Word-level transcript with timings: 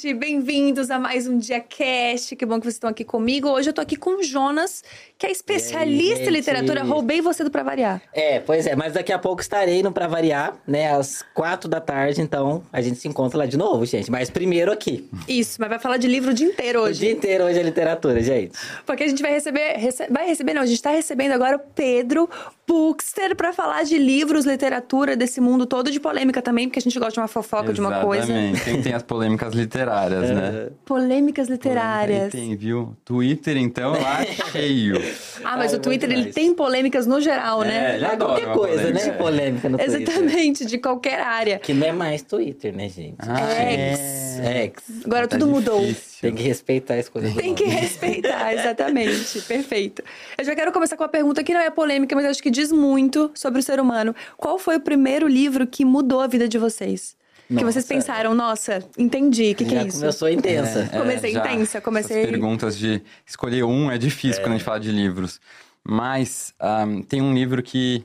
gente! 0.00 0.14
Bem-vindos 0.14 0.90
a 0.90 0.98
mais 0.98 1.26
um 1.26 1.38
Dia 1.38 1.60
Cast. 1.60 2.34
Que 2.36 2.44
bom 2.46 2.56
que 2.58 2.64
vocês 2.66 2.74
estão 2.74 2.90
aqui 2.90 3.04
comigo. 3.04 3.48
Hoje 3.48 3.70
eu 3.70 3.72
tô 3.72 3.80
aqui 3.80 3.96
com 3.96 4.20
o 4.20 4.22
Jonas, 4.22 4.82
que 5.16 5.26
é 5.26 5.30
especialista 5.30 6.20
aí, 6.24 6.28
em 6.28 6.30
literatura. 6.30 6.82
Roubei 6.82 7.20
você 7.20 7.42
do 7.42 7.50
Pra 7.50 7.62
Variar. 7.62 8.00
É, 8.12 8.38
pois 8.40 8.66
é, 8.66 8.76
mas 8.76 8.92
daqui 8.92 9.12
a 9.12 9.18
pouco 9.18 9.40
estarei 9.40 9.82
no 9.82 9.90
Pra 9.92 10.06
Variar, 10.06 10.56
né, 10.66 10.92
às 10.92 11.24
quatro 11.34 11.68
da 11.68 11.80
tarde, 11.80 12.20
então 12.20 12.62
a 12.72 12.80
gente 12.80 12.98
se 12.98 13.08
encontra 13.08 13.38
lá 13.38 13.46
de 13.46 13.56
novo, 13.56 13.84
gente. 13.86 14.10
Mas 14.10 14.30
primeiro 14.30 14.70
aqui. 14.72 15.08
Isso, 15.26 15.56
mas 15.60 15.68
vai 15.68 15.78
falar 15.78 15.96
de 15.96 16.06
livro 16.06 16.30
o 16.30 16.34
dia 16.34 16.46
inteiro 16.46 16.80
O 16.80 16.82
hoje. 16.84 17.00
dia 17.00 17.12
inteiro 17.12 17.44
hoje 17.44 17.58
é 17.58 17.62
literatura, 17.62 18.22
gente. 18.22 18.52
Porque 18.86 19.04
a 19.04 19.08
gente 19.08 19.22
vai 19.22 19.32
receber. 19.32 19.74
rece- 19.76 20.06
vai 20.10 20.26
receber, 20.26 20.54
não, 20.54 20.62
a 20.62 20.66
gente 20.66 20.82
tá 20.82 20.90
recebendo 20.90 21.32
agora 21.32 21.56
o 21.56 21.60
Pedro 21.60 22.28
Buxter 22.66 23.34
pra 23.34 23.52
falar 23.52 23.82
de 23.84 23.96
livros, 23.98 24.44
literatura, 24.44 25.16
desse 25.16 25.40
mundo 25.40 25.66
todo 25.66 25.90
de 25.90 25.98
polêmica 25.98 26.42
também, 26.42 26.68
porque 26.68 26.78
a 26.78 26.82
gente 26.82 26.98
gosta 26.98 27.12
de 27.14 27.20
uma 27.20 27.28
fofoca, 27.28 27.72
de 27.72 27.80
uma 27.80 28.00
coisa. 28.00 28.24
Exatamente. 28.32 28.82
Tem 28.82 28.92
as 28.92 29.02
polêmicas 29.02 29.54
literárias, 29.54 29.87
né? 29.88 30.68
Polêmicas 30.84 31.48
literárias. 31.48 32.24
Aí 32.24 32.30
tem, 32.30 32.56
viu? 32.56 32.96
Twitter, 33.04 33.56
então, 33.56 33.92
lá 33.92 34.24
cheio. 34.52 34.96
Ah, 35.44 35.56
mas 35.56 35.72
Ai, 35.72 35.78
o 35.78 35.82
Twitter, 35.82 36.08
bom 36.08 36.14
ele 36.16 36.32
tem 36.32 36.54
polêmicas 36.54 37.06
no 37.06 37.20
geral, 37.20 37.62
né? 37.62 37.98
É, 38.00 38.04
Ah, 38.04 38.12
adora 38.12 38.16
qualquer 38.40 38.52
coisa, 38.54 38.82
polêmica. 38.82 39.06
né? 39.06 39.12
Polêmica 39.18 39.68
no 39.68 39.78
Twitter. 39.78 40.00
Exatamente, 40.02 40.64
de 40.66 40.78
qualquer 40.78 41.20
área. 41.20 41.58
Que 41.58 41.72
não 41.74 41.86
é 41.86 41.92
mais 41.92 42.22
Twitter, 42.22 42.74
né, 42.74 42.88
gente? 42.88 43.16
Ah, 43.20 43.72
Ex. 43.72 44.00
É, 44.40 44.64
Ex. 44.64 45.04
Agora 45.04 45.26
Tá 45.28 45.38
tudo 45.38 45.50
mudou. 45.50 45.80
difícil. 45.80 46.18
Tem 46.20 46.34
que 46.34 46.42
respeitar 46.42 46.94
as 46.94 47.08
coisas 47.08 47.32
Tem 47.34 47.54
que 47.54 47.64
respeitar, 47.64 48.52
exatamente. 48.54 49.40
Perfeito. 49.42 50.02
Eu 50.36 50.44
já 50.44 50.54
quero 50.54 50.72
começar 50.72 50.96
com 50.96 51.04
uma 51.04 51.08
pergunta 51.08 51.44
que 51.44 51.54
não 51.54 51.60
é 51.60 51.70
polêmica, 51.70 52.14
mas 52.16 52.24
acho 52.26 52.42
que 52.42 52.50
diz 52.50 52.72
muito 52.72 53.30
sobre 53.34 53.60
o 53.60 53.62
ser 53.62 53.78
humano. 53.80 54.14
Qual 54.36 54.58
foi 54.58 54.76
o 54.76 54.80
primeiro 54.80 55.28
livro 55.28 55.66
que 55.66 55.84
mudou 55.84 56.20
a 56.20 56.26
vida 56.26 56.48
de 56.48 56.58
vocês? 56.58 57.16
Que 57.48 57.54
Nossa. 57.54 57.72
vocês 57.72 57.86
pensaram, 57.86 58.34
nossa, 58.34 58.86
entendi, 58.98 59.52
o 59.52 59.54
que, 59.54 59.64
que 59.64 59.74
é 59.74 59.84
isso? 59.86 59.98
começou 60.00 60.28
intensa. 60.28 60.86
Comecei 60.92 61.32
já 61.32 61.40
intensa, 61.40 61.80
comecei- 61.80 62.18
Essas 62.18 62.30
perguntas 62.30 62.76
de 62.78 63.02
escolher 63.26 63.64
um 63.64 63.90
é 63.90 63.96
difícil 63.96 64.42
quando 64.42 64.52
a 64.52 64.58
gente 64.58 64.64
fala 64.64 64.78
de 64.78 64.92
livros. 64.92 65.40
Mas 65.82 66.52
ahm, 66.60 67.00
tem 67.02 67.22
um 67.22 67.32
livro 67.32 67.62
que. 67.62 68.04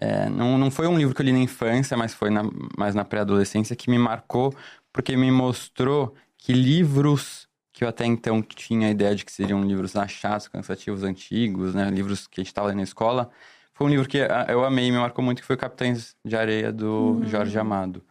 é, 0.00 0.28
não, 0.30 0.56
não 0.56 0.70
foi 0.70 0.86
um 0.86 0.96
livro 0.96 1.14
que 1.14 1.20
eu 1.20 1.26
li 1.26 1.32
na 1.32 1.38
infância, 1.38 1.96
mas 1.96 2.14
foi 2.14 2.30
na, 2.30 2.42
mais 2.78 2.94
na 2.94 3.04
pré-adolescência, 3.04 3.76
que 3.76 3.90
me 3.90 3.98
marcou, 3.98 4.54
porque 4.92 5.14
me 5.16 5.30
mostrou 5.30 6.14
que 6.38 6.52
livros 6.54 7.46
que 7.72 7.84
eu 7.84 7.88
até 7.88 8.06
então 8.06 8.40
tinha 8.42 8.88
a 8.88 8.90
ideia 8.90 9.14
de 9.14 9.24
que 9.24 9.30
seriam 9.30 9.62
livros 9.62 9.94
achados, 9.96 10.48
cansativos, 10.48 11.02
antigos, 11.04 11.74
né? 11.74 11.90
Livros 11.90 12.26
que 12.26 12.40
a 12.40 12.42
gente 12.42 12.48
estava 12.50 12.68
lendo 12.68 12.78
na 12.78 12.82
escola. 12.84 13.28
Foi 13.74 13.86
um 13.86 13.90
livro 13.90 14.08
que 14.08 14.20
ah, 14.22 14.46
eu 14.48 14.64
amei 14.64 14.86
e 14.88 14.90
me 14.90 14.98
marcou 14.98 15.22
muito, 15.24 15.40
que 15.40 15.46
foi 15.46 15.56
Capitães 15.56 16.16
de 16.24 16.34
Areia, 16.36 16.72
do 16.72 17.20
Jorge 17.26 17.56
Amado. 17.58 18.02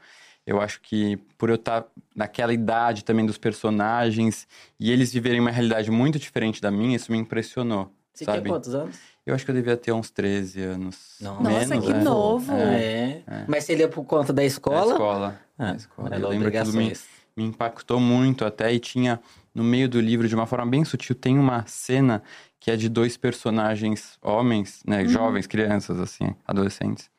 Eu 0.47 0.61
acho 0.61 0.79
que 0.81 1.17
por 1.37 1.49
eu 1.49 1.55
estar 1.55 1.85
naquela 2.15 2.53
idade 2.53 3.03
também 3.03 3.25
dos 3.25 3.37
personagens 3.37 4.47
e 4.79 4.89
eles 4.91 5.11
viverem 5.11 5.41
uma 5.41 5.51
realidade 5.51 5.91
muito 5.91 6.17
diferente 6.17 6.61
da 6.61 6.71
minha, 6.71 6.95
isso 6.95 7.11
me 7.11 7.17
impressionou, 7.17 7.91
Você 8.13 8.23
sabe? 8.23 8.39
tinha 8.39 8.53
quantos 8.53 8.73
anos? 8.73 8.97
Eu 9.25 9.35
acho 9.35 9.43
que 9.43 9.51
eu 9.51 9.55
devia 9.55 9.75
ter 9.75 9.91
uns 9.91 10.09
13 10.09 10.61
anos. 10.61 11.17
Nossa, 11.19 11.41
menos, 11.41 11.85
que 11.85 11.91
né? 11.91 12.01
novo. 12.01 12.53
É. 12.53 13.23
Mas 13.45 13.65
você 13.65 13.75
lia 13.75 13.89
por 13.89 14.05
conta 14.05 14.31
da 14.31 14.41
escola? 14.41 14.93
escola. 14.93 15.41
Ah, 15.59 15.71
na 15.71 15.75
escola. 15.75 16.15
Eu 16.15 16.29
lembro 16.29 16.49
que 16.49 16.63
me, 16.71 16.93
me 17.35 17.43
impactou 17.43 17.99
muito 17.99 18.45
até 18.45 18.73
e 18.73 18.79
tinha 18.79 19.19
no 19.53 19.65
meio 19.65 19.89
do 19.89 19.99
livro, 19.99 20.29
de 20.29 20.35
uma 20.35 20.45
forma 20.45 20.67
bem 20.67 20.85
sutil, 20.85 21.15
tem 21.15 21.37
uma 21.37 21.65
cena 21.65 22.23
que 22.59 22.71
é 22.71 22.75
de 22.75 22.87
dois 22.87 23.17
personagens 23.17 24.17
homens, 24.21 24.81
né, 24.85 25.05
jovens, 25.07 25.47
crianças, 25.47 25.99
assim, 25.99 26.33
adolescentes, 26.45 27.09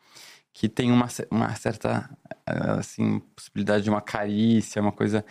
que 0.58 0.68
tem 0.68 0.90
uma, 0.90 1.06
uma 1.30 1.54
certa, 1.54 2.10
eh, 2.44 2.70
assim, 2.80 3.20
possibilidade 3.36 3.84
de 3.84 3.90
uma 3.90 4.00
carícia, 4.00 4.82
uma 4.82 4.90
coisa... 4.90 5.24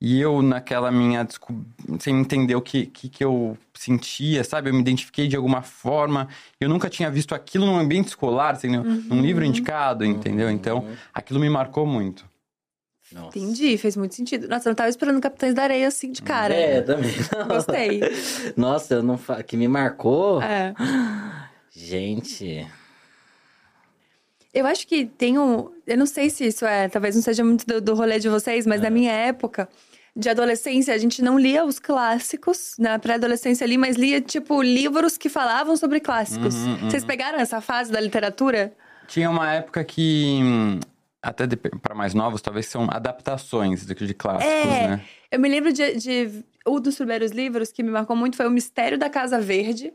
E 0.00 0.20
eu, 0.20 0.42
naquela 0.42 0.90
minha... 0.90 1.24
Sem 2.00 2.18
entender 2.18 2.56
o 2.56 2.60
que, 2.60 2.86
que, 2.86 3.08
que 3.08 3.22
eu 3.22 3.56
sentia, 3.72 4.42
sabe? 4.42 4.68
Eu 4.68 4.74
me 4.74 4.80
identifiquei 4.80 5.28
de 5.28 5.36
alguma 5.36 5.62
forma. 5.62 6.26
Eu 6.60 6.68
nunca 6.68 6.90
tinha 6.90 7.08
visto 7.08 7.32
aquilo 7.36 7.64
num 7.64 7.78
ambiente 7.78 8.08
escolar, 8.08 8.54
assim, 8.54 8.66
num- 8.66 8.82
num 8.82 9.20
livro 9.22 9.44
indicado, 9.44 10.04
entendeu? 10.04 10.50
Então, 10.50 10.88
aquilo 11.14 11.38
me 11.38 11.48
marcou 11.48 11.86
muito. 11.86 12.28
Nossa. 13.12 13.38
Entendi, 13.38 13.78
fez 13.78 13.96
muito 13.96 14.16
sentido. 14.16 14.48
Nossa, 14.48 14.68
eu 14.68 14.70
não 14.70 14.74
tava 14.74 14.88
esperando 14.88 15.20
Capitães 15.20 15.54
da 15.54 15.62
Areia 15.62 15.86
assim 15.86 16.10
de 16.10 16.22
cara. 16.22 16.52
É, 16.52 16.80
também. 16.80 17.12
Gostei. 17.46 18.00
Nossa, 18.56 18.94
eu 18.94 19.02
não 19.04 19.16
fa... 19.16 19.40
que 19.44 19.56
me 19.56 19.68
marcou. 19.68 20.42
É. 20.42 20.74
Gente. 21.70 22.66
Eu 24.52 24.66
acho 24.66 24.86
que 24.86 25.06
tem 25.06 25.38
um. 25.38 25.70
Eu 25.86 25.96
não 25.96 26.06
sei 26.06 26.28
se 26.28 26.46
isso 26.46 26.64
é, 26.66 26.88
talvez 26.88 27.14
não 27.14 27.22
seja 27.22 27.42
muito 27.42 27.66
do, 27.66 27.80
do 27.80 27.94
rolê 27.94 28.18
de 28.18 28.28
vocês, 28.28 28.66
mas 28.66 28.80
na 28.80 28.90
minha 28.90 29.12
época 29.12 29.68
de 30.14 30.28
adolescência, 30.28 30.92
a 30.94 30.98
gente 30.98 31.22
não 31.22 31.38
lia 31.38 31.64
os 31.64 31.78
clássicos 31.78 32.74
na 32.78 32.98
pré-adolescência 32.98 33.64
ali, 33.64 33.78
mas 33.78 33.96
lia, 33.96 34.20
tipo, 34.20 34.60
livros 34.62 35.16
que 35.16 35.30
falavam 35.30 35.74
sobre 35.74 36.00
clássicos. 36.00 36.54
Uhum, 36.54 36.72
uhum. 36.82 36.90
Vocês 36.90 37.02
pegaram 37.02 37.38
essa 37.38 37.62
fase 37.62 37.90
da 37.90 37.98
literatura? 37.98 38.74
Tinha 39.08 39.30
uma 39.30 39.50
época 39.54 39.82
que, 39.84 40.38
até 41.22 41.46
para 41.80 41.94
mais 41.94 42.12
novos, 42.12 42.42
talvez 42.42 42.66
são 42.66 42.88
adaptações 42.90 43.86
de, 43.86 43.94
de 43.94 44.14
clássicos, 44.14 44.52
É. 44.54 44.88
né? 44.88 45.00
Eu 45.30 45.40
me 45.40 45.48
lembro 45.48 45.72
de, 45.72 45.96
de. 45.96 46.44
Um 46.66 46.78
dos 46.78 46.94
primeiros 46.96 47.32
livros 47.32 47.72
que 47.72 47.82
me 47.82 47.90
marcou 47.90 48.14
muito 48.14 48.36
foi 48.36 48.46
O 48.46 48.50
Mistério 48.50 48.98
da 48.98 49.08
Casa 49.08 49.40
Verde, 49.40 49.92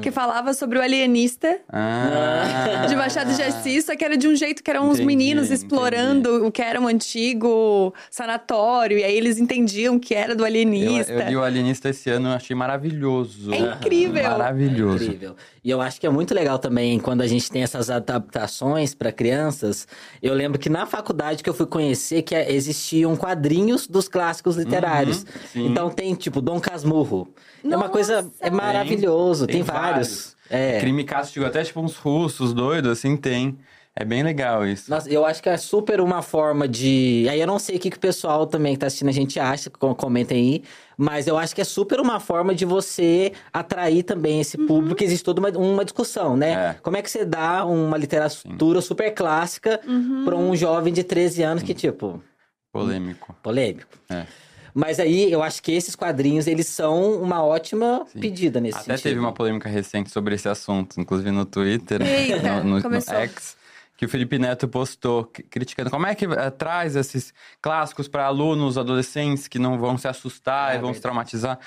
que 0.00 0.10
falava 0.10 0.52
sobre 0.54 0.78
o 0.78 0.82
alienista. 0.82 1.58
Ah, 1.72 2.86
De 2.88 2.94
Machado 2.96 3.32
de 3.34 3.42
Assis, 3.42 3.84
só 3.86 3.96
que 3.96 4.04
era 4.04 4.16
de 4.16 4.28
um 4.28 4.34
jeito 4.36 4.62
que 4.62 4.70
eram 4.70 4.84
uns 4.84 4.94
Entendi, 4.94 5.06
meninos 5.06 5.46
entendi. 5.46 5.62
explorando 5.62 6.46
o 6.46 6.52
que 6.52 6.62
era 6.62 6.80
um 6.80 6.86
antigo 6.86 7.92
sanatório, 8.10 8.98
e 8.98 9.04
aí 9.04 9.16
eles 9.16 9.38
entendiam 9.38 9.98
que 9.98 10.14
era 10.14 10.34
do 10.34 10.42
Eu, 10.42 10.46
alienista. 10.46 11.12
eu 11.12 11.28
li 11.28 11.36
o 11.36 11.42
Alienista 11.42 11.88
esse 11.88 12.10
ano, 12.10 12.28
eu 12.28 12.32
achei 12.32 12.54
maravilhoso. 12.54 13.52
É 13.52 13.58
incrível. 13.58 14.22
Maravilhoso. 14.22 15.04
Incrível. 15.04 15.36
E 15.66 15.70
eu 15.72 15.80
acho 15.80 16.00
que 16.00 16.06
é 16.06 16.10
muito 16.10 16.32
legal 16.32 16.60
também 16.60 16.96
quando 17.00 17.22
a 17.22 17.26
gente 17.26 17.50
tem 17.50 17.60
essas 17.60 17.90
adaptações 17.90 18.94
para 18.94 19.10
crianças. 19.10 19.88
Eu 20.22 20.32
lembro 20.32 20.60
que 20.60 20.68
na 20.70 20.86
faculdade 20.86 21.42
que 21.42 21.50
eu 21.50 21.54
fui 21.54 21.66
conhecer 21.66 22.22
que 22.22 22.36
é- 22.36 22.52
existiam 22.52 23.16
quadrinhos 23.16 23.88
dos 23.88 24.06
clássicos 24.06 24.54
literários. 24.56 25.26
Uhum, 25.56 25.66
então 25.66 25.90
tem 25.90 26.14
tipo 26.14 26.40
Dom 26.40 26.60
Casmurro. 26.60 27.34
é 27.64 27.66
uma 27.66 27.78
Nossa! 27.78 27.88
coisa 27.88 28.30
é 28.40 28.48
maravilhoso, 28.48 29.44
tem, 29.44 29.56
tem 29.56 29.62
vários. 29.64 30.36
vários. 30.36 30.36
É. 30.48 30.78
Crime 30.78 31.02
castigo, 31.02 31.44
até 31.44 31.64
tipo 31.64 31.80
uns 31.80 31.96
russos 31.96 32.54
doidos, 32.54 32.92
assim, 32.92 33.16
tem. 33.16 33.58
É 33.98 34.04
bem 34.04 34.22
legal 34.22 34.66
isso. 34.66 34.90
Nossa, 34.90 35.08
eu 35.10 35.24
acho 35.24 35.42
que 35.42 35.48
é 35.48 35.56
super 35.56 36.02
uma 36.02 36.20
forma 36.20 36.68
de. 36.68 37.26
Aí 37.30 37.40
eu 37.40 37.46
não 37.46 37.58
sei 37.58 37.76
o 37.76 37.80
que, 37.80 37.88
que 37.90 37.96
o 37.96 38.00
pessoal 38.00 38.46
também 38.46 38.74
que 38.74 38.78
tá 38.80 38.88
assistindo 38.88 39.08
a 39.08 39.12
gente 39.12 39.40
acha, 39.40 39.70
com- 39.70 39.94
comentem 39.94 40.36
aí. 40.38 40.62
Mas 40.98 41.26
eu 41.26 41.38
acho 41.38 41.54
que 41.54 41.62
é 41.62 41.64
super 41.64 41.98
uma 41.98 42.20
forma 42.20 42.54
de 42.54 42.66
você 42.66 43.32
atrair 43.50 44.02
também 44.02 44.38
esse 44.40 44.58
público. 44.58 45.02
Existe 45.02 45.24
toda 45.24 45.40
uma, 45.40 45.48
uma 45.50 45.82
discussão, 45.84 46.36
né? 46.36 46.52
É. 46.52 46.76
Como 46.82 46.96
é 46.98 47.00
que 47.02 47.10
você 47.10 47.24
dá 47.24 47.64
uma 47.64 47.96
literatura 47.96 48.82
super 48.82 49.10
clássica 49.14 49.80
pra 50.26 50.36
um 50.36 50.54
jovem 50.54 50.92
de 50.92 51.02
13 51.02 51.42
anos 51.42 51.62
que, 51.62 51.72
tipo, 51.72 52.22
Polêmico. 52.70 53.34
polêmico. 53.42 53.88
É. 54.10 54.26
Mas 54.74 55.00
aí 55.00 55.32
eu 55.32 55.42
acho 55.42 55.62
que 55.62 55.72
esses 55.72 55.96
quadrinhos, 55.96 56.46
eles 56.46 56.66
são 56.66 57.14
uma 57.22 57.42
ótima 57.42 58.04
Sim. 58.12 58.20
pedida 58.20 58.60
nesse 58.60 58.76
Até 58.76 58.88
sentido. 58.98 59.02
teve 59.04 59.20
uma 59.20 59.32
polêmica 59.32 59.70
recente 59.70 60.10
sobre 60.10 60.34
esse 60.34 60.46
assunto, 60.50 61.00
inclusive 61.00 61.30
no 61.30 61.46
Twitter, 61.46 62.02
Eita, 62.02 62.42
no, 62.62 62.78
no, 62.78 62.90
no. 62.90 63.00
X, 63.00 63.55
que 63.96 64.04
o 64.04 64.08
Felipe 64.08 64.38
Neto 64.38 64.68
postou 64.68 65.24
criticando 65.24 65.90
como 65.90 66.06
é 66.06 66.14
que 66.14 66.26
eh, 66.26 66.50
traz 66.50 66.96
esses 66.96 67.32
clássicos 67.62 68.06
para 68.08 68.26
alunos, 68.26 68.76
adolescentes 68.76 69.48
que 69.48 69.58
não 69.58 69.78
vão 69.78 69.96
se 69.96 70.06
assustar 70.06 70.74
É 70.74 70.76
e 70.76 70.80
vão 70.80 70.92
se 70.92 71.00
traumatizar. 71.00 71.58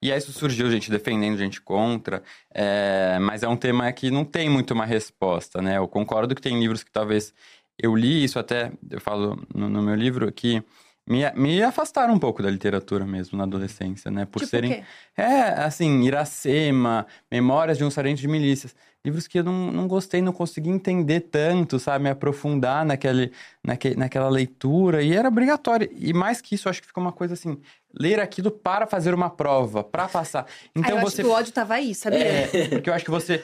E 0.00 0.10
aí 0.10 0.18
isso 0.18 0.32
surgiu 0.32 0.68
gente 0.70 0.90
defendendo, 0.90 1.38
gente 1.38 1.60
contra, 1.60 2.22
é, 2.52 3.18
mas 3.20 3.44
é 3.44 3.48
um 3.48 3.56
tema 3.56 3.90
que 3.92 4.10
não 4.10 4.24
tem 4.24 4.48
muito 4.48 4.74
uma 4.74 4.84
resposta, 4.84 5.62
né? 5.62 5.78
Eu 5.78 5.86
concordo 5.86 6.34
que 6.34 6.42
tem 6.42 6.58
livros 6.58 6.82
que 6.82 6.90
talvez 6.90 7.32
eu 7.78 7.94
li 7.94 8.24
isso 8.24 8.36
até, 8.38 8.72
eu 8.90 9.00
falo 9.00 9.40
no, 9.54 9.68
no 9.68 9.80
meu 9.80 9.94
livro, 9.94 10.30
que 10.32 10.60
me, 11.08 11.30
me 11.32 11.62
afastaram 11.62 12.14
um 12.14 12.18
pouco 12.18 12.42
da 12.42 12.50
literatura 12.50 13.04
mesmo 13.06 13.38
na 13.38 13.44
adolescência, 13.44 14.10
né? 14.10 14.24
Por 14.24 14.40
tipo 14.40 14.50
serem 14.50 14.84
é, 15.16 15.42
assim, 15.64 16.02
Iracema, 16.02 17.06
Memórias 17.30 17.78
de 17.78 17.84
um 17.84 17.90
Sargento 17.90 18.20
de 18.20 18.28
Milícias. 18.28 18.74
Livros 19.04 19.26
que 19.26 19.40
eu 19.40 19.42
não, 19.42 19.72
não 19.72 19.88
gostei, 19.88 20.22
não 20.22 20.32
consegui 20.32 20.70
entender 20.70 21.20
tanto, 21.20 21.78
sabe? 21.78 22.04
Me 22.04 22.10
aprofundar 22.10 22.84
naquele, 22.84 23.32
naque, 23.64 23.96
naquela 23.96 24.28
leitura. 24.28 25.02
E 25.02 25.12
era 25.12 25.26
obrigatório. 25.26 25.90
E 25.92 26.12
mais 26.12 26.40
que 26.40 26.54
isso, 26.54 26.68
acho 26.68 26.80
que 26.80 26.86
ficou 26.86 27.02
uma 27.02 27.12
coisa 27.12 27.34
assim: 27.34 27.58
ler 27.98 28.20
aquilo 28.20 28.50
para 28.50 28.86
fazer 28.86 29.12
uma 29.12 29.28
prova, 29.28 29.82
para 29.82 30.06
passar. 30.06 30.46
Então 30.74 30.96
ah, 30.96 31.00
eu 31.00 31.10
você. 31.10 31.20
acho 31.20 31.28
que 31.28 31.34
o 31.34 31.36
ódio 31.36 31.52
tava 31.52 31.74
aí, 31.74 31.94
sabia? 31.94 32.24
É, 32.24 32.68
porque 32.68 32.88
eu 32.88 32.94
acho 32.94 33.04
que 33.04 33.10
você 33.10 33.42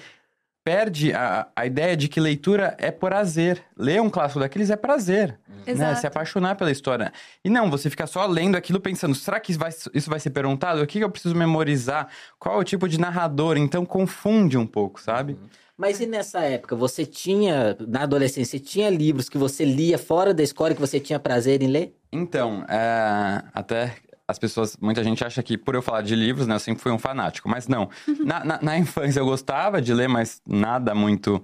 perde 0.68 1.14
a, 1.14 1.48
a 1.56 1.64
ideia 1.64 1.96
de 1.96 2.08
que 2.08 2.20
leitura 2.20 2.76
é 2.78 2.90
prazer. 2.90 3.64
Ler 3.74 4.02
um 4.02 4.10
clássico 4.10 4.38
daqueles 4.38 4.68
é 4.68 4.76
prazer. 4.76 5.38
Né? 5.48 5.72
Exato. 5.72 6.00
Se 6.00 6.06
apaixonar 6.06 6.56
pela 6.56 6.70
história. 6.70 7.10
E 7.42 7.48
não, 7.48 7.70
você 7.70 7.88
fica 7.88 8.06
só 8.06 8.26
lendo 8.26 8.54
aquilo 8.54 8.78
pensando, 8.78 9.14
será 9.14 9.40
que 9.40 9.50
isso 9.50 9.58
vai, 9.58 9.70
isso 9.94 10.10
vai 10.10 10.20
ser 10.20 10.28
perguntado? 10.28 10.82
O 10.82 10.86
que 10.86 10.98
eu 10.98 11.08
preciso 11.08 11.34
memorizar? 11.34 12.08
Qual 12.38 12.56
é 12.56 12.58
o 12.58 12.64
tipo 12.64 12.86
de 12.86 13.00
narrador? 13.00 13.56
Então 13.56 13.86
confunde 13.86 14.58
um 14.58 14.66
pouco, 14.66 15.00
sabe? 15.00 15.38
Mas 15.74 16.00
e 16.00 16.06
nessa 16.06 16.40
época, 16.40 16.76
você 16.76 17.06
tinha, 17.06 17.74
na 17.80 18.02
adolescência, 18.02 18.58
você 18.58 18.62
tinha 18.62 18.90
livros 18.90 19.30
que 19.30 19.38
você 19.38 19.64
lia 19.64 19.96
fora 19.96 20.34
da 20.34 20.42
escola 20.42 20.72
e 20.72 20.74
que 20.74 20.80
você 20.82 21.00
tinha 21.00 21.18
prazer 21.18 21.62
em 21.62 21.68
ler? 21.68 21.96
Então, 22.12 22.62
é, 22.68 23.42
até 23.54 23.94
as 24.28 24.38
pessoas, 24.38 24.76
muita 24.78 25.02
gente 25.02 25.24
acha 25.24 25.42
que 25.42 25.56
por 25.56 25.74
eu 25.74 25.80
falar 25.80 26.02
de 26.02 26.14
livros, 26.14 26.46
né, 26.46 26.54
eu 26.54 26.58
sempre 26.58 26.82
fui 26.82 26.92
um 26.92 26.98
fanático, 26.98 27.48
mas 27.48 27.66
não. 27.66 27.88
Na, 28.22 28.44
na, 28.44 28.58
na, 28.60 28.76
infância 28.76 29.20
eu 29.20 29.24
gostava 29.24 29.80
de 29.80 29.94
ler, 29.94 30.06
mas 30.06 30.42
nada 30.46 30.94
muito, 30.94 31.42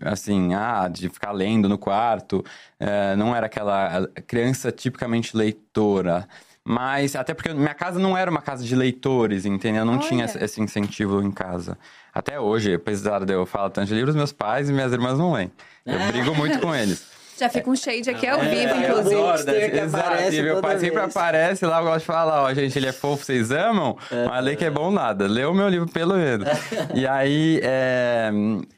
assim, 0.00 0.52
ah, 0.52 0.88
de 0.88 1.08
ficar 1.08 1.30
lendo 1.30 1.68
no 1.68 1.78
quarto. 1.78 2.44
É, 2.80 3.14
não 3.14 3.36
era 3.36 3.46
aquela 3.46 4.08
criança 4.26 4.72
tipicamente 4.72 5.36
leitora. 5.36 6.26
Mas, 6.66 7.14
até 7.14 7.34
porque 7.34 7.52
minha 7.52 7.74
casa 7.74 8.00
não 8.00 8.16
era 8.16 8.30
uma 8.30 8.40
casa 8.40 8.64
de 8.64 8.74
leitores, 8.74 9.44
entendeu? 9.44 9.84
Não 9.84 9.98
Olha. 9.98 10.08
tinha 10.08 10.24
esse 10.24 10.60
incentivo 10.60 11.22
em 11.22 11.30
casa. 11.30 11.78
Até 12.12 12.40
hoje, 12.40 12.74
apesar 12.74 13.24
de 13.24 13.34
eu 13.34 13.44
falar 13.44 13.70
tanto 13.70 13.88
de 13.88 13.94
livros, 13.94 14.16
meus 14.16 14.32
pais 14.32 14.70
e 14.70 14.72
minhas 14.72 14.92
irmãs 14.92 15.18
não 15.18 15.34
leem. 15.34 15.52
Eu 15.84 16.02
ah. 16.02 16.06
brigo 16.06 16.34
muito 16.34 16.58
com 16.58 16.74
eles. 16.74 17.13
Já 17.36 17.48
fica 17.48 17.68
um 17.68 17.74
shade 17.74 18.08
aqui 18.08 18.26
ao 18.26 18.40
é, 18.40 18.48
vivo, 18.48 18.74
inclusive. 18.76 19.50
É, 19.50 19.82
exato, 19.82 20.34
e 20.34 20.42
meu 20.42 20.60
pai 20.60 20.78
sempre 20.78 21.00
aparece 21.00 21.66
lá, 21.66 21.80
eu 21.80 21.84
gosto 21.84 22.00
de 22.00 22.04
falar, 22.04 22.42
ó, 22.42 22.54
gente, 22.54 22.78
ele 22.78 22.86
é 22.86 22.92
fofo, 22.92 23.24
vocês 23.24 23.50
amam? 23.50 23.98
É, 24.10 24.26
mas 24.26 24.44
lê 24.44 24.56
que 24.56 24.64
é 24.64 24.70
bom 24.70 24.90
nada. 24.90 25.26
Lê 25.26 25.44
o 25.44 25.52
meu 25.52 25.68
livro 25.68 25.88
pelo 25.88 26.14
menos. 26.14 26.46
e 26.94 27.06
aí, 27.06 27.60
é... 27.62 28.30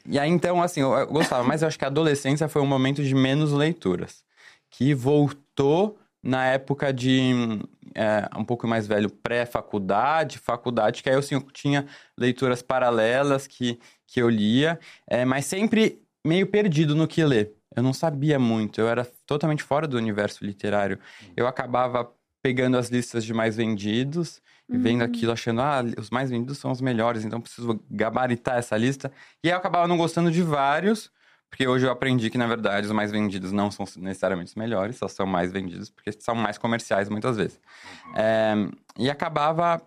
e 0.07 0.17
aí, 0.17 0.29
então, 0.29 0.61
assim, 0.61 0.81
eu 0.81 1.07
gostava, 1.07 1.43
mas 1.43 1.61
eu 1.61 1.67
acho 1.67 1.77
que 1.77 1.85
a 1.85 1.87
adolescência 1.87 2.47
foi 2.47 2.61
um 2.61 2.67
momento 2.67 3.03
de 3.03 3.13
menos 3.13 3.51
leituras. 3.51 4.23
Que 4.71 4.93
voltou 4.93 5.97
na 6.23 6.45
época 6.47 6.91
de 6.91 7.59
é, 7.95 8.27
um 8.37 8.43
pouco 8.43 8.67
mais 8.67 8.87
velho, 8.87 9.09
pré-faculdade, 9.09 10.37
faculdade, 10.37 11.01
que 11.01 11.09
aí 11.09 11.15
eu 11.15 11.19
assim, 11.19 11.35
eu 11.35 11.41
tinha 11.41 11.85
leituras 12.17 12.61
paralelas 12.61 13.47
que, 13.47 13.79
que 14.05 14.21
eu 14.21 14.29
lia, 14.29 14.79
é, 15.07 15.25
mas 15.25 15.45
sempre 15.45 16.01
meio 16.25 16.47
perdido 16.47 16.95
no 16.95 17.07
que 17.07 17.23
ler. 17.23 17.56
Eu 17.77 17.83
não 17.83 17.93
sabia 17.93 18.39
muito, 18.39 18.81
eu 18.81 18.87
era 18.87 19.05
totalmente 19.25 19.61
fora 19.61 19.87
do 19.87 19.97
universo 19.97 20.43
literário. 20.43 20.97
Eu 21.35 21.47
acabava 21.47 22.11
pegando 22.41 22.75
as 22.75 22.89
listas 22.89 23.23
de 23.23 23.33
mais 23.33 23.55
vendidos 23.55 24.41
e 24.67 24.75
uhum. 24.75 24.81
vendo 24.81 25.03
aquilo, 25.03 25.31
achando, 25.31 25.61
ah, 25.61 25.83
os 25.97 26.09
mais 26.09 26.29
vendidos 26.31 26.57
são 26.57 26.71
os 26.71 26.81
melhores, 26.81 27.23
então 27.23 27.39
preciso 27.39 27.79
gabaritar 27.89 28.57
essa 28.57 28.75
lista. 28.75 29.11
E 29.43 29.47
aí 29.47 29.53
eu 29.53 29.57
acabava 29.57 29.87
não 29.87 29.95
gostando 29.95 30.31
de 30.31 30.41
vários, 30.41 31.11
porque 31.49 31.67
hoje 31.67 31.85
eu 31.85 31.91
aprendi 31.91 32.29
que, 32.31 32.37
na 32.37 32.47
verdade, 32.47 32.87
os 32.87 32.91
mais 32.91 33.11
vendidos 33.11 33.51
não 33.51 33.69
são 33.69 33.85
necessariamente 33.97 34.49
os 34.49 34.55
melhores, 34.55 34.97
só 34.97 35.07
são 35.07 35.27
mais 35.27 35.51
vendidos 35.51 35.91
porque 35.91 36.11
são 36.13 36.33
mais 36.33 36.57
comerciais 36.57 37.09
muitas 37.09 37.37
vezes. 37.37 37.59
Uhum. 38.07 38.13
É, 38.15 38.55
e 38.97 39.09
acabava 39.09 39.81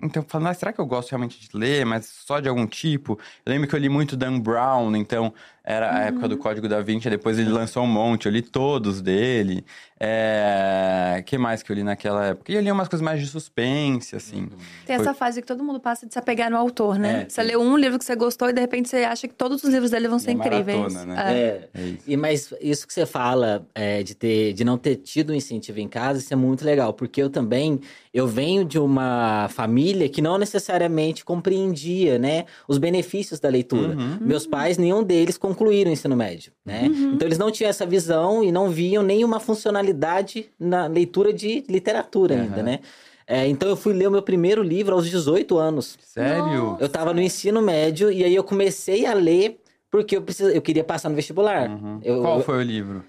então, 0.00 0.22
falando, 0.28 0.48
ah, 0.48 0.54
será 0.54 0.72
que 0.72 0.80
eu 0.80 0.86
gosto 0.86 1.10
realmente 1.10 1.40
de 1.40 1.56
ler, 1.56 1.86
mas 1.86 2.06
só 2.06 2.38
de 2.38 2.48
algum 2.48 2.66
tipo? 2.66 3.18
Eu 3.44 3.52
lembro 3.52 3.66
que 3.66 3.74
eu 3.74 3.78
li 3.78 3.88
muito 3.88 4.16
Dan 4.16 4.38
Brown, 4.38 4.94
então 4.94 5.32
era 5.66 5.92
a 5.92 6.00
época 6.02 6.28
do 6.28 6.36
uhum. 6.36 6.40
Código 6.40 6.68
da 6.68 6.80
Vinci, 6.80 7.10
depois 7.10 7.40
ele 7.40 7.50
lançou 7.50 7.82
um 7.82 7.88
monte, 7.88 8.26
eu 8.26 8.32
li 8.32 8.40
todos 8.40 9.02
dele. 9.02 9.64
É... 9.98 11.24
que 11.26 11.36
mais 11.36 11.62
que 11.62 11.72
eu 11.72 11.74
li 11.74 11.82
naquela 11.82 12.26
época? 12.26 12.52
E 12.52 12.54
eu 12.54 12.60
li 12.60 12.70
umas 12.70 12.86
coisas 12.86 13.04
mais 13.04 13.18
de 13.18 13.26
suspense, 13.26 14.14
assim. 14.14 14.46
Tem 14.86 14.94
Foi... 14.96 15.04
essa 15.04 15.12
fase 15.12 15.40
que 15.40 15.46
todo 15.48 15.64
mundo 15.64 15.80
passa 15.80 16.06
de 16.06 16.12
se 16.12 16.18
apegar 16.18 16.50
no 16.50 16.56
autor, 16.56 17.00
né? 17.00 17.22
É, 17.22 17.28
você 17.28 17.42
lê 17.42 17.56
um 17.56 17.76
livro 17.76 17.98
que 17.98 18.04
você 18.04 18.14
gostou 18.14 18.48
e 18.48 18.52
de 18.52 18.60
repente 18.60 18.88
você 18.88 18.98
acha 18.98 19.26
que 19.26 19.34
todos 19.34 19.64
os 19.64 19.70
livros 19.70 19.90
dele 19.90 20.06
vão 20.06 20.20
ser 20.20 20.30
é 20.30 20.32
incríveis. 20.34 20.94
Maratona, 20.94 21.04
né? 21.04 21.34
É. 21.74 21.80
é. 21.80 21.80
é 21.80 21.94
e, 22.06 22.16
mas 22.16 22.54
isso 22.60 22.86
que 22.86 22.92
você 22.92 23.04
fala 23.04 23.66
é, 23.74 24.04
de, 24.04 24.14
ter, 24.14 24.52
de 24.52 24.64
não 24.64 24.78
ter 24.78 24.96
tido 24.96 25.32
um 25.32 25.34
incentivo 25.34 25.80
em 25.80 25.88
casa, 25.88 26.20
isso 26.20 26.32
é 26.32 26.36
muito 26.36 26.64
legal. 26.64 26.92
Porque 26.92 27.20
eu 27.20 27.28
também, 27.28 27.80
eu 28.14 28.28
venho 28.28 28.64
de 28.64 28.78
uma 28.78 29.48
família 29.48 30.08
que 30.08 30.22
não 30.22 30.38
necessariamente 30.38 31.24
compreendia, 31.24 32.20
né? 32.20 32.44
Os 32.68 32.78
benefícios 32.78 33.40
da 33.40 33.48
leitura. 33.48 33.96
Uhum. 33.96 34.18
Meus 34.20 34.46
pais, 34.46 34.78
nenhum 34.78 35.02
deles 35.02 35.36
concluíram 35.56 35.90
o 35.90 35.92
ensino 35.92 36.14
médio, 36.14 36.52
né? 36.64 36.82
Uhum. 36.82 37.14
Então 37.14 37.26
eles 37.26 37.38
não 37.38 37.50
tinham 37.50 37.70
essa 37.70 37.86
visão 37.86 38.44
e 38.44 38.52
não 38.52 38.68
viam 38.68 39.02
nenhuma 39.02 39.40
funcionalidade 39.40 40.50
na 40.60 40.86
leitura 40.86 41.32
de 41.32 41.64
literatura 41.68 42.34
uhum. 42.34 42.42
ainda, 42.42 42.62
né? 42.62 42.80
É, 43.26 43.48
então 43.48 43.68
eu 43.68 43.76
fui 43.76 43.92
ler 43.92 44.06
o 44.06 44.10
meu 44.10 44.22
primeiro 44.22 44.62
livro 44.62 44.94
aos 44.94 45.08
18 45.10 45.58
anos. 45.58 45.98
Sério? 46.00 46.76
Eu 46.78 46.88
tava 46.88 47.12
no 47.12 47.20
ensino 47.20 47.60
médio 47.60 48.12
e 48.12 48.22
aí 48.22 48.34
eu 48.34 48.44
comecei 48.44 49.04
a 49.04 49.14
ler 49.14 49.58
porque 49.90 50.16
eu, 50.16 50.22
precis... 50.22 50.54
eu 50.54 50.62
queria 50.62 50.84
passar 50.84 51.08
no 51.08 51.16
vestibular. 51.16 51.68
Uhum. 51.70 52.00
Eu, 52.04 52.20
Qual 52.20 52.40
foi 52.42 52.58
o 52.58 52.62
livro? 52.62 53.04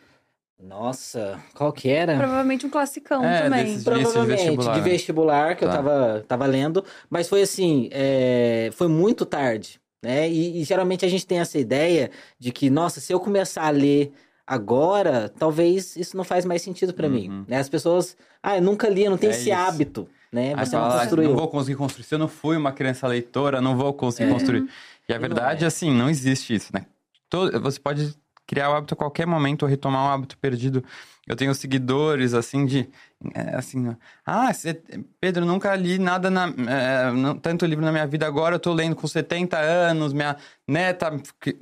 Nossa, 0.60 1.40
qual 1.54 1.72
que 1.72 1.88
era? 1.88 2.18
Provavelmente 2.18 2.66
um 2.66 2.70
classicão 2.70 3.24
é, 3.24 3.44
também. 3.44 3.80
Provavelmente, 3.80 4.40
de 4.40 4.44
vestibular, 4.44 4.74
de 4.74 4.82
vestibular 4.82 5.56
que 5.56 5.66
tá. 5.66 5.72
eu 5.72 5.76
tava, 5.76 6.26
tava 6.28 6.46
lendo. 6.48 6.84
Mas 7.12 7.30
foi 7.30 7.44
assim, 7.44 7.90
é... 7.92 8.72
foi 8.74 8.88
muito 8.88 9.24
tarde. 9.24 9.80
Né? 10.02 10.30
E, 10.30 10.62
e, 10.62 10.64
geralmente 10.64 11.06
a 11.06 11.10
gente 11.10 11.26
tem 11.26 11.40
essa 11.40 11.58
ideia 11.58 12.12
de 12.40 12.52
que, 12.52 12.70
nossa, 12.70 13.00
se 13.00 13.12
eu 13.12 13.20
começar 13.20 13.66
a 13.66 13.70
ler 13.70 14.14
agora, 14.46 15.28
talvez 15.28 15.96
isso 15.96 16.16
não 16.16 16.24
faz 16.24 16.46
mais 16.46 16.62
sentido 16.62 16.94
para 16.94 17.08
uhum. 17.08 17.14
mim. 17.14 17.46
Né? 17.48 17.58
As 17.58 17.68
pessoas, 17.68 18.16
ah, 18.42 18.58
eu 18.58 18.62
nunca 18.62 18.88
li, 18.88 19.04
eu 19.04 19.12
não 19.12 19.18
tenho 19.18 19.32
é 19.32 19.36
esse 19.36 19.50
isso. 19.50 19.60
hábito, 19.60 20.08
né? 20.32 20.56
Você 20.56 20.76
não 20.76 20.84
fala, 20.84 21.00
construiu. 21.02 21.30
Não 21.30 21.36
vou 21.36 21.48
conseguir 21.48 21.76
construir. 21.76 22.04
Se 22.06 22.16
eu 22.16 22.20
não 22.20 22.28
fui 22.28 22.56
uma 22.56 22.72
criança 22.72 23.08
leitora, 23.08 23.60
não 23.60 23.76
vou 23.76 23.94
conseguir 23.94 24.30
é. 24.30 24.34
construir. 24.34 24.70
E 25.10 25.14
a 25.14 25.18
verdade, 25.18 25.64
é. 25.64 25.68
assim, 25.68 25.92
não 25.92 26.10
existe 26.10 26.54
isso, 26.54 26.72
né? 26.74 26.86
Todo, 27.30 27.60
você 27.60 27.80
pode 27.80 28.16
criar 28.46 28.70
o 28.70 28.74
hábito 28.74 28.94
a 28.94 28.98
qualquer 28.98 29.28
momento 29.28 29.64
ou 29.64 29.68
retomar 29.68 30.06
um 30.06 30.10
hábito 30.10 30.38
perdido. 30.38 30.84
Eu 31.28 31.36
tenho 31.36 31.54
seguidores, 31.54 32.34
assim, 32.34 32.66
de. 32.66 32.90
É, 33.34 33.56
assim, 33.56 33.96
ah, 34.26 34.54
cê, 34.54 34.80
Pedro, 35.20 35.44
nunca 35.44 35.76
li 35.76 35.98
nada, 35.98 36.30
na, 36.30 36.48
é, 36.48 37.12
não, 37.12 37.36
tanto 37.36 37.66
livro 37.66 37.84
na 37.84 37.92
minha 37.92 38.06
vida. 38.08 38.26
Agora 38.26 38.56
eu 38.56 38.60
tô 38.60 38.74
lendo 38.74 38.96
com 38.96 39.08
70 39.08 39.58
anos. 39.58 40.14
Minha 40.14 40.38
neta 40.68 41.12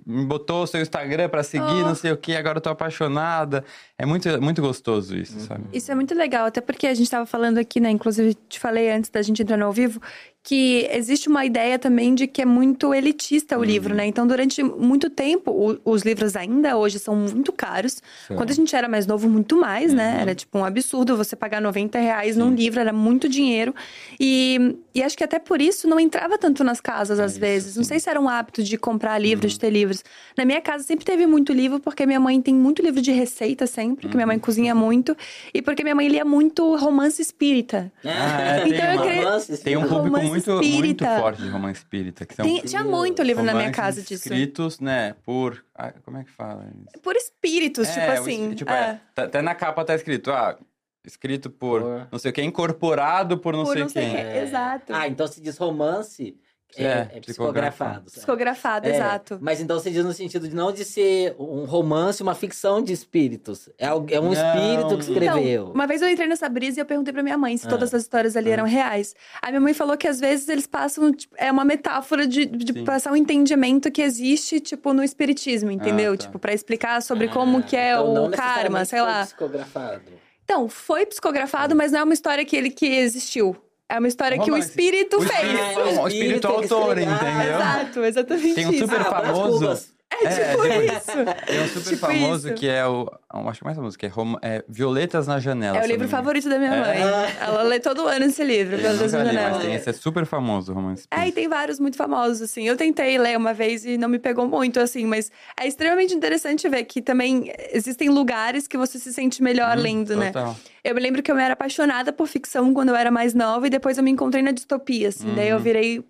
me 0.06 0.26
botou 0.26 0.68
seu 0.68 0.82
Instagram 0.82 1.30
para 1.30 1.44
seguir, 1.44 1.66
oh. 1.66 1.88
não 1.88 1.96
sei 1.96 2.12
o 2.12 2.18
que. 2.18 2.36
Agora 2.36 2.58
eu 2.58 2.62
tô 2.62 2.70
apaixonada. 2.70 3.64
É 3.98 4.06
muito, 4.06 4.30
muito 4.42 4.62
gostoso 4.62 5.18
isso, 5.18 5.40
sabe? 5.40 5.64
Isso 5.74 5.92
é 5.92 5.96
muito 5.96 6.14
legal, 6.14 6.46
até 6.46 6.62
porque 6.62 6.86
a 6.86 6.94
gente 6.94 7.10
tava 7.10 7.26
falando 7.26 7.58
aqui, 7.58 7.80
né? 7.80 7.90
Inclusive, 7.90 8.36
te 8.48 8.60
falei 8.60 8.92
antes 8.92 9.10
da 9.10 9.22
gente 9.22 9.42
entrar 9.42 9.58
no 9.58 9.66
ao 9.66 9.72
vivo, 9.72 10.02
que 10.46 10.88
existe 10.92 11.28
uma 11.28 11.44
ideia 11.44 11.80
também 11.80 12.14
de 12.14 12.28
que 12.28 12.40
é 12.40 12.46
muito 12.46 12.94
elitista 12.94 13.56
o 13.56 13.60
uhum. 13.60 13.66
livro, 13.66 13.96
né? 13.96 14.06
Então, 14.06 14.28
durante 14.28 14.62
muito 14.62 15.10
tempo, 15.10 15.52
o, 15.52 15.80
os 15.84 16.04
livros 16.04 16.36
ainda 16.36 16.78
hoje 16.78 17.00
são 17.00 17.16
muito 17.16 17.52
caros. 17.52 18.02
Sim. 18.28 18.36
Quando 18.36 18.52
a 18.52 18.54
gente 18.54 18.76
era 18.76 18.88
mais 18.88 19.08
novo, 19.08 19.28
muito 19.28 19.55
mais, 19.56 19.94
né? 19.94 20.10
uhum. 20.10 20.16
né? 20.16 20.22
Era 20.22 20.36
tipo 20.36 20.58
um 20.58 20.66
absurdo 20.66 21.18
você 21.18 21.36
pagar 21.36 21.62
90 21.62 22.00
reais 22.00 22.38
num 22.38 22.54
livro, 22.54 22.80
era 22.80 22.94
muito 22.94 23.28
dinheiro. 23.28 23.74
E, 24.20 24.78
e 24.94 25.04
acho 25.04 25.18
que 25.18 25.24
até 25.24 25.40
por 25.40 25.62
isso 25.62 25.88
não 25.88 26.00
entrava 26.00 26.38
tanto 26.38 26.64
nas 26.64 26.80
casas, 26.80 27.20
às 27.20 27.36
é 27.36 27.40
vezes. 27.40 27.70
Isso, 27.72 27.80
não 27.80 27.84
sei 27.84 28.00
se 28.00 28.10
era 28.10 28.20
um 28.20 28.30
hábito 28.30 28.64
de 28.64 28.78
comprar 28.78 29.20
livros, 29.20 29.52
uhum. 29.52 29.56
de 29.56 29.60
ter 29.60 29.70
livros. 29.70 30.04
Na 30.38 30.46
minha 30.46 30.62
casa 30.62 30.84
sempre 30.84 31.06
teve 31.06 31.26
muito 31.26 31.52
livro, 31.52 31.80
porque 31.80 32.06
minha 32.06 32.20
mãe 32.20 32.42
tem 32.42 32.54
muito 32.54 32.82
livro 32.82 33.02
de 33.02 33.12
receita 33.12 33.68
sempre, 33.68 34.02
porque 34.02 34.16
minha 34.16 34.28
mãe 34.28 34.38
uhum. 34.38 34.42
cozinha 34.42 34.76
muito. 34.76 35.16
E 35.54 35.62
porque 35.62 35.84
minha 35.84 35.96
mãe 35.96 36.08
lia 36.08 36.26
muito 36.26 36.76
romance 36.76 37.22
espírita. 37.22 37.92
Ah, 38.04 38.42
é, 38.64 38.68
então, 38.68 39.04
tem, 39.04 39.20
eu 39.22 39.58
tem 39.58 39.78
um 39.78 39.88
público 39.88 40.22
muito 40.22 40.46
muito, 40.46 40.54
muito 40.54 41.06
forte 41.06 41.42
de 41.42 41.50
romance 41.50 41.80
espírita. 41.80 42.26
Que 42.26 42.36
são 42.36 42.46
Tem, 42.46 42.62
tinha 42.62 42.84
muito 42.84 43.22
livro 43.22 43.44
na 43.44 43.54
minha 43.54 43.72
casa 43.72 44.02
disso. 44.02 44.14
escritos, 44.14 44.80
né, 44.80 45.16
por... 45.26 45.64
Ah, 45.78 45.94
como 46.04 46.18
é 46.18 46.24
que 46.24 46.32
fala 46.32 46.66
isso? 46.74 47.02
Por 47.02 47.16
espíritos, 47.18 47.90
tipo 47.90 48.00
é, 48.00 48.08
tipo 48.08 48.22
assim. 48.22 48.54
Tipo, 48.54 48.72
é. 48.72 48.76
É, 48.76 49.00
tá, 49.14 49.24
até 49.24 49.42
na 49.46 49.56
capa 49.56 49.86
tá 49.86 49.96
escrito, 49.96 50.32
ah, 50.32 50.58
escrito 51.06 51.50
por, 51.50 51.82
por... 51.82 52.08
não 52.12 52.20
sei 52.20 52.32
o 52.32 52.34
que, 52.34 52.42
incorporado 52.42 53.38
por 53.38 53.56
não 53.56 53.64
por 53.64 53.74
sei 53.74 53.84
não 53.84 53.90
quem. 53.90 54.12
Sei 54.12 54.24
quem. 54.24 54.38
Exato. 54.38 54.94
Ah, 54.94 55.08
então 55.08 55.28
se 55.28 55.40
diz 55.40 55.58
romance 55.58 56.38
é, 56.78 56.84
é, 56.84 57.10
é 57.14 57.20
psicografado. 57.22 58.12
Psicografado, 58.12 58.88
é, 58.88 58.96
exato. 58.96 59.38
Mas 59.42 59.62
então 59.62 59.80
você 59.80 59.90
diz 59.90 60.04
no 60.04 60.14
sentido 60.14 60.48
de 60.48 60.56
não 60.56 60.72
de 60.72 60.84
ser 60.84 61.36
um 61.40 61.66
romance, 61.66 62.22
uma 62.22 62.36
ficção 62.36 62.82
de 62.82 62.92
espíritos. 62.92 63.70
É, 63.78 63.88
é 63.88 64.20
um 64.20 64.32
não. 64.32 64.34
espírito 64.34 64.98
que 64.98 65.04
escreveu. 65.04 65.64
Então, 65.64 65.72
uma 65.74 65.88
vez 65.88 66.02
eu 66.02 66.10
entrei 66.10 66.28
nessa 66.28 66.50
brisa 66.50 66.80
e 66.80 66.82
eu 66.82 66.86
perguntei 66.86 67.14
pra 67.14 67.24
minha 67.24 67.38
mãe 67.38 67.56
se 67.56 67.66
ah. 67.66 67.70
todas 67.70 67.94
as 67.94 68.02
histórias 68.02 68.36
ali 68.36 68.50
ah. 68.50 68.54
eram 68.54 68.66
reais. 68.66 69.16
A 69.42 69.50
minha 69.50 69.62
mãe 69.62 69.74
falou 69.74 69.98
que 69.98 70.08
às 70.08 70.20
vezes 70.20 70.50
eles 70.50 70.68
passam. 70.68 71.12
Tipo, 71.14 71.36
é 71.38 71.52
uma 71.52 71.64
metáfora 71.64 72.28
de, 72.28 72.46
de 72.46 72.84
passar 72.84 73.12
um 73.12 73.16
entendimento 73.16 73.90
que 73.92 74.02
existe, 74.02 74.60
tipo, 74.60 74.94
no 74.94 75.04
espiritismo, 75.04 75.72
entendeu? 75.72 76.14
Ah, 76.14 76.18
tá. 76.18 76.24
Tipo, 76.26 76.40
pra 76.40 76.54
explicar 76.54 77.02
sobre 77.02 77.28
ah, 77.28 77.32
como 77.32 77.64
que 77.64 77.76
é 77.76 77.94
então 77.94 78.26
o 78.26 78.32
karma, 78.32 78.84
sei 78.86 79.02
lá. 79.02 79.24
Psicografado. 79.24 80.02
Então, 80.44 80.70
foi 80.70 81.06
psicografado, 81.06 81.76
mas 81.76 81.92
não 81.92 82.00
é 82.00 82.04
uma 82.04 82.14
história 82.14 82.46
que 82.46 82.56
ele 82.56 82.70
que 82.70 82.86
existiu. 82.86 83.56
É 83.88 84.00
uma 84.00 84.08
história 84.08 84.40
que 84.40 84.52
o 84.52 84.58
espírito 84.58 85.18
o 85.18 85.22
fez. 85.22 85.44
Espírito, 85.44 86.02
o 86.02 86.08
espírito 86.08 86.48
autor, 86.48 86.98
entendeu? 86.98 87.56
Exato, 87.56 88.04
exatamente 88.04 88.56
Tem 88.56 88.68
um 88.68 88.74
super 88.74 89.00
isso. 89.02 89.10
famoso. 89.10 89.95
É, 90.24 90.28
é 90.28 90.50
tipo 90.52 90.66
é, 90.66 90.86
isso. 90.86 91.46
Tem 91.46 91.62
um 91.62 91.68
super 91.68 91.90
tipo 91.90 91.98
famoso 91.98 92.48
isso. 92.48 92.56
que 92.56 92.68
é 92.68 92.86
o. 92.86 93.10
Acho 93.30 93.60
que 93.60 93.66
mais 93.66 93.76
famoso, 93.76 93.98
que 93.98 94.06
é, 94.06 94.12
é 94.42 94.64
Violetas 94.68 95.28
na 95.28 95.40
Janela. 95.40 95.78
É 95.78 95.84
o 95.84 95.88
livro 95.88 96.08
favorito 96.08 96.50
da 96.50 96.58
minha 96.58 96.74
é. 96.74 96.80
mãe. 96.80 96.98
Ela 97.42 97.64
lê 97.64 97.80
todo 97.80 98.08
ano 98.08 98.26
esse 98.26 98.44
livro, 98.44 98.78
Violetas 98.78 99.12
na 99.14 99.26
Janela. 99.26 99.50
Mas 99.50 99.64
tem, 99.64 99.76
esse 99.76 99.90
é 99.90 99.94
super 99.94 100.26
famoso, 100.26 100.72
o 100.72 100.76
romance. 100.76 101.08
É, 101.12 101.28
e 101.28 101.32
tem 101.32 101.48
vários 101.48 101.80
muito 101.80 101.98
famosos, 101.98 102.42
assim. 102.42 102.68
Eu 102.68 102.78
tentei 102.78 103.18
ler 103.18 103.38
uma 103.38 103.54
vez 103.54 103.86
e 103.86 103.98
não 103.98 104.08
me 104.08 104.20
pegou 104.20 104.48
muito, 104.48 104.80
assim, 104.80 105.06
mas 105.06 105.32
é 105.60 105.68
extremamente 105.68 106.14
interessante 106.14 106.68
ver 106.70 106.84
que 106.86 107.02
também 107.02 107.52
existem 107.72 108.10
lugares 108.10 108.68
que 108.68 108.78
você 108.78 108.98
se 108.98 109.14
sente 109.14 109.44
melhor 109.44 109.78
hum, 109.78 109.82
lendo, 109.82 110.16
né? 110.16 110.28
total. 110.28 110.50
né? 110.50 110.56
Eu 110.84 110.94
me 110.94 111.02
lembro 111.02 111.24
que 111.24 111.32
eu 111.32 111.38
era 111.38 111.54
apaixonada 111.54 112.14
por 112.14 112.28
ficção 112.28 112.72
quando 112.72 112.90
eu 112.90 112.96
era 112.96 113.10
mais 113.10 113.34
nova 113.34 113.66
e 113.66 113.70
depois 113.72 113.98
eu 113.98 114.04
me 114.04 114.12
encontrei 114.12 114.44
na 114.44 114.52
distopia, 114.52 115.10
assim. 115.10 115.30
Uhum. 115.30 115.36
Daí 115.36 115.50
eu 115.50 115.58
uhum. 115.58 115.64
virei 115.64 116.06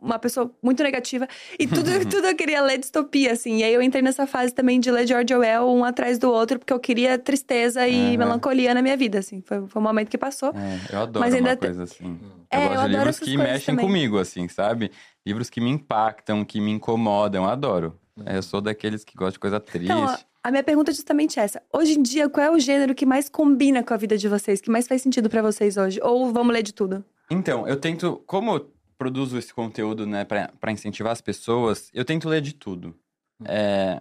uma 0.00 0.18
pessoa 0.18 0.50
muito 0.62 0.82
negativa. 0.82 1.26
E 1.58 1.66
tudo, 1.66 1.90
tudo 2.08 2.26
eu 2.26 2.34
queria 2.36 2.62
ler 2.62 2.78
distopia, 2.78 3.32
assim. 3.32 3.58
E 3.58 3.64
aí 3.64 3.74
eu 3.74 3.82
entrei 3.82 4.02
nessa 4.02 4.26
fase 4.26 4.52
também 4.54 4.80
de 4.80 4.90
ler 4.90 5.06
George 5.06 5.32
Orwell 5.34 5.68
um 5.68 5.84
atrás 5.84 6.18
do 6.18 6.30
outro, 6.30 6.58
porque 6.58 6.72
eu 6.72 6.80
queria 6.80 7.18
tristeza 7.18 7.86
e 7.86 8.12
Uhum. 8.12 8.18
melancolia 8.18 8.72
na 8.74 8.80
minha 8.82 8.96
vida, 8.96 9.18
assim. 9.18 9.42
Foi, 9.42 9.66
foi 9.66 9.80
um 9.82 9.84
momento 9.84 10.08
que 10.08 10.18
passou. 10.18 10.50
É, 10.54 10.94
eu 10.94 11.00
adoro 11.00 11.20
Mas 11.24 11.34
ainda 11.34 11.50
uma 11.50 11.56
coisa 11.56 11.82
assim. 11.82 12.18
É, 12.50 12.56
eu 12.58 12.62
eu 12.62 12.68
gosto 12.68 12.78
de 12.78 12.84
adoro 12.96 12.98
livros 13.10 13.18
que 13.18 13.36
mexem 13.36 13.74
também. 13.74 13.86
comigo, 13.86 14.18
assim, 14.18 14.48
sabe? 14.48 14.90
Livros 15.26 15.50
que 15.50 15.60
me 15.60 15.68
impactam, 15.70 16.44
que 16.44 16.60
me 16.60 16.70
incomodam, 16.70 17.44
eu 17.44 17.50
adoro. 17.50 17.98
Eu 18.26 18.42
sou 18.42 18.60
daqueles 18.60 19.04
que 19.04 19.14
gostam 19.16 19.32
de 19.32 19.38
coisa 19.38 19.60
triste. 19.60 19.84
Então, 19.92 20.04
ó, 20.04 20.16
a 20.42 20.50
minha 20.50 20.64
pergunta 20.64 20.90
é 20.90 20.94
justamente 20.94 21.38
essa. 21.38 21.62
Hoje 21.72 21.98
em 21.98 22.02
dia, 22.02 22.28
qual 22.28 22.44
é 22.46 22.50
o 22.50 22.58
gênero 22.58 22.94
que 22.94 23.06
mais 23.06 23.28
combina 23.28 23.82
com 23.82 23.94
a 23.94 23.96
vida 23.96 24.16
de 24.18 24.26
vocês? 24.28 24.60
Que 24.60 24.70
mais 24.70 24.88
faz 24.88 25.02
sentido 25.02 25.28
pra 25.30 25.40
vocês 25.42 25.76
hoje? 25.76 26.00
Ou 26.02 26.32
vamos 26.32 26.52
ler 26.52 26.62
de 26.64 26.72
tudo? 26.74 27.04
Então, 27.30 27.68
eu 27.68 27.76
tento, 27.76 28.20
como 28.26 28.52
eu 28.56 28.72
produzo 28.98 29.38
esse 29.38 29.54
conteúdo, 29.54 30.04
né, 30.04 30.24
pra 30.24 30.72
incentivar 30.72 31.12
as 31.12 31.20
pessoas, 31.20 31.88
eu 31.94 32.04
tento 32.04 32.28
ler 32.28 32.42
de 32.42 32.52
tudo. 32.52 32.98
É, 33.44 34.00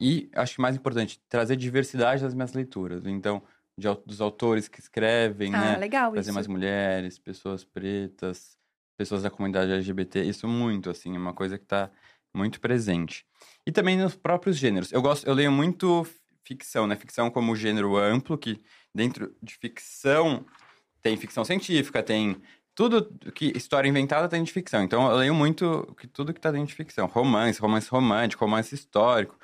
e 0.00 0.28
acho 0.34 0.56
que 0.56 0.60
mais 0.60 0.74
importante, 0.74 1.20
trazer 1.28 1.54
diversidade 1.54 2.22
nas 2.22 2.34
minhas 2.34 2.52
leituras. 2.52 3.06
Então, 3.06 3.40
de 3.78 3.88
dos 4.04 4.20
autores 4.20 4.68
que 4.68 4.80
escrevem, 4.80 5.54
ah, 5.54 5.60
né? 5.60 5.76
legal 5.76 6.12
Trazer 6.12 6.30
isso. 6.30 6.34
mais 6.34 6.46
mulheres, 6.46 7.18
pessoas 7.18 7.64
pretas, 7.64 8.58
pessoas 8.96 9.22
da 9.22 9.30
comunidade 9.30 9.72
LGBT, 9.72 10.24
isso 10.24 10.46
muito, 10.46 10.90
assim, 10.90 11.14
é 11.14 11.18
uma 11.18 11.32
coisa 11.32 11.56
que 11.56 11.64
tá 11.64 11.90
muito 12.34 12.60
presente. 12.60 13.24
E 13.66 13.72
também 13.72 13.96
nos 13.96 14.16
próprios 14.16 14.56
gêneros. 14.56 14.92
Eu 14.92 15.00
gosto, 15.00 15.26
eu 15.26 15.34
leio 15.34 15.52
muito 15.52 16.06
ficção, 16.44 16.86
né? 16.86 16.96
Ficção 16.96 17.30
como 17.30 17.54
gênero 17.54 17.96
amplo, 17.96 18.36
que 18.36 18.60
dentro 18.94 19.34
de 19.42 19.54
ficção 19.54 20.44
tem 21.00 21.16
ficção 21.16 21.44
científica, 21.44 22.02
tem 22.02 22.40
tudo 22.74 23.04
que 23.34 23.52
história 23.56 23.88
inventada 23.88 24.28
tem 24.28 24.42
de 24.42 24.52
ficção. 24.52 24.82
Então 24.82 25.10
eu 25.10 25.16
leio 25.16 25.34
muito 25.34 25.94
que 25.98 26.06
tudo 26.06 26.32
que 26.32 26.40
tá 26.40 26.50
dentro 26.50 26.68
de 26.68 26.74
ficção, 26.74 27.06
romance, 27.06 27.60
romance 27.60 27.88
romântico, 27.90 28.44
romance 28.44 28.74
histórico. 28.74 29.36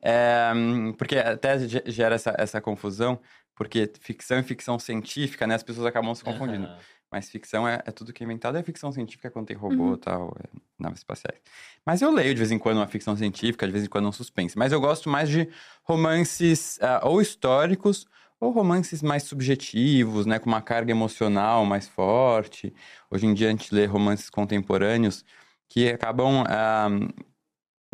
É, 0.00 0.50
porque 0.98 1.16
até 1.18 1.58
ge- 1.60 1.82
gera 1.86 2.14
essa, 2.16 2.34
essa 2.36 2.60
confusão, 2.60 3.20
porque 3.54 3.90
ficção 4.00 4.38
e 4.38 4.42
ficção 4.42 4.78
científica, 4.78 5.46
né? 5.46 5.54
As 5.54 5.62
pessoas 5.62 5.86
acabam 5.86 6.14
se 6.14 6.24
confundindo. 6.24 6.66
Aham. 6.66 6.78
Mas 7.10 7.28
ficção 7.28 7.68
é, 7.68 7.74
é 7.84 7.90
tudo 7.90 8.10
que 8.12 8.24
é 8.24 8.26
inventado, 8.26 8.56
é 8.56 8.62
ficção 8.62 8.90
científica 8.90 9.30
quando 9.30 9.46
tem 9.46 9.56
robô 9.56 9.88
Uhum. 9.88 9.94
e 9.94 9.98
tal, 9.98 10.34
é, 10.42 10.48
naves 10.78 11.00
espaciais. 11.00 11.38
Mas 11.84 12.00
eu 12.00 12.10
leio 12.10 12.32
de 12.34 12.38
vez 12.38 12.50
em 12.50 12.58
quando 12.58 12.78
uma 12.78 12.86
ficção 12.88 13.14
científica, 13.14 13.66
de 13.66 13.72
vez 13.72 13.84
em 13.84 13.88
quando 13.88 14.08
um 14.08 14.12
suspense. 14.12 14.56
Mas 14.56 14.72
eu 14.72 14.80
gosto 14.80 15.10
mais 15.10 15.28
de 15.28 15.46
romances 15.84 16.78
ah, 16.82 17.00
ou 17.04 17.20
históricos 17.20 18.06
ou 18.42 18.50
romances 18.50 19.02
mais 19.02 19.22
subjetivos, 19.22 20.26
né, 20.26 20.36
com 20.36 20.50
uma 20.50 20.60
carga 20.60 20.90
emocional 20.90 21.64
mais 21.64 21.86
forte. 21.86 22.74
Hoje 23.08 23.24
em 23.24 23.32
dia 23.32 23.46
a 23.46 23.50
gente 23.50 23.72
lê 23.72 23.86
romances 23.86 24.28
contemporâneos 24.28 25.24
que 25.68 25.88
acabam 25.88 26.42
ah, 26.48 26.88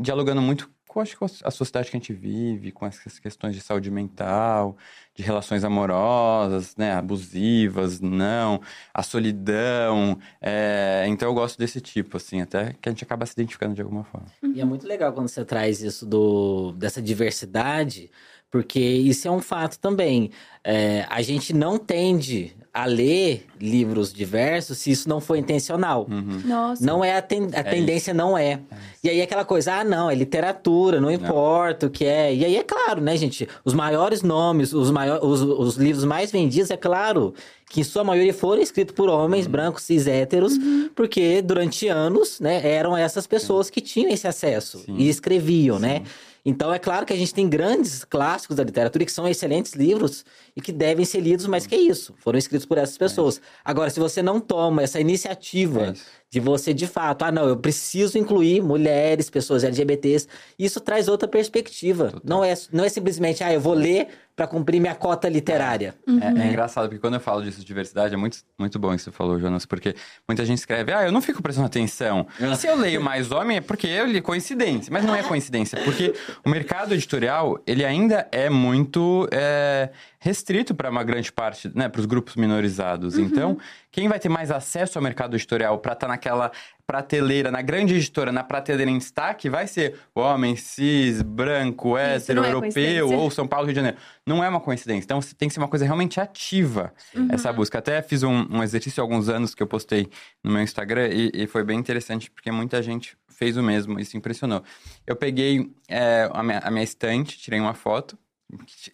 dialogando 0.00 0.40
muito 0.40 0.70
com, 0.88 1.00
acho, 1.00 1.18
com 1.18 1.26
a 1.26 1.50
sociedade 1.50 1.90
que 1.90 1.96
a 1.98 2.00
gente 2.00 2.14
vive, 2.14 2.72
com 2.72 2.86
essas 2.86 3.18
questões 3.18 3.54
de 3.54 3.60
saúde 3.60 3.90
mental, 3.90 4.74
de 5.14 5.22
relações 5.22 5.64
amorosas, 5.64 6.74
né, 6.76 6.94
abusivas, 6.94 8.00
não, 8.00 8.62
a 8.94 9.02
solidão. 9.02 10.18
é, 10.40 11.04
então 11.08 11.28
eu 11.28 11.34
gosto 11.34 11.58
desse 11.58 11.78
tipo, 11.78 12.16
assim, 12.16 12.40
até 12.40 12.72
que 12.80 12.88
a 12.88 12.92
gente 12.92 13.04
acaba 13.04 13.26
se 13.26 13.34
identificando 13.34 13.74
de 13.74 13.82
alguma 13.82 14.02
forma. 14.02 14.28
E 14.42 14.62
é 14.62 14.64
muito 14.64 14.86
legal 14.86 15.12
quando 15.12 15.28
você 15.28 15.44
traz 15.44 15.82
isso 15.82 16.06
do, 16.06 16.72
dessa 16.72 17.02
diversidade, 17.02 18.10
porque 18.50 18.80
isso 18.80 19.28
é 19.28 19.30
um 19.30 19.40
fato 19.40 19.78
também. 19.78 20.30
É, 20.64 21.06
a 21.08 21.22
gente 21.22 21.52
não 21.52 21.78
tende 21.78 22.52
a 22.72 22.84
ler 22.84 23.46
livros 23.60 24.12
diversos 24.12 24.78
se 24.78 24.90
isso 24.90 25.08
não 25.08 25.20
for 25.20 25.36
intencional. 25.36 26.06
Uhum. 26.08 26.42
Nossa. 26.44 26.84
Não 26.84 27.04
é 27.04 27.16
a, 27.16 27.22
ten- 27.22 27.48
a 27.54 27.64
tendência, 27.64 28.14
não 28.14 28.38
é. 28.38 28.60
E 29.02 29.08
aí 29.08 29.20
aquela 29.20 29.44
coisa, 29.44 29.74
ah, 29.80 29.84
não, 29.84 30.08
é 30.10 30.14
literatura, 30.14 31.00
não 31.00 31.10
importa 31.10 31.86
o 31.86 31.90
que 31.90 32.04
é. 32.04 32.32
E 32.32 32.44
aí 32.44 32.56
é 32.56 32.62
claro, 32.62 33.00
né, 33.00 33.16
gente? 33.16 33.48
Os 33.64 33.74
maiores 33.74 34.22
nomes, 34.22 34.72
os, 34.72 34.90
maiores, 34.90 35.24
os, 35.24 35.40
os 35.42 35.76
livros 35.76 36.04
mais 36.04 36.30
vendidos, 36.30 36.70
é 36.70 36.76
claro, 36.76 37.34
que 37.68 37.80
em 37.80 37.84
sua 37.84 38.04
maioria 38.04 38.34
foram 38.34 38.62
escritos 38.62 38.94
por 38.94 39.08
homens 39.08 39.46
brancos, 39.48 39.82
cis, 39.82 40.06
héteros, 40.06 40.52
porque 40.94 41.42
durante 41.42 41.88
anos, 41.88 42.38
né, 42.38 42.60
eram 42.64 42.96
essas 42.96 43.26
pessoas 43.26 43.70
que 43.70 43.80
tinham 43.80 44.10
esse 44.12 44.28
acesso 44.28 44.78
Sim. 44.84 44.94
e 44.98 45.08
escreviam, 45.08 45.78
né? 45.80 46.02
Então 46.48 46.72
é 46.72 46.78
claro 46.78 47.04
que 47.04 47.12
a 47.12 47.16
gente 47.16 47.34
tem 47.34 47.46
grandes 47.46 48.04
clássicos 48.04 48.56
da 48.56 48.64
literatura 48.64 49.04
que 49.04 49.12
são 49.12 49.28
excelentes 49.28 49.74
livros 49.74 50.24
e 50.56 50.62
que 50.62 50.72
devem 50.72 51.04
ser 51.04 51.20
lidos, 51.20 51.46
mas 51.46 51.66
que 51.66 51.74
é 51.74 51.78
isso, 51.78 52.14
foram 52.16 52.38
escritos 52.38 52.64
por 52.64 52.78
essas 52.78 52.96
pessoas. 52.96 53.38
Agora, 53.62 53.90
se 53.90 54.00
você 54.00 54.22
não 54.22 54.40
toma 54.40 54.82
essa 54.82 54.98
É 54.98 55.02
iniciativa 55.02 55.90
isso. 55.92 56.06
de 56.30 56.40
você 56.40 56.72
de 56.72 56.86
fato, 56.86 57.24
ah, 57.24 57.30
não, 57.30 57.46
eu 57.46 57.58
preciso 57.58 58.16
incluir 58.16 58.62
mulheres, 58.62 59.28
pessoas 59.28 59.62
LGBTs, 59.62 60.26
isso 60.58 60.80
traz 60.80 61.06
outra 61.06 61.28
perspectiva. 61.28 62.14
Não 62.24 62.42
é, 62.42 62.54
não 62.72 62.82
é 62.82 62.88
simplesmente, 62.88 63.44
ah, 63.44 63.52
eu 63.52 63.60
vou 63.60 63.74
ler 63.74 64.08
para 64.38 64.47
cumprir 64.47 64.80
minha 64.80 64.95
cota 64.95 65.28
literária. 65.28 65.97
É, 66.07 66.42
é 66.42 66.47
engraçado, 66.47 66.85
porque 66.85 67.00
quando 67.00 67.14
eu 67.14 67.21
falo 67.21 67.42
disso 67.42 67.59
de 67.59 67.64
diversidade, 67.66 68.14
é 68.14 68.16
muito, 68.16 68.38
muito 68.57 68.78
bom 68.78 68.95
isso 68.95 69.07
que 69.07 69.11
você 69.11 69.16
falou, 69.16 69.37
Jonas, 69.40 69.66
porque 69.66 69.97
muita 70.28 70.47
gente 70.47 70.59
escreve, 70.59 70.92
ah, 70.92 71.04
eu 71.04 71.11
não 71.11 71.21
fico 71.21 71.42
prestando 71.42 71.66
atenção. 71.66 72.25
Se 72.57 72.68
eu 72.68 72.76
leio 72.76 73.02
mais 73.02 73.33
homem, 73.33 73.57
é 73.57 73.61
porque 73.61 73.88
eu 73.88 74.07
li 74.07 74.21
coincidência. 74.21 74.92
Mas 74.92 75.04
não 75.04 75.12
é 75.12 75.25
coincidência, 75.25 75.80
porque 75.83 76.14
o 76.47 76.49
mercado 76.49 76.95
editorial, 76.95 77.61
ele 77.66 77.85
ainda 77.85 78.28
é 78.30 78.49
muito 78.49 79.28
é, 79.33 79.90
restrito 80.21 80.73
para 80.73 80.88
uma 80.88 81.02
grande 81.02 81.33
parte, 81.33 81.68
né, 81.75 81.88
para 81.88 81.99
os 81.99 82.07
grupos 82.07 82.37
minorizados. 82.37 83.18
Então, 83.18 83.59
quem 83.90 84.09
vai 84.09 84.18
ter 84.18 84.28
mais 84.28 84.50
acesso 84.50 84.99
ao 84.99 85.02
mercado 85.02 85.35
editorial 85.37 85.78
para 85.78 85.92
estar 85.92 86.09
naquela 86.09 86.52
prateleira, 86.87 87.50
na 87.50 87.61
grande 87.61 87.95
editora, 87.95 88.33
na 88.33 88.42
prateleira 88.42 88.90
em 88.90 88.97
destaque, 88.97 89.50
vai 89.50 89.66
ser 89.66 89.99
o 90.14 90.21
homem 90.21 90.57
cis, 90.57 91.21
branco, 91.21 91.99
hétero, 91.99 92.40
não 92.40 92.49
é 92.49 92.52
europeu 92.52 93.11
ou 93.11 93.30
São 93.30 93.47
Paulo, 93.47 93.66
Rio 93.66 93.75
de 93.75 93.80
Janeiro. 93.80 93.99
Não 94.26 94.42
é 94.42 94.49
uma 94.49 94.61
coincidência. 94.61 95.04
Então, 95.04 95.21
tem 95.37 95.49
que 95.49 95.54
ser 95.54 95.61
uma 95.61 95.68
coisa 95.68 95.85
realmente 95.85 96.18
ativa, 96.18 96.92
essa 97.30 97.52
busca. 97.52 97.78
Até 97.78 98.00
fiz 98.00 98.23
um, 98.23 98.47
um 98.50 98.62
exercício 98.62 99.02
há 99.02 99.04
alguns 99.04 99.28
anos 99.28 99.54
que 99.54 99.62
eu 99.62 99.66
postei 99.66 100.09
no 100.42 100.50
meu 100.50 100.62
Instagram 100.62 101.09
e, 101.09 101.30
e 101.35 101.47
foi 101.47 101.62
bem 101.62 101.78
interessante, 101.78 102.30
porque 102.30 102.50
muita 102.50 102.83
gente 102.83 103.16
fez 103.28 103.57
o 103.57 103.62
mesmo, 103.62 104.00
isso 104.00 104.16
impressionou. 104.16 104.64
Eu 105.07 105.14
peguei 105.14 105.71
é, 105.88 106.28
a, 106.33 106.42
minha, 106.42 106.59
a 106.59 106.71
minha 106.71 106.85
estante, 106.85 107.38
tirei 107.38 107.61
uma 107.61 107.75
foto, 107.75 108.18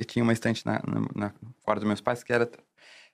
tinha 0.07 0.23
uma 0.23 0.33
estante 0.33 0.67
na, 0.67 0.83
na, 0.87 1.01
na 1.15 1.35
quarto 1.63 1.81
dos 1.81 1.87
meus 1.87 2.01
pais 2.01 2.23
que 2.23 2.33
era, 2.33 2.51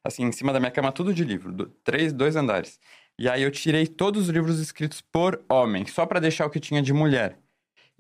assim, 0.05 0.25
em 0.25 0.33
cima 0.33 0.53
da 0.53 0.61
minha 0.61 0.71
cama, 0.71 0.93
tudo 0.93 1.13
de 1.15 1.25
livro, 1.25 1.53
do- 1.53 1.67
três, 1.85 2.13
dois 2.13 2.37
andares. 2.37 2.79
E 3.19 3.29
aí 3.29 3.43
eu 3.43 3.51
tirei 3.51 3.87
todos 3.87 4.25
os 4.25 4.29
livros 4.31 4.59
escritos 4.61 5.01
por 5.01 5.45
homem, 5.49 5.87
só 5.87 6.07
pra 6.07 6.21
deixar 6.21 6.47
o 6.47 6.51
que 6.51 6.61
tinha 6.61 6.83
de 6.83 6.93
mulher. 6.93 7.39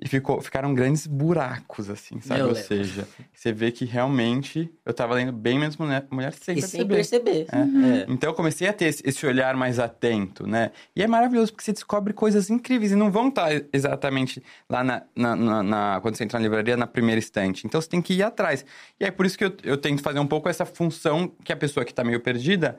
E 0.02 0.09
ficou, 0.09 0.40
ficaram 0.40 0.73
grandes 0.73 1.07
buracos, 1.07 1.90
assim, 1.90 2.21
sabe? 2.23 2.40
Eu 2.40 2.47
Ou 2.47 2.52
lembro. 2.52 2.66
seja, 2.66 3.07
você 3.35 3.52
vê 3.52 3.71
que 3.71 3.85
realmente 3.85 4.73
eu 4.87 4.95
tava 4.95 5.12
lendo 5.14 5.30
bem 5.30 5.59
menos 5.59 5.76
mulher, 5.76 6.07
mulher 6.11 6.33
sem 6.33 6.57
E 6.57 6.62
sem 6.62 6.87
perceber. 6.88 7.45
perceber. 7.45 7.47
É. 7.52 8.07
Então 8.09 8.30
eu 8.30 8.35
comecei 8.35 8.66
a 8.66 8.73
ter 8.73 8.87
esse- 8.87 9.26
olhar 9.26 9.54
mais 9.57 9.78
atento, 9.78 10.47
né? 10.47 10.71
E 10.97 11.02
é 11.02 11.07
maravilhoso 11.07 11.52
porque 11.52 11.62
você 11.64 11.73
descobre 11.73 12.14
coisas 12.14 12.49
incríveis 12.49 12.92
e 12.92 12.97
não 12.97 13.11
vão 13.11 13.28
estar 13.28 13.50
exatamente 13.73 14.42
lá 14.71 14.83
na, 14.83 15.02
na- 15.14 15.37
na- 15.37 15.62
na- 15.62 15.99
quando 16.00 16.16
você 16.16 16.25
entra 16.25 16.38
na 16.38 16.42
livraria 16.45 16.76
na 16.78 16.87
primeira 16.87 17.19
estante. 17.19 17.66
Então 17.66 17.78
você 17.78 17.88
tem 17.88 18.00
que 18.00 18.14
ir 18.14 18.23
atrás. 18.23 18.64
E 18.99 19.04
é 19.04 19.11
por 19.11 19.26
isso 19.26 19.37
que 19.37 19.45
eu, 19.45 19.52
eu 19.62 19.76
tento 19.76 20.00
fazer 20.02 20.19
um 20.19 20.26
pouco 20.26 20.49
essa 20.49 20.64
função 20.64 21.30
que 21.45 21.52
a 21.52 21.57
pessoa 21.57 21.85
que 21.85 21.92
está 21.92 22.02
meio 22.02 22.21
perdida 22.21 22.78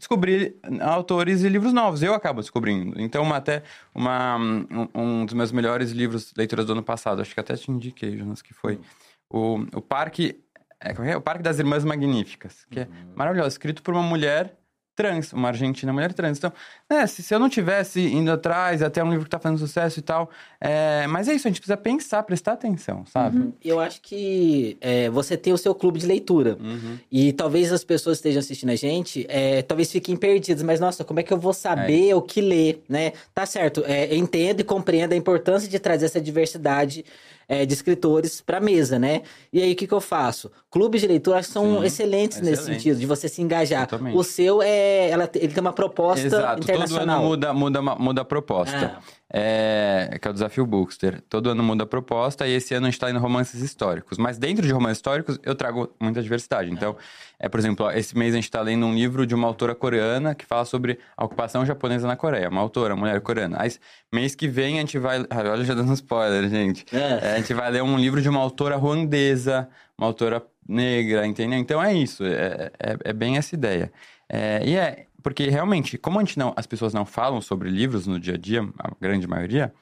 descobrir 0.00 0.56
autores 0.80 1.44
e 1.44 1.48
livros 1.48 1.72
novos. 1.72 2.02
Eu 2.02 2.14
acabo 2.14 2.40
descobrindo. 2.40 3.00
Então, 3.00 3.22
uma, 3.22 3.36
até 3.36 3.62
uma, 3.94 4.36
um, 4.36 4.88
um 4.94 5.24
dos 5.24 5.34
meus 5.34 5.52
melhores 5.52 5.92
livros, 5.92 6.32
leituras 6.36 6.66
do 6.66 6.72
ano 6.72 6.82
passado, 6.82 7.22
acho 7.22 7.32
que 7.32 7.38
até 7.38 7.54
te 7.54 7.70
indiquei, 7.70 8.16
Jonas, 8.16 8.42
que 8.42 8.52
foi 8.52 8.80
o, 9.28 9.60
o 9.74 9.80
Parque... 9.80 10.42
É, 10.82 10.94
como 10.94 11.06
é? 11.06 11.14
O 11.14 11.20
Parque 11.20 11.42
das 11.42 11.58
Irmãs 11.58 11.84
Magníficas, 11.84 12.64
que 12.70 12.80
é 12.80 12.88
maravilhoso, 13.14 13.50
escrito 13.50 13.82
por 13.82 13.92
uma 13.92 14.02
mulher 14.02 14.56
trans, 15.00 15.32
uma 15.32 15.48
argentina 15.48 15.90
mulher 15.94 16.12
trans. 16.12 16.36
Então, 16.36 16.52
né, 16.88 17.06
se, 17.06 17.22
se 17.22 17.34
eu 17.34 17.38
não 17.38 17.48
tivesse 17.48 18.02
indo 18.02 18.30
atrás, 18.30 18.82
até 18.82 19.02
um 19.02 19.08
livro 19.08 19.24
que 19.24 19.30
tá 19.30 19.38
fazendo 19.38 19.58
sucesso 19.58 19.98
e 19.98 20.02
tal, 20.02 20.28
é, 20.60 21.06
mas 21.06 21.26
é 21.26 21.32
isso, 21.32 21.48
a 21.48 21.50
gente 21.50 21.58
precisa 21.58 21.76
pensar, 21.78 22.22
prestar 22.22 22.52
atenção, 22.52 23.06
sabe? 23.06 23.54
Eu 23.64 23.80
acho 23.80 24.02
que 24.02 24.76
é, 24.78 25.08
você 25.08 25.38
tem 25.38 25.54
o 25.54 25.58
seu 25.58 25.74
clube 25.74 25.98
de 25.98 26.06
leitura. 26.06 26.58
Uhum. 26.60 26.98
E 27.10 27.32
talvez 27.32 27.72
as 27.72 27.82
pessoas 27.82 28.18
que 28.18 28.28
estejam 28.28 28.40
assistindo 28.40 28.68
a 28.68 28.76
gente, 28.76 29.24
é, 29.30 29.62
talvez 29.62 29.90
fiquem 29.90 30.16
perdidas, 30.16 30.62
mas 30.62 30.78
nossa, 30.78 31.02
como 31.02 31.18
é 31.18 31.22
que 31.22 31.32
eu 31.32 31.38
vou 31.38 31.54
saber 31.54 32.12
o 32.14 32.20
que 32.20 32.42
ler, 32.42 32.82
né? 32.86 33.14
Tá 33.34 33.46
certo, 33.46 33.82
é, 33.86 34.14
entendo 34.14 34.60
e 34.60 34.64
compreendo 34.64 35.14
a 35.14 35.16
importância 35.16 35.66
de 35.66 35.78
trazer 35.78 36.04
essa 36.04 36.20
diversidade 36.20 37.06
é, 37.50 37.66
de 37.66 37.74
escritores 37.74 38.40
para 38.40 38.60
mesa, 38.60 38.96
né? 38.96 39.22
E 39.52 39.60
aí 39.60 39.72
o 39.72 39.76
que, 39.76 39.84
que 39.84 39.92
eu 39.92 40.00
faço? 40.00 40.52
Clubes 40.70 41.00
de 41.00 41.08
leitura 41.08 41.42
são 41.42 41.80
Sim, 41.80 41.84
excelentes 41.84 42.40
nesse 42.40 42.62
excelente. 42.62 42.82
sentido, 42.82 43.00
de 43.00 43.06
você 43.06 43.28
se 43.28 43.42
engajar. 43.42 43.88
Totalmente. 43.88 44.16
O 44.16 44.22
seu 44.22 44.62
é, 44.62 45.10
ela, 45.10 45.28
ele 45.34 45.52
tem 45.52 45.60
uma 45.60 45.72
proposta 45.72 46.24
Exato, 46.24 46.42
todo 46.42 46.52
ano 46.52 46.62
internacional. 46.62 47.24
muda, 47.24 47.52
muda, 47.52 47.82
muda 47.82 48.20
a 48.20 48.24
proposta. 48.24 48.98
Ah. 48.98 49.02
É, 49.32 50.18
que 50.20 50.26
é 50.26 50.30
o 50.30 50.34
Desafio 50.34 50.66
Bookster. 50.66 51.22
Todo 51.28 51.50
ano 51.50 51.62
muda 51.62 51.84
a 51.84 51.86
proposta 51.86 52.46
e 52.46 52.52
esse 52.52 52.74
ano 52.74 52.86
a 52.86 52.88
gente 52.88 52.96
está 52.96 53.10
indo 53.10 53.20
romances 53.20 53.62
históricos. 53.62 54.18
Mas 54.18 54.36
dentro 54.38 54.66
de 54.66 54.72
romances 54.72 54.98
históricos 54.98 55.38
eu 55.44 55.54
trago 55.54 55.94
muita 56.00 56.20
diversidade. 56.20 56.70
Então, 56.70 56.96
é, 57.38 57.48
por 57.48 57.60
exemplo, 57.60 57.86
ó, 57.86 57.92
esse 57.92 58.16
mês 58.18 58.34
a 58.34 58.36
gente 58.36 58.44
está 58.44 58.60
lendo 58.60 58.84
um 58.84 58.94
livro 58.94 59.24
de 59.24 59.34
uma 59.34 59.46
autora 59.46 59.74
coreana 59.74 60.34
que 60.34 60.44
fala 60.44 60.64
sobre 60.64 60.98
a 61.16 61.24
ocupação 61.24 61.64
japonesa 61.64 62.08
na 62.08 62.16
Coreia. 62.16 62.48
Uma 62.48 62.60
autora, 62.60 62.96
mulher 62.96 63.20
coreana. 63.20 63.56
Aí, 63.60 63.70
mês 64.12 64.34
que 64.34 64.48
vem 64.48 64.78
a 64.78 64.80
gente 64.80 64.98
vai... 64.98 65.20
Olha, 65.30 65.64
já 65.64 65.74
dando 65.74 65.92
spoiler, 65.94 66.48
gente. 66.50 66.84
É. 66.92 67.28
É, 67.28 67.34
a 67.34 67.36
gente 67.36 67.54
vai 67.54 67.70
ler 67.70 67.82
um 67.82 67.96
livro 67.96 68.20
de 68.20 68.28
uma 68.28 68.40
autora 68.40 68.76
ruandesa, 68.76 69.68
uma 69.96 70.08
autora 70.08 70.42
negra, 70.68 71.26
entendeu? 71.26 71.58
Então 71.58 71.82
é 71.82 71.92
isso, 71.92 72.24
é, 72.24 72.70
é, 72.78 72.96
é 73.04 73.12
bem 73.12 73.36
essa 73.36 73.54
ideia. 73.54 73.92
É, 74.32 74.62
e 74.64 74.76
é, 74.76 75.06
porque 75.22 75.48
realmente, 75.48 75.98
como 75.98 76.18
a 76.18 76.24
gente 76.24 76.38
não, 76.38 76.52
as 76.56 76.66
pessoas 76.66 76.92
não 76.92 77.04
falam 77.04 77.40
sobre 77.40 77.70
livros 77.70 78.06
no 78.06 78.18
dia 78.18 78.34
a 78.34 78.38
dia, 78.38 78.62
a 78.78 78.90
grande 79.00 79.26
maioria, 79.26 79.72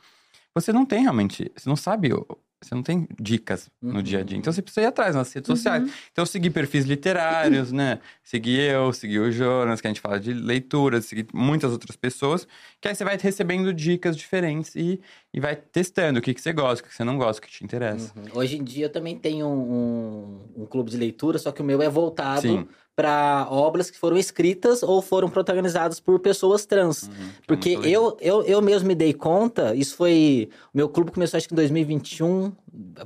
você 0.54 0.73
não 0.73 0.85
tem 0.85 1.02
realmente, 1.02 1.50
você 1.57 1.68
não 1.68 1.76
sabe 1.76 2.12
você 2.61 2.75
não 2.75 2.83
tem 2.83 3.07
dicas 3.21 3.71
no 3.80 4.02
dia 4.02 4.18
a 4.18 4.23
dia. 4.25 4.37
Então 4.37 4.52
você 4.52 4.61
precisa 4.61 4.83
ir 4.83 4.87
atrás 4.87 5.14
nas 5.14 5.33
redes 5.33 5.47
sociais. 5.47 5.85
Então 6.11 6.23
eu 6.23 6.26
segui 6.26 6.50
perfis 6.50 6.85
literários, 6.85 7.71
né? 7.71 8.00
Segui 8.23 8.59
eu, 8.59 8.92
segui 8.92 9.18
o 9.18 9.30
Jonas, 9.30 9.80
que 9.80 9.87
a 9.87 9.90
gente 9.90 10.00
fala 10.00 10.18
de 10.18 10.33
leituras, 10.33 11.04
segui 11.04 11.25
muitas 11.33 11.71
outras 11.71 11.95
pessoas, 11.95 12.49
que 12.80 12.88
aí 12.88 12.95
você 12.97 13.04
vai 13.04 13.16
recebendo 13.16 13.73
dicas 13.73 14.16
diferentes 14.16 14.75
e, 14.75 15.00
e 15.33 15.38
vai 15.38 15.54
testando 15.54 16.18
o 16.18 16.23
que, 16.23 16.35
que 16.35 16.40
você 16.40 16.52
gosta, 16.52 16.85
o 16.85 16.88
que, 16.88 16.95
você 16.95 17.04
não 17.04 17.16
gosta, 17.16 17.40
o 17.40 17.47
que 17.47 17.52
te 17.52 17.64
interessa. 17.64 18.12
Uhum. 18.16 18.25
Hoje 18.35 18.57
em 18.57 18.64
dia 18.64 18.87
eu 18.87 18.90
também 18.92 19.16
tenho 19.16 19.47
um, 19.47 20.49
um, 20.57 20.62
um 20.62 20.66
clube 20.66 20.90
de 20.90 20.97
leitura, 20.97 21.38
só 21.38 21.52
que 21.52 21.62
o 21.62 21.64
meu 21.64 21.80
é 21.80 21.88
voltado 21.88 22.40
Sim. 22.40 22.68
Para 22.99 23.47
obras 23.49 23.93
que 23.93 23.97
foram 23.97 24.17
escritas 24.17 24.83
ou 24.83 25.00
foram 25.00 25.31
protagonizadas 25.31 26.00
por 26.00 26.19
pessoas 26.19 26.67
trans. 26.67 27.05
Uhum, 27.05 27.11
é 27.12 27.47
Porque 27.47 27.78
eu, 27.85 28.17
eu, 28.21 28.43
eu 28.43 28.61
mesmo 28.61 28.88
me 28.88 28.95
dei 28.97 29.14
conta, 29.14 29.73
isso 29.73 29.95
foi. 29.95 30.49
O 30.75 30.76
meu 30.76 30.88
clube 30.88 31.12
começou 31.12 31.38
acho 31.38 31.47
que 31.47 31.55
em 31.55 31.57
2021, 31.57 32.50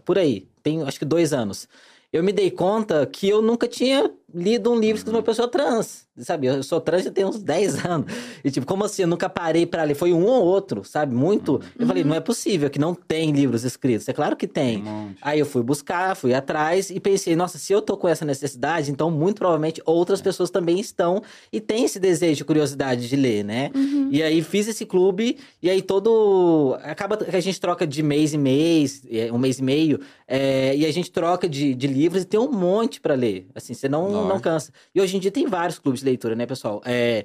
por 0.02 0.16
aí, 0.16 0.48
tem 0.62 0.82
acho 0.82 0.98
que 0.98 1.04
dois 1.04 1.34
anos. 1.34 1.68
Eu 2.10 2.24
me 2.24 2.32
dei 2.32 2.50
conta 2.50 3.04
que 3.04 3.28
eu 3.28 3.42
nunca 3.42 3.68
tinha 3.68 4.10
lido 4.34 4.70
um 4.70 4.78
livro 4.78 4.96
escrito 4.96 5.12
por 5.12 5.18
uma 5.18 5.22
pessoa 5.22 5.48
trans, 5.48 6.06
sabe? 6.18 6.46
Eu 6.46 6.62
sou 6.62 6.80
trans 6.80 7.04
já 7.04 7.10
tem 7.10 7.24
uns 7.24 7.42
10 7.42 7.84
anos. 7.84 8.06
E 8.44 8.50
tipo, 8.50 8.66
como 8.66 8.84
assim? 8.84 9.02
Eu 9.02 9.08
nunca 9.08 9.28
parei 9.28 9.66
pra 9.66 9.84
ler. 9.84 9.94
Foi 9.94 10.12
um 10.12 10.24
ou 10.24 10.44
outro, 10.44 10.84
sabe? 10.84 11.14
Muito. 11.14 11.60
Eu 11.78 11.86
falei, 11.86 12.04
não 12.04 12.14
é 12.14 12.20
possível 12.20 12.68
que 12.70 12.78
não 12.78 12.94
tem 12.94 13.30
livros 13.32 13.64
escritos. 13.64 14.08
É 14.08 14.12
claro 14.12 14.36
que 14.36 14.46
tem. 14.46 14.82
Um. 14.82 15.10
Aí 15.20 15.38
eu 15.38 15.46
fui 15.46 15.62
buscar, 15.62 16.14
fui 16.16 16.34
atrás 16.34 16.90
e 16.90 16.98
pensei, 17.00 17.34
nossa, 17.36 17.58
se 17.58 17.72
eu 17.72 17.82
tô 17.82 17.96
com 17.96 18.08
essa 18.08 18.24
necessidade, 18.24 18.90
então 18.90 19.10
muito 19.10 19.38
provavelmente 19.38 19.82
outras 19.84 20.20
É. 20.20 20.22
pessoas 20.22 20.50
também 20.50 20.78
estão 20.80 21.22
e 21.52 21.60
têm 21.60 21.84
esse 21.84 21.98
desejo, 22.00 22.44
curiosidade 22.44 23.08
de 23.08 23.16
ler, 23.16 23.44
né? 23.44 23.70
Uhum. 23.74 24.08
E 24.10 24.22
aí 24.22 24.42
fiz 24.42 24.68
esse 24.68 24.84
clube 24.84 25.38
e 25.62 25.68
aí 25.70 25.82
todo 25.82 26.76
acaba 26.82 27.16
que 27.16 27.36
a 27.36 27.40
gente 27.40 27.60
troca 27.60 27.86
de 27.86 28.02
mês 28.02 28.34
em 28.34 28.38
mês, 28.38 29.02
é, 29.10 29.32
um 29.32 29.38
mês 29.38 29.58
e 29.58 29.62
meio, 29.62 30.00
é, 30.26 30.74
e 30.76 30.86
a 30.86 30.92
gente 30.92 31.10
troca 31.10 31.48
de, 31.48 31.74
de 31.74 31.86
livros 31.86 32.22
e 32.22 32.26
tem 32.26 32.38
um 32.40 32.50
monte 32.50 33.00
pra 33.00 33.14
ler. 33.14 33.46
Assim, 33.54 33.74
você 33.74 33.88
não, 33.88 34.21
não 34.28 34.40
cansa. 34.40 34.72
E 34.94 35.00
hoje 35.00 35.16
em 35.16 35.20
dia 35.20 35.30
tem 35.30 35.46
vários 35.46 35.78
clubes 35.78 36.00
de 36.00 36.06
leitura, 36.06 36.34
né, 36.34 36.46
pessoal? 36.46 36.80
É, 36.84 37.24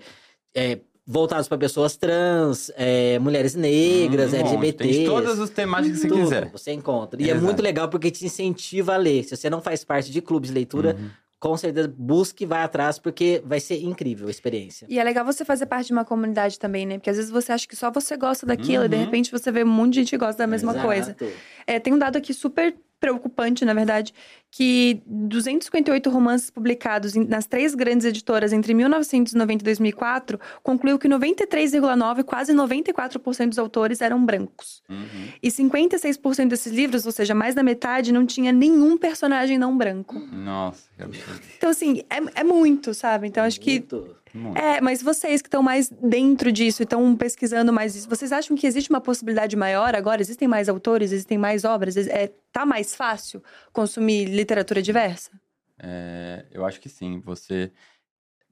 é, 0.55 0.79
voltados 1.05 1.47
para 1.47 1.57
pessoas 1.57 1.95
trans, 1.95 2.69
é, 2.75 3.17
mulheres 3.19 3.55
negras, 3.55 4.33
Um 4.33 4.37
monte. 4.37 4.47
LGBTs. 4.49 4.93
Tem 4.97 5.05
todas 5.05 5.39
as 5.39 5.49
temáticas 5.49 5.97
que 5.97 6.01
você 6.03 6.07
Tudo 6.09 6.21
quiser. 6.23 6.51
você 6.51 6.71
encontra. 6.73 7.21
E 7.21 7.25
é 7.25 7.31
Exato. 7.31 7.45
muito 7.45 7.61
legal 7.61 7.87
porque 7.89 8.11
te 8.11 8.25
incentiva 8.25 8.93
a 8.93 8.97
ler. 8.97 9.23
Se 9.23 9.35
você 9.37 9.49
não 9.49 9.61
faz 9.61 9.83
parte 9.83 10.11
de 10.11 10.21
clubes 10.21 10.49
de 10.49 10.53
leitura, 10.55 10.95
Uhum. 10.99 11.09
com 11.39 11.55
certeza 11.55 11.93
busque 11.95 12.43
e 12.43 12.47
vai 12.47 12.63
atrás, 12.63 12.97
porque 12.99 13.41
vai 13.45 13.59
ser 13.59 13.81
incrível 13.83 14.27
a 14.27 14.31
experiência. 14.31 14.85
E 14.89 14.97
é 14.99 15.03
legal 15.03 15.23
você 15.23 15.45
fazer 15.45 15.67
parte 15.67 15.87
de 15.87 15.93
uma 15.93 16.03
comunidade 16.03 16.57
também, 16.57 16.85
né? 16.85 16.97
Porque 16.97 17.11
às 17.11 17.15
vezes 17.15 17.31
você 17.31 17.51
acha 17.51 17.67
que 17.67 17.75
só 17.75 17.89
você 17.91 18.17
gosta 18.17 18.45
daquilo 18.45 18.85
e 18.85 18.89
de 18.89 18.95
Uhum. 18.95 19.05
repente 19.05 19.31
você 19.31 19.51
vê 19.51 19.63
um 19.63 19.67
monte 19.67 19.93
de 19.93 19.99
gente 19.99 20.09
que 20.09 20.17
gosta 20.17 20.37
da 20.39 20.47
mesma 20.47 20.71
Exato. 20.73 20.85
coisa. 20.87 21.15
É, 21.67 21.79
tem 21.79 21.93
um 21.93 21.99
dado 21.99 22.17
aqui 22.17 22.33
super 22.33 22.75
preocupante, 22.99 23.63
na 23.63 23.73
verdade, 23.73 24.13
que 24.51 25.01
258 25.05 26.09
romances 26.09 26.49
publicados 26.49 27.13
nas 27.15 27.45
três 27.45 27.75
grandes 27.75 28.05
editoras 28.05 28.53
entre 28.53 28.73
1990 28.73 29.61
e 29.61 29.65
2004 29.65 30.39
concluiu 30.63 30.97
que 30.97 31.07
93,9, 31.07 32.23
quase 32.23 32.53
94% 32.53 33.49
dos 33.49 33.59
autores 33.59 34.01
eram 34.01 34.25
brancos. 34.25 34.81
Uhum. 34.89 35.27
E 35.41 35.49
56% 35.49 36.47
desses 36.47 36.73
livros, 36.73 37.05
ou 37.05 37.11
seja, 37.11 37.35
mais 37.35 37.53
da 37.53 37.61
metade, 37.61 38.11
não 38.11 38.25
tinha 38.25 38.51
nenhum 38.51 38.97
personagem 38.97 39.57
não 39.57 39.77
branco. 39.77 40.19
Nossa, 40.31 40.89
que 40.95 41.03
absurdo. 41.03 41.41
Então, 41.57 41.69
assim, 41.69 42.01
é, 42.09 42.41
é 42.41 42.43
muito, 42.43 42.93
sabe? 42.93 43.27
Então, 43.27 43.43
acho 43.43 43.59
que 43.59 43.85
Muito. 44.37 44.57
É, 44.57 44.79
mas 44.79 45.01
vocês 45.01 45.41
que 45.41 45.47
estão 45.47 45.63
mais 45.63 45.89
dentro 45.89 46.51
disso 46.51 46.81
e 46.81 46.85
estão 46.85 47.15
pesquisando 47.15 47.73
mais 47.73 47.95
isso, 47.95 48.07
vocês 48.07 48.31
acham 48.31 48.55
que 48.55 48.67
existe 48.67 48.89
uma 48.89 49.01
possibilidade 49.01 49.55
maior 49.55 49.95
agora? 49.95 50.21
Existem 50.21 50.47
mais 50.47 50.69
autores, 50.69 51.11
existem 51.11 51.37
mais 51.37 51.65
obras? 51.65 51.97
É, 51.97 52.31
tá 52.51 52.65
mais 52.65 52.95
fácil 52.95 53.43
consumir 53.73 54.25
literatura 54.25 54.81
diversa? 54.81 55.31
É, 55.79 56.45
eu 56.51 56.65
acho 56.65 56.79
que 56.79 56.89
sim. 56.89 57.19
Você. 57.21 57.71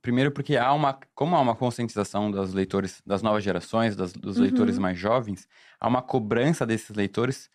Primeiro 0.02 0.32
porque 0.32 0.56
há 0.56 0.72
uma. 0.74 1.00
Como 1.16 1.36
há 1.36 1.42
uma 1.42 1.56
conscientização 1.56 2.30
dos 2.30 2.54
leitores, 2.54 3.02
das 3.06 3.22
novas 3.24 3.44
gerações, 3.44 3.96
das- 3.96 4.14
dos 4.14 4.38
Uhum. 4.38 4.44
leitores 4.44 4.78
mais 4.78 4.98
jovens, 4.98 5.48
há 5.80 5.88
uma 5.88 6.02
cobrança 6.02 6.66
desses 6.66 6.96
leitores 6.96 7.50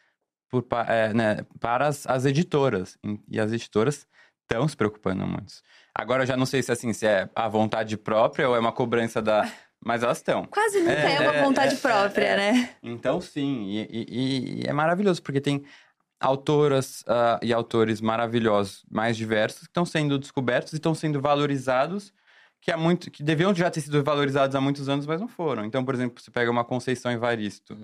por, 0.48 0.66
é, 0.88 1.12
né, 1.14 1.46
para 1.60 1.86
as, 1.86 2.06
as 2.08 2.24
editoras. 2.24 2.98
E 3.28 3.38
as 3.38 3.52
editoras 3.52 4.04
estão 4.42 4.66
se 4.66 4.76
preocupando 4.76 5.24
muito. 5.24 5.52
Agora 5.94 6.22
eu 6.22 6.26
já 6.26 6.36
não 6.36 6.46
sei 6.46 6.62
se 6.62 6.70
assim, 6.72 6.92
se 6.92 7.06
é 7.06 7.28
a 7.34 7.48
vontade 7.48 7.96
própria 7.96 8.48
ou 8.48 8.56
é 8.56 8.58
uma 8.58 8.72
cobrança 8.72 9.20
da. 9.20 9.50
Mas 9.82 10.02
elas 10.02 10.18
estão. 10.18 10.44
Quase 10.44 10.78
nunca 10.80 10.92
é, 10.92 11.14
É, 11.14 11.20
uma 11.20 11.34
é, 11.36 11.42
vontade 11.42 11.74
é, 11.74 11.78
própria, 11.78 12.24
é, 12.24 12.28
é. 12.32 12.36
né? 12.52 12.70
Então, 12.82 13.18
sim, 13.18 13.64
e, 13.70 13.88
e- 13.90 14.60
e- 14.60 14.66
é 14.68 14.72
maravilhoso, 14.74 15.22
porque 15.22 15.40
tem 15.40 15.64
autoras 16.20 17.02
ah, 17.08 17.40
e 17.42 17.50
autores 17.52 18.00
maravilhosos, 18.00 18.84
mais 18.90 19.16
diversos, 19.16 19.60
que 19.62 19.68
estão 19.68 19.86
sendo 19.86 20.18
descobertos 20.18 20.72
e 20.74 20.76
estão 20.76 20.94
sendo 20.94 21.18
valorizados, 21.20 22.12
que, 22.60 22.70
há 22.70 22.76
muito, 22.76 23.10
que 23.10 23.22
deviam 23.22 23.54
já 23.54 23.70
ter 23.70 23.80
sido 23.80 24.04
valorizados 24.04 24.54
há 24.54 24.60
muitos 24.60 24.86
anos, 24.86 25.06
mas 25.06 25.18
não 25.18 25.28
foram. 25.28 25.64
Então, 25.64 25.82
por 25.82 25.94
exemplo, 25.94 26.20
você 26.22 26.30
pega 26.30 26.50
uma 26.50 26.62
Conceição 26.62 27.10
Evaristo, 27.10 27.74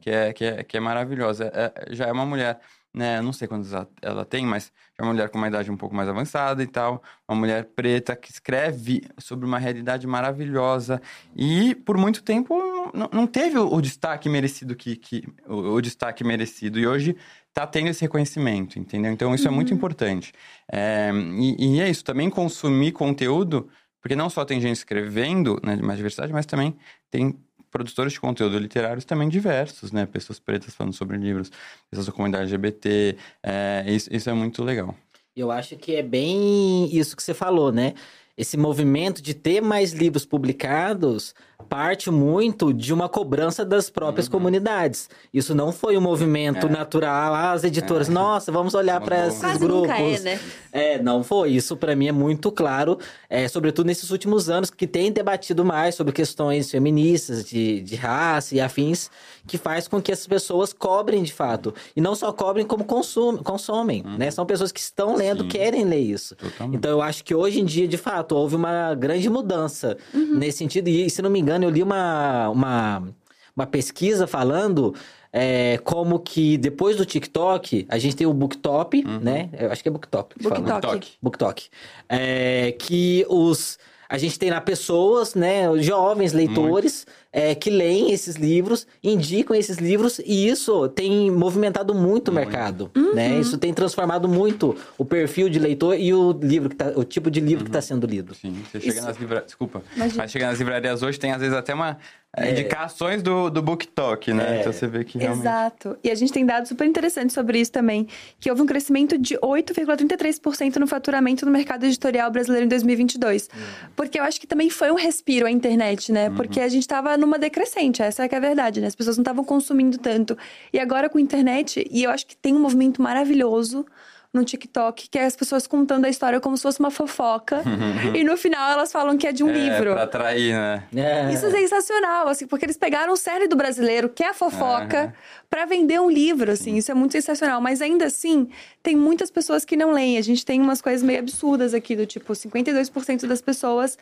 que 0.00 0.08
é, 0.10 0.32
que 0.32 0.44
é, 0.46 0.64
que 0.64 0.76
é 0.78 0.80
maravilhosa. 0.80 1.50
É- 1.54 1.72
é- 1.90 1.94
já 1.94 2.06
é 2.06 2.12
uma 2.12 2.24
mulher, 2.24 2.58
né? 2.94 3.18
eu 3.18 3.22
Não 3.22 3.32
sei 3.32 3.48
quantos 3.48 3.72
ela, 4.02 4.24
tem, 4.24 4.44
mas 4.44 4.72
é 4.98 5.02
uma 5.02 5.12
mulher 5.12 5.30
com 5.30 5.38
uma 5.38 5.48
idade 5.48 5.70
um 5.70 5.76
pouco 5.76 5.94
mais 5.94 6.08
avançada 6.08 6.62
e 6.62 6.66
tal. 6.66 7.02
Uma 7.26 7.38
mulher 7.38 7.64
preta 7.74 8.14
que 8.14 8.30
escreve 8.30 9.02
sobre 9.18 9.46
uma 9.46 9.58
realidade 9.58 10.06
maravilhosa. 10.06 11.00
E 11.34 11.74
por 11.74 11.96
muito 11.96 12.22
tempo 12.22 12.54
não, 12.92 13.08
não 13.12 13.26
teve 13.26 13.58
o, 13.58 13.72
o 13.72 13.80
destaque 13.80 14.28
merecido 14.28 14.76
que, 14.76 14.96
que 14.96 15.24
o, 15.46 15.74
o 15.74 15.80
destaque 15.80 16.22
merecido. 16.22 16.78
E 16.78 16.86
hoje 16.86 17.16
tá 17.52 17.66
tendo 17.66 17.88
esse 17.88 18.02
reconhecimento, 18.02 18.78
entendeu? 18.78 19.12
Então 19.12 19.34
isso 19.34 19.48
é 19.48 19.50
muito 19.50 19.72
importante. 19.72 20.32
É, 20.70 21.10
e, 21.38 21.76
e 21.76 21.80
é 21.80 21.88
isso, 21.88 22.04
também 22.04 22.30
consumir 22.30 22.92
conteúdo, 22.92 23.68
porque 24.00 24.16
não 24.16 24.28
só 24.28 24.44
tem 24.44 24.60
gente 24.60 24.76
escrevendo, 24.76 25.60
né, 25.62 25.76
de 25.76 25.82
mais 25.82 25.96
diversidade, 25.96 26.32
mas 26.32 26.46
também 26.46 26.76
tem 27.10 27.38
produtores 27.72 28.12
de 28.12 28.20
conteúdo 28.20 28.58
literários 28.58 29.04
também 29.04 29.28
diversos, 29.28 29.90
né? 29.90 30.06
Pessoas 30.06 30.38
pretas 30.38 30.74
falando 30.74 30.92
sobre 30.92 31.16
livros, 31.16 31.50
pessoas 31.90 32.06
da 32.06 32.12
comunidade 32.12 32.44
LGBT, 32.44 33.16
é, 33.42 33.84
isso, 33.88 34.14
isso 34.14 34.30
é 34.30 34.32
muito 34.34 34.62
legal. 34.62 34.94
Eu 35.34 35.50
acho 35.50 35.76
que 35.76 35.96
é 35.96 36.02
bem 36.02 36.94
isso 36.94 37.16
que 37.16 37.22
você 37.22 37.32
falou, 37.32 37.72
né? 37.72 37.94
Esse 38.36 38.56
movimento 38.56 39.22
de 39.22 39.34
ter 39.34 39.60
mais 39.60 39.92
livros 39.92 40.26
publicados 40.26 41.34
parte 41.62 42.10
muito 42.10 42.72
de 42.72 42.92
uma 42.92 43.08
cobrança 43.08 43.64
das 43.64 43.88
próprias 43.88 44.26
Uhum. 44.26 44.32
comunidades. 44.32 45.08
Isso 45.32 45.54
não 45.54 45.72
foi 45.72 45.96
um 45.96 46.00
movimento 46.00 46.66
É. 46.66 46.70
natural, 46.70 47.34
ah, 47.34 47.52
as 47.52 47.64
editoras, 47.64 48.08
É. 48.08 48.12
nossa, 48.12 48.50
vamos 48.52 48.74
olhar 48.74 49.00
para 49.00 49.28
esses 49.28 49.40
Quase 49.40 49.58
grupos. 49.58 49.88
nunca 49.88 49.98
é, 50.00 50.18
né? 50.20 50.40
É, 50.72 51.02
não 51.02 51.22
foi. 51.22 51.50
Isso 51.50 51.76
para 51.76 51.94
mim 51.94 52.08
é 52.08 52.12
muito 52.12 52.50
claro, 52.50 52.98
é, 53.30 53.46
sobretudo 53.48 53.86
nesses 53.86 54.10
últimos 54.10 54.48
anos, 54.50 54.70
que 54.70 54.86
tem 54.86 55.12
debatido 55.12 55.64
mais 55.64 55.94
sobre 55.94 56.12
questões 56.12 56.70
feministas, 56.70 57.44
de, 57.44 57.80
de 57.80 57.94
raça 57.96 58.54
e 58.54 58.60
afins, 58.60 59.10
que 59.46 59.58
faz 59.58 59.86
com 59.86 60.00
que 60.00 60.10
essas 60.10 60.26
pessoas 60.26 60.72
cobrem 60.72 61.22
de 61.22 61.32
fato. 61.32 61.74
E 61.94 62.00
não 62.00 62.14
só 62.14 62.32
cobrem, 62.32 62.64
como 62.66 62.84
consumem, 62.84 63.42
consomem, 63.42 64.02
né? 64.18 64.30
São 64.30 64.46
pessoas 64.46 64.72
que 64.72 64.80
estão 64.80 65.14
lendo, 65.16 65.42
Sim. 65.42 65.48
querem 65.48 65.84
ler 65.84 65.98
isso. 66.00 66.34
Totalmente. 66.36 66.76
Então 66.76 66.90
eu 66.90 67.02
acho 67.02 67.22
que 67.24 67.34
hoje 67.34 67.60
em 67.60 67.64
dia, 67.64 67.86
de 67.86 67.96
fato, 67.98 68.34
houve 68.34 68.56
uma 68.56 68.94
grande 68.94 69.28
mudança 69.28 69.96
nesse 70.14 70.58
sentido. 70.58 70.88
E 70.88 71.10
se 71.10 71.20
não 71.20 71.28
me 71.28 71.38
engano, 71.40 71.51
eu 71.60 71.70
li 71.70 71.82
uma, 71.82 72.48
uma, 72.48 73.08
uma 73.56 73.66
pesquisa 73.66 74.26
falando 74.26 74.94
é, 75.32 75.78
como 75.78 76.18
que 76.18 76.58
depois 76.58 76.96
do 76.96 77.06
TikTok, 77.06 77.86
a 77.88 77.98
gente 77.98 78.14
tem 78.14 78.26
o 78.26 78.34
Booktop, 78.34 79.02
né? 79.22 79.48
Eu 79.58 79.72
acho 79.72 79.82
que 79.82 79.88
é 79.88 79.92
Booktop. 79.92 80.34
que 80.34 80.44
fala. 80.44 80.60
BookTok. 80.60 81.12
BookTok. 81.22 81.68
É, 82.08 82.72
que 82.78 83.24
os. 83.28 83.78
A 84.08 84.18
gente 84.18 84.38
tem 84.38 84.50
lá 84.50 84.60
pessoas, 84.60 85.34
né? 85.34 85.64
Jovens 85.78 86.34
leitores, 86.34 87.06
é, 87.32 87.54
que 87.54 87.70
leem 87.70 88.12
esses 88.12 88.36
livros, 88.36 88.86
indicam 89.02 89.56
esses 89.56 89.78
livros, 89.78 90.20
e 90.24 90.48
isso 90.48 90.88
tem 90.90 91.30
movimentado 91.30 91.94
muito, 91.94 92.28
o 92.28 92.34
mercado. 92.34 92.90
Uhum. 92.94 93.14
Né? 93.14 93.40
Isso 93.40 93.56
tem 93.56 93.72
transformado 93.72 94.28
muito 94.28 94.76
o 94.98 95.04
perfil 95.04 95.48
de 95.48 95.58
leitor 95.58 95.98
e 95.98 96.12
o 96.12 96.32
livro 96.32 96.68
que 96.68 96.76
tá, 96.76 96.92
o 96.94 97.04
tipo 97.04 97.30
de 97.30 97.40
livro 97.40 97.64
que 97.64 97.70
está 97.70 97.80
sendo 97.80 98.06
lido. 98.06 98.34
Sim, 98.34 98.54
você 98.70 98.80
chega 98.80 98.94
Isso- 98.94 99.06
nas 99.06 99.16
livrarias. 99.16 99.46
Desculpa. 99.46 99.82
Imagina. 99.96 100.22
Mas 100.22 100.30
chega 100.30 100.46
nas 100.46 100.58
livrarias 100.58 101.02
hoje, 101.02 101.18
tem 101.18 101.32
às 101.32 101.40
vezes 101.40 101.56
até 101.56 101.72
uma. 101.74 101.96
é, 102.36 102.50
Indicações 102.50 103.22
do, 103.22 103.48
do 103.50 103.60
Book 103.62 103.86
Talk, 103.88 104.32
né? 104.32 104.56
É. 104.56 104.60
Então 104.60 104.72
você 104.72 104.86
vê 104.86 105.02
que 105.04 105.18
realmente. 105.18 105.42
Exato. 105.42 105.96
E 106.04 106.10
a 106.10 106.14
gente 106.14 106.32
tem 106.32 106.44
dados 106.46 106.68
super 106.68 106.86
interessantes 106.86 107.34
sobre 107.34 107.58
isso 107.60 107.72
também, 107.72 108.06
que 108.40 108.50
houve 108.50 108.62
um 108.62 108.66
crescimento 108.66 109.16
de 109.18 109.36
8,33% 109.38 110.76
no 110.76 110.86
faturamento 110.86 111.44
no 111.44 111.52
mercado 111.52 111.84
editorial 111.84 112.30
brasileiro 112.30 112.66
em 112.66 112.68
2022. 112.68 113.48
Porque 113.96 114.18
eu 114.18 114.24
acho 114.24 114.40
que 114.40 114.46
também 114.46 114.70
foi 114.70 114.90
um 114.90 114.96
respiro 114.96 115.46
a 115.46 115.50
internet, 115.50 116.10
né? 116.12 116.30
Porque 116.30 116.60
a 116.60 116.68
gente 116.68 116.86
tava 116.86 117.16
numa 117.22 117.38
decrescente, 117.38 118.02
essa 118.02 118.24
é 118.24 118.28
que 118.28 118.34
é 118.34 118.38
a 118.38 118.40
verdade, 118.40 118.80
né? 118.80 118.86
As 118.86 118.94
pessoas 118.94 119.16
não 119.16 119.22
estavam 119.22 119.44
consumindo 119.44 119.96
tanto. 119.98 120.36
E 120.72 120.78
agora 120.78 121.08
com 121.08 121.18
a 121.18 121.20
internet, 121.20 121.88
e 121.90 122.02
eu 122.02 122.10
acho 122.10 122.26
que 122.26 122.36
tem 122.36 122.54
um 122.54 122.60
movimento 122.60 123.00
maravilhoso 123.00 123.86
no 124.32 124.44
TikTok, 124.44 125.10
que 125.10 125.18
é 125.18 125.26
as 125.26 125.36
pessoas 125.36 125.66
contando 125.66 126.06
a 126.06 126.08
história 126.08 126.40
como 126.40 126.56
se 126.56 126.62
fosse 126.62 126.80
uma 126.80 126.90
fofoca. 126.90 127.62
e 128.14 128.24
no 128.24 128.36
final 128.36 128.72
elas 128.72 128.90
falam 128.90 129.18
que 129.18 129.26
é 129.26 129.32
de 129.32 129.44
um 129.44 129.50
é, 129.50 129.52
livro. 129.52 129.92
Pra 129.92 130.04
atrair, 130.04 130.54
né? 130.54 130.84
É. 130.96 131.32
Isso 131.32 131.46
é 131.46 131.50
sensacional, 131.50 132.28
assim, 132.28 132.46
porque 132.46 132.64
eles 132.64 132.78
pegaram 132.78 133.12
o 133.12 133.16
cerne 133.16 133.46
do 133.46 133.56
brasileiro, 133.56 134.08
que 134.08 134.24
é 134.24 134.30
a 134.30 134.34
fofoca, 134.34 135.02
Aham. 135.02 135.12
pra 135.50 135.66
vender 135.66 136.00
um 136.00 136.10
livro, 136.10 136.50
assim. 136.50 136.76
Isso 136.76 136.90
é 136.90 136.94
muito 136.94 137.12
sensacional. 137.12 137.60
Mas 137.60 137.82
ainda 137.82 138.06
assim, 138.06 138.48
tem 138.82 138.96
muitas 138.96 139.30
pessoas 139.30 139.66
que 139.66 139.76
não 139.76 139.92
leem. 139.92 140.16
A 140.16 140.22
gente 140.22 140.46
tem 140.46 140.60
umas 140.60 140.80
coisas 140.80 141.02
meio 141.02 141.18
absurdas 141.18 141.74
aqui, 141.74 141.94
do 141.94 142.06
tipo, 142.06 142.32
52% 142.32 143.26
das 143.26 143.42
pessoas 143.42 143.98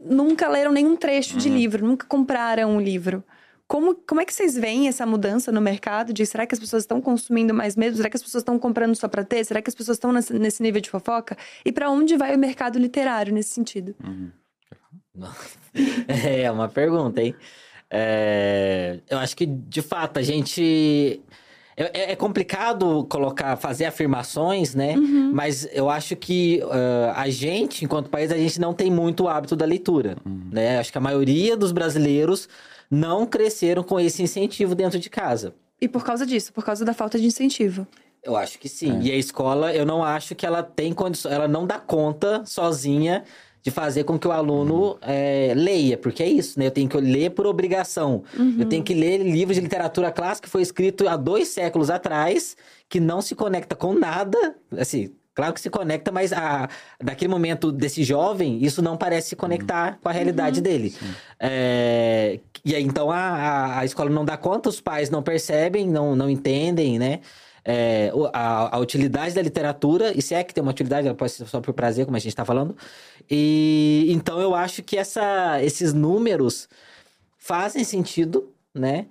nunca 0.00 0.48
leram 0.48 0.72
nenhum 0.72 0.96
trecho 0.96 1.36
de 1.36 1.48
livro, 1.48 1.86
nunca 1.86 2.06
compraram 2.06 2.76
um 2.76 2.80
livro. 2.80 3.22
Como, 3.68 3.94
como 3.96 4.20
é 4.20 4.24
que 4.24 4.32
vocês 4.32 4.54
veem 4.56 4.86
essa 4.86 5.04
mudança 5.04 5.50
no 5.50 5.60
mercado? 5.60 6.12
De 6.12 6.24
será 6.24 6.46
que 6.46 6.54
as 6.54 6.60
pessoas 6.60 6.84
estão 6.84 7.00
consumindo 7.00 7.52
mais 7.52 7.74
mesmo? 7.76 7.96
Será 7.96 8.08
que 8.08 8.16
as 8.16 8.22
pessoas 8.22 8.42
estão 8.42 8.58
comprando 8.58 8.94
só 8.94 9.08
pra 9.08 9.24
ter? 9.24 9.44
Será 9.44 9.60
que 9.60 9.68
as 9.68 9.74
pessoas 9.74 9.96
estão 9.96 10.12
nesse, 10.12 10.32
nesse 10.38 10.62
nível 10.62 10.80
de 10.80 10.88
fofoca? 10.88 11.36
E 11.64 11.72
pra 11.72 11.90
onde 11.90 12.16
vai 12.16 12.34
o 12.34 12.38
mercado 12.38 12.78
literário 12.78 13.32
nesse 13.34 13.50
sentido? 13.50 13.94
É 16.08 16.50
uma 16.50 16.68
pergunta, 16.68 17.22
hein? 17.22 17.34
É, 17.90 18.98
eu 19.08 19.18
acho 19.18 19.36
que, 19.36 19.46
de 19.46 19.82
fato, 19.82 20.18
a 20.18 20.22
gente. 20.22 21.20
É, 21.76 21.84
é- 22.00 22.12
é 22.12 22.16
complicado 22.16 23.04
colocar, 23.08 23.56
fazer 23.56 23.84
afirmações, 23.84 24.74
né? 24.74 24.94
Mas 25.32 25.68
eu 25.72 25.90
acho 25.90 26.16
que 26.16 26.60
ah, 26.70 27.14
a 27.16 27.28
gente, 27.28 27.84
enquanto 27.84 28.08
país, 28.10 28.30
a 28.32 28.36
gente 28.38 28.58
não 28.60 28.72
tem 28.72 28.90
muito 28.90 29.24
o 29.24 29.28
hábito 29.28 29.54
da 29.54 29.64
leitura, 29.66 30.16
né? 30.24 30.78
Acho 30.78 30.90
que 30.90 30.98
a 30.98 31.00
maioria 31.00 31.56
dos 31.56 31.72
brasileiros 31.72 32.48
não 32.90 33.26
cresceram 33.26 33.82
com 33.82 33.98
esse 33.98 34.22
incentivo 34.22 34.74
dentro 34.74 34.98
de 34.98 35.10
casa. 35.10 35.54
E 35.80 35.88
por 35.88 36.04
causa 36.04 36.24
disso, 36.24 36.52
por 36.52 36.64
causa 36.64 36.84
da 36.84 36.94
falta 36.94 37.18
de 37.18 37.26
incentivo. 37.26 37.86
Eu 38.22 38.36
acho 38.36 38.58
que 38.58 38.68
sim. 38.68 39.00
E 39.00 39.12
a 39.12 39.16
escola, 39.16 39.74
eu 39.74 39.86
não 39.86 40.02
acho 40.02 40.34
que 40.34 40.44
ela 40.44 40.62
tem 40.62 40.92
condições, 40.92 41.32
ela 41.32 41.46
não 41.46 41.66
dá 41.66 41.78
conta 41.78 42.44
sozinha 42.44 43.24
de 43.62 43.70
fazer 43.70 44.04
com 44.04 44.16
que 44.18 44.28
o 44.28 44.32
aluno 44.32 44.96
eh, 45.02 45.52
leia, 45.56 45.98
porque 45.98 46.22
é 46.22 46.28
isso, 46.28 46.58
né? 46.58 46.66
Eu 46.66 46.70
tenho 46.70 46.88
que 46.88 46.96
ler 46.98 47.30
por 47.30 47.46
obrigação. 47.46 48.22
Eu 48.60 48.68
tenho 48.68 48.82
que 48.82 48.94
ler 48.94 49.18
livros 49.18 49.56
de 49.56 49.60
literatura 49.60 50.12
clássica 50.12 50.46
que 50.46 50.50
foi 50.52 50.62
escrito 50.62 51.08
há 51.08 51.16
dois 51.16 51.48
séculos 51.48 51.90
atrás, 51.90 52.56
que 52.88 53.00
não 53.00 53.20
se 53.20 53.34
conecta 53.34 53.74
com 53.74 53.92
nada, 53.92 54.56
assim. 54.78 55.10
Claro 55.36 55.52
que 55.52 55.60
se 55.60 55.68
conecta, 55.68 56.10
mas 56.10 56.32
a, 56.32 56.66
daquele 56.98 57.30
momento 57.30 57.70
desse 57.70 58.02
jovem, 58.02 58.64
isso 58.64 58.80
não 58.80 58.96
parece 58.96 59.28
se 59.28 59.36
conectar 59.36 59.98
com 60.02 60.08
a 60.08 60.12
realidade 60.12 60.62
dele. 60.62 60.96
É, 61.38 62.40
e 62.64 62.74
aí, 62.74 62.82
então, 62.82 63.10
a, 63.10 63.18
a, 63.18 63.80
a 63.80 63.84
escola 63.84 64.08
não 64.08 64.24
dá 64.24 64.38
conta, 64.38 64.70
os 64.70 64.80
pais 64.80 65.10
não 65.10 65.22
percebem, 65.22 65.86
não, 65.86 66.16
não 66.16 66.30
entendem, 66.30 66.98
né? 66.98 67.20
É, 67.62 68.10
a, 68.32 68.76
a 68.76 68.78
utilidade 68.78 69.34
da 69.34 69.42
literatura, 69.42 70.16
e 70.16 70.22
se 70.22 70.34
é 70.34 70.42
que 70.42 70.54
tem 70.54 70.62
uma 70.62 70.70
utilidade, 70.70 71.06
ela 71.06 71.14
pode 71.14 71.32
ser 71.32 71.46
só 71.46 71.60
por 71.60 71.74
prazer, 71.74 72.06
como 72.06 72.16
a 72.16 72.20
gente 72.20 72.30
está 72.30 72.44
falando. 72.44 72.74
E 73.30 74.06
então 74.08 74.40
eu 74.40 74.54
acho 74.54 74.82
que 74.82 74.96
essa, 74.96 75.62
esses 75.62 75.92
números 75.92 76.66
fazem 77.36 77.84
sentido, 77.84 78.54
né? 78.74 79.04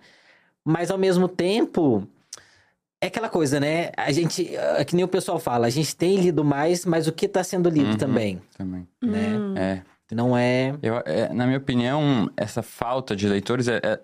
Mas 0.64 0.90
ao 0.90 0.98
mesmo 0.98 1.28
tempo, 1.28 2.08
é 3.06 3.08
aquela 3.08 3.30
coisa, 3.30 3.60
né? 3.60 3.92
A 3.96 4.12
gente, 4.12 4.56
é 4.56 4.84
que 4.84 4.96
nem 4.96 5.06
o 5.06 5.08
pessoal 5.08 5.40
fala, 5.40 5.68
a 5.68 5.70
gente 5.70 5.96
tem 5.96 6.18
lido 6.18 6.44
mais, 6.44 6.86
mas 6.86 7.08
o 7.08 7.12
que 7.12 7.26
está 7.26 7.44
sendo 7.44 7.70
lido 7.70 7.92
Uhum. 7.92 7.98
também, 7.98 8.42
Também. 8.58 8.88
né? 9.02 9.38
É. 9.56 9.82
Não 10.16 10.38
é. 10.38 10.76
Eu, 10.84 11.02
é, 11.06 11.34
na 11.34 11.46
minha 11.48 11.58
opinião, 11.58 12.30
essa 12.38 12.62
falta 12.62 13.16
de 13.16 13.28
leitores, 13.28 13.68
é, 13.68 13.78
é- 13.84 14.00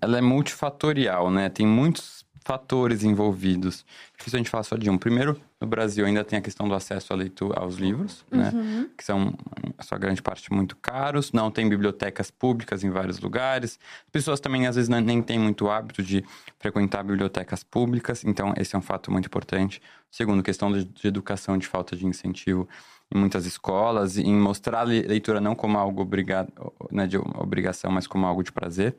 ela 0.00 0.18
é 0.18 0.20
multifatorial, 0.20 1.30
né? 1.30 1.48
Tem 1.48 1.66
muitos 1.66 2.23
fatores 2.44 3.02
envolvidos. 3.02 3.86
Difícil 4.18 4.36
a 4.36 4.40
gente 4.40 4.50
falar 4.50 4.64
só 4.64 4.76
de 4.76 4.90
um. 4.90 4.98
Primeiro, 4.98 5.40
no 5.58 5.66
Brasil 5.66 6.04
ainda 6.04 6.22
tem 6.22 6.38
a 6.38 6.42
questão 6.42 6.68
do 6.68 6.74
acesso 6.74 7.12
à 7.12 7.16
leitura, 7.16 7.58
aos 7.58 7.76
livros, 7.76 8.24
né? 8.30 8.52
Que 8.96 9.02
são, 9.02 9.32
a 9.78 9.82
sua 9.82 9.96
grande 9.96 10.20
parte, 10.20 10.52
muito 10.52 10.76
caros. 10.76 11.32
Não 11.32 11.50
tem 11.50 11.66
bibliotecas 11.66 12.30
públicas 12.30 12.84
em 12.84 12.90
vários 12.90 13.18
lugares. 13.18 13.78
As 14.06 14.10
pessoas 14.12 14.40
também, 14.40 14.66
às 14.66 14.76
vezes, 14.76 14.90
não- 14.90 15.00
nem 15.00 15.22
têm 15.22 15.38
muito 15.38 15.70
hábito 15.70 16.02
de 16.02 16.22
frequentar 16.58 17.02
bibliotecas 17.02 17.64
públicas. 17.64 18.24
Então, 18.24 18.52
esse 18.58 18.76
é 18.76 18.78
um 18.78 18.82
fato 18.82 19.10
muito 19.10 19.26
importante. 19.26 19.80
Segundo, 20.10 20.42
questão 20.42 20.70
de, 20.70 20.84
de 20.84 21.08
educação, 21.08 21.56
de 21.56 21.66
falta 21.66 21.96
de 21.96 22.06
incentivo 22.06 22.68
em 23.14 23.18
muitas 23.18 23.46
escolas, 23.46 24.18
em 24.18 24.34
mostrar 24.34 24.80
a 24.80 24.84
le- 24.84 25.02
leitura 25.02 25.40
não 25.40 25.54
como 25.54 25.78
algo 25.78 26.02
obrigado, 26.02 26.52
né, 26.90 27.06
de 27.06 27.16
obrigação, 27.16 27.90
mas 27.90 28.06
como 28.06 28.26
algo 28.26 28.42
de 28.42 28.52
prazer. 28.52 28.96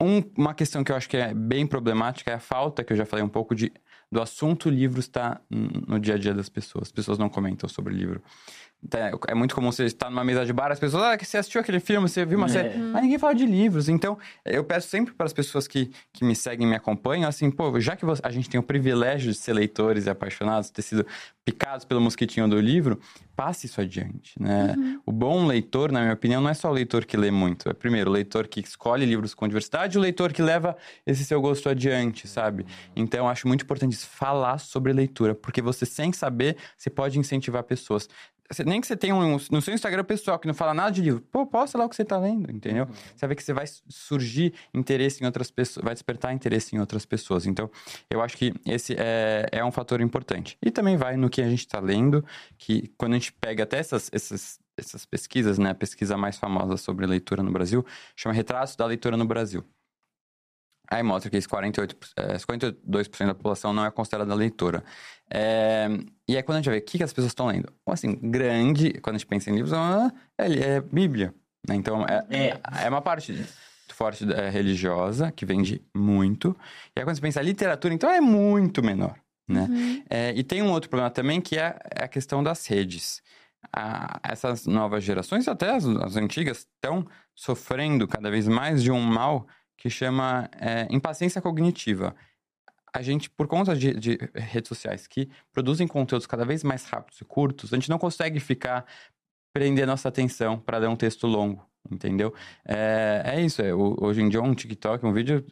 Um- 0.00 0.22
uma 0.36 0.54
questão 0.54 0.84
que 0.84 0.92
eu 0.92 0.96
acho 0.96 1.08
que 1.08 1.16
é 1.16 1.32
bem 1.32 1.66
problemática 1.66 2.30
é 2.30 2.34
a 2.34 2.38
falta, 2.40 2.84
que 2.84 2.92
eu 2.92 2.96
já 2.96 3.06
falei 3.06 3.24
um 3.24 3.28
pouco, 3.28 3.54
de, 3.54 3.72
do 4.12 4.20
assunto 4.20 4.68
livro 4.68 5.00
estar 5.00 5.40
no 5.50 5.98
dia 5.98 6.14
a 6.14 6.18
dia 6.18 6.34
das 6.34 6.48
pessoas. 6.48 6.88
As 6.88 6.92
pessoas 6.92 7.18
não 7.18 7.28
comentam 7.30 7.68
sobre 7.68 7.94
livro. 7.94 8.22
Então, 8.86 9.00
É 9.00 9.12
é 9.32 9.34
muito 9.34 9.54
comum 9.54 9.72
você 9.72 9.84
estar 9.84 10.08
numa 10.08 10.22
mesa 10.24 10.46
de 10.46 10.52
bar, 10.52 10.70
as 10.70 10.78
pessoas, 10.78 11.02
ah, 11.02 11.16
você 11.20 11.36
assistiu 11.38 11.60
aquele 11.60 11.80
filme, 11.80 12.08
você 12.08 12.24
viu 12.24 12.38
uma 12.38 12.46
É. 12.46 12.50
série. 12.50 12.78
Mas 12.78 13.02
ninguém 13.02 13.18
fala 13.18 13.34
de 13.34 13.44
livros. 13.44 13.88
Então, 13.88 14.16
eu 14.44 14.62
peço 14.62 14.88
sempre 14.88 15.12
para 15.12 15.26
as 15.26 15.32
pessoas 15.32 15.66
que, 15.66 15.90
que 16.12 16.24
me 16.24 16.36
seguem 16.36 16.66
e 16.66 16.70
me 16.70 16.76
acompanham, 16.76 17.28
assim, 17.28 17.50
pô, 17.50 17.78
já 17.80 17.96
que 17.96 18.04
você- 18.04 18.22
a 18.24 18.30
gente 18.30 18.48
tem 18.48 18.60
o 18.60 18.62
privilégio 18.62 19.32
de 19.32 19.36
ser 19.36 19.52
leitores 19.52 20.06
e 20.06 20.10
apaixonados, 20.10 20.70
ter 20.70 20.82
sido 20.82 21.04
picados 21.44 21.84
pelo 21.84 22.00
mosquitinho 22.00 22.48
do 22.48 22.60
livro, 22.60 22.98
passe 23.36 23.66
isso 23.66 23.80
adiante, 23.80 24.32
né? 24.40 24.74
O 25.04 25.12
bom 25.12 25.46
leitor, 25.46 25.92
na 25.92 26.00
minha 26.00 26.12
opinião, 26.14 26.40
não 26.40 26.48
é 26.50 26.54
só 26.54 26.68
o 26.70 26.72
leitor 26.72 27.04
que 27.04 27.16
lê 27.16 27.30
muito. 27.30 27.68
É 27.68 27.72
primeiro 27.72 28.10
o 28.10 28.12
leitor 28.12 28.48
que 28.48 28.60
escolhe 28.60 29.04
livros 29.06 29.32
com 29.34 29.46
diversidade 29.46 29.96
e 29.96 29.98
o 29.98 30.00
leitor 30.02 30.32
que 30.32 30.42
leva 30.42 30.76
esse 31.06 31.24
seu 31.24 31.40
gosto 31.40 31.68
adiante, 31.68 32.26
sabe? 32.26 32.66
Então, 32.96 33.20
eu 33.20 33.28
acho 33.28 33.46
muito 33.46 33.62
importante 33.62 33.96
falar 33.96 34.58
sobre 34.58 34.92
leitura, 34.92 35.34
porque 35.34 35.60
você, 35.62 35.84
sem 35.86 36.12
saber, 36.12 36.56
você 36.76 36.88
pode 36.90 37.18
incentivar 37.18 37.62
pessoas. 37.62 38.08
Você- 38.50 38.64
Nem 38.64 38.80
que 38.80 38.86
você 38.86 38.96
tenha 38.96 39.14
um, 39.14 39.38
no 39.50 39.60
seu 39.62 39.74
Instagram 39.74 40.04
pessoal 40.04 40.38
que 40.38 40.46
não 40.46 40.54
fala 40.54 40.72
nada 40.74 40.90
de 40.90 41.02
livro, 41.02 41.20
pô, 41.32 41.46
posta 41.46 41.76
lá 41.78 41.84
o 41.84 41.88
que 41.88 41.96
você 41.96 42.04
tá 42.04 42.18
lendo, 42.18 42.50
entendeu? 42.50 42.86
Você 42.86 43.20
vai 43.20 43.28
ver 43.30 43.34
que 43.36 43.42
você 43.42 43.52
vai 43.52 43.64
surgir 43.88 44.52
interesse 44.74 45.22
em 45.22 45.26
outras 45.26 45.50
pessoas, 45.50 45.84
vai 45.84 45.94
despertar 45.94 46.32
interesse 46.32 46.74
em 46.74 46.78
outras 46.78 47.04
pessoas. 47.06 47.46
Então, 47.46 47.70
eu 48.10 48.20
acho 48.22 48.36
que 48.36 48.52
esse 48.66 48.94
é, 48.98 49.48
é 49.52 49.64
um 49.64 49.70
fator 49.72 50.00
importante. 50.00 50.56
E 50.62 50.70
também 50.70 50.96
vai 50.96 51.16
no 51.16 51.28
que 51.30 51.40
a 51.42 51.48
gente 51.48 51.60
está 51.60 51.80
lendo, 51.80 52.24
que 52.58 52.92
quando 52.96 53.12
a 53.12 53.16
gente 53.18 53.32
pega 53.32 53.64
até 53.64 53.78
essas, 53.78 54.08
essas, 54.12 54.58
essas 54.76 55.04
pesquisas, 55.06 55.58
né? 55.58 55.70
A 55.70 55.74
pesquisa 55.74 56.16
mais 56.16 56.38
famosa 56.38 56.76
sobre 56.76 57.06
leitura 57.06 57.42
no 57.42 57.50
Brasil 57.50 57.84
chama 58.14 58.34
Retratos 58.34 58.76
da 58.76 58.86
Leitura 58.86 59.16
no 59.16 59.24
Brasil. 59.24 59.64
Aí 60.90 61.02
mostra 61.02 61.30
que 61.30 61.36
esse 61.36 61.48
48, 61.48 61.96
é, 62.16 62.36
52% 62.38 63.26
da 63.26 63.34
população 63.34 63.72
não 63.72 63.84
é 63.84 63.90
considerada 63.90 64.34
leitora. 64.34 64.84
É, 65.30 65.88
e 66.28 66.36
aí 66.36 66.42
quando 66.42 66.56
a 66.58 66.60
gente 66.60 66.70
ver 66.70 66.78
o 66.78 66.82
que, 66.84 66.98
que 66.98 67.04
as 67.04 67.12
pessoas 67.12 67.30
estão 67.32 67.46
lendo, 67.46 67.72
assim, 67.86 68.14
grande, 68.14 68.92
quando 69.00 69.16
a 69.16 69.18
gente 69.18 69.26
pensa 69.26 69.50
em 69.50 69.54
livros, 69.56 69.72
é, 70.38 70.46
é 70.76 70.80
Bíblia. 70.80 71.34
né? 71.68 71.74
Então, 71.74 72.04
é, 72.04 72.24
É. 72.30 72.60
é 72.84 72.88
uma 72.88 73.02
parte 73.02 73.44
forte 73.92 74.30
é, 74.32 74.48
religiosa, 74.50 75.32
que 75.32 75.44
vende 75.46 75.82
muito. 75.96 76.56
E 76.94 77.00
aí 77.00 77.04
quando 77.04 77.16
você 77.16 77.22
pensa 77.22 77.40
em 77.42 77.46
literatura, 77.46 77.92
então 77.94 78.10
é 78.10 78.20
muito 78.20 78.82
menor, 78.82 79.16
né? 79.48 79.68
É, 80.10 80.32
e 80.36 80.44
tem 80.44 80.62
um 80.62 80.70
outro 80.70 80.88
problema 80.90 81.10
também, 81.10 81.40
que 81.40 81.56
é 81.56 81.76
a 81.96 82.06
questão 82.06 82.42
das 82.42 82.66
redes. 82.66 83.22
A- 83.72 84.20
essas 84.22 84.66
novas 84.66 85.02
gerações, 85.02 85.48
até 85.48 85.70
as, 85.74 85.84
as 85.86 86.14
antigas, 86.16 86.58
estão 86.74 87.06
sofrendo 87.34 88.06
cada 88.06 88.30
vez 88.30 88.46
mais 88.46 88.82
de 88.82 88.92
um 88.92 89.00
mal 89.00 89.46
que 89.76 89.90
chama 89.90 90.48
é, 90.58 90.86
impaciência 90.90 91.40
cognitiva. 91.40 92.14
A 92.92 93.02
gente, 93.02 93.28
por 93.28 93.46
conta 93.46 93.76
de, 93.76 93.92
de 93.94 94.18
redes 94.34 94.68
sociais 94.68 95.06
que 95.06 95.28
produzem 95.52 95.86
conteúdos 95.86 96.26
cada 96.26 96.44
vez 96.44 96.64
mais 96.64 96.84
rápidos 96.86 97.20
e 97.20 97.24
curtos, 97.24 97.72
a 97.72 97.76
gente 97.76 97.90
não 97.90 97.98
consegue 97.98 98.40
ficar 98.40 98.86
prender 99.52 99.86
nossa 99.86 100.08
atenção 100.08 100.58
para 100.58 100.78
ler 100.78 100.88
um 100.88 100.96
texto 100.96 101.26
longo, 101.26 101.64
entendeu? 101.90 102.34
É, 102.66 103.22
é 103.36 103.40
isso, 103.40 103.62
é, 103.62 103.74
hoje 103.74 104.20
em 104.20 104.28
dia 104.28 104.42
um 104.42 104.54
TikTok, 104.54 105.04
um 105.04 105.12
vídeo, 105.12 105.44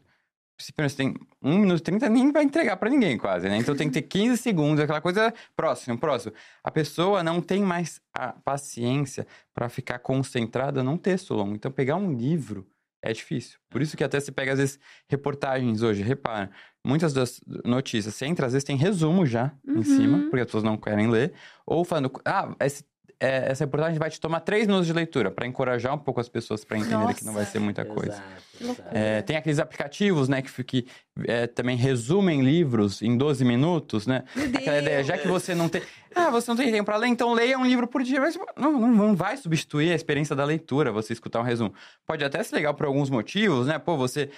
se 0.58 0.72
tem 0.96 1.14
1 1.42 1.58
minuto 1.58 1.80
e 1.80 1.82
30, 1.82 2.08
nem 2.08 2.30
vai 2.30 2.44
entregar 2.44 2.76
para 2.76 2.90
ninguém 2.90 3.18
quase, 3.18 3.48
né? 3.48 3.56
Então 3.56 3.74
tem 3.74 3.88
que 3.88 3.94
ter 3.94 4.02
15 4.02 4.36
segundos, 4.36 4.80
aquela 4.82 5.00
coisa 5.00 5.32
próximo, 5.56 5.98
próximo. 5.98 6.32
A 6.62 6.70
pessoa 6.70 7.22
não 7.22 7.40
tem 7.40 7.62
mais 7.62 8.00
a 8.12 8.32
paciência 8.32 9.26
para 9.52 9.68
ficar 9.68 9.98
concentrada 9.98 10.82
num 10.82 10.96
texto 10.96 11.34
longo. 11.34 11.54
Então 11.54 11.72
pegar 11.72 11.96
um 11.96 12.12
livro 12.12 12.66
é 13.04 13.12
difícil. 13.12 13.58
Por 13.70 13.82
isso 13.82 13.96
que 13.96 14.02
até 14.04 14.18
se 14.20 14.32
pega, 14.32 14.52
às 14.52 14.58
vezes, 14.58 14.78
reportagens 15.08 15.82
hoje, 15.82 16.02
repara, 16.02 16.50
muitas 16.84 17.12
das 17.12 17.40
notícias, 17.64 18.14
você 18.14 18.26
entra, 18.26 18.46
às 18.46 18.52
vezes 18.52 18.64
tem 18.64 18.76
resumo 18.76 19.26
já 19.26 19.52
Uhum. 19.66 19.78
em 19.78 19.82
cima, 19.82 20.18
porque 20.30 20.40
as 20.40 20.46
pessoas 20.46 20.64
não 20.64 20.76
querem 20.76 21.10
ler, 21.10 21.32
ou 21.66 21.84
falando, 21.84 22.10
ah, 22.24 22.54
esse- 22.60 22.84
é, 23.24 23.50
essa 23.50 23.64
reportagem 23.64 23.98
vai 23.98 24.10
te 24.10 24.20
tomar 24.20 24.40
três 24.40 24.66
minutos 24.66 24.86
de 24.86 24.92
leitura, 24.92 25.30
para 25.30 25.46
encorajar 25.46 25.94
um 25.94 25.98
pouco 25.98 26.20
as 26.20 26.28
pessoas 26.28 26.62
para 26.62 26.76
entender 26.76 27.14
que 27.14 27.24
não 27.24 27.32
vai 27.32 27.46
ser 27.46 27.58
muita 27.58 27.82
coisa. 27.84 28.12
Exato, 28.12 28.42
loucura. 28.60 28.88
exato. 28.88 28.96
É, 28.96 29.22
tem 29.22 29.36
aqueles 29.36 29.58
aplicativos, 29.58 30.28
né, 30.28 30.42
que, 30.42 30.64
que 30.64 30.86
é, 31.26 31.46
também 31.46 31.74
resumem 31.76 32.42
livros 32.42 33.00
em 33.00 33.16
12 33.16 33.42
minutos, 33.44 34.06
né? 34.06 34.24
Aquela 34.54 34.78
ideia, 34.78 35.02
já 35.02 35.16
que 35.16 35.26
você 35.26 35.54
não 35.54 35.70
tem. 35.70 35.80
Ah, 36.14 36.30
você 36.30 36.50
não 36.50 36.56
tem 36.56 36.70
tempo 36.70 36.84
pra 36.84 36.96
ler, 36.96 37.08
então 37.08 37.32
leia 37.32 37.58
um 37.58 37.64
livro 37.64 37.88
por 37.88 38.02
dia. 38.02 38.20
Mas 38.20 38.38
não, 38.56 38.72
não, 38.78 38.92
não 38.92 39.16
vai 39.16 39.36
substituir 39.36 39.90
a 39.90 39.94
experiência 39.94 40.36
da 40.36 40.44
leitura, 40.44 40.92
você 40.92 41.12
escutar 41.12 41.40
um 41.40 41.44
resumo. 41.44 41.72
Pode 42.06 42.24
até 42.24 42.42
ser 42.42 42.56
legal 42.56 42.74
por 42.74 42.86
alguns 42.86 43.08
motivos, 43.08 43.66
né? 43.66 43.78
Pô, 43.78 43.96
você 43.96 44.30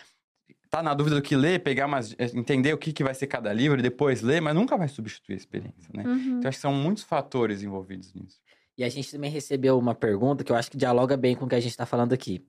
tá 0.70 0.83
na 0.83 0.94
dúvida 0.94 1.16
do 1.16 1.22
que 1.22 1.35
ler, 1.35 1.61
pegar 1.61 1.87
umas. 1.87 2.14
entender 2.35 2.72
o 2.72 2.79
que, 2.79 2.92
que 2.92 3.03
vai 3.03 3.14
ser 3.14 3.27
cada 3.27 3.53
livro 3.53 3.79
e 3.79 3.83
depois 3.83 4.22
ler, 4.22 4.40
mas 4.40 4.55
nunca 4.55 4.77
vai 4.77 4.88
substituir 4.88 5.35
a 5.35 5.37
experiência, 5.37 5.90
né? 5.92 6.05
Uhum. 6.05 6.38
Então 6.38 6.49
acho 6.49 6.59
que 6.59 6.62
são 6.62 6.72
muitos 6.72 7.03
fatores 7.03 7.62
envolvidos 7.62 8.14
nisso. 8.14 8.40
E 8.76 8.84
a 8.84 8.88
gente 8.88 9.10
também 9.10 9.30
recebeu 9.30 9.78
uma 9.78 9.94
pergunta 9.94 10.44
que 10.44 10.52
eu 10.52 10.56
acho 10.56 10.70
que 10.70 10.76
dialoga 10.76 11.16
bem 11.16 11.34
com 11.34 11.46
o 11.46 11.48
que 11.48 11.54
a 11.54 11.60
gente 11.60 11.70
está 11.70 11.86
falando 11.86 12.12
aqui. 12.12 12.46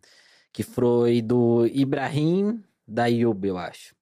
Que 0.52 0.64
foi 0.64 1.22
do 1.22 1.66
Ibrahim 1.68 2.64
Dayub, 2.88 3.48
eu 3.48 3.58
acho. 3.58 3.96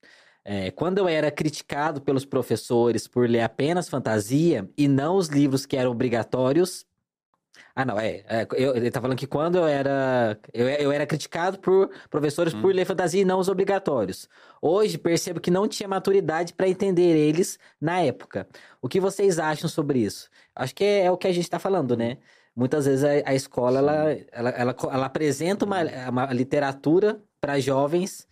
É, 0.43 0.69
quando 0.71 0.99
eu 0.99 1.07
era 1.07 1.31
criticado 1.31 2.01
pelos 2.01 2.23
professores 2.23 3.07
por 3.07 3.27
ler 3.27 3.41
apenas 3.41 3.89
fantasia 3.89 4.69
e 4.77 4.87
não 4.87 5.15
os 5.15 5.27
livros 5.27 5.65
que 5.65 5.75
eram 5.75 5.91
obrigatórios. 5.91 6.85
Ah, 7.77 7.83
não, 7.83 7.99
é. 7.99 8.23
é, 8.29 8.47
eu- 8.55 8.73
ele 8.75 8.89
tá 8.89 9.01
falando 9.01 9.17
que 9.17 9.27
quando 9.27 9.57
eu 9.57 9.67
era. 9.67 10.39
Eu, 10.53 10.67
eu 10.69 10.91
era 10.93 11.05
criticado 11.05 11.59
por 11.59 11.89
professores 12.09 12.53
por 12.53 12.73
ler 12.73 12.85
fantasia 12.85 13.21
e 13.21 13.25
não 13.25 13.37
os 13.37 13.49
obrigatórios. 13.49 14.29
Hoje 14.61 14.97
percebo 14.97 15.41
que 15.41 15.51
não 15.51 15.67
tinha 15.67 15.87
maturidade 15.89 16.53
para 16.53 16.69
entender 16.69 17.03
eles 17.17 17.59
na 17.79 17.99
época. 17.99 18.47
O 18.81 18.87
que 18.87 18.99
vocês 19.01 19.37
acham 19.39 19.67
sobre 19.69 19.99
isso? 19.99 20.29
Acho 20.55 20.73
que 20.73 20.85
é, 20.85 21.03
é 21.05 21.11
o 21.11 21.17
que 21.17 21.27
a 21.27 21.33
gente 21.33 21.43
está 21.43 21.59
falando, 21.59 21.97
né? 21.97 22.17
Muitas 22.55 22.85
vezes 22.85 23.03
a, 23.03 23.29
a 23.29 23.35
escola 23.35 23.79
ela, 23.79 24.11
ela, 24.31 24.49
ela, 24.51 24.75
ela 24.93 25.05
apresenta 25.07 25.65
uma, 25.65 25.79
uma 26.09 26.25
literatura 26.33 27.19
para 27.41 27.59
jovens 27.59 28.25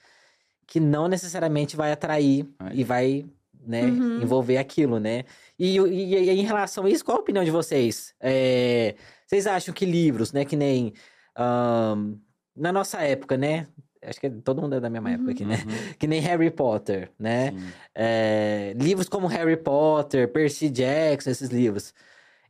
que 0.65 0.79
não 0.79 1.09
necessariamente 1.09 1.75
vai 1.75 1.91
atrair 1.91 2.47
Vai. 2.57 2.71
e 2.73 2.83
vai 2.85 3.25
né, 3.65 3.81
Uhum. 3.83 4.21
envolver 4.21 4.57
aquilo, 4.57 4.99
né? 4.99 5.23
E, 5.59 5.77
e- 5.77 6.15
e 6.15 6.29
em 6.29 6.43
relação 6.45 6.85
a 6.85 6.89
isso, 6.89 7.03
qual 7.03 7.17
a 7.17 7.21
opinião 7.21 7.43
de 7.45 7.51
vocês? 7.51 8.13
É, 8.19 8.95
vocês 9.33 9.47
acham 9.47 9.73
que 9.73 9.85
livros, 9.85 10.31
né, 10.31 10.45
que 10.45 10.55
nem 10.55 10.93
ahn, 11.35 12.15
na 12.55 12.71
nossa 12.71 13.01
época, 13.01 13.35
né? 13.35 13.67
Acho 14.03 14.19
que 14.19 14.29
todo 14.29 14.61
mundo 14.61 14.75
é 14.75 14.79
da 14.79 14.89
mesma 14.89 15.11
época 15.11 15.31
aqui, 15.31 15.45
né? 15.45 15.55
Uhum, 15.55 15.93
Que 15.97 16.07
nem 16.07 16.19
Harry 16.19 16.51
Potter, 16.51 17.09
né? 17.17 17.53
É, 17.95 18.73
livros 18.77 19.09
como 19.09 19.27
Harry 19.27 19.57
Potter, 19.57 20.31
Percy 20.31 20.69
Jackson, 20.69 21.31
esses 21.31 21.49
livros, 21.49 21.93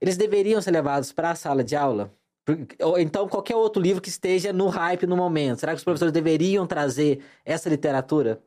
eles 0.02 0.17
deveriam 0.17 0.62
ser 0.62 0.72
levados 0.72 1.13
para 1.13 1.32
a 1.32 1.36
sala 1.36 1.63
de 1.63 1.76
aula? 1.76 2.13
Ou 2.82 3.00
então 3.00 3.30
qualquer 3.30 3.56
outro 3.56 3.82
livro 3.82 4.02
que 4.02 4.10
esteja 4.10 4.52
no 4.52 4.67
hype 4.67 5.08
no 5.08 5.15
momento. 5.15 5.60
Será 5.60 5.72
que 5.72 5.78
os 5.78 5.84
professores 5.84 6.12
deveriam 6.12 6.67
trazer 6.67 7.24
essa 7.46 7.69
literatura? 7.69 8.41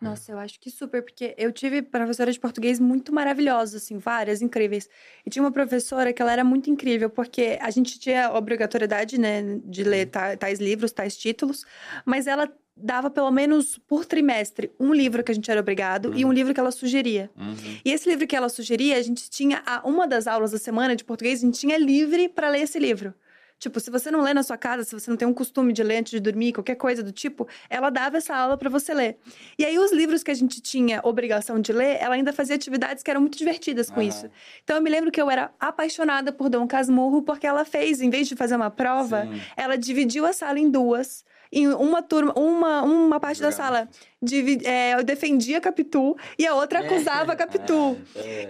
Nossa, 0.00 0.30
eu 0.30 0.38
acho 0.38 0.60
que 0.60 0.70
super, 0.70 1.02
porque 1.02 1.34
eu 1.36 1.50
tive 1.50 1.82
professora 1.82 2.30
de 2.30 2.38
português 2.38 2.78
muito 2.78 3.12
maravilhosas, 3.12 3.82
assim, 3.82 3.98
várias 3.98 4.40
incríveis. 4.40 4.88
E 5.26 5.30
tinha 5.30 5.42
uma 5.42 5.50
professora 5.50 6.12
que 6.12 6.22
ela 6.22 6.32
era 6.32 6.44
muito 6.44 6.70
incrível, 6.70 7.10
porque 7.10 7.58
a 7.60 7.70
gente 7.70 7.98
tinha 7.98 8.32
obrigatoriedade, 8.32 9.18
né, 9.18 9.58
de 9.64 9.82
ler 9.82 10.06
ta- 10.06 10.36
tais 10.36 10.60
livros, 10.60 10.92
tais 10.92 11.16
títulos, 11.16 11.64
mas 12.04 12.28
ela 12.28 12.48
dava 12.80 13.10
pelo 13.10 13.30
menos 13.32 13.76
por 13.76 14.04
trimestre 14.04 14.70
um 14.78 14.94
livro 14.94 15.24
que 15.24 15.32
a 15.32 15.34
gente 15.34 15.50
era 15.50 15.58
obrigado 15.60 16.16
e 16.16 16.24
um 16.24 16.32
livro 16.32 16.54
que 16.54 16.60
ela 16.60 16.70
sugeria. 16.70 17.28
Uhum. 17.36 17.56
E 17.84 17.90
esse 17.90 18.08
livro 18.08 18.24
que 18.24 18.36
ela 18.36 18.48
sugeria, 18.48 18.96
a 18.96 19.02
gente 19.02 19.28
tinha 19.28 19.62
a, 19.66 19.86
uma 19.86 20.06
das 20.06 20.28
aulas 20.28 20.52
da 20.52 20.58
semana 20.58 20.94
de 20.94 21.02
português, 21.04 21.42
a 21.42 21.46
gente 21.46 21.58
tinha 21.58 21.76
livre 21.76 22.28
para 22.28 22.48
ler 22.48 22.60
esse 22.60 22.78
livro. 22.78 23.12
Tipo, 23.58 23.80
se 23.80 23.90
você 23.90 24.10
não 24.10 24.20
lê 24.22 24.32
na 24.32 24.42
sua 24.42 24.56
casa, 24.56 24.84
se 24.84 24.94
você 24.94 25.10
não 25.10 25.16
tem 25.16 25.26
um 25.26 25.34
costume 25.34 25.72
de 25.72 25.82
ler 25.82 25.98
antes 25.98 26.12
de 26.12 26.20
dormir, 26.20 26.52
qualquer 26.52 26.76
coisa 26.76 27.02
do 27.02 27.10
tipo, 27.10 27.48
ela 27.68 27.90
dava 27.90 28.16
essa 28.18 28.34
aula 28.34 28.56
para 28.56 28.70
você 28.70 28.94
ler. 28.94 29.18
E 29.58 29.64
aí 29.64 29.78
os 29.78 29.92
livros 29.92 30.22
que 30.22 30.30
a 30.30 30.34
gente 30.34 30.60
tinha 30.60 31.00
obrigação 31.02 31.60
de 31.60 31.72
ler, 31.72 31.98
ela 32.00 32.14
ainda 32.14 32.32
fazia 32.32 32.54
atividades 32.54 33.02
que 33.02 33.10
eram 33.10 33.20
muito 33.20 33.36
divertidas 33.36 33.90
com 33.90 34.00
Aham. 34.00 34.08
isso. 34.08 34.30
Então 34.62 34.76
eu 34.76 34.82
me 34.82 34.88
lembro 34.88 35.10
que 35.10 35.20
eu 35.20 35.28
era 35.28 35.50
apaixonada 35.58 36.32
por 36.32 36.48
Dom 36.48 36.66
Casmurro 36.68 37.22
porque 37.22 37.46
ela 37.46 37.64
fez, 37.64 38.00
em 38.00 38.10
vez 38.10 38.28
de 38.28 38.36
fazer 38.36 38.54
uma 38.54 38.70
prova, 38.70 39.26
Sim. 39.30 39.40
ela 39.56 39.76
dividiu 39.76 40.24
a 40.24 40.32
sala 40.32 40.58
em 40.60 40.70
duas. 40.70 41.24
Em 41.50 41.68
uma 41.68 42.02
turma, 42.02 42.32
uma, 42.36 42.82
uma 42.82 43.18
parte 43.18 43.40
da 43.40 43.48
Legal. 43.48 43.64
sala 43.66 43.88
divi- 44.22 44.60
é, 44.64 45.02
defendia 45.02 45.60
Capitu 45.60 46.16
e 46.38 46.46
a 46.46 46.54
outra 46.54 46.80
acusava 46.80 47.34
Capitu. 47.34 47.96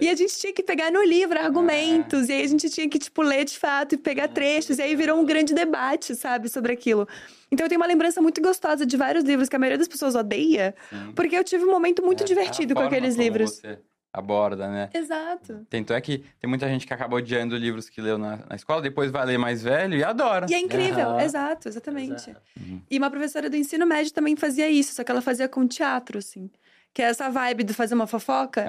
E 0.01 0.09
a 0.09 0.15
gente 0.15 0.37
tinha 0.37 0.51
que 0.53 0.61
pegar 0.63 0.91
no 0.91 1.03
livro 1.03 1.39
argumentos, 1.39 2.29
e 2.29 2.33
aí 2.33 2.43
a 2.43 2.47
gente 2.47 2.69
tinha 2.69 2.89
que, 2.89 2.99
tipo, 2.99 3.21
ler 3.21 3.45
de 3.45 3.57
fato 3.57 3.95
e 3.95 3.97
pegar 3.97 4.27
trechos, 4.27 4.79
e 4.79 4.81
aí 4.81 4.95
virou 4.95 5.19
um 5.19 5.25
grande 5.25 5.53
debate, 5.53 6.15
sabe, 6.15 6.49
sobre 6.49 6.73
aquilo. 6.73 7.07
Então 7.51 7.65
eu 7.65 7.69
tenho 7.69 7.81
uma 7.81 7.87
lembrança 7.87 8.21
muito 8.21 8.41
gostosa 8.41 8.85
de 8.85 8.95
vários 8.97 9.23
livros 9.23 9.49
que 9.49 9.55
a 9.55 9.59
maioria 9.59 9.77
das 9.77 9.87
pessoas 9.87 10.13
odeia, 10.15 10.75
Sim. 10.89 11.13
porque 11.15 11.35
eu 11.35 11.43
tive 11.43 11.63
um 11.65 11.71
momento 11.71 12.03
muito 12.03 12.21
É, 12.23 12.25
divertido 12.25 12.75
com 12.75 12.81
aqueles 12.81 13.15
livros. 13.15 13.55
Você 13.59 13.79
aborda, 14.13 14.67
né? 14.67 14.89
Exato. 14.93 15.65
Tanto 15.69 15.93
é 15.93 16.01
que 16.01 16.23
tem 16.39 16.49
muita 16.49 16.67
gente 16.67 16.85
que 16.87 16.93
acaba 16.93 17.15
odiando 17.15 17.55
livros 17.55 17.89
que 17.89 18.01
leu 18.01 18.17
na, 18.17 18.37
na 18.49 18.55
escola, 18.55 18.81
depois 18.81 19.11
vai 19.11 19.25
ler 19.25 19.37
mais 19.37 19.61
velho 19.61 19.95
e 19.95 20.03
adora. 20.03 20.47
E 20.49 20.53
é 20.53 20.59
incrível, 20.59 21.19
exato, 21.19 21.67
exatamente. 21.69 22.29
Exato. 22.29 22.41
E 22.89 22.97
uma 22.97 23.09
professora 23.09 23.49
do 23.49 23.55
ensino 23.55 23.85
médio 23.85 24.11
também 24.11 24.35
fazia 24.35 24.69
isso, 24.69 24.93
só 24.95 25.03
que 25.03 25.11
ela 25.11 25.21
fazia 25.21 25.47
com 25.47 25.67
teatro, 25.67 26.17
assim. 26.17 26.49
Que 26.91 27.03
é 27.03 27.05
essa 27.05 27.29
vibe 27.29 27.63
de 27.63 27.73
fazer 27.73 27.93
uma 27.93 28.07
fofoca. 28.07 28.61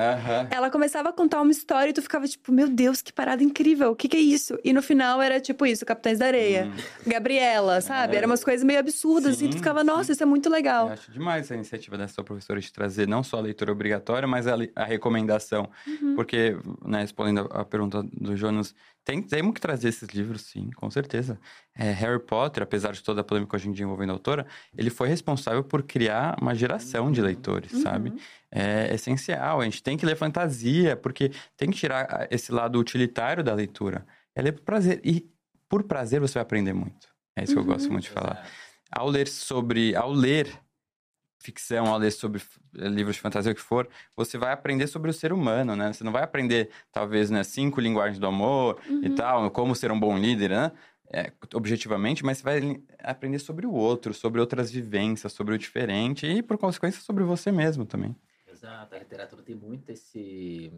Ela 0.50 0.70
começava 0.70 1.08
a 1.08 1.12
contar 1.12 1.40
uma 1.40 1.50
história 1.50 1.90
e 1.90 1.92
tu 1.92 2.02
ficava 2.02 2.28
tipo, 2.28 2.52
meu 2.52 2.68
Deus, 2.68 3.00
que 3.00 3.12
parada 3.12 3.42
incrível, 3.42 3.90
o 3.92 3.96
que 3.96 4.08
que 4.08 4.16
é 4.16 4.20
isso? 4.20 4.58
E 4.62 4.72
no 4.74 4.82
final 4.82 5.22
era 5.22 5.40
tipo 5.40 5.64
isso, 5.64 5.86
Capitães 5.86 6.18
da 6.18 6.26
Areia, 6.26 6.66
Hum. 6.66 6.72
Gabriela, 7.06 7.80
sabe? 7.80 8.14
É. 8.14 8.18
Eram 8.18 8.28
umas 8.28 8.44
coisas 8.44 8.62
meio 8.62 8.78
absurdas, 8.78 9.36
assim, 9.36 9.46
tu 9.48 9.52
Sim, 9.52 9.58
ficava, 9.58 9.82
nossa, 9.82 10.04
sim. 10.04 10.12
isso 10.12 10.22
é 10.22 10.26
muito 10.26 10.50
legal. 10.50 10.88
Eu 10.88 10.92
acho 10.92 11.10
demais 11.10 11.44
essa 11.46 11.54
iniciativa 11.54 11.96
dessa 11.96 12.14
sua 12.14 12.24
professora 12.24 12.60
de 12.60 12.70
trazer 12.72 13.08
não 13.08 13.22
só 13.22 13.38
a 13.38 13.40
leitura 13.40 13.72
obrigatória, 13.72 14.28
mas 14.28 14.46
a, 14.46 14.54
a 14.76 14.84
recomendação. 14.84 15.68
Uhum. 15.86 16.14
Porque, 16.14 16.56
né, 16.84 17.00
respondendo 17.00 17.48
a 17.50 17.60
a 17.60 17.64
pergunta 17.64 18.02
do 18.12 18.36
Jonas, 18.36 18.74
tem, 19.10 19.22
temos 19.22 19.54
que 19.54 19.60
trazer 19.60 19.88
esses 19.88 20.08
livros, 20.10 20.42
sim, 20.42 20.70
com 20.76 20.90
certeza. 20.90 21.38
É, 21.76 21.90
Harry 21.92 22.18
Potter, 22.20 22.62
apesar 22.62 22.92
de 22.92 23.02
toda 23.02 23.20
a 23.20 23.24
polêmica 23.24 23.56
hoje 23.56 23.68
em 23.68 23.72
dia 23.72 23.84
envolvendo 23.84 24.10
a 24.10 24.12
autora, 24.12 24.46
ele 24.76 24.90
foi 24.90 25.08
responsável 25.08 25.64
por 25.64 25.82
criar 25.82 26.36
uma 26.40 26.54
geração 26.54 27.10
de 27.10 27.20
leitores, 27.20 27.72
Uhum. 27.72 27.82
sabe? 27.82 28.12
É 28.50 28.94
essencial, 28.94 29.60
a 29.60 29.64
gente 29.64 29.82
tem 29.82 29.96
que 29.96 30.06
ler 30.06 30.16
fantasia, 30.16 30.96
porque 30.96 31.30
tem 31.56 31.70
que 31.70 31.76
tirar 31.78 32.02
a- 32.08 32.28
esse 32.30 32.52
lado 32.52 32.78
utilitário 32.78 33.42
da 33.42 33.54
leitura. 33.54 34.06
É 34.34 34.42
ler 34.42 34.52
por 34.52 34.62
prazer. 34.62 35.00
E 35.04 35.28
por 35.68 35.84
prazer 35.84 36.20
você 36.20 36.34
vai 36.34 36.42
aprender 36.42 36.72
muito. 36.72 37.08
É 37.36 37.44
isso 37.44 37.52
que 37.54 37.58
eu 37.58 37.64
gosto 37.64 37.86
Uhum. 37.86 37.92
muito 37.92 38.04
de 38.04 38.10
falar 38.10 38.44
ao 38.92 39.08
ler 39.08 39.28
sobre, 39.28 39.94
ao 39.94 40.10
ler 40.12 40.52
ficção, 41.42 41.86
ao 41.86 41.98
ler 41.98 42.10
sobre 42.12 42.40
eh, 42.78 42.88
livros 42.88 43.16
de 43.16 43.22
fantasia 43.22 43.50
o 43.50 43.54
que 43.54 43.60
for, 43.60 43.88
você 44.16 44.36
vai 44.38 44.52
aprender 44.52 44.86
sobre 44.86 45.10
o 45.10 45.14
ser 45.14 45.32
humano, 45.32 45.74
né? 45.74 45.92
Você 45.92 46.04
não 46.04 46.12
vai 46.12 46.22
aprender 46.22 46.68
talvez, 46.92 47.30
né, 47.30 47.42
cinco 47.42 47.80
linguagens 47.80 48.18
do 48.18 48.26
amor 48.26 48.78
e 48.88 49.08
Uhum. 49.08 49.14
tal, 49.14 49.50
como 49.50 49.74
ser 49.74 49.90
um 49.90 49.98
bom 49.98 50.16
líder, 50.16 50.50
né? 50.50 50.72
É, 51.12 51.32
objetivamente, 51.54 52.24
mas 52.24 52.38
você 52.38 52.44
vai 52.44 52.80
aprender 53.02 53.40
sobre 53.40 53.66
o 53.66 53.72
outro, 53.72 54.14
sobre 54.14 54.40
outras 54.40 54.70
vivências, 54.70 55.32
sobre 55.32 55.54
o 55.54 55.58
diferente 55.58 56.24
e, 56.24 56.40
por 56.40 56.56
consequência, 56.56 57.00
sobre 57.02 57.24
você 57.24 57.50
mesmo 57.50 57.84
também. 57.84 58.14
Exato, 58.52 58.94
a 58.94 58.98
literatura 58.98 59.42
tem 59.42 59.56
muito 59.56 59.90
esse. 59.90 60.72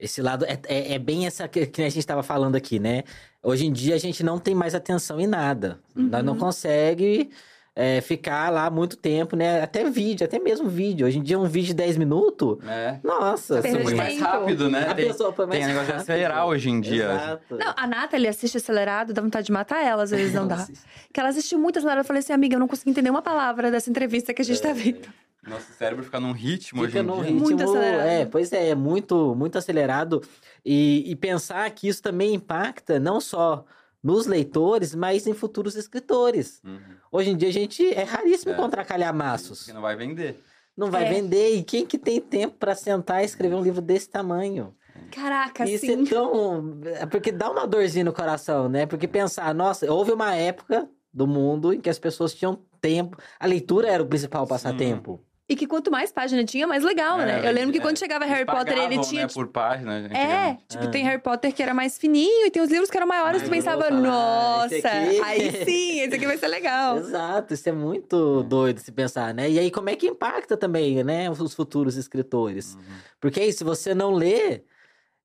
Esse 0.00 0.20
lado. 0.20 0.44
É, 0.46 0.58
é, 0.66 0.94
é 0.94 0.98
bem 0.98 1.26
essa 1.26 1.46
que, 1.46 1.64
que 1.66 1.80
a 1.82 1.88
gente 1.88 2.00
estava 2.00 2.24
falando 2.24 2.56
aqui, 2.56 2.80
né? 2.80 3.04
Hoje 3.40 3.64
em 3.66 3.72
dia 3.72 3.94
a 3.94 3.98
gente 3.98 4.24
não 4.24 4.36
tem 4.38 4.52
mais 4.54 4.74
atenção 4.74 5.20
em 5.20 5.28
nada. 5.28 5.78
Nós 5.94 6.24
não 6.24 6.32
Uhum. 6.32 6.38
consegue 6.40 7.30
é, 7.74 8.00
ficar 8.02 8.50
lá 8.50 8.68
muito 8.70 8.96
tempo, 8.96 9.34
né? 9.34 9.62
Até 9.62 9.88
vídeo, 9.88 10.24
até 10.24 10.38
mesmo 10.38 10.68
vídeo. 10.68 11.06
Hoje 11.06 11.18
em 11.18 11.22
dia, 11.22 11.38
um 11.38 11.46
vídeo 11.46 11.68
de 11.68 11.74
10 11.74 11.96
minutos. 11.96 12.58
É. 12.68 12.98
Nossa, 13.02 13.62
Perda 13.62 13.78
Muito 13.78 13.88
de 13.90 13.94
mais 13.94 14.20
rápido, 14.20 14.68
né? 14.68 14.88
A 14.90 14.94
Tem, 14.94 15.06
pessoa 15.06 15.32
foi 15.32 15.46
mais 15.46 15.58
tem 15.58 15.68
negócio 15.68 15.92
de 15.94 16.00
acelerar 16.00 16.46
hoje 16.46 16.68
em 16.68 16.80
dia. 16.80 17.12
Exato. 17.12 17.56
Não, 17.56 17.72
a 17.76 17.86
Nathalie 17.86 18.28
assiste 18.28 18.56
acelerado, 18.58 19.12
dá 19.14 19.22
vontade 19.22 19.46
de 19.46 19.52
matar 19.52 19.82
ela, 19.82 20.02
às 20.02 20.10
vezes 20.10 20.34
não 20.34 20.46
dá. 20.46 20.66
Que 21.12 21.18
ela 21.18 21.30
assistiu 21.30 21.58
muito 21.58 21.78
acelerado, 21.78 22.02
eu 22.04 22.06
falei 22.06 22.20
assim, 22.20 22.32
amiga, 22.32 22.56
eu 22.56 22.60
não 22.60 22.68
consegui 22.68 22.90
entender 22.90 23.08
uma 23.10 23.22
palavra 23.22 23.70
dessa 23.70 23.88
entrevista 23.88 24.34
que 24.34 24.42
a 24.42 24.44
gente 24.44 24.60
tá 24.60 24.72
vendo. 24.72 25.08
Nosso 25.48 25.72
cérebro 25.72 26.04
fica 26.04 26.20
num 26.20 26.30
ritmo 26.30 26.84
Fica 26.86 26.98
hoje 26.98 26.98
em 26.98 27.02
num 27.02 27.14
dia. 27.16 27.24
ritmo. 27.24 27.40
Muito 27.40 27.64
acelerado. 27.64 28.06
É, 28.08 28.24
pois 28.26 28.52
é, 28.52 28.68
é 28.68 28.74
muito, 28.76 29.34
muito 29.34 29.58
acelerado. 29.58 30.22
E, 30.64 31.02
e 31.10 31.16
pensar 31.16 31.68
que 31.70 31.88
isso 31.88 32.00
também 32.00 32.34
impacta 32.34 33.00
não 33.00 33.20
só 33.20 33.64
nos 34.02 34.26
leitores, 34.26 34.94
mas 34.94 35.26
em 35.26 35.32
futuros 35.34 35.76
escritores. 35.76 36.60
Uhum. 36.64 36.80
Hoje 37.10 37.30
em 37.30 37.36
dia 37.36 37.48
a 37.48 37.52
gente 37.52 37.86
é 37.94 38.02
raríssimo 38.02 38.52
É. 38.52 38.54
encontrar 38.54 38.84
calhamaços. 38.84 39.60
Porque 39.60 39.72
não 39.72 39.82
vai 39.82 39.94
vender. 39.96 40.42
Não 40.76 40.90
vai 40.90 41.04
É. 41.04 41.10
vender. 41.10 41.56
E 41.56 41.62
quem 41.62 41.86
que 41.86 41.98
tem 41.98 42.20
tempo 42.20 42.56
para 42.58 42.74
sentar 42.74 43.22
e 43.22 43.26
escrever 43.26 43.54
um 43.54 43.62
livro 43.62 43.80
desse 43.80 44.08
tamanho? 44.08 44.74
Caraca, 45.10 45.68
Isso 45.68 45.86
sim. 45.86 46.04
é 46.04 46.08
tão. 46.08 46.80
é 46.84 47.06
Porque 47.06 47.30
dá 47.30 47.50
uma 47.50 47.66
dorzinha 47.66 48.04
no 48.04 48.12
coração, 48.12 48.68
né? 48.68 48.86
Porque 48.86 49.06
pensar, 49.06 49.54
nossa, 49.54 49.90
houve 49.92 50.10
uma 50.12 50.34
época 50.34 50.88
do 51.12 51.26
mundo 51.26 51.72
em 51.74 51.80
que 51.80 51.90
as 51.90 51.98
pessoas 51.98 52.34
tinham 52.34 52.56
passatempo. 52.82 53.16
A 53.38 53.46
leitura 53.46 53.88
era 53.88 54.02
o 54.02 54.06
principal 54.06 54.46
passatempo. 54.46 55.20
E 55.52 55.56
que 55.56 55.66
quanto 55.66 55.90
mais 55.90 56.10
página 56.10 56.42
tinha, 56.44 56.66
mais 56.66 56.82
legal, 56.82 57.20
É, 57.20 57.26
né? 57.26 57.46
Eu 57.48 57.52
lembro 57.52 57.72
que 57.72 57.78
é. 57.78 57.82
quando 57.82 57.98
chegava 57.98 58.24
Harry 58.24 58.46
Potter, 58.46 58.76
ele 58.78 58.98
tinha. 59.00 59.22
né, 59.26 59.28
por 59.32 59.48
página, 59.48 59.92
É, 59.94 59.98
antigamente. 60.06 60.64
tipo, 60.68 60.84
Ah. 60.84 60.88
tem 60.88 61.04
Harry 61.04 61.20
Potter 61.20 61.52
que 61.52 61.62
era 61.62 61.74
mais 61.74 61.98
fininho 61.98 62.46
e 62.46 62.50
tem 62.50 62.62
os 62.62 62.70
livros 62.70 62.88
que 62.90 62.96
eram 62.96 63.06
maiores 63.06 63.42
Mais 63.42 63.42
que 63.42 63.48
tu 63.48 63.52
pensava, 63.52 63.86
grosso, 63.88 64.00
né? 64.02 64.08
nossa, 64.08 64.76
aqui- 64.76 65.20
aí 65.22 65.64
sim, 65.66 66.00
esse 66.00 66.14
aqui 66.14 66.26
vai 66.26 66.38
ser 66.38 66.48
legal. 66.48 66.96
Exato, 66.96 67.52
isso 67.52 67.68
é 67.68 67.72
muito 67.72 68.42
doido 68.44 68.78
se 68.80 68.90
pensar, 68.90 69.34
né? 69.34 69.50
E 69.50 69.58
aí, 69.58 69.70
como 69.70 69.90
é 69.90 69.94
que 69.96 70.06
impacta 70.06 70.56
também, 70.56 71.04
né, 71.04 71.30
os 71.30 71.52
futuros 71.54 71.96
escritores? 71.96 72.74
Uhum. 72.74 72.80
Porque 73.20 73.38
aí, 73.40 73.52
se 73.52 73.62
você 73.62 73.94
não 73.94 74.10
lê, 74.12 74.62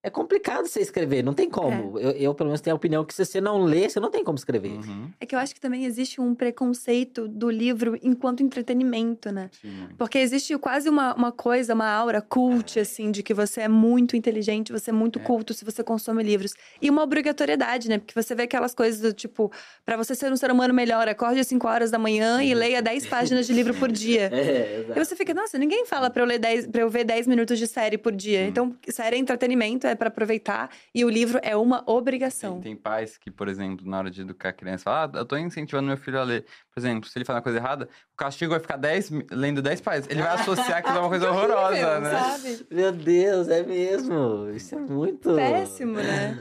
é 0.07 0.09
complicado 0.09 0.67
você 0.67 0.79
escrever, 0.79 1.21
não 1.23 1.33
tem 1.33 1.49
como. 1.49 1.99
Eu, 1.99 2.11
eu, 2.11 2.33
pelo 2.33 2.47
menos, 2.49 2.61
tenho 2.61 2.73
a 2.73 2.77
opinião 2.77 3.03
que 3.03 3.13
se 3.13 3.25
você 3.25 3.41
não 3.41 3.61
lê, 3.63 3.89
você 3.89 3.99
não 3.99 4.09
tem 4.09 4.23
como 4.23 4.37
escrever. 4.37 4.71
Uhum. 4.71 5.09
É 5.19 5.25
que 5.25 5.35
eu 5.35 5.39
acho 5.39 5.53
que 5.53 5.59
também 5.61 5.85
existe 5.85 6.19
um 6.21 6.33
preconceito 6.33 7.27
do 7.27 7.49
livro 7.49 7.97
enquanto 8.01 8.41
entretenimento, 8.43 9.31
né? 9.31 9.49
Sim. 9.61 9.87
Porque 9.97 10.17
existe 10.17 10.57
quase 10.57 10.89
uma, 10.89 11.13
uma 11.15 11.31
coisa, 11.31 11.73
uma 11.73 11.87
aura 11.89 12.21
cult, 12.21 12.79
assim, 12.79 13.11
de 13.11 13.21
que 13.21 13.33
você 13.33 13.61
é 13.61 13.67
muito 13.67 14.15
inteligente, 14.15 14.71
você 14.71 14.89
é 14.89 14.93
muito 14.93 15.19
É. 15.19 15.21
culto 15.21 15.53
se 15.53 15.63
você 15.65 15.83
consome 15.83 16.23
livros. 16.23 16.53
E 16.81 16.89
uma 16.89 17.03
obrigatoriedade, 17.03 17.89
né? 17.89 17.97
Porque 17.99 18.13
você 18.13 18.33
vê 18.33 18.43
aquelas 18.43 18.73
coisas 18.73 19.01
do 19.01 19.13
tipo, 19.13 19.51
pra 19.85 19.97
você 19.97 20.15
ser 20.15 20.31
um 20.31 20.37
ser 20.37 20.51
humano 20.51 20.73
melhor, 20.73 21.07
acorde 21.07 21.39
às 21.39 21.47
5 21.47 21.67
horas 21.67 21.91
da 21.91 21.99
manhã 21.99 22.41
e 22.43 22.53
leia 22.53 22.81
10 22.81 23.07
páginas 23.07 23.45
de 23.47 23.53
livro 23.53 23.73
por 23.75 23.91
dia. 23.91 24.29
É, 24.47 24.85
E 24.95 24.99
você 25.05 25.15
fica, 25.15 25.33
nossa, 25.33 25.57
ninguém 25.57 25.85
fala 25.85 26.09
pra 26.09 26.21
eu, 26.23 26.27
ler 26.27 26.39
10, 26.39 26.67
pra 26.67 26.81
eu 26.81 26.89
ver 26.89 27.03
10 27.03 27.27
minutos 27.27 27.57
de 27.59 27.67
série 27.67 27.97
por 27.97 28.13
dia. 28.13 28.41
Hum. 28.41 28.47
Então, 28.47 28.75
série 28.89 29.15
é 29.15 29.19
entretenimento, 29.19 29.85
é 29.87 29.93
pra 29.97 30.07
aproveitar. 30.07 30.69
E 30.95 31.03
o 31.03 31.09
livro 31.09 31.39
é 31.43 31.55
uma 31.55 31.83
obrigação. 31.85 32.53
Tem, 32.61 32.73
tem 32.73 32.75
pais 32.75 33.17
que, 33.17 33.29
por 33.29 33.47
exemplo, 33.47 33.85
na 33.89 33.97
hora 33.97 34.11
de 34.11 34.21
educar 34.21 34.49
a 34.49 34.53
criança, 34.53 34.83
falam, 34.85 35.11
ah, 35.13 35.17
eu 35.19 35.25
tô 35.25 35.35
incentivando 35.37 35.87
meu 35.87 35.97
filho 35.97 36.19
a 36.19 36.23
ler. 36.23 36.45
Por 36.73 36.79
exemplo, 36.79 37.09
se 37.09 37.17
ele 37.17 37.25
faz 37.25 37.35
uma 37.35 37.41
coisa 37.41 37.57
errada, 37.57 37.89
o 38.13 38.15
castigo 38.15 38.51
vai 38.51 38.59
ficar 38.59 38.77
10, 38.77 39.09
mi- 39.09 39.25
lendo 39.31 39.61
10 39.61 39.81
páginas. 39.81 40.09
Ele 40.09 40.21
vai 40.21 40.35
associar 40.35 40.77
aquilo 40.77 40.97
a 40.97 41.01
uma 41.01 41.09
coisa 41.09 41.27
horrorosa, 41.31 41.67
Horrível, 41.67 42.01
né? 42.01 42.11
sabe? 42.11 42.67
Meu 42.71 42.91
Deus, 42.91 43.47
é 43.49 43.63
mesmo. 43.63 44.49
Isso 44.55 44.75
é 44.75 44.79
muito. 44.79 45.35
Péssimo, 45.35 45.93
né? 45.97 46.37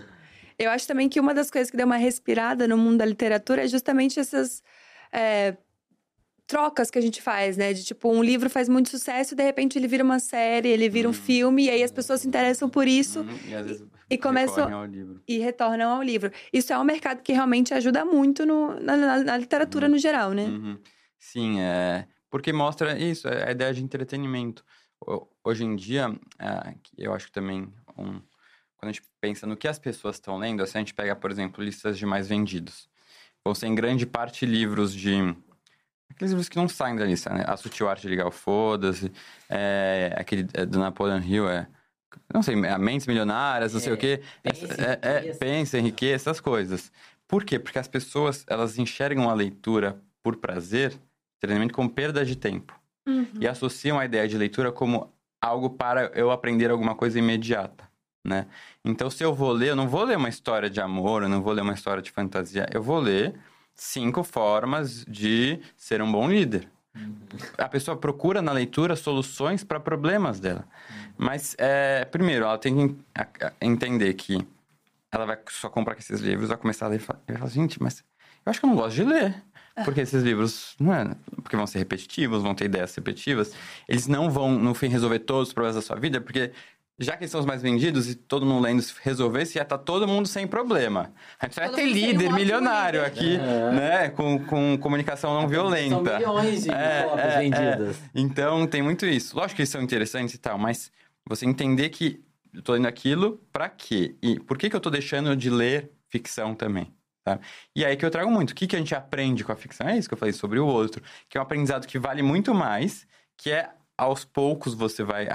Eu 0.58 0.70
acho 0.70 0.86
também 0.86 1.08
que 1.08 1.20
uma 1.20 1.34
das 1.34 1.50
coisas 1.50 1.70
que 1.70 1.76
deu 1.76 1.86
uma 1.86 1.96
respirada 1.96 2.66
no 2.68 2.78
mundo 2.78 2.98
da 2.98 3.04
literatura 3.04 3.64
é 3.64 3.68
justamente 3.68 4.18
essas 4.18 4.62
é, 5.12 5.56
trocas 6.46 6.90
que 6.90 6.98
a 6.98 7.02
gente 7.02 7.20
faz, 7.20 7.56
né? 7.56 7.72
De 7.72 7.84
tipo, 7.84 8.08
um 8.10 8.22
livro 8.22 8.48
faz 8.48 8.68
muito 8.68 8.88
sucesso 8.88 9.34
e 9.34 9.36
de 9.36 9.42
repente 9.42 9.78
ele 9.78 9.88
vira 9.88 10.04
uma 10.04 10.18
série, 10.20 10.68
ele 10.68 10.88
vira 10.88 11.08
um 11.08 11.10
Hum. 11.10 11.14
filme, 11.14 11.64
e 11.64 11.70
aí 11.70 11.82
as 11.82 11.90
pessoas 11.90 12.20
se 12.20 12.28
interessam 12.28 12.68
por 12.68 12.86
isso 12.86 13.20
Uhum, 13.20 13.38
E, 13.48 13.54
às 13.54 13.66
vezes 13.66 13.86
e 14.08 14.16
começam- 14.16 14.72
ao 14.72 14.84
livro. 14.86 15.20
e 15.26 15.38
retornam 15.38 15.90
ao 15.96 16.02
livro. 16.02 16.30
Isso 16.52 16.72
é 16.72 16.78
um 16.78 16.84
mercado 16.84 17.20
que 17.22 17.32
realmente 17.32 17.74
ajuda 17.74 18.04
muito 18.04 18.46
no- 18.46 18.78
na, 18.80 18.96
na- 18.96 19.24
na 19.24 19.36
literatura 19.36 19.88
no 19.88 19.98
geral, 19.98 20.30
né? 20.32 20.44
Uhum. 20.44 20.78
Sim, 21.18 21.60
é. 21.60 22.06
Porque 22.30 22.52
mostra 22.52 22.96
isso, 22.98 23.26
é 23.28 23.48
a 23.48 23.50
ideia 23.50 23.72
de 23.74 23.82
entretenimento. 23.82 24.64
Ho- 25.00 25.26
Hoje 25.44 25.64
em 25.64 25.74
dia, 25.76 26.08
é, 26.38 26.74
eu 26.98 27.12
acho 27.14 27.26
que 27.26 27.32
também 27.32 27.72
um, 27.96 28.20
quando 28.76 28.90
a 28.90 28.92
gente 28.92 29.02
pensa 29.20 29.46
no 29.46 29.56
que 29.56 29.66
as 29.68 29.78
pessoas 29.78 30.16
estão 30.16 30.36
lendo, 30.38 30.64
se 30.66 30.76
a 30.76 30.80
gente 30.80 30.92
pega, 30.94 31.14
por 31.16 31.30
exemplo, 31.30 31.62
listas 31.64 31.96
de 31.98 32.04
mais 32.06 32.28
vendidos, 32.28 32.88
vão 33.44 33.54
ser 33.54 33.66
em 33.68 33.74
grande 33.74 34.04
parte 34.06 34.44
livros 34.46 34.92
de. 34.94 35.12
Aqueles 36.10 36.30
livros 36.30 36.48
que 36.48 36.56
não 36.56 36.68
saem 36.68 36.96
da 36.96 37.04
lista, 37.04 37.30
né? 37.32 37.44
A 37.46 37.56
Sutil 37.56 37.88
Arte 37.88 38.02
de 38.02 38.08
Ligar 38.08 38.26
o 38.26 38.30
Foda-se, 38.30 39.12
é, 39.48 40.14
aquele 40.16 40.46
é, 40.54 40.64
do 40.64 40.78
Napoleon 40.78 41.20
Hill, 41.20 41.48
é. 41.48 41.66
Não 42.32 42.42
sei, 42.42 42.54
é 42.64 42.78
Mentes 42.78 43.06
Milionárias, 43.06 43.74
não 43.74 43.80
sei 43.80 43.92
É, 43.92 43.94
o 43.94 43.98
quê. 43.98 44.22
Pensa 44.42 44.66
É, 44.82 44.98
é, 45.02 45.18
Riqueza. 45.18 45.38
pensa 45.38 45.78
em 45.78 45.82
riqueza, 45.82 46.14
essas 46.14 46.40
coisas. 46.40 46.90
Por 47.28 47.44
quê? 47.44 47.58
Porque 47.58 47.78
as 47.78 47.88
pessoas, 47.88 48.44
elas 48.48 48.78
enxergam 48.78 49.28
a 49.28 49.34
leitura 49.34 50.00
por 50.22 50.36
prazer, 50.36 50.94
treinamento 51.40 51.74
como 51.74 51.90
perda 51.90 52.24
de 52.24 52.36
tempo. 52.36 52.78
Uhum. 53.06 53.26
E 53.40 53.46
associam 53.46 53.98
a 53.98 54.04
ideia 54.04 54.26
de 54.26 54.38
leitura 54.38 54.72
como 54.72 55.12
algo 55.42 55.70
para 55.70 56.10
eu 56.14 56.30
aprender 56.30 56.70
alguma 56.70 56.94
coisa 56.94 57.18
imediata, 57.18 57.84
né? 58.24 58.46
Então, 58.84 59.10
se 59.10 59.22
eu 59.22 59.34
vou 59.34 59.52
ler, 59.52 59.68
eu 59.70 59.76
não 59.76 59.86
vou 59.88 60.02
ler 60.04 60.16
uma 60.16 60.28
história 60.28 60.70
de 60.70 60.80
amor, 60.80 61.22
eu 61.22 61.28
não 61.28 61.42
vou 61.42 61.52
ler 61.52 61.60
uma 61.62 61.74
história 61.74 62.02
de 62.02 62.10
fantasia, 62.10 62.66
eu 62.72 62.82
vou 62.82 62.98
ler 62.98 63.34
cinco 63.76 64.24
formas 64.24 65.04
de 65.04 65.60
ser 65.76 66.02
um 66.02 66.10
bom 66.10 66.28
líder. 66.28 66.68
A 67.58 67.68
pessoa 67.68 67.96
procura 67.96 68.40
na 68.40 68.52
leitura 68.52 68.96
soluções 68.96 69.62
para 69.62 69.78
problemas 69.78 70.40
dela. 70.40 70.66
Mas, 71.18 71.54
é, 71.58 72.04
primeiro, 72.06 72.46
ela 72.46 72.58
tem 72.58 72.88
que 72.88 72.96
entender 73.60 74.14
que 74.14 74.46
ela 75.12 75.26
vai 75.26 75.38
só 75.50 75.68
comprar 75.68 75.96
esses 75.98 76.20
livros, 76.20 76.48
vai 76.48 76.56
começar 76.56 76.86
a 76.86 76.88
ler 76.88 77.00
e 77.00 77.02
e 77.02 77.32
vai 77.32 77.36
falar, 77.36 77.50
gente, 77.50 77.82
mas 77.82 78.02
eu 78.44 78.50
acho 78.50 78.60
que 78.60 78.66
eu 78.66 78.70
não 78.70 78.76
gosto 78.76 78.96
de 78.96 79.04
ler. 79.04 79.42
Porque 79.84 80.00
esses 80.00 80.22
livros, 80.22 80.74
não 80.80 80.94
é, 80.94 81.14
porque 81.42 81.54
vão 81.54 81.66
ser 81.66 81.78
repetitivos, 81.78 82.42
vão 82.42 82.54
ter 82.54 82.64
ideias 82.64 82.94
repetitivas. 82.94 83.52
Eles 83.86 84.06
não 84.06 84.30
vão, 84.30 84.58
no 84.58 84.72
fim, 84.72 84.88
resolver 84.88 85.18
todos 85.18 85.48
os 85.48 85.54
problemas 85.54 85.76
da 85.76 85.82
sua 85.82 85.96
vida, 85.96 86.18
porque 86.18 86.50
já 86.98 87.16
que 87.16 87.24
eles 87.24 87.30
são 87.30 87.40
os 87.40 87.46
mais 87.46 87.60
vendidos 87.62 88.08
e 88.08 88.14
todo 88.14 88.46
mundo 88.46 88.62
lendo 88.62 88.80
se 88.80 88.94
resolvesse, 89.02 89.58
ia 89.58 89.62
estar 89.62 89.78
todo 89.78 90.08
mundo 90.08 90.26
sem 90.26 90.46
problema. 90.46 91.12
A 91.38 91.46
gente 91.46 91.56
vai 91.56 91.66
Todo 91.66 91.76
ter 91.76 91.82
seria 91.88 92.06
um 92.06 92.08
líder, 92.12 92.24
ótimo 92.24 92.34
milionário 92.38 93.00
líder. 93.04 93.12
aqui, 93.12 93.34
É. 93.36 93.70
né? 93.72 94.08
Com, 94.10 94.44
com 94.46 94.78
comunicação 94.78 95.34
não 95.34 95.46
violenta. 95.48 95.94
São 95.94 96.18
milhões 96.18 96.62
de 96.64 96.70
É, 96.70 97.02
cópias 97.02 97.26
é, 97.26 97.36
é. 97.36 97.38
vendidas. 97.40 97.96
Então, 98.14 98.66
tem 98.66 98.82
muito 98.82 99.04
isso. 99.06 99.36
Lógico 99.36 99.56
que 99.56 99.62
eles 99.62 99.70
são 99.70 99.82
interessantes 99.82 100.34
e 100.34 100.38
tal, 100.38 100.58
mas 100.58 100.90
você 101.28 101.44
entender 101.44 101.90
que 101.90 102.22
eu 102.54 102.62
tô 102.62 102.72
lendo 102.72 102.86
aquilo 102.88 103.40
pra 103.52 103.68
quê? 103.68 104.16
E 104.22 104.40
por 104.40 104.56
que, 104.56 104.70
que 104.70 104.76
eu 104.76 104.80
tô 104.80 104.88
deixando 104.88 105.36
de 105.36 105.50
ler 105.50 105.90
ficção 106.08 106.54
também? 106.54 106.94
Tá? 107.22 107.38
E 107.74 107.84
aí 107.84 107.96
que 107.96 108.06
eu 108.06 108.10
trago 108.10 108.30
muito. 108.30 108.50
O 108.52 108.54
que, 108.54 108.66
que 108.66 108.76
a 108.76 108.78
gente 108.78 108.94
aprende 108.94 109.44
com 109.44 109.52
a 109.52 109.56
ficção? 109.56 109.86
É 109.88 109.98
isso 109.98 110.08
que 110.08 110.14
eu 110.14 110.18
falei 110.18 110.32
sobre 110.32 110.58
o 110.60 110.66
outro. 110.66 111.02
Que 111.28 111.36
é 111.36 111.40
um 111.40 111.42
aprendizado 111.42 111.86
que 111.86 111.98
vale 111.98 112.22
muito 112.22 112.54
mais, 112.54 113.06
que 113.36 113.50
é 113.50 113.68
aos 113.98 114.24
poucos 114.24 114.72
você 114.74 115.02
vai 115.02 115.28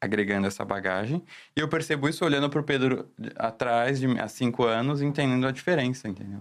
agregando 0.00 0.46
essa 0.46 0.64
bagagem. 0.64 1.22
E 1.56 1.60
eu 1.60 1.68
percebo 1.68 2.08
isso 2.08 2.24
olhando 2.24 2.50
pro 2.50 2.62
Pedro 2.62 3.06
atrás 3.36 3.98
de 3.98 4.06
mim, 4.06 4.18
há 4.18 4.28
cinco 4.28 4.64
anos, 4.64 5.00
entendendo 5.00 5.46
a 5.46 5.50
diferença, 5.50 6.06
entendeu? 6.06 6.40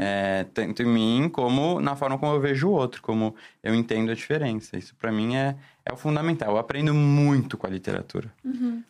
É, 0.00 0.46
tanto 0.54 0.82
em 0.82 0.86
mim 0.86 1.28
como 1.28 1.80
na 1.80 1.94
forma 1.94 2.18
como 2.18 2.32
eu 2.32 2.40
vejo 2.40 2.68
o 2.68 2.72
outro, 2.72 3.02
como 3.02 3.34
eu 3.62 3.74
entendo 3.74 4.10
a 4.10 4.14
diferença. 4.14 4.76
Isso 4.78 4.94
pra 4.96 5.12
mim 5.12 5.36
é, 5.36 5.54
é 5.84 5.92
o 5.92 5.96
fundamental. 5.96 6.52
Eu 6.52 6.58
aprendo 6.58 6.94
muito 6.94 7.58
com 7.58 7.66
a 7.66 7.70
literatura. 7.70 8.32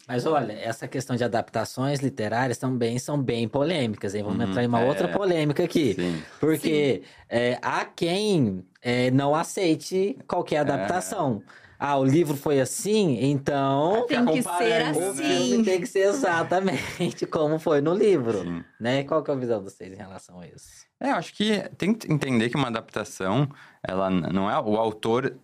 Mas 0.07 0.24
olha, 0.27 0.53
essa 0.53 0.87
questão 0.87 1.16
de 1.16 1.24
adaptações 1.24 2.00
literárias 2.00 2.57
também 2.57 2.98
são 3.00 3.20
bem 3.20 3.48
polêmicas, 3.48 4.14
hein? 4.14 4.22
Vamos 4.22 4.38
Uhum, 4.44 4.50
entrar 4.50 4.62
em 4.62 4.66
uma 4.68 4.81
é. 4.81 4.85
outra 4.85 5.09
polêmica 5.09 5.64
aqui. 5.64 5.94
Sim. 5.94 6.22
Porque 6.38 7.03
é, 7.29 7.59
há 7.61 7.85
quem 7.85 8.64
é, 8.81 9.11
não 9.11 9.35
aceite 9.35 10.16
qualquer 10.29 10.59
adaptação. 10.59 11.42
Ah, 11.78 11.98
o 11.98 12.04
livro 12.04 12.37
foi 12.37 12.60
assim, 12.60 13.18
então. 13.22 14.06
Tem 14.08 14.24
que 14.24 14.42
ser 14.42 14.84
né? 14.84 14.90
assim. 14.90 15.64
tem 15.64 15.80
que 15.80 15.87
ser 15.87 16.06
exatamente 16.08 17.26
como 17.30 17.58
foi 17.58 17.80
no 17.80 17.94
livro. 17.94 18.42
Sim. 18.42 18.64
Né? 18.80 19.04
Qual 19.04 19.22
que 19.22 19.30
é 19.30 19.34
a 19.34 19.37
visão 19.37 19.58
de 19.58 19.70
vocês 19.70 19.92
em 19.92 19.96
relação 19.96 20.40
a 20.40 20.46
isso? 20.46 20.84
É, 21.00 21.10
eu 21.10 21.16
acho 21.16 21.34
que 21.34 21.58
tem 21.76 21.92
que 21.94 22.10
entender 22.10 22.48
que 22.48 22.56
uma 22.56 22.68
adaptação, 22.68 23.48
ela 23.82 24.08
não 24.08 24.50
é 24.50 24.58
o 24.58 24.76
autor 24.76 25.37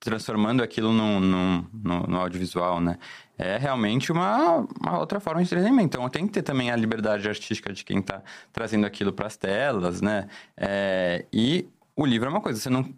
transformando 0.00 0.62
aquilo 0.62 0.92
num, 0.92 1.20
num- 1.20 1.66
no, 1.72 2.00
no 2.06 2.16
audiovisual, 2.18 2.80
né? 2.80 2.98
É 3.38 3.58
realmente 3.58 4.10
uma, 4.10 4.66
uma 4.80 4.98
outra 4.98 5.20
forma 5.20 5.42
de 5.42 5.46
entretenimento. 5.46 5.96
Então, 5.96 6.08
tem 6.08 6.26
que 6.26 6.32
ter 6.32 6.42
também 6.42 6.70
a 6.70 6.76
liberdade 6.76 7.28
artística 7.28 7.72
de 7.72 7.84
quem 7.84 7.98
está 7.98 8.22
trazendo 8.52 8.86
aquilo 8.86 9.12
para 9.12 9.26
as 9.26 9.36
telas, 9.36 10.00
né? 10.00 10.26
É, 10.56 11.26
e 11.32 11.68
o 11.94 12.04
livro 12.06 12.28
é 12.28 12.30
uma 12.30 12.40
coisa, 12.40 12.60
você 12.60 12.70
não, 12.70 12.88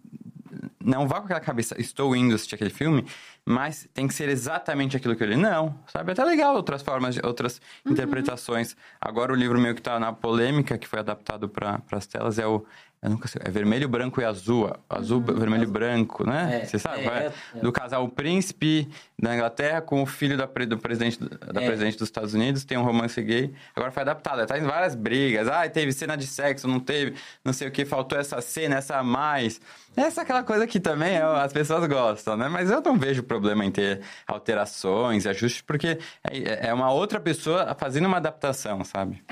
não 0.82 1.08
vá 1.08 1.16
com 1.18 1.24
aquela 1.24 1.40
cabeça, 1.40 1.74
estou 1.80 2.14
indo 2.14 2.34
assistir 2.34 2.54
aquele 2.54 2.70
filme, 2.70 3.04
mas 3.44 3.88
tem 3.94 4.06
que 4.06 4.14
ser 4.14 4.28
exatamente 4.28 4.96
aquilo 4.96 5.16
que 5.16 5.24
ele 5.24 5.36
não, 5.36 5.78
sabe? 5.86 6.10
É 6.10 6.12
até 6.12 6.24
legal 6.24 6.54
outras 6.54 6.82
formas, 6.82 7.18
outras 7.22 7.60
interpretações. 7.84 8.76
Agora 9.00 9.32
o 9.32 9.36
livro 9.36 9.58
meu 9.60 9.74
que 9.74 9.82
tá 9.82 9.98
na 9.98 10.12
polêmica, 10.12 10.78
que 10.78 10.86
foi 10.86 10.98
adaptado 11.00 11.48
para 11.48 11.80
as 11.92 12.06
telas, 12.06 12.38
é 12.38 12.46
o 12.46 12.64
eu 13.00 13.10
nunca 13.10 13.28
sei, 13.28 13.40
é 13.44 13.48
vermelho, 13.50 13.88
branco 13.88 14.20
e 14.20 14.24
azul, 14.24 14.72
azul, 14.90 15.20
vermelho 15.20 15.62
e 15.62 15.66
branco, 15.66 16.26
né? 16.28 16.62
É, 16.62 16.64
Você 16.66 16.80
sabe? 16.80 17.02
é, 17.02 17.06
é? 17.06 17.32
é. 17.54 17.60
Do 17.60 17.70
casal 17.70 18.08
príncipe 18.08 18.88
da 19.16 19.36
Inglaterra 19.36 19.80
com 19.80 20.02
o 20.02 20.06
filho 20.06 20.36
da, 20.36 20.46
do 20.46 20.78
presidente 20.78 21.16
da 21.20 21.62
É. 21.62 21.66
presidente 21.66 21.96
dos 21.96 22.08
Estados 22.08 22.34
Unidos, 22.34 22.64
tem 22.64 22.76
um 22.76 22.82
romance 22.82 23.22
gay. 23.22 23.54
Agora 23.76 23.92
foi 23.92 24.02
adaptado, 24.02 24.44
tá 24.48 24.58
em 24.58 24.62
várias 24.64 24.96
brigas. 24.96 25.46
Ah, 25.46 25.68
teve 25.68 25.92
cena 25.92 26.16
de 26.16 26.26
sexo, 26.26 26.66
não 26.66 26.80
teve, 26.80 27.14
não 27.44 27.52
sei 27.52 27.68
o 27.68 27.70
que, 27.70 27.84
faltou 27.84 28.18
essa 28.18 28.40
cena, 28.40 28.74
essa 28.78 28.96
a 28.98 29.02
mais. 29.04 29.60
Essa 29.98 30.20
é 30.20 30.22
aquela 30.22 30.42
coisa 30.42 30.66
que 30.66 30.78
também 30.80 31.16
é, 31.16 31.22
as 31.22 31.52
pessoas 31.52 31.86
gostam, 31.86 32.36
né? 32.36 32.48
Mas 32.48 32.70
eu 32.70 32.80
não 32.80 32.96
vejo 32.98 33.22
problema 33.22 33.64
em 33.64 33.70
ter 33.70 34.00
alterações, 34.26 35.26
ajustes, 35.26 35.60
porque 35.62 35.98
é, 36.24 36.68
é 36.68 36.74
uma 36.74 36.90
outra 36.92 37.20
pessoa 37.20 37.74
fazendo 37.78 38.06
uma 38.06 38.16
adaptação, 38.16 38.82
sabe? 38.84 39.22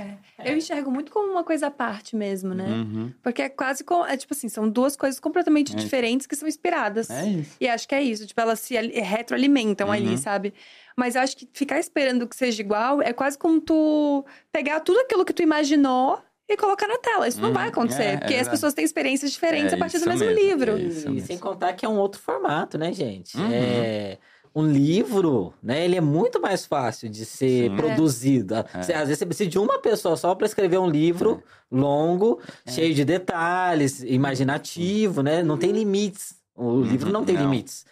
Eu 0.45 0.57
enxergo 0.57 0.91
muito 0.91 1.11
como 1.11 1.31
uma 1.33 1.43
coisa 1.45 1.69
à 1.69 1.71
parte 1.71 2.15
mesmo, 2.15 2.55
né? 2.55 2.65
Uhum. 2.67 3.13
Porque 3.23 3.43
é 3.43 3.49
quase 3.49 3.83
como. 3.83 4.05
É 4.07 4.17
tipo 4.17 4.35
assim, 4.35 4.49
são 4.49 4.69
duas 4.69 4.97
coisas 4.97 5.19
completamente 5.19 5.73
É. 5.73 5.77
diferentes 5.77 6.27
que 6.27 6.37
são 6.37 6.47
inspiradas. 6.47 7.09
É 7.11 7.27
isso. 7.27 7.57
E 7.61 7.69
acho 7.69 7.89
que 7.89 7.95
é 7.95 8.03
isso. 8.03 8.27
Tipo, 8.27 8.41
elas 8.41 8.61
se 8.61 8.77
ali- 8.77 9.01
retroalimentam 9.01 9.91
ali, 9.91 10.11
Uhum. 10.11 10.17
sabe? 10.17 10.53
Mas 10.97 11.15
eu 11.15 11.23
acho 11.23 11.37
que 11.37 11.49
ficar 11.53 11.79
esperando 11.79 12.27
que 12.27 12.35
seja 12.37 12.61
igual 12.63 13.03
é 13.03 13.13
quase 13.13 13.37
como 13.39 13.61
tu 13.61 14.25
pegar 14.53 14.81
tudo 14.81 15.01
aquilo 15.01 15.25
que 15.25 15.33
tu 15.33 15.43
imaginou 15.43 16.19
e 16.49 16.57
colocar 16.57 16.87
na 16.87 16.99
tela. 16.99 17.27
Isso 17.27 17.41
não 17.41 17.49
Uhum. 17.49 17.55
vai 17.55 17.69
acontecer, 17.69 18.03
É, 18.03 18.07
é 18.07 18.17
porque 18.17 18.27
as 18.27 18.31
verdade. 18.33 18.51
pessoas 18.51 18.75
têm 18.75 18.85
experiências 18.85 19.31
diferentes 19.33 19.73
É 19.73 19.77
a 19.77 19.79
partir 19.79 19.99
do 19.99 20.07
mesmo 20.09 20.27
mesmo, 20.27 20.41
livro. 20.41 20.73
é 20.77 20.81
isso 20.81 21.07
E 21.09 21.11
mesmo. 21.11 21.27
sem 21.27 21.39
contar 21.39 21.73
que 21.73 21.85
é 21.85 21.89
um 21.89 21.99
outro 21.99 22.21
formato, 22.21 22.79
né, 22.79 22.93
gente? 22.93 23.37
Uhum. 23.37 23.49
É... 23.53 24.19
Um 24.59 24.67
livro, 24.67 25.53
né? 25.63 25.85
Ele 25.85 25.97
é 25.97 26.01
muito 26.01 26.41
mais 26.41 26.65
fácil 26.65 27.11
de 27.11 27.27
ser 27.27 27.69
Sim. 27.69 27.77
produzido. 27.77 28.55
Você- 28.81 28.95
Às 28.95 29.01
vezes 29.09 29.19
você 29.19 29.27
precisa 29.27 29.51
de 29.51 29.59
uma 29.59 29.79
pessoa 29.81 30.17
só 30.17 30.35
para 30.35 30.47
escrever 30.47 30.79
um 30.79 30.89
livro 30.89 31.43
longo, 31.71 32.41
É. 32.65 32.71
cheio 32.71 32.95
de 32.95 33.05
detalhes, 33.05 34.03
imaginativo, 34.03 35.23
né? 35.23 35.43
Não 35.43 35.59
tem 35.59 35.73
limites. 35.73 36.37
O 36.55 36.81
livro 36.81 37.13
não 37.13 37.23
tem 37.23 37.37
Uhum. 37.37 37.43
não. 37.43 37.51
limites. 37.51 37.85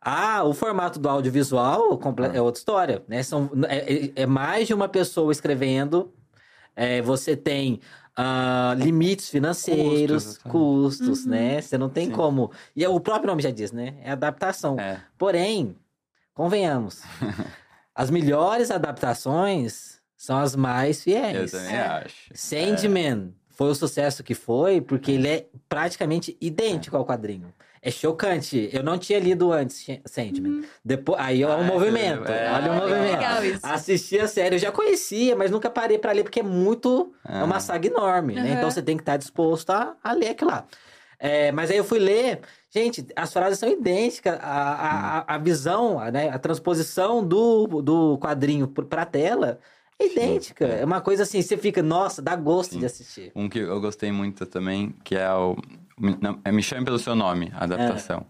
Ah, 0.00 0.42
o 0.42 0.52
formato 0.52 0.98
do 0.98 1.08
audiovisual 1.08 2.00
Ah. 2.02 2.36
é 2.36 2.40
outra 2.42 2.58
história, 2.58 3.02
né? 3.06 3.22
São, 3.22 3.48
é, 3.68 3.76
é- 4.06 4.12
é 4.22 4.26
mais 4.26 4.66
de 4.66 4.74
uma 4.74 4.88
pessoa 4.88 5.30
escrevendo. 5.30 6.12
É, 6.80 7.02
você 7.02 7.36
tem 7.36 7.80
ah, 8.16 8.72
limites 8.78 9.28
financeiros, 9.28 10.38
Custos, 10.38 10.52
custos, 10.52 11.24
Uhum. 11.24 11.30
né? 11.32 11.60
Você 11.60 11.76
não 11.76 11.88
tem 11.88 12.06
Sim. 12.06 12.12
como. 12.12 12.52
E 12.76 12.86
o 12.86 13.00
próprio 13.00 13.26
nome 13.26 13.42
já 13.42 13.50
diz, 13.50 13.72
né? 13.72 13.94
É 14.02 14.12
adaptação. 14.12 14.78
É. 14.78 15.00
Porém, 15.18 15.74
convenhamos, 16.34 17.02
as 17.94 18.10
melhores 18.10 18.70
adaptações 18.70 19.98
são 20.16 20.38
as 20.38 20.54
mais 20.54 20.98
Eu 20.98 21.02
fiéis. 21.02 21.50
também 21.50 21.74
É. 21.74 21.80
acho. 21.80 22.30
Sandman 22.32 23.34
foi 23.48 23.70
o 23.70 23.74
sucesso 23.74 24.22
que 24.22 24.34
foi 24.34 24.80
porque 24.80 25.10
ele 25.12 25.28
é 25.28 25.46
praticamente 25.68 26.36
idêntico 26.40 26.96
ao 26.96 27.04
quadrinho. 27.04 27.52
É 27.88 27.90
chocante. 27.90 28.68
Eu 28.72 28.82
não 28.82 28.98
tinha 28.98 29.18
lido 29.18 29.50
antes 29.50 29.86
Sandman. 30.04 30.62
Depois, 30.84 31.18
aí 31.20 31.42
é 31.42 31.48
um 31.48 31.60
Ah, 31.60 31.62
movimento. 31.62 32.30
é, 32.30 32.52
Olha 32.52 32.70
o 32.70 32.74
é, 32.74 32.80
movimento. 32.80 33.16
legal 33.16 33.44
isso. 33.44 33.60
Assisti 33.66 34.18
a 34.20 34.28
série, 34.28 34.56
eu 34.56 34.58
já 34.58 34.70
conhecia, 34.70 35.34
mas 35.34 35.50
nunca 35.50 35.70
parei 35.70 35.98
pra 35.98 36.12
ler 36.12 36.22
porque 36.22 36.40
é 36.40 36.42
muito. 36.42 37.12
É 37.26 37.42
uma 37.42 37.56
Ah. 37.56 37.60
saga 37.60 37.86
enorme, 37.88 38.34
né? 38.34 38.42
Uhum. 38.42 38.56
Então 38.58 38.70
você 38.70 38.82
tem 38.82 38.96
que 38.96 39.02
estar 39.02 39.16
disposto 39.16 39.70
a, 39.70 39.96
a 40.04 40.12
ler 40.12 40.30
aquilo 40.30 40.50
lá. 40.50 40.66
É, 41.18 41.50
mas 41.50 41.70
aí 41.70 41.76
eu 41.76 41.84
fui 41.84 41.98
ler. 41.98 42.40
Gente, 42.70 43.04
as 43.16 43.32
frases 43.32 43.58
são 43.58 43.68
idênticas. 43.68 44.38
A, 44.40 44.46
a, 44.46 45.18
a- 45.20 45.24
a 45.34 45.38
visão, 45.38 45.98
a, 45.98 46.10
né, 46.10 46.28
a 46.28 46.38
transposição 46.38 47.24
do, 47.26 47.80
do 47.82 48.18
quadrinho 48.18 48.68
pr- 48.68 48.84
pra 48.84 49.04
tela 49.04 49.58
é 49.98 50.06
idêntica. 50.06 50.66
é. 50.66 50.80
É 50.80 50.84
uma 50.84 51.00
coisa 51.00 51.22
assim, 51.24 51.40
você 51.42 51.56
fica, 51.56 51.82
nossa, 51.82 52.20
dá 52.22 52.34
gosto 52.36 52.72
Sim. 52.74 52.80
de 52.80 52.86
assistir. 52.86 53.32
Um 53.34 53.48
que 53.48 53.58
eu 53.58 53.80
gostei 53.80 54.12
muito 54.12 54.46
também, 54.46 54.94
que 55.04 55.14
é 55.16 55.32
o. 55.32 55.56
Não, 56.20 56.38
é 56.44 56.52
Me 56.52 56.62
Chame 56.62 56.84
Pelo 56.84 56.98
Seu 56.98 57.14
Nome, 57.16 57.50
a 57.54 57.64
adaptação. 57.64 58.26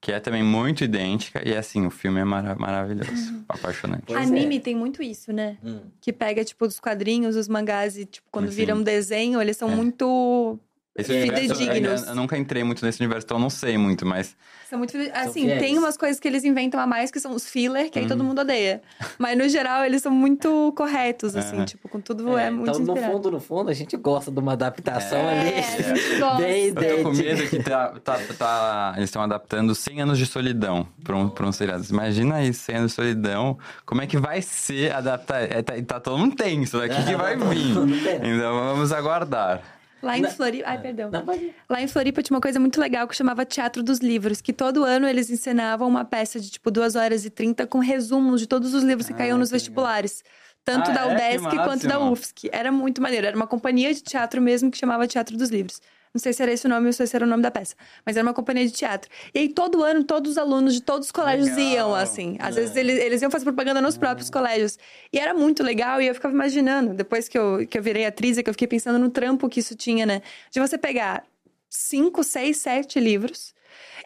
Que 0.00 0.10
é 0.10 0.18
também 0.18 0.42
muito 0.42 0.82
idêntica. 0.82 1.40
E 1.48 1.54
assim, 1.56 1.86
o 1.86 1.90
filme 1.90 2.18
é 2.18 2.24
mara- 2.24 2.56
maravilhoso. 2.56 3.44
Apaixonante. 3.48 4.02
Pois 4.06 4.18
é. 4.18 4.22
Anime 4.22 4.58
tem 4.58 4.74
muito 4.74 5.00
isso, 5.00 5.32
né? 5.32 5.56
Hum. 5.64 5.78
Que 6.00 6.12
pega, 6.12 6.44
tipo, 6.44 6.66
dos 6.66 6.80
quadrinhos, 6.80 7.36
os 7.36 7.46
mangás, 7.46 7.96
e, 7.96 8.04
tipo, 8.04 8.26
quando 8.32 8.48
Sim. 8.48 8.56
vira 8.56 8.74
um 8.74 8.82
desenho, 8.82 9.40
eles 9.40 9.56
são 9.56 9.70
É. 9.70 9.76
muito. 9.76 10.58
Esse 10.94 11.22
Fidedignos. 11.22 12.02
eu, 12.02 12.08
eu 12.08 12.14
nunca 12.14 12.36
entrei 12.36 12.62
muito 12.62 12.84
nesse 12.84 13.00
universo, 13.00 13.24
então 13.24 13.38
eu 13.38 13.40
não 13.40 13.48
sei 13.48 13.78
muito, 13.78 14.04
mas. 14.04 14.36
São 14.68 14.78
muito. 14.78 14.94
Assim, 15.14 15.44
fiéis. 15.46 15.58
tem 15.58 15.78
umas 15.78 15.96
coisas 15.96 16.20
que 16.20 16.28
eles 16.28 16.44
inventam 16.44 16.78
a 16.78 16.86
mais, 16.86 17.10
que 17.10 17.18
são 17.18 17.32
os 17.34 17.48
filler, 17.48 17.90
que 17.90 17.98
aí 17.98 18.04
Uhum. 18.04 18.08
todo 18.10 18.22
mundo 18.24 18.40
odeia. 18.42 18.82
Mas, 19.18 19.38
no 19.38 19.48
geral, 19.48 19.86
eles 19.86 20.02
são 20.02 20.12
muito 20.12 20.70
corretos, 20.76 21.34
assim, 21.34 21.62
É. 21.62 21.64
tipo, 21.64 21.88
com 21.88 21.98
tudo 21.98 22.36
é, 22.36 22.48
É, 22.48 22.50
muito 22.50 22.68
então, 22.70 22.80
no 22.82 22.92
inspirado. 22.92 23.12
fundo, 23.14 23.30
no 23.30 23.40
fundo, 23.40 23.70
a 23.70 23.74
gente 23.74 23.96
gosta 23.96 24.30
de 24.30 24.38
uma 24.38 24.52
adaptação 24.52 25.18
É, 25.18 25.40
ali. 25.40 25.48
É, 25.50 25.58
a 25.92 25.96
gente 25.96 26.18
gosta. 26.18 26.42
Eu 26.48 26.96
tô 26.98 27.02
com 27.04 27.16
medo 27.16 27.48
que 27.48 27.62
tá, 27.62 27.88
tá, 28.04 28.18
tá- 28.38 28.92
eles 28.96 29.08
estão 29.08 29.22
adaptando 29.22 29.74
100 29.74 30.02
anos 30.02 30.18
de 30.18 30.26
solidão 30.26 30.86
para 31.02 31.16
um, 31.16 31.26
pra 31.30 31.46
um 31.46 31.52
seriado. 31.52 31.82
Imagina 31.88 32.42
isso, 32.44 32.64
100 32.64 32.76
anos 32.76 32.90
de 32.92 32.96
solidão. 32.96 33.58
Como 33.86 34.02
é 34.02 34.06
que 34.06 34.18
vai 34.18 34.42
ser 34.42 34.92
adaptar? 34.92 35.42
É, 35.42 35.62
tá, 35.62 35.72
tá 35.86 36.00
todo 36.00 36.18
mundo 36.18 36.36
tenso 36.36 36.78
daqui 36.78 37.02
que 37.02 37.16
vai 37.16 37.34
vir. 37.34 37.72
Todo 37.74 37.86
mundo 37.86 38.02
tenso. 38.04 38.26
Então 38.26 38.54
vamos 38.54 38.92
aguardar. 38.92 39.62
Lá 40.02 40.18
em 40.18 40.22
Na- 40.22 40.30
Floripa. 40.30 40.68
Ai, 40.68 40.80
perdão. 40.80 41.10
Não, 41.10 41.24
pode- 41.24 41.54
Lá 41.68 41.80
em 41.80 41.86
Floripa 41.86 42.22
tinha 42.22 42.34
uma 42.34 42.40
coisa 42.40 42.58
muito 42.58 42.80
legal 42.80 43.06
que 43.06 43.14
chamava 43.14 43.44
Teatro 43.44 43.82
dos 43.82 43.98
Livros, 44.00 44.40
que 44.40 44.52
todo 44.52 44.84
ano 44.84 45.06
eles 45.06 45.30
encenavam 45.30 45.86
uma 45.88 46.04
peça 46.04 46.40
de 46.40 46.50
tipo 46.50 46.70
2 46.70 46.96
horas 46.96 47.24
e 47.24 47.30
30 47.30 47.66
com 47.66 47.78
resumos 47.78 48.40
de 48.40 48.46
todos 48.46 48.74
os 48.74 48.82
livros 48.82 49.06
que 49.06 49.12
Ah, 49.12 49.16
caíam 49.16 49.38
nos 49.38 49.50
vestibulares. 49.50 50.24
Tanto 50.64 50.90
Ah, 50.90 50.94
da 50.94 51.00
é? 51.06 51.14
UDESC 51.36 51.56
quanto 51.64 51.86
da. 51.88 51.98
UFSC. 52.00 52.48
Era 52.52 52.70
muito 52.70 53.00
maneiro. 53.02 53.26
Era 53.26 53.36
uma 53.36 53.46
companhia 53.46 53.92
de 53.94 54.00
teatro 54.02 54.40
mesmo 54.40 54.70
que 54.70 54.78
chamava 54.78 55.06
Teatro 55.06 55.36
dos 55.36 55.50
Livros. 55.50 55.80
Não 56.14 56.20
sei 56.20 56.32
se 56.34 56.42
era 56.42 56.52
esse 56.52 56.66
o 56.66 56.68
nome 56.68 56.86
ou 56.88 56.92
se 56.92 57.16
era 57.16 57.24
o 57.24 57.28
nome 57.28 57.42
da 57.42 57.50
peça. 57.50 57.74
Mas 58.04 58.16
era 58.16 58.26
uma 58.26 58.34
companhia 58.34 58.66
de 58.66 58.72
teatro. 58.72 59.10
E 59.34 59.38
aí, 59.38 59.48
todo 59.48 59.82
ano, 59.82 60.04
todos 60.04 60.32
os 60.32 60.38
alunos 60.38 60.74
de 60.74 60.82
todos 60.82 61.06
os 61.06 61.12
colégios 61.12 61.48
Legal. 61.56 61.72
iam, 61.72 61.94
assim. 61.94 62.36
Às 62.38 62.56
É. 62.56 62.60
vezes, 62.60 62.76
eles, 62.76 62.98
eles 63.00 63.22
iam 63.22 63.30
fazer 63.30 63.44
propaganda 63.44 63.80
nos 63.80 63.96
próprios 63.96 64.28
colégios. 64.28 64.78
E 65.10 65.18
era 65.18 65.32
muito 65.32 65.62
legal. 65.62 66.02
E 66.02 66.06
eu 66.08 66.14
ficava 66.14 66.34
imaginando, 66.34 66.92
depois 66.92 67.28
que 67.28 67.38
eu, 67.38 67.66
que 67.66 67.78
eu 67.78 67.82
virei 67.82 68.04
atriz, 68.04 68.36
é 68.36 68.42
que 68.42 68.50
eu 68.50 68.54
fiquei 68.54 68.68
pensando 68.68 68.98
no 68.98 69.08
trampo 69.08 69.48
que 69.48 69.60
isso 69.60 69.74
tinha, 69.74 70.04
né? 70.04 70.20
De 70.50 70.60
você 70.60 70.76
pegar 70.76 71.24
cinco, 71.70 72.22
seis, 72.22 72.58
sete 72.58 73.00
livros 73.00 73.54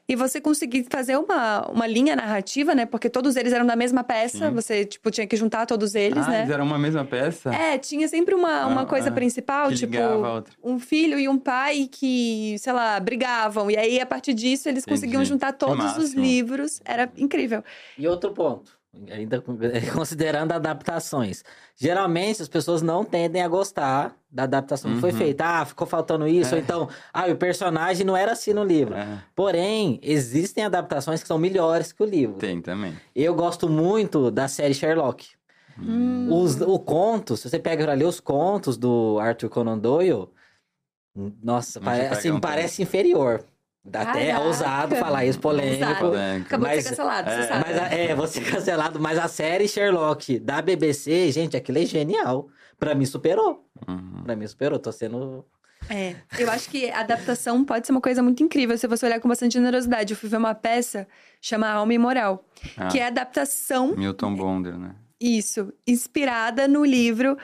e 0.08 0.14
você 0.14 0.40
conseguir 0.40 0.86
fazer 0.88 1.16
uma, 1.16 1.66
uma 1.68 1.86
linha 1.86 2.14
narrativa, 2.14 2.74
né? 2.74 2.86
Porque 2.86 3.10
todos 3.10 3.34
eles 3.34 3.52
eram 3.52 3.66
da 3.66 3.74
mesma 3.74 4.04
peça, 4.04 4.48
Sim. 4.48 4.54
você, 4.54 4.84
tipo, 4.84 5.10
tinha 5.10 5.26
que 5.26 5.36
juntar 5.36 5.66
todos 5.66 5.94
eles, 5.96 6.24
ah, 6.26 6.30
né? 6.30 6.38
eles 6.40 6.50
eram 6.50 6.64
uma 6.64 6.78
mesma 6.78 7.04
peça? 7.04 7.52
É, 7.52 7.76
tinha 7.76 8.06
sempre 8.06 8.34
uma, 8.34 8.66
uma 8.66 8.82
Ah, 8.82 8.86
coisa 8.86 9.08
ah, 9.08 9.12
principal, 9.12 9.68
que 9.68 9.74
tipo, 9.74 9.96
um 10.62 10.78
filho 10.78 11.18
e 11.18 11.28
um 11.28 11.36
pai 11.38 11.88
que, 11.90 12.56
sei 12.58 12.72
lá, 12.72 13.00
brigavam. 13.00 13.68
E 13.70 13.76
aí, 13.76 14.00
a 14.00 14.06
partir 14.06 14.32
disso, 14.32 14.68
eles 14.68 14.84
conseguiam 14.84 15.20
Entendi. 15.22 15.30
juntar 15.30 15.52
Que 15.52 15.58
todos 15.58 15.96
os 15.96 16.12
livros. 16.14 16.80
Era 16.84 17.10
incrível. 17.16 17.64
E 17.98 18.06
outro 18.06 18.30
ponto, 18.32 18.75
ainda 19.10 19.40
con- 19.40 19.56
considerando 19.94 20.52
adaptações. 20.52 21.44
Geralmente 21.76 22.42
as 22.42 22.48
pessoas 22.48 22.82
não 22.82 23.04
tendem 23.04 23.42
a 23.42 23.48
gostar 23.48 24.16
da 24.30 24.44
adaptação 24.44 24.92
que 24.94 25.00
foi 25.00 25.10
Uhum. 25.12 25.16
feita. 25.18 25.44
Ah, 25.44 25.64
ficou 25.64 25.86
faltando 25.86 26.26
isso, 26.28 26.54
É. 26.54 26.58
ou 26.58 26.62
então, 26.62 26.88
ah, 27.12 27.26
o 27.26 27.36
personagem 27.36 28.04
não 28.06 28.16
era 28.16 28.32
assim 28.32 28.52
no 28.52 28.64
livro. 28.64 28.94
É, 28.94 29.22
Porém, 29.34 29.98
existem 30.02 30.64
adaptações 30.64 31.20
que 31.22 31.28
são 31.28 31.38
melhores 31.38 31.92
que 31.92 32.02
o 32.02 32.06
livro. 32.06 32.36
tem 32.36 32.60
também. 32.60 32.94
Eu 33.14 33.34
gosto 33.34 33.68
muito 33.68 34.30
da 34.30 34.48
série 34.48 34.74
Sherlock. 34.74 35.28
Hum. 35.78 36.28
Os, 36.32 36.58
o 36.60 36.78
conto, 36.78 37.36
se 37.36 37.48
você 37.50 37.58
pega 37.58 37.84
pra 37.84 37.92
ler 37.92 38.06
os 38.06 38.18
contos 38.20 38.76
do 38.78 39.18
Arthur 39.20 39.50
Conan 39.50 39.78
Doyle, 39.78 40.28
nossa, 41.42 41.80
pare- 41.80 42.06
assim, 42.08 42.38
parece 42.40 42.82
inferior. 42.82 43.44
Dá 43.88 44.02
Até 44.02 44.24
é 44.24 44.26
Caraca. 44.32 44.46
ousado 44.46 44.96
falar 44.96 45.24
isso, 45.24 45.38
polêmico. 45.38 45.84
Ousado. 46.06 46.16
Acabou 46.44 46.68
de 46.68 46.74
Mas- 46.74 46.82
ser 46.84 46.90
cancelado, 46.90 47.30
você 47.30 47.36
é, 47.36 47.42
sabe. 47.46 47.64
Mas 47.68 47.78
a- 47.78 47.86
é, 47.94 48.14
você 48.16 48.40
cancelado, 48.40 49.00
mas 49.00 49.18
a 49.18 49.28
série 49.28 49.68
Sherlock 49.68 50.38
da 50.40 50.60
BBC, 50.60 51.30
gente, 51.30 51.56
aquilo 51.56 51.78
é 51.78 51.86
genial. 51.86 52.48
Pra 52.78 52.94
mim 52.94 53.06
superou. 53.06 53.64
Uhum. 53.88 54.22
Pra 54.24 54.34
mim 54.36 54.46
superou, 54.46 54.78
tô 54.78 54.90
sendo. 54.90 55.44
É, 55.88 56.16
eu 56.38 56.50
acho 56.50 56.68
que 56.68 56.90
a 56.90 57.00
adaptação 57.00 57.64
pode 57.64 57.86
ser 57.86 57.92
uma 57.92 58.00
coisa 58.00 58.22
muito 58.22 58.42
incrível 58.42 58.76
se 58.76 58.88
você 58.88 59.06
olhar 59.06 59.20
com 59.20 59.28
bastante 59.28 59.52
generosidade. 59.52 60.12
Eu 60.12 60.16
fui 60.18 60.28
ver 60.28 60.36
uma 60.38 60.54
peça 60.54 61.06
chamada 61.40 61.74
Alma 61.74 61.94
e 61.94 61.98
Moral, 61.98 62.44
Ah, 62.76 62.88
que 62.88 62.98
é 62.98 63.04
a 63.04 63.06
adaptação 63.06 63.94
Milton 63.96 64.34
Bonder, 64.34 64.76
né? 64.76 64.96
Isso, 65.20 65.72
inspirada 65.86 66.66
no 66.66 66.84
livro, 66.84 67.38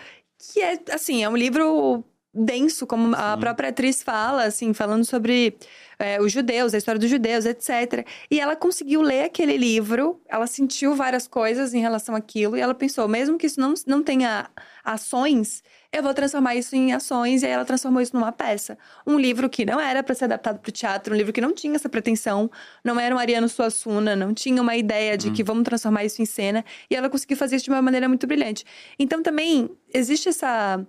que 0.53 0.61
é, 0.61 0.79
assim, 0.91 1.23
é 1.23 1.29
um 1.29 1.37
livro 1.37 2.05
denso, 2.35 2.87
como 2.87 3.15
a 3.15 3.35
Sim. 3.35 3.41
própria 3.41 3.69
atriz 3.69 4.03
fala, 4.03 4.45
assim, 4.45 4.73
falando 4.75 5.05
sobre 5.05 5.57
é, 6.03 6.21
os 6.21 6.33
judeus, 6.33 6.75
a 6.75 6.79
história 6.79 6.99
dos 6.99 7.09
judeus, 7.09 7.45
etc. 7.47 8.07
E 8.31 8.41
ela 8.41 8.57
conseguiu 8.57 9.01
ler 9.01 9.25
aquele 9.25 9.57
livro, 9.57 10.21
ela 10.29 10.47
sentiu 10.47 10.95
várias 10.95 11.27
coisas 11.27 11.73
em 11.73 11.81
relação 11.81 12.15
àquilo, 12.15 12.57
e 12.57 12.61
ela 12.61 12.75
pensou, 12.75 13.07
mesmo 13.09 13.39
que 13.39 13.47
isso 13.47 13.61
não, 13.61 13.75
não 13.87 14.03
tenha 14.03 14.51
ações, 14.85 15.63
eu 15.93 16.03
vou 16.03 16.15
transformar 16.15 16.55
isso 16.57 16.75
em 16.75 16.93
ações, 16.93 17.43
e 17.43 17.47
aí 17.47 17.53
ela 17.53 17.65
transformou 17.65 18.01
isso 18.01 18.17
numa 18.17 18.33
peça. 18.33 18.79
Um 19.07 19.19
livro 19.19 19.49
que 19.49 19.65
não 19.65 19.79
era 19.79 20.03
para 20.03 20.15
ser 20.15 20.25
adaptado 20.25 20.59
para 20.59 20.69
o 20.71 20.73
teatro, 20.73 21.15
um 21.15 21.17
livro 21.17 21.33
que 21.33 21.41
não 21.41 21.53
tinha 21.53 21.77
essa 21.77 21.89
pretensão, 21.89 22.51
não 22.83 22.99
era 22.99 23.15
um 23.15 23.19
Ariano 23.19 23.49
Suassuna, 23.49 24.17
não 24.17 24.33
tinha 24.33 24.61
uma 24.63 24.75
ideia 24.75 25.19
de 25.19 25.31
que 25.31 25.45
vamos 25.45 25.65
transformar 25.65 26.05
isso 26.05 26.23
em 26.23 26.27
cena, 26.27 26.65
e 26.91 26.97
ela 26.97 27.11
conseguiu 27.11 27.37
fazer 27.37 27.57
isso 27.57 27.67
de 27.67 27.71
uma 27.71 27.83
maneira 27.83 28.09
muito 28.09 28.27
brilhante. 28.27 28.65
Então 28.99 29.23
também 29.23 29.71
existe 29.93 30.29
essa 30.29 30.85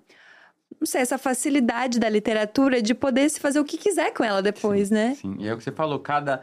não 0.80 0.86
sei, 0.88 1.02
essa 1.02 1.18
facilidade 1.18 2.00
da 2.00 2.10
literatura 2.10 2.82
de 2.82 2.94
poder 2.94 3.30
se 3.30 3.40
fazer 3.40 3.60
o 3.60 3.66
que 3.66 3.78
quiser 3.78 4.14
com 4.14 4.24
ela 4.24 4.42
depois, 4.42 4.90
né? 4.90 5.16
Sim, 5.20 5.36
e 5.40 5.48
é 5.48 5.54
o 5.54 5.58
que 5.58 5.64
você 5.64 5.72
falou, 5.72 6.00
cada 6.00 6.42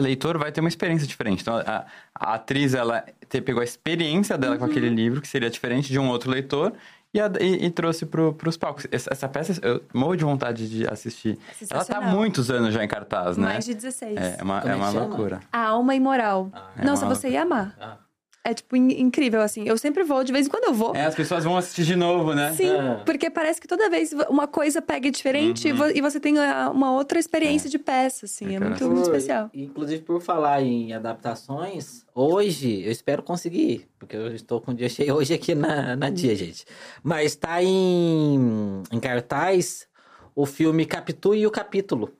leitor 0.00 0.38
vai 0.38 0.50
ter 0.50 0.60
uma 0.60 0.68
experiência 0.68 1.06
diferente. 1.06 1.42
Então, 1.42 1.56
a, 1.56 1.84
a 2.14 2.34
atriz, 2.34 2.72
ela 2.74 3.04
te- 3.28 3.40
pegou 3.40 3.60
a 3.60 3.64
experiência 3.64 4.38
dela 4.38 4.56
com 4.56 4.64
Uhum. 4.64 4.70
aquele 4.70 4.88
livro, 4.88 5.20
que 5.20 5.28
seria 5.28 5.50
diferente 5.50 5.88
de 5.90 5.98
um 5.98 6.08
outro 6.08 6.30
leitor, 6.30 6.72
e, 7.12 7.20
a- 7.20 7.30
e- 7.40 7.66
e 7.66 7.70
trouxe 7.70 8.06
pro, 8.06 8.32
pros 8.32 8.56
palcos. 8.56 8.86
Essa, 8.90 9.10
essa 9.12 9.28
peça, 9.28 9.60
eu 9.62 9.82
morro 9.92 10.16
de 10.16 10.24
vontade 10.24 10.70
de 10.70 10.86
assistir. 10.88 11.36
Ela 11.68 11.84
tá 11.84 11.98
há 11.98 12.00
muitos 12.00 12.50
anos 12.50 12.72
já 12.72 12.82
em 12.84 12.88
cartaz, 12.88 13.36
né? 13.36 13.44
Mais 13.44 13.64
de 13.66 13.74
16. 13.74 14.16
É 14.16 14.38
uma, 14.42 14.60
Como 14.60 14.72
é 14.72 14.74
é 14.74 14.76
uma 14.78 14.90
loucura. 14.90 15.40
A 15.52 15.66
alma 15.66 15.94
imoral. 15.94 16.50
É 16.78 16.84
Nossa, 16.84 17.04
uma 17.04 17.14
você 17.14 17.28
ia 17.30 17.42
amar. 17.42 17.76
Ah. 17.80 17.96
É, 18.42 18.54
tipo, 18.54 18.74
in- 18.74 18.98
incrível, 19.02 19.42
assim. 19.42 19.64
Eu 19.68 19.76
sempre 19.76 20.02
vou, 20.02 20.24
de 20.24 20.32
vez 20.32 20.46
em 20.46 20.48
quando 20.50 20.64
eu 20.64 20.72
vou. 20.72 20.96
É, 20.96 21.04
as 21.04 21.14
pessoas 21.14 21.44
vão 21.44 21.58
assistir 21.58 21.84
de 21.84 21.94
novo, 21.94 22.32
né? 22.34 22.54
Sim, 22.54 22.70
É. 22.70 22.94
porque 23.04 23.28
parece 23.28 23.60
que 23.60 23.68
toda 23.68 23.90
vez 23.90 24.14
uma 24.30 24.46
coisa 24.48 24.80
pega 24.80 25.10
diferente 25.10 25.68
e 25.68 25.72
Uhum. 25.72 25.76
vo- 25.76 25.90
e 25.94 26.00
você 26.00 26.18
tem 26.18 26.38
ah, 26.38 26.70
uma 26.72 26.90
outra 26.92 27.18
experiência 27.18 27.68
de 27.68 27.78
peça, 27.78 28.24
assim. 28.24 28.52
É, 28.52 28.54
É, 28.54 28.58
muito, 28.60 28.82
muito 28.84 28.94
Por- 28.94 29.14
especial. 29.14 29.50
Inclusive, 29.52 30.02
por 30.02 30.22
falar 30.22 30.62
em 30.62 30.94
adaptações, 30.94 32.06
hoje 32.14 32.82
eu 32.82 32.90
espero 32.90 33.22
conseguir, 33.22 33.60
ir, 33.72 33.88
porque 33.98 34.16
eu 34.16 34.34
estou 34.34 34.58
com 34.60 34.70
o 34.70 34.74
dia 34.74 34.88
cheio 34.88 35.14
hoje 35.14 35.34
aqui 35.34 35.54
na, 35.54 35.94
na 35.94 36.08
dia, 36.08 36.34
gente. 36.34 36.64
Mas 37.02 37.36
tá 37.36 37.62
em, 37.62 38.82
em 38.90 39.00
cartaz 39.00 39.86
o 40.34 40.46
filme 40.46 40.86
Capitu 40.86 41.34
e 41.34 41.46
o 41.46 41.50
Capítulo. 41.50 42.10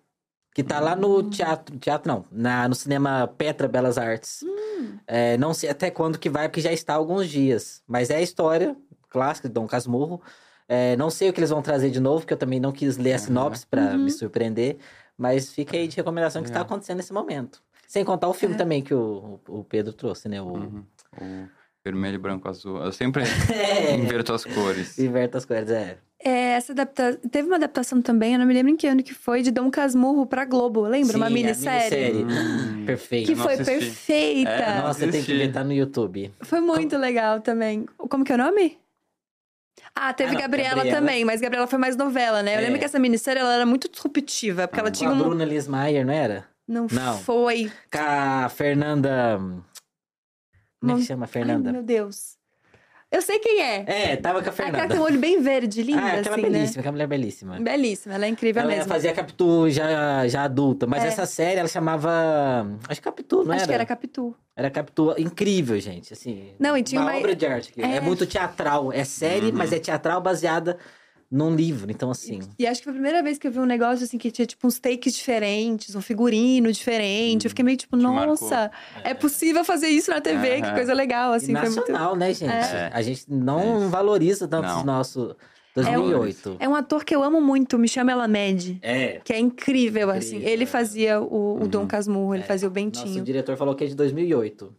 Que 0.53 0.65
tá 0.65 0.81
lá 0.81 0.97
no 0.97 1.23
teatro. 1.31 1.79
Teatro 1.79 2.09
não, 2.13 2.25
na, 2.31 2.69
no 2.69 2.75
cinema 2.75 3.27
Petra 3.39 3.69
Belas 3.69 3.97
Artes. 3.97 4.41
É, 5.07 5.37
não 5.39 5.55
sei 5.55 5.71
até 5.71 5.91
quando 5.91 6.19
que 6.19 6.29
vai, 6.29 6.49
porque 6.49 6.61
já 6.61 6.73
está 6.73 6.95
há 6.95 6.97
alguns 6.97 7.29
dias. 7.29 7.83
Mas 7.87 8.11
é 8.11 8.17
a 8.17 8.23
história 8.23 8.77
clássica 9.09 9.49
de 9.49 9.55
Dom 9.55 9.67
Casmurro. 9.67 10.21
É, 10.69 10.97
não 10.97 11.09
sei 11.11 11.29
o 11.31 11.33
que 11.33 11.41
eles 11.41 11.51
vão 11.51 11.63
trazer 11.63 11.91
de 11.91 12.01
novo, 12.01 12.21
porque 12.21 12.35
eu 12.35 12.39
também 12.39 12.59
não 12.61 12.73
quis 12.73 12.97
ler 12.97 13.13
a 13.15 13.19
sinopse 13.19 13.67
pra 13.67 13.83
Uhum. 13.93 13.99
me 13.99 14.11
surpreender. 14.11 14.79
Mas 15.17 15.53
fica 15.53 15.77
aí 15.77 15.87
de 15.87 15.97
recomendação 15.97 16.43
que 16.43 16.49
está 16.49 16.61
Legal. 16.61 16.73
acontecendo 16.73 16.97
nesse 16.99 17.13
momento. 17.13 17.63
Sem 17.87 18.05
contar 18.05 18.29
o 18.29 18.33
filme 18.35 18.55
É. 18.55 18.59
também 18.59 18.83
que 18.83 18.95
o, 18.95 19.41
o 19.49 19.65
Pedro 19.65 19.93
trouxe, 19.93 20.29
né? 20.29 20.41
O 20.41 20.47
Uhum. 20.47 20.85
O 21.21 21.49
vermelho, 21.85 22.19
branco, 22.19 22.49
azul. 22.49 22.79
Eu 22.79 22.93
sempre 22.93 23.23
É. 23.53 23.95
inverto 23.95 24.33
as 24.33 24.45
cores. 24.45 24.99
Inverta 24.99 25.39
as 25.39 25.45
coisas, 25.45 25.71
é. 25.71 25.99
É, 26.23 26.53
essa 26.53 26.73
adapta... 26.73 27.19
Teve 27.31 27.49
uma 27.49 27.57
adaptação 27.57 28.03
também, 28.03 28.35
eu 28.35 28.39
não 28.39 28.45
me 28.45 28.53
lembro 28.53 28.71
em 28.71 28.77
que 28.77 28.87
ano 28.87 29.03
que 29.03 29.15
foi, 29.15 29.41
de 29.41 29.51
Dom 29.51 29.71
Casmurro 29.71 30.27
pra 30.27 30.45
Globo, 30.45 30.83
lembra? 30.83 31.17
uma 31.17 31.27
Sim, 31.29 31.33
a 31.33 31.35
minissérie. 31.35 32.13
Hum. 32.25 32.85
Perfeito. 32.85 33.27
Que 33.29 33.35
foi 33.37 33.55
assisti. 33.55 33.71
perfeita. 33.73 34.51
É, 34.51 34.81
Nossa, 34.83 35.09
tem 35.09 35.23
que 35.25 35.33
ver, 35.35 35.51
tá 35.51 35.65
no 35.65 35.73
YouTube. 35.73 36.31
Foi 36.43 36.61
muito 36.61 36.99
legal 36.99 37.41
também. 37.41 37.87
Como 37.97 38.23
que 38.23 38.33
é 38.33 38.35
o 38.35 38.39
nome? 38.39 38.79
Ah, 39.95 40.13
teve 40.13 40.31
Ah, 40.31 40.33
não, 40.35 40.41
Gabriela, 40.43 40.75
Gabriela. 40.77 41.01
também, 41.01 41.25
mas 41.25 41.41
Gabriela 41.41 41.67
foi 41.67 41.79
mais 41.79 41.97
novela, 41.97 42.43
né? 42.43 42.55
Eu 42.55 42.59
É. 42.59 42.63
lembro 42.65 42.79
que 42.79 42.85
essa 42.85 42.99
minissérie 42.99 43.41
ela 43.41 43.55
era 43.55 43.65
muito 43.65 43.89
disruptiva, 43.91 44.69
porque 44.69 44.79
ela 44.79 44.91
Ah, 44.91 44.93
tinha 44.93 45.09
Com 45.09 45.17
a 45.17 45.19
um. 45.19 45.23
Bruna 45.23 45.45
Lismayer, 45.47 46.05
não 46.05 46.13
era? 46.13 46.45
Não, 46.69 46.87
Não. 46.93 47.17
foi. 47.19 47.73
Com 47.91 47.99
a 47.99 48.49
Fernanda. 48.51 49.41
Como 50.81 50.93
é 50.93 50.95
que 50.97 51.03
chama 51.03 51.25
a 51.25 51.29
Ai, 51.29 51.33
Fernanda? 51.33 51.73
meu 51.73 51.83
Deus. 51.83 52.39
Eu 53.13 53.21
sei 53.23 53.41
quem 53.41 53.61
é. 53.61 53.85
É, 54.13 54.17
tava 54.17 54.41
com 54.41 54.49
a 54.49 54.53
Aquela 54.53 54.67
Fernanda. 54.69 54.83
que 54.87 54.93
tem 54.93 55.01
um 55.01 55.03
olho 55.03 55.19
bem 55.19 55.43
verde, 55.43 55.83
linda, 55.83 56.01
ah, 56.01 56.21
aquela 56.21 56.37
assim, 56.37 56.43
belíssima, 56.43 56.79
aquela 56.81 56.93
mulher 56.93 57.07
belíssima. 57.09 57.59
né? 57.59 57.61
Belíssima, 57.73 58.15
ela 58.15 58.25
é 58.25 58.29
incrível 58.29 58.63
Ela 58.63 58.71
mesmo. 58.71 58.89
fazia 58.89 59.13
Capitu 59.13 59.69
já, 59.69 60.29
já 60.29 60.45
adulta, 60.45 60.87
mas 60.87 61.03
É. 61.03 61.09
essa 61.09 61.27
série 61.27 61.59
ela 61.59 61.69
chamava. 61.69 62.11
Acho 62.89 63.01
que 63.01 63.05
Capitu, 63.05 63.43
não 63.43 63.51
Acho 63.53 63.63
era? 63.63 63.67
que 63.67 63.73
era 63.75 63.85
Capitu. 63.87 64.37
Era 64.57 64.71
Capitu 64.71 65.13
incrível, 65.19 65.81
gente. 65.81 66.13
Assim, 66.13 66.53
Não, 66.57 66.77
e 66.77 66.85
tinha 66.85 67.01
uma 67.01 67.11
uma- 67.11 67.19
obra 67.19 67.35
de 67.35 67.45
arte. 67.47 67.73
É. 67.77 67.97
É. 67.97 68.01
muito 68.01 68.25
teatral. 68.27 68.93
É 68.93 69.03
série, 69.03 69.47
Uhum. 69.47 69.53
mas 69.57 69.73
é 69.73 69.81
teatral 69.81 70.21
baseada 70.21 70.79
num 71.31 71.55
livro. 71.55 71.91
Então, 71.91 72.11
assim. 72.11 72.41
E 72.59 72.67
acho 72.67 72.81
que 72.81 72.85
foi 72.85 72.91
a 72.93 72.95
primeira 72.95 73.23
vez 73.23 73.39
que 73.39 73.47
eu 73.47 73.53
vi 73.53 73.61
um 73.61 73.65
negócio 73.65 74.05
assim 74.05 74.19
que 74.19 74.31
tinha 74.31 74.45
tipo 74.47 74.67
uns 74.67 74.79
takes 74.81 75.15
diferentes, 75.15 75.95
um 75.95 76.01
figurino 76.01 76.73
diferente. 76.73 77.45
Eu 77.45 77.51
fiquei 77.51 77.65
meio 77.65 77.77
tipo, 77.77 77.97
marcou. 77.97 78.27
nossa, 78.27 78.71
é 79.05 79.15
possível 79.15 79.65
fazer 79.65 79.89
isso 79.89 80.11
na 80.11 80.21
TV, 80.21 80.61
que 80.63 80.73
coisa 80.73 80.93
legal, 80.93 81.33
E 81.33 81.37
assim, 81.37 81.53
foi 81.55 81.67
muito. 81.69 81.77
nacional, 81.81 82.17
né, 82.17 82.35
gente? 82.35 82.51
É. 82.53 82.91
A 82.93 83.01
gente 83.03 83.25
não 83.29 83.89
valoriza 83.89 84.49
tanto 84.49 84.67
Não. 84.67 84.79
os 84.79 84.85
nossos. 84.85 85.35
2008. 85.73 86.57
É 86.59 86.69
um 86.69 86.75
ator 86.75 87.05
que 87.05 87.15
eu 87.15 87.23
amo 87.23 87.41
muito, 87.41 87.79
me 87.79 87.87
chama 87.87 88.11
Elamed. 88.11 88.81
É. 88.83 89.21
Que 89.23 89.33
é 89.33 89.39
incrível, 89.39 90.11
assim. 90.11 90.37
Incrível, 90.37 90.53
Ele 90.53 90.63
é. 90.65 90.67
fazia 90.67 91.21
o, 91.21 91.63
o 91.63 91.69
Dom 91.69 91.87
Casmurro, 91.87 92.35
ele 92.35 92.43
É. 92.43 92.47
fazia 92.47 92.67
o 92.69 92.71
Nosso 92.73 92.75
Bentinho. 93.05 93.23
diretor 93.25 93.57
falou 93.57 93.75
que 93.77 93.85
é 93.85 93.87
de 93.87 93.95
2008. 93.95 94.75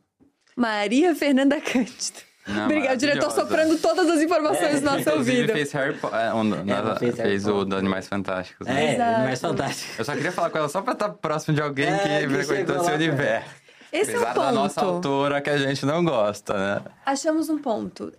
Maria 0.56 1.16
Fernanda 1.16 1.62
Cândido. 1.62 2.20
Não, 2.48 2.66
Obrigada, 2.66 2.98
diretor, 2.98 3.32
soprando 3.32 3.78
todas 3.78 4.10
as 4.10 4.22
informações 4.22 4.78
É. 4.78 4.80
do 4.80 4.86
nosso 4.86 5.10
ouvido. 5.12 5.54
fez 5.54 5.72
Harry 5.74 5.96
Potter. 5.98 6.20
É, 6.20 6.34
um, 6.34 6.70
ela 6.70 6.96
fez 6.98 7.16
fez, 7.16 7.46
Harry 7.46 7.56
o 7.58 7.66
do 7.66 7.76
Animais 7.76 8.08
Fantásticos. 8.08 8.68
né? 8.68 8.86
É, 8.86 8.94
Exato. 8.96 9.20
mais 9.22 9.42
fantástico. 9.42 9.92
Eu 10.00 10.06
só 10.06 10.14
queria 10.16 10.32
falar 10.32 10.50
com 10.50 10.58
ela 10.58 10.70
só 10.70 10.82
pra 10.82 10.94
estar 10.94 11.10
próximo 11.10 11.54
de 11.56 11.62
alguém 11.62 11.86
É, 11.88 11.98
que 11.98 12.28
que 12.28 12.34
frequentou 12.34 12.76
chegou 12.76 12.76
esse 12.82 12.90
lá, 12.90 12.96
universo. 12.96 13.50
Esse 13.94 14.12
é 14.12 14.16
Apesar 14.16 14.32
o 14.32 14.34
ponto. 14.34 14.46
da 14.46 14.52
nossa 14.54 14.82
autora 14.82 15.42
que 15.42 15.50
a 15.50 15.58
gente 15.58 15.86
não 15.86 16.04
gosta, 16.04 16.54
né? 16.54 16.82
Achamos 17.06 17.50
um 17.50 17.58
ponto. 17.60 18.12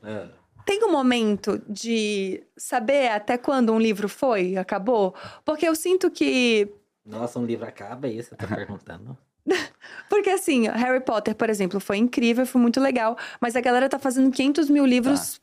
Tem 0.65 0.85
um 0.85 0.93
momento 0.93 1.61
de 1.69 2.45
saber 2.57 3.09
até 3.11 3.37
quando 3.37 3.73
um 3.73 3.79
livro 3.81 4.09
foi, 4.09 4.57
acabou? 4.57 5.15
Porque 5.45 5.67
eu 5.67 5.75
sinto 5.75 6.11
que. 6.11 6.73
Nossa, 7.05 7.39
um 7.41 7.45
livro 7.45 7.67
acaba, 7.67 8.07
é 8.07 8.11
isso? 8.13 8.29
Você 8.29 8.37
tá 8.37 8.47
perguntando? 8.55 9.17
Porque 10.09 10.31
assim, 10.31 10.69
Harry 10.69 11.01
Potter, 11.01 11.35
por 11.35 11.49
exemplo, 11.51 11.81
foi 11.81 11.97
incrível, 11.99 12.47
foi 12.47 12.61
muito 12.61 12.81
legal. 12.81 13.17
Mas 13.41 13.57
a 13.57 13.61
galera 13.61 13.89
tá 13.89 13.99
fazendo 13.99 14.31
500 14.31 14.69
mil 14.71 14.85
livros 14.87 15.41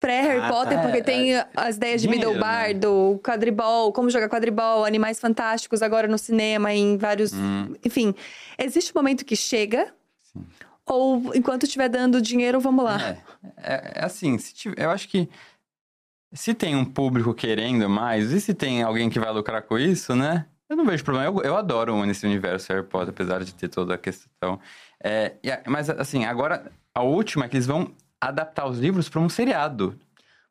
pré-Harry 0.00 0.40
Ah, 0.40 0.48
Potter, 0.48 0.74
tá. 0.76 0.82
porque 0.82 0.98
É, 0.98 1.02
tem 1.02 1.34
as 1.56 1.76
ideias 1.76 2.02
de 2.02 2.08
dinheiro, 2.08 2.28
Middlebardo, 2.30 3.20
quadribol, 3.24 3.92
como 3.92 4.10
jogar 4.10 4.28
quadribol, 4.28 4.84
Animais 4.84 5.18
Fantásticos 5.18 5.82
agora 5.82 6.06
no 6.06 6.18
cinema, 6.18 6.72
em 6.72 6.96
vários. 6.96 7.32
Hum, 7.32 7.74
Enfim, 7.84 8.14
existe 8.58 8.92
um 8.94 8.98
momento 8.98 9.24
que 9.24 9.34
chega. 9.36 9.92
Sim. 10.22 10.44
Ou 10.86 11.34
enquanto 11.34 11.64
estiver 11.64 11.88
dando 11.88 12.20
dinheiro, 12.22 12.60
vamos 12.60 12.84
lá. 12.84 13.00
é, 13.02 13.18
é, 13.56 13.92
é 13.96 14.04
assim, 14.04 14.36
tiver- 14.36 14.80
eu 14.80 14.90
acho 14.90 15.08
que 15.08 15.28
se 16.32 16.54
tem 16.54 16.76
um 16.76 16.84
público 16.84 17.32
querendo 17.34 17.88
mais, 17.88 18.30
e 18.32 18.40
se 18.40 18.52
tem 18.54 18.82
alguém 18.82 19.08
que 19.10 19.18
vai 19.18 19.32
lucrar 19.32 19.62
com 19.62 19.78
isso, 19.78 20.14
né? 20.14 20.46
Eu 20.68 20.76
não 20.76 20.84
vejo 20.84 21.04
problema. 21.04 21.26
Eu, 21.28 21.42
eu 21.42 21.56
adoro 21.56 22.04
esse 22.10 22.26
universo 22.26 22.72
Harry 22.72 22.84
Potter, 22.86 23.10
apesar 23.10 23.42
de 23.44 23.54
ter 23.54 23.68
toda 23.68 23.94
a 23.94 23.98
questão. 23.98 24.58
É, 25.02 25.34
mas, 25.66 25.88
assim, 25.90 26.24
agora, 26.24 26.70
a 26.94 27.02
última 27.02 27.44
é 27.44 27.48
que 27.48 27.56
eles 27.56 27.66
vão 27.66 27.92
adaptar 28.20 28.66
os 28.66 28.78
livros 28.78 29.08
para 29.08 29.20
um 29.20 29.28
seriado. 29.28 29.90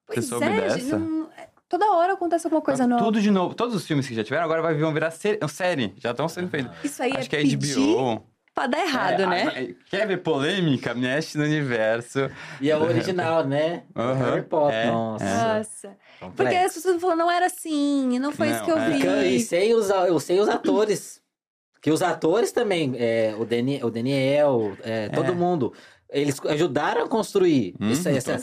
Você 0.08 0.16
Pois 0.16 0.26
soube 0.28 0.46
é, 0.46 0.62
dessa? 0.62 0.98
não- 1.00 1.26
Toda 1.68 1.92
hora 1.94 2.14
acontece 2.14 2.46
alguma 2.46 2.62
coisa 2.62 2.86
nova. 2.88 3.04
Tudo 3.04 3.20
de 3.20 3.32
novo. 3.32 3.56
Todos 3.56 3.74
os 3.76 3.86
filmes 3.88 4.08
que 4.08 4.14
já 4.14 4.24
tiveram, 4.24 4.46
agora 4.46 4.62
vão 4.76 4.94
virar 4.94 5.10
sé- 5.10 5.40
série. 5.50 5.94
Já 5.98 6.12
estão 6.12 6.30
sendo 6.30 6.48
feitos. 6.48 6.72
Isso 6.84 7.02
aí 7.02 7.12
Acho 7.12 7.22
é 7.22 7.26
que 7.28 7.36
é 7.36 7.42
HBO. 7.44 8.24
Pra 8.56 8.68
dar 8.68 8.80
errado, 8.80 9.22
É, 9.24 9.28
né? 9.28 9.44
a- 9.44 9.90
Quer 9.90 10.08
ver 10.08 10.18
polêmica? 10.24 10.96
Mexe 10.96 11.38
no 11.38 11.44
universo. 11.44 12.32
E 12.62 12.72
é 12.72 12.78
o 12.78 12.84
original, 12.84 13.46
né? 13.46 13.84
Aham, 13.94 14.14
Harry 14.32 14.44
Potter. 14.44 14.76
é, 14.78 14.86
Nossa. 14.92 15.26
é. 15.26 15.58
Nossa. 15.58 15.98
Porque 16.20 16.44
complexo. 16.44 16.66
as 16.66 16.74
pessoas 16.74 17.02
falam, 17.02 17.18
não 17.18 17.30
era 17.30 17.46
assim, 17.48 18.18
não 18.18 18.32
foi 18.32 18.50
isso 18.50 18.60
Não, 18.60 18.66
que 18.66 18.72
eu 18.72 18.78
é. 18.78 19.24
vi. 19.24 19.36
E 19.36 19.40
sem 19.42 19.74
os, 19.76 19.90
eu 19.90 20.20
sei 20.20 20.40
os 20.40 20.48
atores. 20.48 21.22
Que 21.82 21.92
os 21.92 22.02
atores 22.02 22.52
também, 22.52 22.96
é, 22.98 23.36
o, 23.38 23.46
Dani, 23.46 23.84
o 23.84 23.92
Daniel, 23.92 24.76
é, 24.82 25.08
todo 25.10 25.36
mundo, 25.36 25.72
eles 26.10 26.40
ajudaram 26.46 27.04
a 27.04 27.08
construir 27.08 27.76
Hum, 27.80 27.92
esse, 27.92 28.10
essa- 28.10 28.40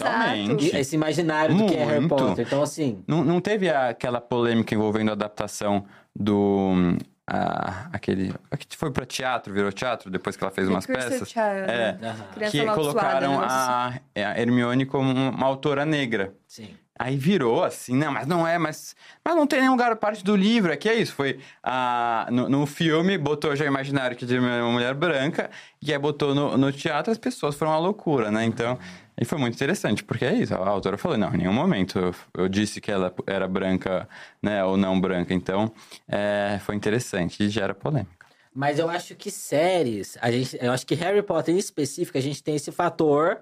esse 0.79 0.95
imaginário 0.95 1.57
do 1.57 1.67
que 1.67 1.75
é 1.75 1.85
Harry 1.85 2.01
Muito. 2.01 2.15
Potter. 2.15 2.47
Então, 2.47 2.63
assim, 2.63 3.03
Não, 3.09 3.25
não 3.25 3.41
teve 3.41 3.69
aquela 3.69 4.21
polêmica 4.21 4.75
envolvendo 4.75 5.09
a 5.09 5.13
adaptação 5.15 5.85
do. 6.15 6.95
A- 7.27 7.89
aquele. 7.93 8.35
a 8.51 8.57
que 8.57 8.77
foi 8.77 8.91
pra 8.91 9.07
teatro, 9.07 9.53
virou 9.53 9.73
teatro, 9.73 10.11
depois 10.11 10.37
que 10.37 10.43
ela 10.45 10.51
fez 10.53 10.67
The 10.67 10.73
umas 10.75 10.87
Cursed 10.87 11.11
peças. 11.11 11.29
Child, 11.31 11.71
É. 11.71 11.93
né? 12.01 12.17
Criança 12.35 12.51
Que 12.59 12.65
colocaram 12.67 13.31
negócio 13.33 13.51
a, 13.57 13.93
a 14.17 14.41
Hermione 14.41 14.87
como 14.87 15.11
uma 15.31 15.47
autora 15.47 15.85
negra. 15.85 16.35
sim. 16.47 16.77
Aí 16.99 17.17
virou 17.17 17.65
assim, 17.65 17.97
não, 17.97 18.13
mas 18.13 18.27
não 18.29 18.47
é, 18.47 18.59
mas, 18.59 18.95
mas 19.25 19.35
não 19.35 19.45
tem 19.45 19.61
nenhum 19.61 19.73
lugar 19.73 19.97
parte 19.97 20.23
do 20.23 20.37
livro, 20.37 20.71
é 20.71 20.77
que 20.77 20.89
é 20.89 20.95
isso, 20.95 21.15
foi 21.15 21.41
a, 21.61 22.29
no, 22.31 22.49
no 22.49 22.67
filme, 22.67 23.19
botou 23.19 23.57
já 23.57 23.65
imaginário 23.65 24.15
que 24.17 24.25
tinha 24.25 24.41
uma 24.41 24.71
mulher 24.71 24.95
branca, 24.95 25.51
e 25.81 25.91
aí 25.93 25.99
botou 25.99 26.33
no, 26.33 26.57
no 26.57 26.71
teatro, 26.71 27.11
as 27.11 27.19
pessoas 27.19 27.57
foram 27.57 27.73
uma 27.73 27.79
loucura, 27.79 28.31
né, 28.31 28.45
então, 28.45 28.79
e 29.23 29.25
foi 29.25 29.39
muito 29.39 29.55
interessante, 29.55 30.03
porque 30.03 30.25
é 30.25 30.35
isso, 30.35 30.53
a 30.55 30.69
autora 30.69 30.99
falou, 30.99 31.17
não, 31.17 31.33
em 31.33 31.39
nenhum 31.39 31.53
momento 31.53 31.99
eu, 31.99 32.15
eu 32.35 32.49
disse 32.49 32.81
que 32.81 32.91
ela 32.91 33.15
era 33.27 33.47
branca, 33.47 34.09
né, 34.43 34.65
ou 34.65 34.77
não 34.77 35.01
branca, 35.01 35.33
então, 35.33 35.73
é, 36.09 36.59
foi 36.65 36.75
interessante, 36.75 37.43
e 37.43 37.49
gera 37.49 37.73
polêmica. 37.73 38.27
Mas 38.55 38.79
eu 38.79 38.91
acho 38.91 39.15
que 39.15 39.31
séries, 39.31 40.19
a 40.21 40.31
gente, 40.31 40.59
eu 40.61 40.73
acho 40.73 40.87
que 40.87 40.95
Harry 40.97 41.23
Potter 41.23 41.55
em 41.55 41.59
específico, 41.59 42.19
a 42.19 42.21
gente 42.21 42.43
tem 42.43 42.57
esse 42.57 42.71
fator 42.71 43.41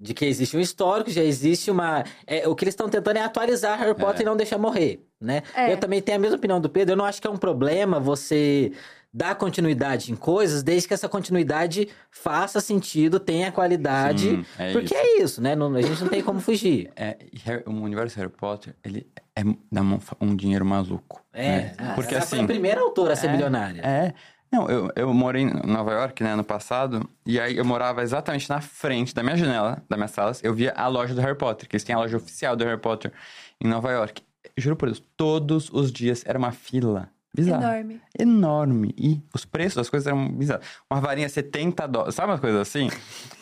de 0.00 0.14
que 0.14 0.24
existe 0.24 0.56
um 0.56 0.60
histórico, 0.60 1.10
já 1.10 1.22
existe 1.22 1.70
uma. 1.70 2.04
é, 2.26 2.48
o 2.48 2.54
que 2.54 2.64
eles 2.64 2.72
estão 2.72 2.88
tentando 2.88 3.18
é 3.18 3.22
atualizar 3.22 3.78
Harry 3.78 3.94
Potter 3.94 4.22
e 4.22 4.24
não 4.24 4.36
deixar 4.36 4.58
morrer, 4.58 5.06
né? 5.20 5.42
É. 5.54 5.72
Eu 5.72 5.76
também 5.76 6.02
tenho 6.02 6.18
a 6.18 6.20
mesma 6.20 6.36
opinião 6.36 6.60
do 6.60 6.68
Pedro. 6.68 6.94
Eu 6.94 6.96
não 6.96 7.04
acho 7.04 7.20
que 7.20 7.26
é 7.28 7.30
um 7.30 7.36
problema 7.36 8.00
você 8.00 8.72
dar 9.12 9.34
continuidade 9.34 10.10
em 10.10 10.16
coisas, 10.16 10.62
desde 10.62 10.88
que 10.88 10.94
essa 10.94 11.08
continuidade 11.08 11.88
faça 12.10 12.60
sentido, 12.60 13.20
tenha 13.20 13.52
qualidade. 13.52 14.30
Sim, 14.30 14.44
é 14.58 14.72
porque 14.72 14.94
isso. 14.94 15.04
é 15.04 15.22
isso, 15.22 15.42
né? 15.42 15.54
Não- 15.54 15.74
a 15.74 15.82
gente 15.82 16.00
não 16.00 16.08
tem 16.08 16.22
como 16.22 16.40
fugir. 16.40 16.90
É, 16.96 17.18
o 17.66 17.72
universo 17.72 18.16
Harry 18.18 18.30
Potter, 18.30 18.74
ele 18.82 19.06
é, 19.36 19.42
dá 19.70 19.82
um, 19.82 19.98
um 20.20 20.34
dinheiro 20.34 20.64
maluco. 20.64 21.22
É, 21.32 21.48
né? 21.48 21.74
ah, 21.78 21.92
porque 21.94 22.14
ela 22.14 22.22
assim... 22.22 22.36
foi 22.36 22.44
a 22.44 22.48
primeira 22.48 22.80
autora 22.80 23.12
a 23.12 23.16
ser 23.16 23.28
É, 23.28 23.32
bilionária. 23.32 23.80
É. 23.82 24.14
Não, 24.50 24.68
eu, 24.68 24.90
eu 24.94 25.14
morei 25.14 25.42
em 25.44 25.50
Nova 25.66 25.92
York, 25.92 26.22
né, 26.22 26.32
ano 26.32 26.44
passado, 26.44 27.08
e 27.24 27.40
aí 27.40 27.56
eu 27.56 27.64
morava 27.64 28.02
exatamente 28.02 28.50
na 28.50 28.60
frente 28.60 29.14
da 29.14 29.22
minha 29.22 29.34
janela, 29.34 29.82
da 29.88 29.96
minha 29.96 30.08
sala, 30.08 30.32
eu 30.42 30.52
via 30.52 30.72
a 30.76 30.88
loja 30.88 31.14
do 31.14 31.22
Harry 31.22 31.36
Potter, 31.38 31.66
que 31.66 31.74
eles 31.74 31.84
têm 31.84 31.94
a 31.94 31.98
loja 31.98 32.18
oficial 32.18 32.54
do 32.54 32.62
Harry 32.64 32.78
Potter 32.78 33.10
em 33.58 33.66
Nova 33.66 33.90
York. 33.90 34.22
Juro 34.54 34.76
por 34.76 34.86
Deus, 34.90 35.02
todos 35.16 35.70
os 35.72 35.90
dias 35.90 36.22
era 36.26 36.38
uma 36.38 36.52
fila. 36.52 37.08
Bizarro. 37.34 37.62
Enorme. 37.62 38.00
Enorme. 38.18 38.94
E 38.98 39.22
os 39.34 39.44
preços 39.44 39.76
das 39.76 39.88
coisas 39.88 40.06
eram 40.06 40.28
bizarros. 40.30 40.66
Uma 40.90 41.00
varinha 41.00 41.28
70 41.28 41.86
dólares. 41.88 42.14
Sabe 42.14 42.30
umas 42.30 42.40
coisas 42.40 42.60
assim? 42.60 42.90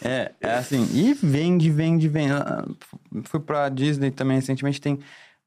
É, 0.03 0.33
é 0.41 0.55
assim. 0.55 0.89
E 0.95 1.13
vende, 1.15 1.71
vende, 1.71 2.09
vende. 2.09 2.33
Fui 3.25 3.41
pra 3.41 3.69
Disney 3.69 4.11
também 4.11 4.37
recentemente. 4.37 4.81
Tem. 4.81 4.99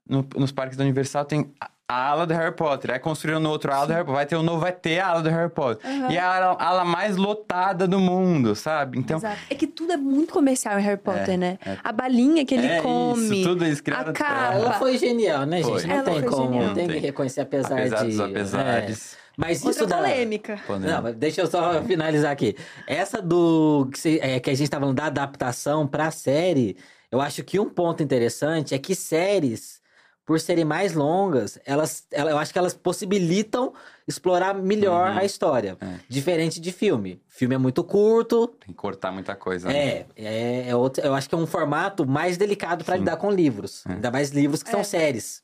no- 0.08 0.28
nos 0.36 0.52
parques 0.52 0.76
da 0.78 0.84
Universal 0.84 1.24
tem 1.24 1.54
a- 1.88 2.10
ala 2.10 2.26
do 2.26 2.34
Harry 2.34 2.56
Potter. 2.56 2.92
Aí 2.92 3.00
construíram 3.00 3.40
no 3.40 3.50
outro 3.50 3.72
ala 3.74 3.86
do 3.88 3.94
Harry 3.94 4.04
Potter. 4.06 4.16
Vai 4.16 4.26
ter 4.26 4.36
um 4.36 4.44
novo, 4.44 4.60
vai 4.60 4.72
ter 4.72 5.00
a 5.00 5.08
ala 5.08 5.22
do 5.22 5.30
Harry 5.30 5.50
Potter. 5.50 5.90
E 6.10 6.16
é 6.18 6.20
a 6.20 6.36
ala, 6.36 6.58
a 6.60 6.66
ala 6.68 6.86
mais 6.86 7.16
lotada 7.18 7.88
do 7.88 8.00
mundo, 8.00 8.56
sabe? 8.56 8.98
Então, 9.00 9.18
Exato. 9.18 9.38
É 9.50 9.56
que 9.56 9.68
tudo 9.68 9.94
é 9.94 9.98
muito 9.98 10.34
comercial 10.34 10.78
em 10.80 10.82
Harry 10.84 11.00
Potter, 11.00 11.38
né? 11.38 11.58
A 11.84 11.92
balinha 11.92 12.46
que 12.46 12.56
ele 12.56 12.68
É 12.68 12.82
come. 12.82 13.40
isso, 13.40 13.50
tudo 13.50 13.66
eles 13.66 13.80
a 13.80 14.14
capa. 14.14 14.54
Ela 14.56 14.74
foi 14.74 14.98
genial, 14.98 15.46
né, 15.46 15.62
Foi. 15.62 15.80
gente? 15.80 15.88
Não 15.88 15.96
Ela 15.96 16.04
tem 16.04 16.14
foi 16.22 16.24
como, 16.30 16.54
genial. 16.54 16.74
tem 16.74 16.88
que 16.88 16.98
reconhecer 17.00 17.42
apesar, 17.42 17.80
apesar 17.80 17.98
de... 18.04 18.10
dos 18.12 18.20
apesares. 18.20 19.14
É. 19.20 19.24
Mas 19.36 19.58
isso 19.60 19.68
Outra 19.70 19.88
da... 19.88 19.98
polêmica. 19.98 20.60
Não, 20.70 21.12
deixa 21.14 21.42
eu 21.42 21.48
só 21.48 21.82
finalizar 21.84 22.32
aqui. 22.32 22.56
Essa 22.88 23.20
do 23.20 23.90
é, 24.22 24.40
que 24.40 24.50
a 24.52 24.54
gente 24.56 24.70
tá 24.70 24.80
falando 24.80 24.96
da 24.96 25.06
adaptação 25.06 25.88
pra 25.88 26.12
série, 26.12 26.78
eu 27.12 27.20
acho 27.20 27.44
que 27.44 27.60
um 27.60 27.68
ponto 27.68 28.04
interessante 28.04 28.76
é 28.76 28.78
que 28.78 28.94
séries, 28.94 29.82
por 30.26 30.40
serem 30.40 30.64
mais 30.64 30.94
longas, 30.94 31.60
elas, 31.66 32.06
ela- 32.12 32.32
eu 32.32 32.38
acho 32.38 32.52
que 32.54 32.58
elas 32.58 32.74
possibilitam 32.74 33.74
explorar 34.08 34.54
melhor 34.54 35.12
Uhum. 35.12 35.18
a 35.18 35.26
história. 35.26 35.78
É. 35.82 36.00
Diferente 36.08 36.60
de 36.62 36.72
filme. 36.72 37.22
Filme 37.28 37.56
é 37.56 37.58
muito 37.58 37.84
curto. 37.84 38.48
Tem 38.48 38.70
que 38.70 38.74
cortar 38.74 39.12
muita 39.12 39.36
coisa. 39.36 39.68
né? 39.68 39.78
É, 39.78 40.06
é, 40.16 40.70
é 40.70 40.76
outro, 40.76 41.04
eu 41.06 41.14
acho 41.14 41.28
que 41.28 41.36
é 41.36 41.38
um 41.38 41.46
formato 41.48 42.06
mais 42.08 42.38
delicado 42.38 42.86
pra 42.86 42.96
Sim. 42.96 43.02
lidar 43.02 43.18
com 43.18 43.30
livros. 43.30 43.86
É. 43.88 43.94
Ainda 43.94 44.12
mais 44.12 44.30
livros 44.32 44.64
que 44.64 44.70
É. 44.70 44.72
são 44.72 44.84
séries. 44.84 45.44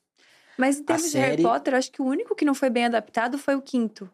Mas 0.57 0.77
em 0.79 0.83
termos 0.83 1.11
de 1.11 1.17
Harry 1.17 1.29
série- 1.31 1.43
Potter, 1.43 1.73
eu 1.73 1.77
acho 1.77 1.91
que 1.91 2.01
o 2.01 2.05
único 2.05 2.35
que 2.35 2.43
não 2.45 2.53
foi 2.53 2.69
bem 2.69 2.85
adaptado 2.85 3.37
foi 3.37 3.55
o 3.55 3.61
quinto. 3.61 4.09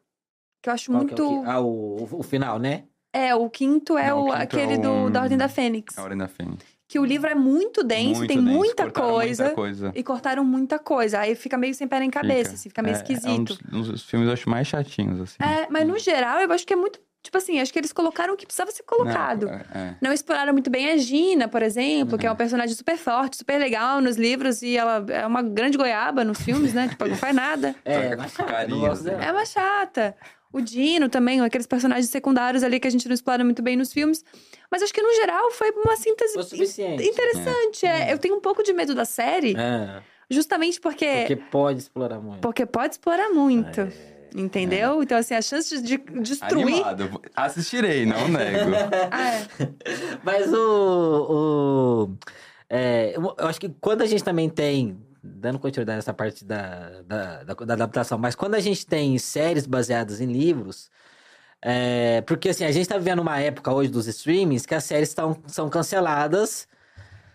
Que 0.61 0.69
eu 0.69 0.73
acho 0.73 0.91
Qual 0.91 1.01
é 1.01 1.05
muito. 1.05 1.23
o, 1.27 1.41
que- 1.43 1.49
ah, 1.49 1.59
o, 1.59 2.19
o 2.19 2.23
final, 2.23 2.57
né? 2.59 2.83
É, 3.13 3.33
o 3.33 3.49
quinto 3.49 3.97
é 3.97 4.09
Não, 4.09 4.17
o 4.17 4.21
o, 4.21 4.25
quinto 4.25 4.37
é 4.37 4.43
aquele 4.43 4.75
o- 4.75 4.81
do, 4.81 5.09
da 5.09 5.21
Ordem 5.21 5.37
da 5.37 5.47
Fênix. 5.47 5.97
A 5.97 6.03
Ordem 6.03 6.17
da 6.17 6.27
Fênix. 6.27 6.65
Que 6.87 6.99
o 6.99 7.05
livro 7.05 7.27
é 7.29 7.33
muito 7.35 7.83
denso, 7.83 8.19
Muito 8.19 8.27
tem 8.27 8.37
denso, 8.43 8.55
muita 8.57 8.91
coisa. 8.91 9.43
Muita 9.45 9.55
coisa. 9.55 9.91
E 9.95 10.03
cortaram 10.03 10.43
muita 10.45 10.77
coisa. 10.77 11.19
Aí 11.19 11.33
fica 11.33 11.57
meio 11.57 11.73
sem 11.73 11.87
pé 11.87 11.99
nem 11.99 12.11
cabeça, 12.11 12.53
assim, 12.53 12.69
fica 12.69 12.81
meio 12.83 12.93
É, 12.93 12.97
É 12.97 12.99
um 12.99 13.01
esquisito. 13.01 13.57
dos, 13.63 13.73
um 13.73 13.91
dos 13.91 14.03
filmes 14.03 14.27
eu 14.27 14.33
acho 14.33 14.47
mais 14.49 14.67
chatinhos, 14.67 15.19
assim. 15.19 15.37
É, 15.41 15.67
mas 15.69 15.87
no 15.87 15.97
geral, 15.97 16.39
eu 16.39 16.51
acho 16.51 16.65
que 16.65 16.73
é 16.73 16.75
muito. 16.75 16.99
Tipo 17.23 17.39
assim, 17.39 17.59
acho 17.59 17.73
que 17.73 17.79
eles 17.79 17.91
colocaram 17.91 18.35
o 18.35 18.37
que 18.37 18.45
precisava 18.45 18.69
ser 18.69 18.83
colocado. 18.83 19.47
Não, 19.47 19.53
é, 19.53 19.65
é. 19.73 19.95
Não 19.99 20.13
exploraram 20.13 20.53
muito 20.53 20.69
bem 20.69 20.91
a 20.91 20.97
Gina, 20.97 21.47
por 21.47 21.63
exemplo, 21.63 22.13
Uhum. 22.13 22.17
que 22.19 22.27
é 22.27 22.31
um 22.31 22.35
personagem 22.35 22.75
super 22.75 22.95
forte, 22.97 23.37
super 23.37 23.57
legal 23.57 23.99
nos 23.99 24.15
livros, 24.15 24.61
e 24.61 24.77
ela 24.77 25.03
é 25.09 25.25
uma 25.25 25.41
grande 25.41 25.75
goiaba 25.75 26.23
nos 26.23 26.39
filmes, 26.39 26.71
né? 26.75 26.87
Tipo, 26.87 27.07
não 27.07 27.15
faz 27.15 27.35
nada. 27.35 27.73
É, 27.83 28.15
gosto 28.15 28.45
dela. 28.45 29.17
né? 29.17 29.25
É 29.27 29.31
uma 29.31 29.43
chata. 29.43 30.15
O 30.55 30.61
Dino 30.61 31.09
também, 31.09 31.41
aqueles 31.41 31.67
personagens 31.67 32.09
secundários 32.09 32.63
ali 32.63 32.79
que 32.79 32.87
a 32.87 32.89
gente 32.89 33.05
não 33.09 33.13
explora 33.13 33.43
muito 33.43 33.61
bem 33.61 33.75
nos 33.75 33.91
filmes. 33.91 34.23
Mas 34.71 34.81
acho 34.81 34.93
que, 34.93 35.01
no 35.01 35.13
geral, 35.15 35.51
foi 35.51 35.69
uma 35.71 35.97
síntese 35.97 36.33
Foi 36.33 36.43
o 36.43 36.45
suficiente. 36.45 37.03
interessante. 37.03 37.85
É, 37.85 38.13
eu 38.13 38.17
tenho 38.17 38.35
um 38.37 38.39
pouco 38.39 38.63
de 38.63 38.71
medo 38.71 38.95
da 38.95 39.03
série, 39.03 39.53
É, 39.57 40.01
justamente 40.29 40.79
porque, 40.79 41.05
porque 41.05 41.35
porque... 41.35 41.51
pode 41.51 41.79
explorar 41.79 42.21
muito. 42.21 42.39
pode 42.67 42.93
explorar 42.93 43.31
muito. 43.31 43.81
É. 43.81 44.15
Entendeu? 44.33 45.03
Então, 45.03 45.17
assim, 45.17 45.33
a 45.33 45.41
chance 45.41 45.81
de 45.81 45.97
destruir. 45.97 46.63
Animado. 46.65 47.21
Assistirei, 47.35 48.05
não 48.05 48.27
nego. 48.31 48.71
Ah, 49.11 49.31
é. 49.33 49.47
Mas 50.23 50.53
o. 50.53 51.27
o 51.29 52.17
é, 52.69 53.13
eu 53.17 53.47
acho 53.47 53.59
que 53.59 53.69
quando 53.81 54.03
a 54.03 54.05
gente 54.05 54.23
também 54.23 54.49
tem. 54.49 54.97
Dando 55.25 55.59
continuidade 55.59 55.97
nessa 55.97 56.13
parte 56.13 56.45
da, 56.45 57.01
da, 57.05 57.43
da, 57.43 57.53
da 57.53 57.73
adaptação, 57.73 58.17
mas 58.17 58.35
quando 58.35 58.55
a 58.55 58.59
gente 58.59 58.85
tem 58.85 59.17
séries 59.17 59.65
baseadas 59.65 60.21
em 60.21 60.31
livros. 60.31 60.89
é, 61.61 62.21
porque 62.21 62.49
assim, 62.49 62.63
a 62.63 62.71
gente 62.71 62.87
tá 62.87 62.97
vivendo 62.97 63.19
uma 63.19 63.39
época 63.39 63.73
hoje 63.73 63.89
dos 63.89 64.07
streamings 64.07 64.65
que 64.65 64.75
as 64.75 64.83
séries 64.83 65.13
tão, 65.13 65.35
são 65.47 65.69
canceladas. 65.69 66.67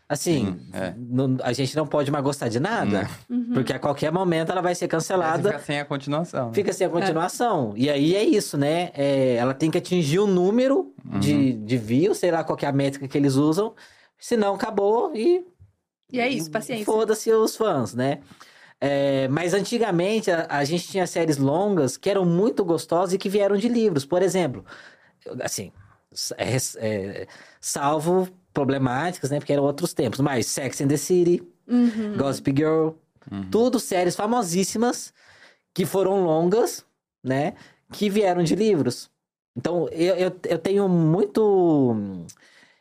Assim, 0.09 0.59
Sim, 0.59 0.71
é. 0.73 0.93
não- 0.99 1.37
a 1.41 1.53
gente 1.53 1.77
não 1.77 1.87
pode 1.87 2.11
mais 2.11 2.25
gostar 2.25 2.49
de 2.49 2.59
nada. 2.59 3.09
Uhum. 3.29 3.53
Porque 3.55 3.73
a 3.73 3.79
qualquer 3.79 4.11
momento 4.11 4.51
ela 4.51 4.61
vai 4.61 4.75
ser 4.75 4.89
cancelada. 4.89 5.51
fica 5.53 5.63
sem 5.63 5.79
a 5.79 5.85
continuação. 5.85 6.49
né? 6.49 6.55
Fica 6.55 6.73
sem 6.73 6.85
a 6.87 6.91
continuação. 6.91 7.75
E 7.77 7.89
aí 7.89 8.17
é 8.17 8.25
isso, 8.25 8.59
né? 8.59 8.91
É, 8.95 9.37
ela 9.37 9.55
tem 9.55 9.71
que 9.71 9.79
atingir 9.79 10.19
o 10.19 10.27
número 10.27 10.93
de, 11.21 11.53
de 11.53 11.77
views, 11.79 12.19
sei 12.19 12.33
lá 12.33 12.43
qual 12.43 12.57
que 12.57 12.67
é 12.67 12.69
a 12.69 12.73
métrica 12.73 13.07
que 13.07 13.17
eles 13.17 13.35
usam. 13.37 13.73
Senão 14.19 14.55
acabou 14.55 15.13
e. 15.15 15.45
E 16.13 16.21
é 16.21 16.29
isso, 16.29 16.51
paciência. 16.51 16.85
Foda-se 16.85 17.31
os 17.33 17.57
fãs, 17.57 17.95
né? 17.95 18.21
É, 18.81 19.29
mas 19.29 19.53
antigamente 19.53 20.31
a, 20.31 20.47
a 20.49 20.65
gente 20.65 20.89
tinha 20.89 21.07
séries 21.07 21.37
longas 21.37 21.97
que 21.97 22.09
eram 22.09 22.25
muito 22.25 22.65
gostosas 22.65 23.13
e 23.13 23.19
que 23.19 23.29
vieram 23.29 23.57
de 23.57 23.69
livros. 23.69 24.05
Por 24.07 24.23
exemplo, 24.23 24.65
assim, 25.43 25.71
é, 26.39 26.57
é, 26.79 27.27
salvo 27.61 28.29
problemáticas, 28.55 29.31
né? 29.31 29.39
Porque 29.39 29.53
eram 29.53 29.65
outros 29.65 29.93
tempos. 29.93 30.21
Mas 30.21 30.47
Sex 30.47 30.81
and 30.81 30.89
the 30.89 30.97
City, 30.97 31.43
Uhum. 31.69 32.17
Gossip 32.17 32.53
Girl, 32.57 32.91
Uhum. 33.31 33.49
tudo 33.51 33.79
séries 33.79 34.17
famosíssimas 34.17 35.13
que 35.73 35.85
foram 35.87 36.25
longas, 36.25 36.85
né? 37.23 37.53
Que 37.93 38.09
vieram 38.11 38.43
de 38.43 38.57
livros. 38.57 39.09
Então, 39.57 39.89
eu, 39.91 40.15
eu, 40.17 40.33
eu 40.49 40.59
tenho 40.59 40.89
muito. 40.89 42.25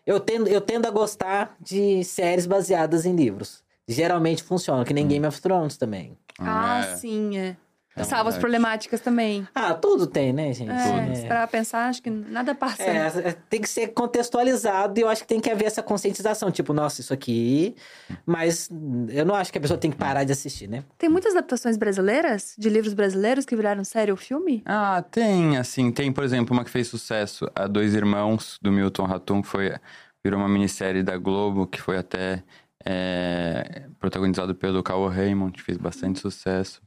Eu 0.09 0.19
tendo, 0.19 0.47
eu 0.47 0.59
tendo 0.59 0.87
a 0.87 0.89
gostar 0.89 1.55
de 1.61 2.03
séries 2.03 2.47
baseadas 2.47 3.05
em 3.05 3.15
livros. 3.15 3.63
Geralmente 3.87 4.41
funciona, 4.41 4.83
que 4.83 4.91
nem 4.91 5.07
Game 5.07 5.27
of 5.27 5.39
Thrones 5.39 5.77
também. 5.77 6.17
Ah, 6.39 6.79
É. 6.79 6.95
sim, 6.95 7.37
é. 7.37 7.55
É 8.01 8.05
Salva 8.05 8.29
as 8.29 8.35
verdade. 8.35 8.39
problemáticas 8.39 9.01
também. 9.01 9.47
Ah, 9.53 9.73
tudo 9.73 10.07
tem, 10.07 10.31
né, 10.33 10.51
gente? 10.53 10.71
É, 10.71 11.23
É. 11.23 11.27
pra 11.27 11.47
pensar, 11.47 11.87
acho 11.89 12.01
que 12.01 12.09
nada 12.09 12.53
passa. 12.55 12.83
É, 12.83 12.97
é, 13.07 13.35
tem 13.49 13.61
que 13.61 13.69
ser 13.69 13.89
contextualizado 13.89 14.99
e 14.99 15.03
eu 15.03 15.09
acho 15.09 15.21
que 15.23 15.27
tem 15.27 15.39
que 15.39 15.49
haver 15.49 15.65
essa 15.65 15.81
conscientização. 15.83 16.51
Tipo, 16.51 16.73
nossa, 16.73 17.01
isso 17.01 17.13
aqui. 17.13 17.75
Mas 18.25 18.69
eu 19.09 19.25
não 19.25 19.35
acho 19.35 19.51
que 19.51 19.57
a 19.57 19.61
pessoa 19.61 19.77
tem 19.77 19.91
que 19.91 19.97
parar 19.97 20.23
de 20.23 20.31
assistir, 20.31 20.67
né? 20.67 20.83
Tem 20.97 21.09
muitas 21.09 21.33
adaptações 21.33 21.77
brasileiras, 21.77 22.55
de 22.57 22.69
livros 22.69 22.93
brasileiros, 22.93 23.45
que 23.45 23.55
viraram 23.55 23.83
série 23.83 24.11
ou 24.11 24.17
filme? 24.17 24.61
Ah, 24.65 25.03
tem, 25.09 25.57
assim, 25.57 25.91
tem, 25.91 26.11
por 26.11 26.23
exemplo, 26.23 26.53
uma 26.55 26.63
que 26.63 26.69
fez 26.71 26.87
sucesso, 26.87 27.49
a 27.55 27.67
Dois 27.67 27.93
Irmãos, 27.93 28.57
do 28.61 28.71
Milton 28.71 29.03
Ratum, 29.05 29.41
que 29.41 29.47
foi, 29.47 29.73
virou 30.23 30.39
uma 30.39 30.49
minissérie 30.49 31.03
da 31.03 31.17
Globo, 31.17 31.65
que 31.67 31.81
foi 31.81 31.97
até 31.97 32.43
é, 32.85 33.83
protagonizado 33.99 34.55
pelo 34.55 34.81
Cauã 34.83 35.09
Raymond, 35.09 35.51
que 35.53 35.61
fez 35.61 35.77
bastante 35.77 36.19
sucesso. 36.19 36.81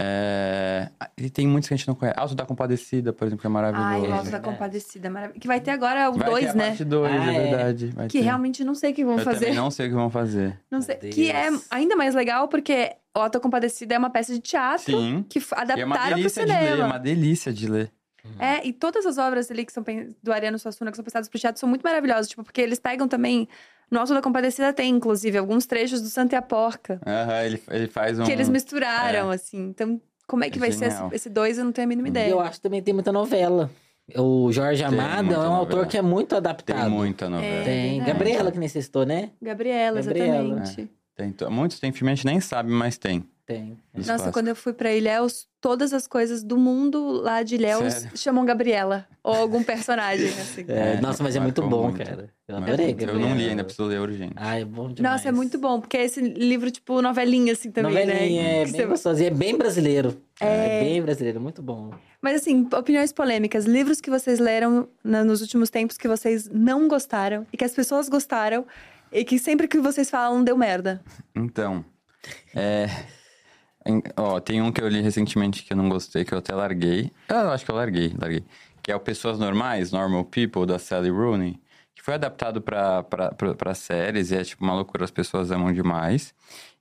É, 0.00 0.88
e 1.16 1.28
tem 1.28 1.46
muitos 1.46 1.66
que 1.68 1.74
a 1.74 1.76
gente 1.76 1.88
não 1.88 1.94
conhece. 1.94 2.18
Alto 2.18 2.34
da 2.34 2.46
Compadecida, 2.46 3.12
por 3.12 3.26
exemplo, 3.26 3.40
que 3.40 3.46
é 3.46 3.50
maravilhoso. 3.50 3.86
Ai, 3.88 4.00
o 4.02 4.14
Alto 4.14 4.30
da. 4.30 4.38
Compadecida, 4.40 5.10
maravilhoso. 5.10 5.40
Que 5.40 5.48
vai 5.48 5.60
ter 5.60 5.72
agora 5.72 6.08
o 6.08 6.12
Vai 6.14 6.24
ter 6.24 6.30
2, 6.30 6.46
a 6.50 6.54
né? 6.54 6.66
parte 6.68 6.84
2, 6.84 7.12
Ah, 7.12 7.16
é 7.16 7.18
é. 7.36 7.40
verdade. 7.42 7.86
vai 7.88 8.06
Que 8.06 8.18
ter. 8.18 8.24
realmente 8.24 8.62
não 8.64 8.74
sei 8.74 8.92
o 8.92 8.94
que 8.94 9.04
vão 9.04 9.18
Eu 9.18 9.24
fazer. 9.24 9.40
também 9.46 9.54
não 9.56 9.70
sei 9.72 9.86
o 9.86 9.88
que 9.90 9.94
vão 9.96 10.10
fazer. 10.10 10.58
Não 10.70 10.80
sei. 10.80 10.96
Que 10.96 11.30
é 11.32 11.48
ainda 11.70 11.96
mais 11.96 12.14
legal 12.14 12.46
porque 12.48 12.92
o 13.16 13.18
Alto 13.20 13.32
da 13.34 13.40
Compadecida 13.40 13.94
é 13.94 13.98
uma 13.98 14.10
peça 14.10 14.32
de 14.32 14.38
teatro 14.40 14.84
Sim. 14.98 15.24
que 15.28 15.40
E 15.40 15.42
é 15.42 15.60
adaptaram 15.60 15.88
pro 16.06 16.14
delícia 16.16 16.44
de 16.46 16.52
ler, 16.52 16.58
é 16.58 16.70
cinema. 16.70 16.86
uma 16.86 16.98
delícia 16.98 17.52
de 17.52 17.66
ler. 17.68 17.92
É, 18.38 18.66
e 18.66 18.72
todas 18.74 19.06
as 19.06 19.16
obras 19.16 19.50
ali 19.50 19.64
que 19.64 19.72
são 19.72 19.82
do 20.22 20.32
Ariano 20.32 20.58
Suassuna 20.58 20.90
que 20.90 20.96
são 20.96 21.04
pensadas 21.04 21.28
pro 21.28 21.38
teatro 21.38 21.58
são 21.58 21.68
muito 21.68 21.82
maravilhosas, 21.82 22.28
tipo, 22.28 22.44
porque 22.44 22.60
eles 22.60 22.78
pegam 22.78 23.08
também. 23.08 23.48
No 23.90 23.98
Alto 24.00 24.12
da 24.14 24.20
Compadecida 24.22 24.72
tem, 24.72 24.90
inclusive, 24.94 25.38
alguns 25.38 25.64
trechos 25.66 26.00
do 26.02 26.08
Santa 26.08 26.34
e 26.34 26.38
a 26.38 26.42
Porca. 26.42 27.00
Aham, 27.06 27.42
ele, 27.44 27.62
ele 27.70 27.86
faz 27.88 28.18
um... 28.20 28.24
Que 28.24 28.32
eles 28.32 28.48
misturaram, 28.48 29.30
assim. 29.30 29.68
Então, 29.68 30.00
como 30.26 30.44
é 30.44 30.50
que 30.50 30.58
É 30.58 30.60
vai 30.60 30.72
ser 30.72 30.90
genial. 30.90 31.06
esse- 31.08 31.16
esse 31.16 31.30
dois, 31.30 31.56
eu 31.58 31.64
não 31.64 31.72
tenho 31.72 31.86
a 31.86 31.88
mínima 31.88 32.08
E 32.08 32.10
ideia. 32.10 32.30
eu 32.30 32.40
acho 32.40 32.54
que 32.56 32.60
também 32.60 32.82
tem 32.82 32.92
muita 32.92 33.10
novela. 33.12 33.70
O 34.16 34.50
Jorge 34.52 34.82
Tem 34.84 34.98
Amado 34.98 35.34
é 35.34 35.38
um 35.38 35.42
autor 35.54 35.70
novela. 35.70 35.86
que 35.86 35.96
é 35.98 36.02
muito 36.02 36.34
adaptado. 36.36 36.80
Tem 36.80 36.90
muita 36.90 37.28
novela. 37.28 37.46
É. 37.60 37.64
Tem. 37.64 37.90
verdade. 37.98 38.12
Gabriela 38.12 38.52
que 38.52 38.58
necessitou, 38.58 39.04
né? 39.06 39.30
Gabriela, 39.40 40.00
Gabriela, 40.00 40.36
exatamente. 40.62 40.90
Tem, 41.16 41.32
to- 41.32 41.50
muitos 41.50 41.78
tem 41.80 41.92
filme, 41.92 42.12
a 42.12 42.14
gente 42.14 42.24
nem 42.26 42.40
sabe, 42.40 42.70
mas 42.70 42.96
tem. 42.98 43.24
Tem. 43.48 43.78
Nossa, 43.94 44.08
clássicos. 44.08 44.32
quando 44.34 44.48
eu 44.48 44.54
fui 44.54 44.74
pra 44.74 44.92
Ilhéus, 44.92 45.48
todas 45.58 45.94
as 45.94 46.06
coisas 46.06 46.42
do 46.42 46.58
mundo 46.58 47.10
lá 47.12 47.42
de 47.42 47.54
Ilhéus 47.54 47.94
Sério? 47.94 48.18
chamam 48.18 48.44
Gabriela. 48.44 49.06
Ou 49.24 49.34
algum 49.34 49.62
personagem, 49.62 50.28
assim. 50.38 50.66
É, 50.68 50.96
É, 50.96 51.00
nossa, 51.00 51.22
mas 51.22 51.34
é 51.34 51.40
muito 51.40 51.62
bom, 51.62 51.84
muito. 51.84 51.96
cara. 52.04 52.28
Eu 52.46 52.56
adorei. 52.58 52.90
Eu 52.90 52.94
Gabriela. 52.94 53.18
não 53.30 53.34
li 53.34 53.48
ainda, 53.48 53.64
preciso 53.64 53.88
ler 53.88 54.00
urgente. 54.00 54.34
Ah, 54.36 54.58
é 54.60 54.66
bom 54.66 54.92
demais. 54.92 55.14
Nossa, 55.14 55.30
é 55.30 55.32
muito 55.32 55.56
bom, 55.58 55.80
porque 55.80 55.96
é 55.96 56.04
esse 56.04 56.20
livro, 56.20 56.70
tipo, 56.70 57.00
novelinha, 57.00 57.54
assim, 57.54 57.70
também, 57.70 57.90
Novelinha, 58.04 58.42
né? 58.42 58.60
é 58.60 58.64
Que 58.66 58.72
bem 58.72 58.80
você- 58.82 58.86
gostoso. 58.86 59.22
E 59.22 59.26
é 59.26 59.30
bem 59.30 59.56
brasileiro. 59.56 60.20
É... 60.38 60.80
bem 60.80 61.00
brasileiro, 61.02 61.40
muito 61.40 61.62
bom. 61.62 61.90
Mas 62.20 62.42
assim, 62.42 62.68
opiniões 62.76 63.12
polêmicas. 63.14 63.64
Livros 63.64 63.98
que 63.98 64.10
vocês 64.10 64.38
leram 64.38 64.86
nos 65.02 65.40
últimos 65.40 65.70
tempos 65.70 65.96
que 65.96 66.06
vocês 66.06 66.50
não 66.52 66.86
gostaram 66.86 67.46
e 67.50 67.56
que 67.56 67.64
as 67.64 67.72
pessoas 67.72 68.10
gostaram 68.10 68.66
e 69.10 69.24
que 69.24 69.38
sempre 69.38 69.66
que 69.66 69.78
vocês 69.78 70.10
falam 70.10 70.44
deu 70.44 70.54
merda. 70.56 71.00
Então, 71.34 71.82
é... 72.54 72.88
Ó, 74.16 74.38
tem 74.40 74.60
um 74.62 74.70
que 74.72 74.80
eu 74.80 74.88
li 74.88 75.00
recentemente 75.00 75.62
que 75.62 75.72
eu 75.72 75.76
não 75.76 75.88
gostei, 75.88 76.24
que 76.24 76.32
eu 76.34 76.38
até 76.38 76.54
larguei. 76.54 77.10
Ah, 77.28 77.42
Eu 77.42 77.50
acho 77.50 77.64
que 77.64 77.70
eu 77.70 77.76
larguei, 77.76 78.14
larguei. 78.18 78.44
Que 78.82 78.92
é 78.92 78.96
o 78.96 79.00
Pessoas 79.00 79.38
Normais, 79.38 79.92
Normal 79.92 80.24
People, 80.24 80.66
da 80.66 80.78
Sally 80.78 81.10
Rooney. 81.10 81.60
Que 81.94 82.02
foi 82.02 82.14
adaptado 82.14 82.60
pra, 82.62 83.02
pra, 83.02 83.32
pra, 83.32 83.54
pra 83.54 83.74
séries 83.74 84.30
e 84.30 84.36
é 84.36 84.44
tipo 84.44 84.62
uma 84.64 84.74
loucura, 84.74 85.04
as 85.04 85.10
pessoas 85.10 85.50
amam 85.50 85.72
demais. 85.72 86.32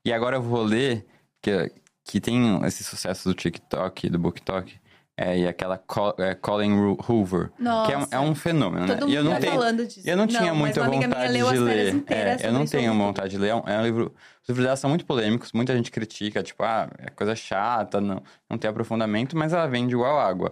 E 0.06 0.14
agora 0.14 0.38
eu 0.38 0.42
vou 0.42 0.64
ler, 0.64 1.06
que, 1.42 1.72
que 2.04 2.20
tem 2.22 2.64
esse 2.66 2.84
sucesso 2.84 3.28
do 3.28 3.34
TikTok, 3.34 4.10
do 4.10 4.20
BookTok, 4.20 4.80
É, 5.20 5.36
e 5.36 5.48
aquela 5.48 5.80
Co- 5.80 6.14
é, 6.20 6.36
Colin 6.36 6.74
Hoover, 7.10 7.50
Nossa. 7.58 7.88
que 7.88 7.94
é 7.94 7.98
um, 7.98 8.08
é 8.12 8.20
um 8.20 8.36
fenômeno, 8.36 8.86
né? 8.86 8.96
Todo 8.98 9.10
E 9.10 9.16
eu 9.16 9.24
não 9.24 9.32
tá 9.32 9.40
tenho, 9.40 9.54
falando 9.54 9.88
disso. 9.88 10.02
eu 10.08 10.16
não 10.16 10.28
tinha 10.28 10.54
mas 10.54 10.58
muita 10.58 10.84
vontade 10.84 11.34
de 11.34 11.58
ler. 11.60 12.04
É, 12.08 12.48
eu 12.48 12.54
não 12.54 12.66
tenho 12.68 12.94
vontade 12.94 13.30
de 13.32 13.38
ler. 13.40 13.48
É 13.50 13.56
um, 13.56 13.64
é 13.66 13.80
um 13.80 13.84
livro. 13.84 14.14
Os 14.44 14.48
livros 14.48 14.64
dela 14.64 14.76
são 14.76 14.92
muito 14.92 15.06
polêmicos, 15.08 15.52
muita 15.54 15.76
gente 15.76 15.90
critica, 15.90 16.44
tipo, 16.44 16.62
ah, 16.64 16.88
é 17.00 17.10
coisa 17.10 17.36
chata, 17.36 18.00
não, 18.00 18.22
não 18.48 18.60
tem 18.60 18.70
aprofundamento, 18.70 19.36
mas 19.36 19.54
ela 19.54 19.66
vende 19.66 19.96
igual 19.96 20.20
água. 20.20 20.52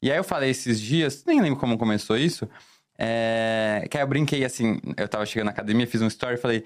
E 0.00 0.12
aí 0.12 0.16
eu 0.16 0.22
falei 0.24 0.50
esses 0.50 0.80
dias, 0.80 1.24
nem 1.26 1.40
lembro 1.40 1.58
como 1.58 1.76
começou 1.76 2.16
isso, 2.16 2.48
é, 2.96 3.84
que 3.90 3.96
aí 3.96 4.02
eu 4.04 4.06
brinquei 4.06 4.44
assim, 4.44 4.78
eu 4.96 5.08
tava 5.08 5.26
chegando 5.26 5.46
na 5.46 5.50
academia, 5.52 5.86
fiz 5.88 6.00
um 6.00 6.06
story 6.06 6.34
e 6.34 6.38
falei. 6.38 6.64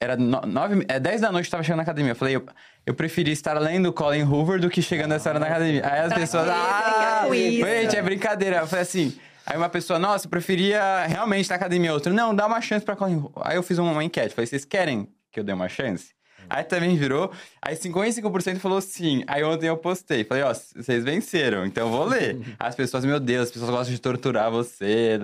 Era 0.00 0.16
no, 0.16 0.40
nove, 0.42 0.84
é 0.88 0.98
10 1.00 1.20
da 1.20 1.32
noite, 1.32 1.46
eu 1.46 1.50
tava 1.50 1.62
chegando 1.62 1.78
na 1.78 1.82
academia. 1.82 2.12
Eu 2.12 2.16
falei, 2.16 2.36
eu, 2.36 2.46
eu 2.84 2.94
preferi 2.94 3.30
estar 3.32 3.58
lendo 3.58 3.92
Colin 3.92 4.22
Hoover 4.24 4.60
do 4.60 4.68
que 4.68 4.82
chegando 4.82 5.12
essa 5.12 5.30
hora 5.30 5.38
na 5.38 5.46
academia. 5.46 5.82
Aí 5.84 6.00
as 6.00 6.08
Pra 6.08 6.18
pessoas, 6.18 6.44
quê 6.44 6.52
ah, 6.52 7.26
gente, 7.30 7.96
é 7.96 8.02
brincadeira. 8.02 8.56
Eu 8.58 8.66
falei 8.66 8.82
assim, 8.82 9.16
aí 9.46 9.56
uma 9.56 9.68
pessoa, 9.68 9.98
nossa, 9.98 10.26
eu 10.26 10.30
preferia 10.30 11.06
realmente 11.06 11.42
estar 11.42 11.54
na 11.54 11.60
academia. 11.60 11.92
Outra, 11.92 12.12
não, 12.12 12.34
dá 12.34 12.46
uma 12.46 12.60
chance 12.60 12.84
pra 12.84 12.96
Colin 12.96 13.16
Hoover. 13.16 13.42
Aí 13.42 13.56
eu 13.56 13.62
fiz 13.62 13.78
uma 13.78 14.04
enquete, 14.04 14.34
falei, 14.34 14.46
vocês 14.46 14.64
querem 14.64 15.08
que 15.32 15.40
eu 15.40 15.44
dê 15.44 15.52
uma 15.52 15.68
chance? 15.68 16.14
Aí 16.48 16.64
também 16.64 16.96
virou, 16.96 17.32
aí 17.60 17.74
55% 17.74 18.58
falou 18.58 18.80
sim. 18.80 19.24
Aí 19.26 19.42
ontem 19.42 19.66
eu 19.66 19.76
postei, 19.76 20.24
falei, 20.24 20.42
ó, 20.42 20.52
vocês 20.52 21.04
venceram, 21.04 21.64
então 21.64 21.86
eu 21.86 21.92
vou 21.92 22.04
ler. 22.04 22.38
As 22.58 22.74
pessoas, 22.74 23.04
meu 23.04 23.18
Deus, 23.18 23.48
as 23.48 23.50
pessoas 23.50 23.70
gostam 23.70 23.94
de 23.94 24.00
torturar 24.00 24.50
você. 24.50 25.18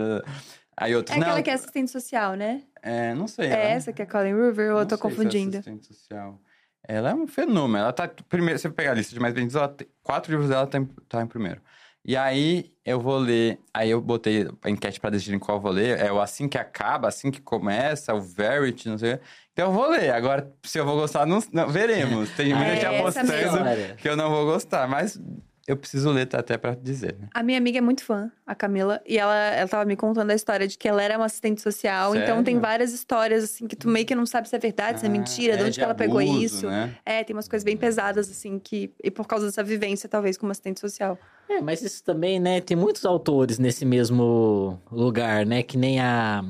Aí 0.80 0.94
outros, 0.96 1.16
É 1.16 1.20
aquela 1.20 1.36
não, 1.36 1.42
que 1.42 1.50
é 1.50 1.52
assistente 1.52 1.90
social, 1.90 2.34
né? 2.34 2.62
é, 2.82 3.14
não 3.14 3.28
sei. 3.28 3.46
É 3.46 3.50
ela- 3.52 3.62
essa 3.62 3.92
que 3.92 4.00
é 4.02 4.06
Colin 4.06 4.32
Hoover 4.34 4.72
ou 4.72 4.80
eu 4.80 4.86
tô 4.86 4.96
sei 4.96 4.96
se 4.96 5.06
é 5.06 5.10
confundindo? 5.16 5.56
assistente 5.58 5.86
social. 5.86 6.40
Ela 6.88 7.10
é 7.10 7.14
um 7.14 7.26
fenômeno. 7.26 7.78
Ela 7.84 7.92
tá. 7.92 8.08
Primeiro, 8.28 8.58
se 8.58 8.62
você 8.62 8.70
pegar 8.70 8.92
a 8.92 8.94
lista 8.94 9.12
de 9.14 9.20
mais 9.20 9.34
vendidos, 9.34 9.54
ela 9.54 9.68
tem, 9.68 9.86
quatro 10.02 10.32
livros 10.32 10.48
dela 10.48 10.66
tá 10.66 10.78
em, 10.78 10.86
tá 11.08 11.20
em 11.22 11.26
primeiro. 11.26 11.60
E 12.02 12.16
aí 12.16 12.72
eu 12.84 12.98
vou 12.98 13.18
ler. 13.18 13.60
Aí 13.74 13.90
eu 13.90 14.00
botei 14.00 14.48
a 14.64 14.70
enquete 14.70 14.98
pra 14.98 15.10
decidir 15.10 15.34
em 15.34 15.38
qual 15.38 15.58
eu 15.58 15.62
vou 15.62 15.70
ler. 15.70 15.98
É 16.00 16.10
o 16.10 16.18
Assim 16.18 16.48
que 16.48 16.56
Acaba, 16.56 17.08
Assim 17.08 17.30
que 17.30 17.42
Começa, 17.42 18.14
o 18.14 18.20
Verity, 18.22 18.88
não 18.88 18.96
sei. 18.96 19.20
Então 19.52 19.66
eu 19.66 19.72
vou 19.72 19.90
ler. 19.90 20.10
Agora, 20.10 20.50
se 20.64 20.78
eu 20.78 20.86
vou 20.86 20.96
gostar, 20.96 21.26
não, 21.26 21.40
não- 21.52 21.68
veremos. 21.68 22.30
Tem 22.30 22.54
muita 22.54 22.70
É, 22.70 22.74
gente 22.76 22.86
apostando 22.86 23.30
que 23.98 24.08
eu 24.08 24.16
não 24.16 24.30
vou 24.30 24.46
gostar. 24.46 24.88
Mas 24.88 25.20
eu 25.70 25.76
preciso 25.76 26.10
ler 26.10 26.28
até 26.32 26.58
pra 26.58 26.74
dizer, 26.74 27.16
né? 27.18 27.28
A 27.34 27.42
minha 27.42 27.58
amiga 27.58 27.78
é 27.78 27.80
muito 27.80 28.04
fã, 28.04 28.30
a 28.46 28.54
Camila, 28.54 29.00
e 29.06 29.16
ela, 29.18 29.34
ela 29.34 29.68
tava 29.68 29.84
me 29.84 29.96
contando 29.96 30.30
a 30.30 30.34
história 30.34 30.66
de 30.66 30.76
que 30.76 30.88
ela 30.88 31.02
era 31.02 31.16
uma 31.16 31.26
assistente 31.26 31.60
social, 31.60 32.14
então 32.14 32.42
tem 32.42 32.54
Sério? 32.54 32.60
várias 32.60 32.92
histórias, 32.92 33.44
assim, 33.44 33.66
que 33.66 33.76
tu 33.76 33.88
meio 33.88 34.04
que 34.04 34.14
não 34.14 34.26
sabe 34.26 34.48
se 34.48 34.56
é 34.56 34.58
verdade, 34.58 35.00
se 35.00 35.06
é 35.06 35.08
Ah, 35.08 35.12
mentira, 35.12 35.56
de 35.56 35.62
é 35.62 35.66
onde 35.66 35.78
que 35.78 35.84
ela 35.84 35.94
pegou 35.94 36.18
abuso, 36.18 36.44
isso. 36.44 36.66
Né? 36.66 36.96
É, 37.04 37.24
tem 37.24 37.34
umas 37.34 37.48
coisas 37.48 37.64
bem 37.64 37.76
pesadas, 37.76 38.30
assim, 38.30 38.58
que. 38.58 38.92
E 39.02 39.10
por 39.10 39.26
causa 39.26 39.46
dessa 39.46 39.62
vivência, 39.62 40.08
talvez, 40.08 40.36
como 40.36 40.50
assistente 40.52 40.80
social. 40.80 41.18
É, 41.48 41.60
mas 41.60 41.82
isso 41.82 42.02
também, 42.04 42.38
né? 42.38 42.60
Tem 42.60 42.76
muitos 42.76 43.04
autores 43.04 43.58
nesse 43.58 43.84
mesmo 43.84 44.80
lugar, 44.90 45.44
né? 45.44 45.62
Que 45.62 45.76
nem 45.76 45.98
a, 46.00 46.44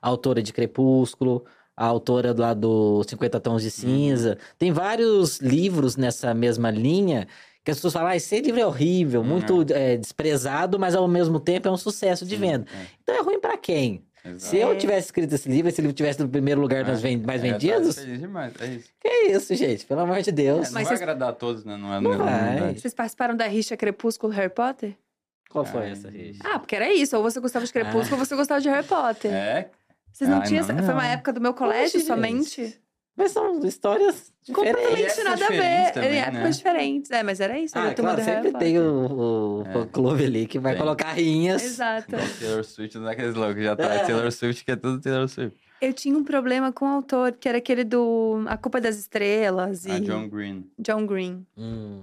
a 0.00 0.08
autora 0.08 0.42
de 0.42 0.52
Crepúsculo, 0.52 1.44
a 1.76 1.86
autora 1.86 2.34
lá 2.36 2.52
do 2.54 3.02
50 3.04 3.40
Tons 3.40 3.62
de 3.62 3.70
Cinza. 3.70 4.36
Tem 4.58 4.70
vários 4.72 5.40
livros 5.40 5.96
nessa 5.96 6.34
mesma 6.34 6.70
linha 6.70 7.26
que 7.64 7.70
as 7.70 7.76
pessoas 7.76 7.92
falam, 7.92 8.08
ah, 8.08 8.16
esse 8.16 8.40
livro 8.40 8.60
é 8.60 8.66
horrível, 8.66 9.22
muito 9.22 9.64
é, 9.72 9.96
desprezado, 9.96 10.78
mas 10.78 10.94
ao 10.94 11.06
mesmo 11.06 11.38
tempo 11.38 11.68
é 11.68 11.70
um 11.70 11.76
sucesso 11.76 12.24
de 12.24 12.34
Sim, 12.36 12.40
venda. 12.40 12.66
Então 13.02 13.14
é 13.14 13.20
ruim 13.22 13.40
pra 13.40 13.56
quem? 13.56 14.04
é, 14.24 14.28
exato. 14.30 14.40
Se 14.50 14.56
eu 14.58 14.76
tivesse 14.78 15.06
escrito 15.08 15.34
esse 15.34 15.48
livro, 15.48 15.68
esse 15.68 15.80
livro 15.80 15.94
tivesse 15.94 16.20
no 16.20 16.28
primeiro 16.28 16.60
lugar 16.60 16.84
nas 16.84 17.02
mais 17.02 17.14
É, 17.14 17.18
tava 17.18 17.38
vendidos, 17.38 17.98
feliz 17.98 18.20
demais, 18.20 18.52
é 18.60 18.66
isso. 18.66 18.88
que 19.00 19.08
isso, 19.08 19.54
gente? 19.54 19.86
Pelo 19.86 20.00
amor 20.00 20.20
de 20.22 20.32
Deus. 20.32 20.56
Não 20.56 20.62
Mas 20.64 20.72
vai 20.72 20.84
vocês- 20.84 21.00
agradar 21.00 21.28
a 21.30 21.32
todos, 21.32 21.64
né? 21.64 21.76
Não 21.76 21.92
é 21.94 22.00
Não 22.00 22.16
não 22.18 22.28
é 22.28 22.60
vai. 22.60 22.74
Vocês 22.74 22.94
participaram 22.94 23.36
da 23.36 23.46
rixa 23.46 23.76
Crepúsculo 23.76 24.32
Harry 24.32 24.52
Potter? 24.52 24.94
Qual 25.50 25.64
foi 25.64 25.82
Ai. 25.86 25.90
essa, 25.92 26.10
gente? 26.12 26.38
Ah, 26.44 26.58
porque 26.60 26.76
era 26.76 26.92
isso. 26.92 27.16
Ou 27.16 27.22
você 27.22 27.40
gostava 27.40 27.64
de 27.66 27.72
Crepúsculo 27.72 28.20
ou 28.20 28.24
você 28.24 28.36
gostava 28.36 28.60
de 28.60 28.68
Harry 28.68 28.86
Potter. 28.86 29.32
É? 29.32 29.68
Vocês 30.12 30.28
não 30.30 30.38
Ai, 30.40 30.46
tinham. 30.46 30.64
não, 30.66 30.74
essa- 30.74 30.82
Foi 30.84 30.94
uma 30.94 31.02
não. 31.02 31.10
época 31.10 31.32
do 31.32 31.40
meu 31.40 31.52
colégio 31.54 32.00
Poxa, 32.00 32.06
somente? 32.14 32.62
gente. 32.64 32.80
Mas 33.16 33.32
são 33.32 33.58
histórias 33.66 34.32
diferentes. 34.42 34.54
Completamente 34.54 35.02
épocas 35.20 35.24
nada 35.24 35.44
a 35.44 35.48
ver. 35.48 35.92
também, 35.92 36.10
em 36.12 36.18
épocas 36.20 36.42
né? 36.42 36.50
diferentes. 36.50 37.10
É, 37.10 37.22
mas 37.22 37.40
era 37.40 37.58
isso. 37.58 37.78
Ah, 37.78 37.92
turma 37.92 38.14
claro, 38.14 38.24
sempre 38.24 38.52
Potter. 38.52 38.66
tem 38.68 38.78
o, 38.78 39.60
o 39.60 39.62
É. 39.66 39.72
fã-clube 39.72 40.24
ali 40.24 40.46
que 40.46 40.58
vai 40.58 40.72
Tem. 40.72 40.80
colocar 40.82 41.12
rinhas. 41.12 41.62
Exato. 41.62 42.14
Igual 42.14 42.28
Taylor 42.38 42.64
Swift, 42.64 42.98
não 42.98 43.08
é 43.08 43.12
aqueles 43.12 43.34
loucos 43.34 43.56
que 43.56 43.62
já 43.64 43.76
traz 43.76 44.00
É. 44.02 44.04
Taylor 44.06 44.32
Swift, 44.32 44.64
que 44.64 44.70
é 44.70 44.76
tudo 44.76 45.00
Taylor 45.00 45.28
Swift. 45.28 45.58
Eu 45.82 45.92
tinha 45.92 46.16
um 46.16 46.24
problema 46.24 46.72
com 46.72 46.84
o 46.84 46.88
autor, 46.88 47.32
que 47.32 47.48
era 47.48 47.58
aquele 47.58 47.84
do 47.84 48.42
A 48.46 48.56
Culpa 48.56 48.80
das 48.80 48.96
Estrelas 48.98 49.84
e 49.86 49.90
A 49.92 49.98
John 50.00 50.28
Green. 50.28 50.70
John 50.78 51.06
Green. 51.06 51.46
Hum. 51.56 52.02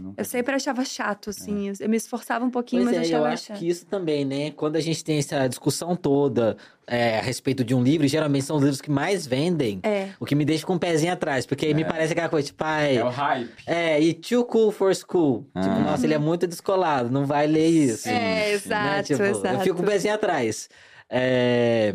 Nunca 0.00 0.20
Eu 0.20 0.24
sempre 0.24 0.52
achava 0.54 0.84
chato, 0.84 1.30
assim. 1.30 1.70
Eu 1.78 1.88
me 1.88 1.96
esforçava 1.96 2.44
um 2.44 2.50
pouquinho, 2.50 2.82
Pois 2.82 2.96
mas 2.96 3.08
é, 3.08 3.14
eu 3.14 3.18
eu 3.18 3.22
achava 3.22 3.34
acho 3.34 3.44
chato. 3.46 3.58
que 3.58 3.68
isso 3.68 3.86
também, 3.86 4.24
né? 4.24 4.50
Quando 4.50 4.74
a 4.74 4.80
gente 4.80 5.04
tem 5.04 5.18
essa 5.18 5.46
discussão 5.46 5.94
toda 5.94 6.56
é, 6.84 7.18
a 7.20 7.22
respeito 7.22 7.62
de 7.62 7.76
um 7.76 7.82
livro, 7.82 8.06
geralmente 8.08 8.44
são 8.44 8.56
os 8.56 8.62
livros 8.62 8.80
que 8.80 8.90
mais 8.90 9.24
vendem, 9.24 9.78
É. 9.84 10.08
o 10.18 10.26
que 10.26 10.34
me 10.34 10.44
deixa 10.44 10.66
com 10.66 10.74
um 10.74 10.78
pezinho 10.78 11.12
atrás. 11.12 11.46
Porque 11.46 11.66
aí 11.66 11.74
me 11.74 11.82
É. 11.82 11.84
parece 11.84 12.12
aquela 12.12 12.28
coisa, 12.28 12.46
tipo, 12.48 12.64
ai, 12.64 12.96
É 12.96 13.04
o 13.04 13.08
hype. 13.08 13.50
é, 13.68 14.00
e 14.00 14.14
too 14.14 14.44
cool 14.44 14.72
for 14.72 14.92
school. 14.96 15.42
Tipo, 15.44 15.58
Ah. 15.60 15.78
nossa, 15.78 16.04
ele 16.04 16.14
é 16.14 16.18
muito 16.18 16.44
descolado, 16.48 17.08
não 17.08 17.24
vai 17.24 17.46
ler 17.46 17.68
isso. 17.68 18.08
É, 18.08 18.50
exato, 18.50 18.84
né? 18.96 19.02
Tipo, 19.04 19.22
exato. 19.22 19.46
Eu 19.54 19.60
fico 19.60 19.76
com 19.76 19.82
o 19.84 19.86
pezinho 19.86 20.14
atrás. 20.14 20.68
É... 21.08 21.94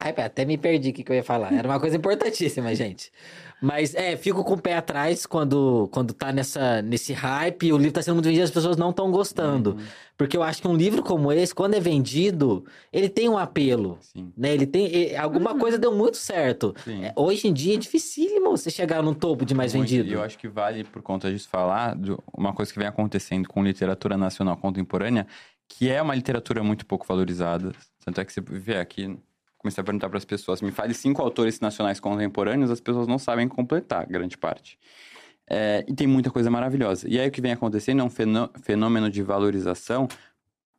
Ai, 0.00 0.14
até 0.18 0.44
me 0.44 0.56
perdi 0.56 0.90
o 0.90 0.92
que, 0.92 1.02
que 1.02 1.10
eu 1.10 1.16
ia 1.16 1.24
falar. 1.24 1.52
Era 1.52 1.66
uma 1.66 1.80
coisa 1.80 1.96
importantíssima, 1.96 2.72
gente. 2.76 3.10
Mas, 3.60 3.94
é, 3.94 4.16
fico 4.16 4.44
com 4.44 4.54
o 4.54 4.60
pé 4.60 4.76
atrás 4.76 5.26
quando, 5.26 5.88
quando 5.92 6.14
tá 6.14 6.32
nessa, 6.32 6.80
nesse 6.82 7.12
hype, 7.12 7.72
o 7.72 7.76
livro 7.76 7.92
tá 7.92 8.02
sendo 8.02 8.14
muito 8.14 8.26
vendido, 8.26 8.44
as 8.44 8.50
pessoas 8.50 8.76
não 8.76 8.90
estão 8.90 9.10
gostando. 9.10 9.70
Uhum, 9.72 9.84
Porque 10.16 10.36
eu 10.36 10.42
acho 10.42 10.62
que 10.62 10.68
um 10.68 10.76
livro 10.76 11.02
como 11.02 11.32
esse, 11.32 11.54
quando 11.54 11.74
é 11.74 11.80
vendido, 11.80 12.64
ele 12.92 13.08
tem 13.08 13.28
um 13.28 13.36
apelo. 13.36 13.98
Sim. 14.00 14.32
Né? 14.36 14.54
Ele 14.54 14.66
tem. 14.66 14.86
e- 14.86 15.16
Alguma 15.16 15.52
Uhum. 15.52 15.58
coisa 15.58 15.76
deu 15.78 15.92
muito 15.94 16.16
certo. 16.16 16.74
É, 17.02 17.12
hoje 17.16 17.48
em 17.48 17.52
dia 17.52 17.74
é 17.74 17.78
dificílimo 17.78 18.50
você 18.56 18.70
chegar 18.70 19.02
num 19.02 19.14
topo 19.14 19.44
de 19.44 19.54
mais 19.54 19.74
Muito, 19.74 19.88
vendido. 19.88 20.08
E 20.08 20.12
eu 20.12 20.22
acho 20.22 20.38
que 20.38 20.46
vale, 20.48 20.84
por 20.84 21.02
conta 21.02 21.30
disso, 21.30 21.48
falar 21.48 21.96
de 21.96 22.16
uma 22.32 22.52
coisa 22.52 22.72
que 22.72 22.78
vem 22.78 22.86
acontecendo 22.88 23.48
com 23.48 23.62
literatura 23.64 24.16
nacional 24.16 24.56
contemporânea, 24.56 25.26
que 25.68 25.88
é 25.90 26.00
uma 26.00 26.14
literatura 26.14 26.62
muito 26.62 26.86
pouco 26.86 27.04
valorizada. 27.06 27.72
Tanto 28.04 28.20
é 28.20 28.24
que 28.24 28.32
você 28.32 28.40
vê 28.40 28.76
aqui, 28.78 29.18
comecei 29.68 29.82
a 29.82 29.84
perguntar 29.84 30.08
para 30.08 30.18
as 30.18 30.24
pessoas, 30.24 30.62
me 30.62 30.70
fale 30.70 30.94
cinco 30.94 31.20
autores 31.20 31.60
nacionais 31.60 32.00
contemporâneos, 32.00 32.70
as 32.70 32.80
pessoas 32.80 33.06
não 33.06 33.18
sabem 33.18 33.46
completar, 33.48 34.06
grande 34.06 34.36
parte. 34.38 34.78
É, 35.50 35.84
e 35.86 35.94
tem 35.94 36.06
muita 36.06 36.30
coisa 36.30 36.50
maravilhosa. 36.50 37.08
E 37.08 37.18
aí 37.18 37.28
o 37.28 37.30
que 37.30 37.40
vem 37.40 37.52
acontecendo 37.52 38.00
é 38.00 38.04
um 38.04 38.10
fenô- 38.10 38.48
fenômeno 38.62 39.10
de 39.10 39.22
valorização 39.22 40.08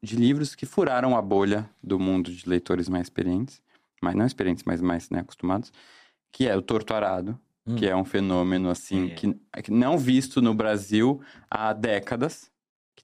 de 0.01 0.15
livros 0.15 0.55
que 0.55 0.65
furaram 0.65 1.15
a 1.15 1.21
bolha 1.21 1.69
do 1.83 1.99
mundo 1.99 2.31
de 2.31 2.47
leitores 2.49 2.87
mais 2.89 3.03
experientes, 3.07 3.61
mas 4.01 4.15
não 4.15 4.25
experientes, 4.25 4.63
mas 4.65 4.81
mais 4.81 5.09
né, 5.09 5.19
acostumados, 5.19 5.71
que 6.31 6.47
é 6.47 6.55
o 6.55 6.61
Torto 6.61 6.93
Arado, 6.93 7.37
Hum. 7.67 7.75
que 7.75 7.85
é 7.87 7.95
um 7.95 8.05
fenômeno 8.05 8.69
assim 8.69 9.11
É. 9.11 9.61
que 9.61 9.71
não 9.71 9.97
visto 9.97 10.41
no 10.41 10.53
Brasil 10.53 11.21
há 11.51 11.73
décadas, 11.73 12.49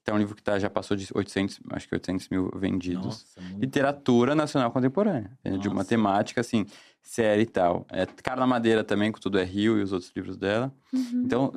que 0.06 0.12
tá 0.12 0.14
um 0.14 0.18
livro 0.18 0.36
que 0.36 0.42
tá, 0.42 0.56
já 0.56 0.70
passou 0.70 0.96
de 0.96 1.08
800, 1.12 1.58
acho 1.72 1.88
que 1.88 1.94
800 1.94 2.28
mil 2.28 2.48
vendidos. 2.54 3.04
Nossa, 3.04 3.40
muito... 3.40 3.60
Literatura 3.60 4.36
nacional 4.36 4.70
contemporânea, 4.70 5.36
é 5.42 5.50
de 5.56 5.66
uma 5.66 5.78
Nossa. 5.78 5.88
temática 5.88 6.40
assim, 6.40 6.64
séria 7.02 7.42
e 7.42 7.46
tal. 7.46 7.84
É 7.90 8.06
Carla 8.06 8.46
Madeira 8.46 8.84
também, 8.84 9.10
com 9.10 9.18
Tudo 9.18 9.36
é 9.36 9.42
Rio 9.42 9.76
e 9.76 9.82
os 9.82 9.92
outros 9.92 10.12
livros 10.14 10.36
dela. 10.36 10.72
Uhum. 10.92 11.22
Então, 11.24 11.52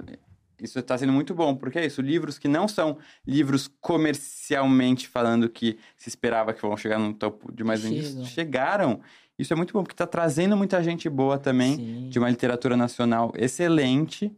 isso 0.59 0.79
está 0.79 0.97
sendo 0.97 1.13
muito 1.13 1.35
bom, 1.35 1.55
porque 1.55 1.77
é 1.77 1.85
isso, 1.85 2.01
livros 2.01 2.39
que 2.39 2.47
não 2.47 2.67
são 2.67 2.97
livros 3.25 3.69
comercialmente 3.79 5.07
falando 5.07 5.47
que 5.47 5.77
se 5.95 6.09
esperava 6.09 6.51
que 6.51 6.61
vão 6.61 6.75
chegar 6.75 6.97
no 6.97 7.13
topo 7.13 7.53
de 7.53 7.63
mais 7.63 7.81
vendidos, 7.81 8.29
chegaram. 8.29 8.99
Isso 9.37 9.53
é 9.53 9.55
muito 9.55 9.73
bom, 9.73 9.83
porque 9.83 9.93
está 9.93 10.07
trazendo 10.07 10.57
muita 10.57 10.81
gente 10.81 11.07
boa 11.07 11.37
também, 11.37 11.75
Sim. 11.75 12.09
de 12.09 12.17
uma 12.17 12.29
literatura 12.29 12.75
nacional 12.75 13.31
excelente, 13.37 14.35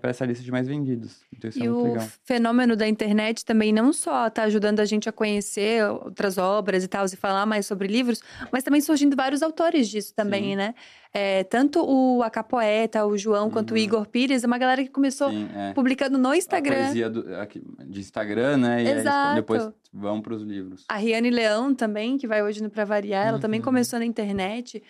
para 0.00 0.10
essa 0.10 0.24
lista 0.24 0.44
de 0.44 0.50
mais 0.52 0.68
vendidos. 0.68 1.20
Então, 1.32 1.50
isso 1.50 1.58
E 1.58 1.66
é 1.66 1.68
muito 1.68 1.80
o 1.86 1.92
legal. 1.94 2.08
fenômeno 2.24 2.76
da 2.76 2.86
internet 2.88 3.44
também 3.44 3.72
não 3.72 3.92
só 3.92 4.30
tá 4.30 4.44
ajudando 4.44 4.80
a 4.80 4.84
gente 4.84 5.08
a 5.08 5.12
conhecer 5.12 5.84
outras 5.90 6.38
obras 6.38 6.84
e 6.84 6.88
tal, 6.88 7.04
e 7.06 7.16
falar 7.16 7.44
mais 7.44 7.66
sobre 7.66 7.88
livros, 7.88 8.20
mas 8.52 8.62
também 8.62 8.80
surgindo 8.80 9.16
vários 9.16 9.42
autores 9.42 9.88
disso 9.88 10.14
também, 10.14 10.50
Sim. 10.50 10.56
né? 10.56 10.74
É, 11.12 11.44
tanto 11.44 11.84
o 11.84 12.22
Acapoeta, 12.24 13.06
o 13.06 13.16
João, 13.16 13.48
quanto 13.50 13.70
o 13.70 13.74
Uhum. 13.74 13.78
Igor 13.80 14.06
Pires, 14.06 14.42
é 14.42 14.46
uma 14.46 14.58
galera 14.58 14.82
que 14.82 14.90
começou 14.90 15.30
Sim, 15.30 15.48
é. 15.54 15.72
publicando 15.72 16.18
no 16.18 16.30
A 16.30 16.36
Instagram. 16.36 16.74
poesia 16.84 17.08
do- 17.10 17.36
aqui, 17.36 17.62
de 17.86 18.00
Instagram, 18.00 18.56
né? 18.56 18.82
E 18.82 18.88
aí 18.88 18.98
Exato. 18.98 19.34
depois 19.36 19.68
vão 19.92 20.20
para 20.20 20.34
os 20.34 20.42
livros. 20.42 20.84
A 20.88 20.96
Riane 20.96 21.30
Leão 21.30 21.72
também, 21.72 22.18
que 22.18 22.26
vai 22.26 22.42
hoje 22.42 22.60
no 22.62 22.68
Pra 22.70 22.84
Variar, 22.84 23.28
ela 23.28 23.38
também 23.38 23.60
Uhum. 23.60 23.64
começou 23.64 23.98
na 24.00 24.04
internet. 24.04 24.82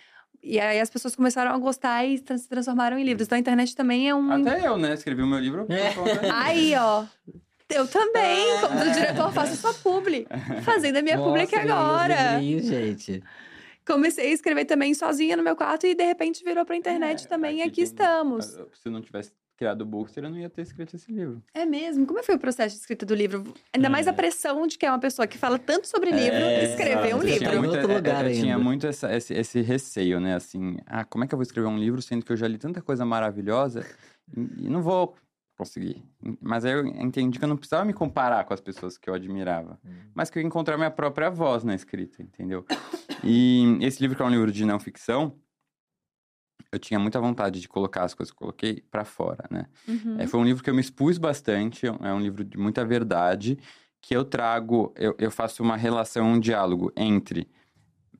E 0.46 0.60
aí 0.60 0.78
as 0.78 0.90
pessoas 0.90 1.16
começaram 1.16 1.52
a 1.54 1.58
gostar 1.58 2.04
e 2.04 2.18
se 2.18 2.48
transformaram 2.48 2.98
em 2.98 3.02
livros. 3.04 3.26
Então 3.26 3.36
a 3.36 3.40
internet 3.40 3.74
também 3.74 4.08
é 4.10 4.14
um. 4.14 4.30
Até 4.30 4.66
eu, 4.68 4.76
né? 4.76 4.92
Escrevi 4.92 5.22
o 5.22 5.26
meu 5.26 5.38
livro 5.38 5.66
É. 5.70 6.30
Aí, 6.30 6.74
ó. 6.76 7.04
Eu 7.70 7.88
também, 7.88 8.60
como 8.60 8.78
do 8.78 8.92
diretor, 8.92 9.32
faço 9.32 9.56
sua 9.56 9.72
publi. 9.74 10.26
Fazendo 10.62 10.98
a 10.98 11.02
minha 11.02 11.16
publi 11.16 11.42
aqui 11.42 11.56
Nossa, 11.64 11.72
agora. 11.72 12.32
livrinhos, 12.32 12.66
gente. 12.66 13.22
Comecei 13.86 14.30
a 14.30 14.32
escrever 14.34 14.66
também 14.66 14.92
sozinha 14.94 15.34
no 15.36 15.42
meu 15.42 15.56
quarto 15.56 15.86
e 15.86 15.94
de 15.94 16.04
repente 16.04 16.44
virou 16.44 16.64
pra 16.64 16.76
internet 16.76 17.24
É, 17.24 17.28
também. 17.28 17.58
E 17.58 17.60
aqui 17.62 17.68
aqui 17.70 17.74
tem- 17.76 17.84
estamos. 17.84 18.44
Se 18.82 18.88
não 18.90 19.00
tivesse 19.00 19.32
criado 19.56 19.82
o 19.82 19.86
Bookster, 19.86 20.24
eu 20.24 20.30
não 20.30 20.38
ia 20.38 20.50
ter 20.50 20.62
escrito 20.62 20.96
esse 20.96 21.10
livro. 21.12 21.42
É 21.54 21.64
mesmo? 21.64 22.06
Como 22.06 22.22
foi 22.22 22.34
o 22.34 22.38
processo 22.38 22.74
de 22.74 22.80
escrita 22.80 23.06
do 23.06 23.14
livro? 23.14 23.44
Ainda 23.72 23.88
mais 23.88 24.06
a 24.08 24.12
pressão 24.12 24.66
de 24.66 24.76
que 24.76 24.84
é 24.84 24.90
uma 24.90 24.98
pessoa 24.98 25.26
que 25.26 25.38
fala 25.38 25.58
tanto 25.58 25.86
sobre 25.86 26.10
livro 26.10 26.36
É, 26.36 26.64
escrever 26.64 27.14
um 27.14 27.22
exato. 27.22 27.26
Eu 27.26 27.26
livro. 27.26 27.38
tinha 27.38 27.54
Em 27.54 27.58
muito, 27.58 27.70
outro 27.76 27.90
é, 27.90 27.94
lugar 27.94 28.26
eu 28.26 28.32
tinha 28.32 28.54
ainda. 28.54 28.64
muito 28.64 28.86
essa- 28.86 29.14
esse, 29.14 29.32
esse 29.34 29.60
receio, 29.60 30.18
né? 30.20 30.34
Assim, 30.34 30.76
ah, 30.86 31.04
como 31.04 31.24
é 31.24 31.26
que 31.26 31.34
eu 31.34 31.38
vou 31.38 31.42
escrever 31.44 31.68
um 31.68 31.78
livro 31.78 32.02
sendo 32.02 32.24
que 32.24 32.32
eu 32.32 32.36
já 32.36 32.48
li 32.48 32.58
tanta 32.58 32.82
coisa 32.82 33.04
maravilhosa 33.04 33.86
e, 34.36 34.66
e 34.66 34.68
não 34.68 34.82
vou 34.82 35.14
conseguir. 35.56 36.02
Mas 36.40 36.64
aí 36.64 36.72
eu 36.72 36.84
entendi 36.84 37.38
que 37.38 37.44
eu 37.44 37.48
não 37.48 37.56
precisava 37.56 37.84
me 37.84 37.92
comparar 37.92 38.42
com 38.44 38.52
as 38.52 38.60
pessoas 38.60 38.98
que 38.98 39.08
eu 39.08 39.14
admirava, 39.14 39.78
mas 40.12 40.28
que 40.28 40.36
eu 40.38 40.42
ia 40.42 40.46
encontrar 40.48 40.76
minha 40.76 40.90
própria 40.90 41.30
voz 41.30 41.62
na 41.62 41.76
escrita, 41.76 42.20
entendeu? 42.20 42.66
E 43.22 43.78
esse 43.80 44.00
livro, 44.02 44.16
que 44.16 44.22
é 44.22 44.24
um 44.24 44.30
livro 44.30 44.50
de 44.50 44.64
não 44.64 44.80
ficção, 44.80 45.36
eu 46.72 46.78
tinha 46.78 46.98
muita 46.98 47.20
vontade 47.20 47.60
de 47.60 47.68
colocar 47.68 48.04
as 48.04 48.14
coisas 48.14 48.30
que 48.32 48.36
eu 48.36 48.46
coloquei 48.46 48.82
pra 48.90 49.04
fora, 49.04 49.44
né? 49.50 49.66
Uhum. 49.86 50.16
É, 50.18 50.26
foi 50.26 50.40
um 50.40 50.44
livro 50.44 50.62
que 50.62 50.70
eu 50.70 50.74
me 50.74 50.80
expus 50.80 51.18
bastante, 51.18 51.86
é 51.86 52.12
um 52.12 52.20
livro 52.20 52.44
de 52.44 52.58
muita 52.58 52.84
verdade, 52.84 53.58
que 54.00 54.14
eu 54.14 54.24
trago, 54.24 54.92
eu, 54.96 55.14
eu 55.18 55.30
faço 55.30 55.62
uma 55.62 55.76
relação, 55.76 56.32
um 56.32 56.40
diálogo 56.40 56.92
entre 56.96 57.48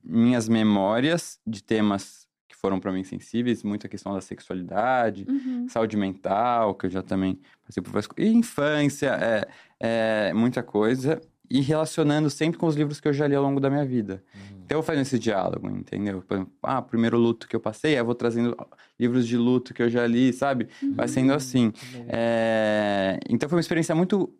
minhas 0.03 0.47
memórias 0.47 1.39
de 1.45 1.61
temas 1.63 2.27
que 2.47 2.55
foram 2.55 2.79
para 2.79 2.91
mim 2.91 3.03
sensíveis, 3.03 3.63
muita 3.63 3.87
questão 3.87 4.13
da 4.13 4.21
sexualidade, 4.21 5.25
Uhum. 5.27 5.67
saúde 5.67 5.97
mental, 5.97 6.75
que 6.75 6.85
eu 6.85 6.89
já 6.89 7.01
também 7.01 7.39
passei 7.65 7.81
por 7.83 7.91
várias 7.91 8.07
coisas, 8.07 8.33
infância, 8.33 9.09
é, 9.09 9.47
é, 9.79 10.33
muita 10.33 10.63
coisa, 10.63 11.19
e 11.49 11.61
relacionando 11.61 12.29
sempre 12.29 12.57
com 12.59 12.65
os 12.67 12.75
livros 12.75 12.99
que 12.99 13.07
eu 13.07 13.13
já 13.13 13.27
li 13.27 13.35
ao 13.35 13.43
longo 13.43 13.59
da 13.59 13.69
minha 13.69 13.85
vida. 13.85 14.23
Então 14.65 14.79
eu 14.79 14.83
fazendo 14.83 15.03
esse 15.03 15.19
diálogo, 15.19 15.69
entendeu? 15.69 16.23
Exemplo, 16.29 16.51
ah, 16.63 16.81
primeiro 16.81 17.17
luto 17.17 17.47
que 17.47 17.55
eu 17.55 17.59
passei, 17.59 17.91
aí 17.93 17.97
eu 17.99 18.05
vou 18.05 18.15
trazendo 18.15 18.55
livros 18.99 19.27
de 19.27 19.37
luto 19.37 19.73
que 19.73 19.83
eu 19.83 19.89
já 19.89 20.07
li, 20.07 20.33
sabe? 20.33 20.67
Vai 20.95 21.07
sendo 21.07 21.33
assim. 21.33 21.71
É, 22.07 23.19
Então 23.29 23.47
foi 23.47 23.57
uma 23.57 23.61
experiência 23.61 23.93
muito 23.93 24.33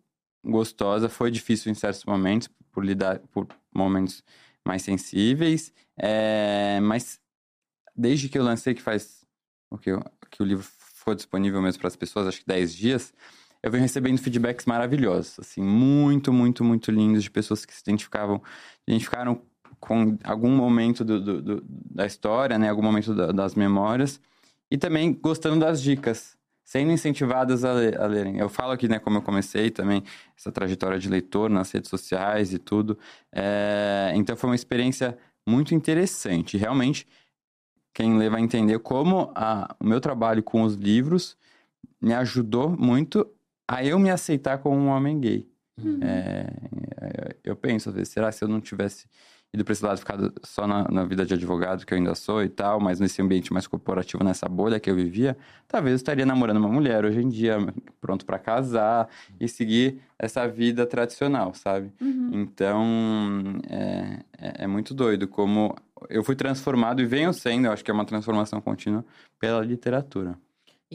gostosa, 0.43 1.09
foi 1.09 1.29
difícil 1.31 1.71
em 1.71 1.75
certos 1.75 2.05
momentos, 2.05 2.49
por 2.71 2.83
lidar 2.83 3.19
por 3.31 3.47
momentos 3.73 4.23
mais 4.65 4.81
sensíveis, 4.81 5.71
é, 5.97 6.79
mas 6.81 7.19
desde 7.95 8.27
que 8.29 8.37
eu 8.37 8.43
lancei, 8.43 8.73
que 8.73 8.81
faz 8.81 9.23
o 9.71 9.77
que, 9.77 9.91
eu- 9.91 10.03
que 10.31 10.41
o 10.41 10.45
livro 10.45 10.63
ficou 10.65 11.13
disponível 11.15 11.61
mesmo 11.61 11.79
para 11.79 11.87
as 11.87 11.95
pessoas, 11.95 12.27
acho 12.27 12.39
que 12.41 12.47
10 12.47 12.73
dias, 12.75 13.13
eu 13.65 13.71
venho 13.71 13.81
recebendo 13.81 14.19
feedbacks 14.19 14.63
maravilhosos, 14.67 15.39
assim, 15.39 15.59
muito, 15.59 16.31
muito, 16.31 16.63
muito 16.63 16.91
lindos 16.91 17.23
de 17.23 17.31
pessoas 17.31 17.65
que 17.65 17.73
se 17.73 17.81
identificavam, 17.81 18.39
identificaram 18.87 19.41
com 19.79 20.15
algum 20.23 20.51
momento 20.55 21.03
do, 21.03 21.19
do- 21.19 21.41
do- 21.41 21.65
da 21.67 22.05
história, 22.05 22.59
né, 22.59 22.69
algum 22.69 22.83
momento 22.83 23.15
da- 23.15 23.31
das 23.31 23.55
memórias, 23.55 24.21
e 24.69 24.77
também 24.77 25.11
gostando 25.13 25.61
das 25.65 25.81
dicas, 25.81 26.37
sendo 26.63 26.91
incentivadas 26.91 27.65
a, 27.65 27.73
le- 27.73 27.95
a 27.97 28.05
lerem. 28.05 28.37
Eu 28.37 28.49
falo 28.49 28.71
aqui, 28.71 28.87
né, 28.87 28.99
como 28.99 29.17
eu 29.17 29.23
comecei 29.23 29.71
também, 29.71 30.03
essa 30.37 30.51
trajetória 30.51 30.99
de 30.99 31.09
leitor 31.09 31.49
nas 31.49 31.71
redes 31.71 31.89
sociais 31.89 32.53
e 32.53 32.59
tudo. 32.59 32.95
É, 33.33 34.11
então 34.15 34.37
foi 34.37 34.51
uma 34.51 34.55
experiência 34.55 35.17
muito 35.43 35.73
interessante. 35.73 36.55
Realmente, 36.55 37.07
quem 37.95 38.15
lê 38.15 38.29
vai 38.29 38.41
entender 38.41 38.77
como 38.77 39.31
a- 39.33 39.75
o 39.79 39.85
meu 39.85 39.99
trabalho 39.99 40.43
com 40.43 40.61
os 40.61 40.75
livros 40.75 41.35
me 41.99 42.13
ajudou 42.13 42.69
muito 42.69 43.27
a 43.67 43.83
eu 43.83 43.97
me 43.99 44.09
aceitar 44.09 44.57
como 44.59 44.77
um 44.77 44.87
homem 44.87 45.19
gay. 45.19 45.47
Uhum. 45.81 45.99
É, 46.01 47.35
eu 47.43 47.55
penso, 47.55 47.89
às 47.89 47.95
vezes, 47.95 48.09
será 48.09 48.31
se 48.31 48.43
eu 48.43 48.47
não 48.47 48.61
tivesse 48.61 49.07
ido 49.53 49.63
para 49.63 49.71
esse 49.71 49.83
lado, 49.83 49.97
ficado 49.97 50.33
só 50.43 50.67
na, 50.67 50.87
na 50.91 51.05
vida 51.05 51.25
de 51.25 51.33
advogado, 51.33 51.85
que 51.85 51.93
eu 51.93 51.97
ainda 51.97 52.13
sou 52.13 52.43
e 52.43 52.49
tal, 52.49 52.79
mas 52.79 52.99
nesse 52.99 53.21
ambiente 53.21 53.51
mais 53.53 53.65
corporativo, 53.65 54.23
nessa 54.23 54.47
bolha 54.47 54.79
que 54.79 54.89
eu 54.89 54.95
vivia, 54.95 55.37
talvez 55.67 55.93
eu 55.93 55.95
estaria 55.95 56.25
namorando 56.25 56.57
uma 56.57 56.69
mulher 56.69 57.05
hoje 57.05 57.21
em 57.21 57.29
dia, 57.29 57.57
pronto 58.01 58.25
para 58.25 58.37
casar 58.37 59.07
e 59.39 59.47
seguir 59.47 60.01
essa 60.19 60.47
vida 60.47 60.85
tradicional, 60.85 61.53
sabe? 61.53 61.91
Uhum. 62.01 62.31
Então, 62.33 63.59
é, 63.69 64.19
é, 64.37 64.63
é 64.63 64.67
muito 64.67 64.93
doido 64.93 65.27
como 65.27 65.75
eu 66.09 66.23
fui 66.23 66.35
transformado 66.35 67.01
e 67.01 67.05
venho 67.05 67.33
sendo, 67.33 67.67
eu 67.67 67.71
acho 67.71 67.83
que 67.83 67.89
é 67.89 67.93
uma 67.93 68.05
transformação 68.05 68.59
contínua 68.59 69.05
pela 69.39 69.63
literatura. 69.63 70.37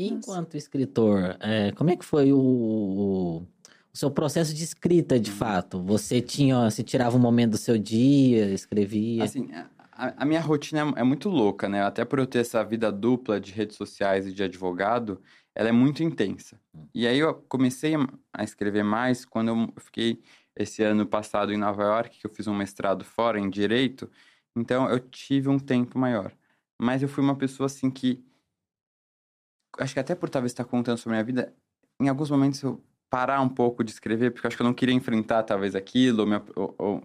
E 0.00 0.08
enquanto 0.08 0.56
escritor, 0.56 1.36
é, 1.40 1.72
como 1.72 1.90
é 1.90 1.96
que 1.96 2.06
foi 2.06 2.32
o, 2.32 2.38
o, 2.38 3.46
seu 3.92 4.10
processo 4.10 4.54
de 4.54 4.64
escrita, 4.64 5.16
Uhum. 5.16 5.20
de 5.20 5.30
fato? 5.30 5.82
Você 5.82 6.22
tinha, 6.22 6.70
você 6.70 6.82
tirava 6.82 7.18
um 7.18 7.20
momento 7.20 7.50
do 7.50 7.58
seu 7.58 7.76
dia, 7.76 8.46
escrevia? 8.46 9.24
Assim, 9.24 9.50
a, 9.92 10.22
a 10.22 10.24
minha 10.24 10.40
rotina 10.40 10.94
é, 10.96 11.00
é 11.00 11.04
muito 11.04 11.28
louca, 11.28 11.68
né? 11.68 11.82
Até 11.82 12.02
por 12.02 12.18
eu 12.18 12.26
ter 12.26 12.38
essa 12.38 12.64
vida 12.64 12.90
dupla 12.90 13.38
de 13.38 13.52
redes 13.52 13.76
sociais 13.76 14.26
e 14.26 14.32
de 14.32 14.42
advogado, 14.42 15.20
ela 15.54 15.68
é 15.68 15.72
muito 15.72 16.02
intensa. 16.02 16.58
E 16.94 17.06
aí 17.06 17.18
eu 17.18 17.34
comecei 17.34 17.92
a 18.32 18.42
escrever 18.42 18.82
mais 18.82 19.26
quando 19.26 19.48
eu 19.48 19.82
fiquei 19.82 20.22
esse 20.56 20.82
ano 20.82 21.04
passado 21.04 21.52
em 21.52 21.58
Nova 21.58 21.82
York, 21.82 22.18
que 22.18 22.26
eu 22.26 22.30
fiz 22.30 22.46
um 22.46 22.54
mestrado 22.54 23.04
fora 23.04 23.38
em 23.38 23.50
direito. 23.50 24.10
Então 24.56 24.88
eu 24.88 24.98
tive 24.98 25.50
um 25.50 25.58
tempo 25.58 25.98
maior. 25.98 26.32
Mas 26.80 27.02
eu 27.02 27.08
fui 27.08 27.22
uma 27.22 27.36
pessoa 27.36 27.66
assim 27.66 27.90
que 27.90 28.24
acho 29.78 29.94
que 29.94 30.00
até 30.00 30.14
por 30.14 30.28
talvez 30.28 30.52
estar 30.52 30.64
contando 30.64 30.98
sobre 30.98 31.18
a 31.18 31.22
minha 31.22 31.24
vida, 31.24 31.54
em 32.00 32.08
alguns 32.08 32.30
momentos 32.30 32.62
eu 32.62 32.82
parar 33.08 33.40
um 33.40 33.48
pouco 33.48 33.82
de 33.82 33.90
escrever, 33.90 34.30
porque 34.30 34.46
acho 34.46 34.56
que 34.56 34.62
eu 34.62 34.66
não 34.66 34.74
queria 34.74 34.94
enfrentar 34.94 35.42
talvez 35.42 35.74
aquilo, 35.74 36.24
ou, 36.24 36.42
ou, 36.56 36.74
ou 36.78 37.02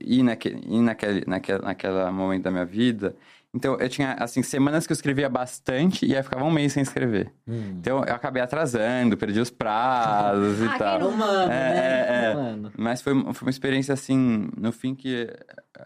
ir, 0.00 0.22
naquele, 0.22 0.60
ir 0.66 0.80
naquele, 0.80 1.24
naquele, 1.26 1.58
naquela 1.60 2.12
momento 2.12 2.44
da 2.44 2.50
minha 2.50 2.64
vida. 2.64 3.16
Então, 3.54 3.76
eu 3.78 3.86
tinha, 3.88 4.14
assim, 4.14 4.42
semanas 4.42 4.86
que 4.86 4.92
eu 4.92 4.94
escrevia 4.94 5.28
bastante 5.28 6.06
e 6.06 6.16
aí 6.16 6.22
ficava 6.22 6.42
um 6.42 6.50
mês 6.50 6.72
sem 6.72 6.82
escrever. 6.82 7.30
Hum. 7.46 7.74
Então, 7.78 7.98
eu 7.98 8.14
acabei 8.14 8.42
atrasando, 8.42 9.14
perdi 9.14 9.40
os 9.40 9.50
prazos 9.50 10.62
Ah, 10.62 10.64
e 10.64 10.68
quem 10.70 10.78
tal. 10.78 10.98
não- 11.00 11.08
Humano, 11.10 11.42
É, 11.42 11.46
né? 11.48 12.06
é, 12.08 12.24
é. 12.24 12.34
Humano. 12.34 12.72
Mas 12.78 13.02
foi, 13.02 13.12
foi 13.34 13.46
uma 13.46 13.50
experiência, 13.50 13.92
assim, 13.92 14.48
no 14.56 14.72
fim 14.72 14.94
que 14.94 15.28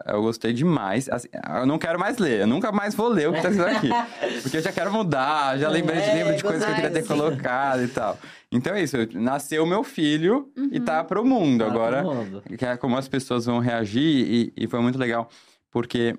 eu 0.05 0.21
gostei 0.21 0.53
demais. 0.53 1.09
Assim, 1.09 1.27
eu 1.59 1.65
não 1.65 1.77
quero 1.77 1.99
mais 1.99 2.17
ler, 2.17 2.39
eu 2.41 2.47
nunca 2.47 2.71
mais 2.71 2.95
vou 2.95 3.09
ler 3.09 3.27
o 3.27 3.33
que 3.33 3.41
tá 3.41 3.49
escrito 3.49 3.75
aqui. 3.75 3.89
Porque 4.43 4.57
eu 4.57 4.61
já 4.61 4.71
quero 4.71 4.89
mudar, 4.93 5.57
já 5.57 5.67
lembrei 5.67 5.99
de 6.01 6.07
É, 6.09 6.13
lembro 6.13 6.35
de 6.37 6.43
coisas 6.43 6.63
que 6.63 6.71
eu 6.71 6.75
queria 6.75 6.91
ter 6.91 7.05
colocado 7.05 7.83
e 7.83 7.87
tal. 7.89 8.17
Então 8.49 8.73
é 8.75 8.81
isso, 8.81 8.95
nasceu 9.15 9.65
meu 9.65 9.83
filho 9.83 10.49
e 10.71 10.79
tá 10.79 11.03
pro 11.03 11.25
mundo. 11.25 11.65
Tá 11.65 11.69
Agora, 11.69 12.01
todo 12.01 12.15
mundo. 12.15 12.43
que 12.57 12.65
é 12.65 12.77
como 12.77 12.95
as 12.95 13.09
pessoas 13.09 13.45
vão 13.45 13.59
reagir 13.59 14.01
e, 14.25 14.53
e 14.55 14.67
foi 14.67 14.79
muito 14.79 14.97
legal, 14.97 15.27
porque 15.69 16.15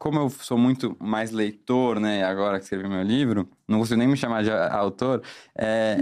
como 0.00 0.18
eu 0.18 0.30
sou 0.30 0.56
muito 0.56 0.96
mais 0.98 1.30
leitor, 1.30 2.00
né, 2.00 2.24
agora 2.24 2.56
que 2.58 2.64
escrevi 2.64 2.88
meu 2.88 3.02
livro, 3.02 3.46
não 3.68 3.78
consigo 3.78 3.98
nem 3.98 4.08
me 4.08 4.16
chamar 4.16 4.42
de 4.42 4.50
autor, 4.50 5.22
é, 5.54 5.98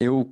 eu 0.00 0.28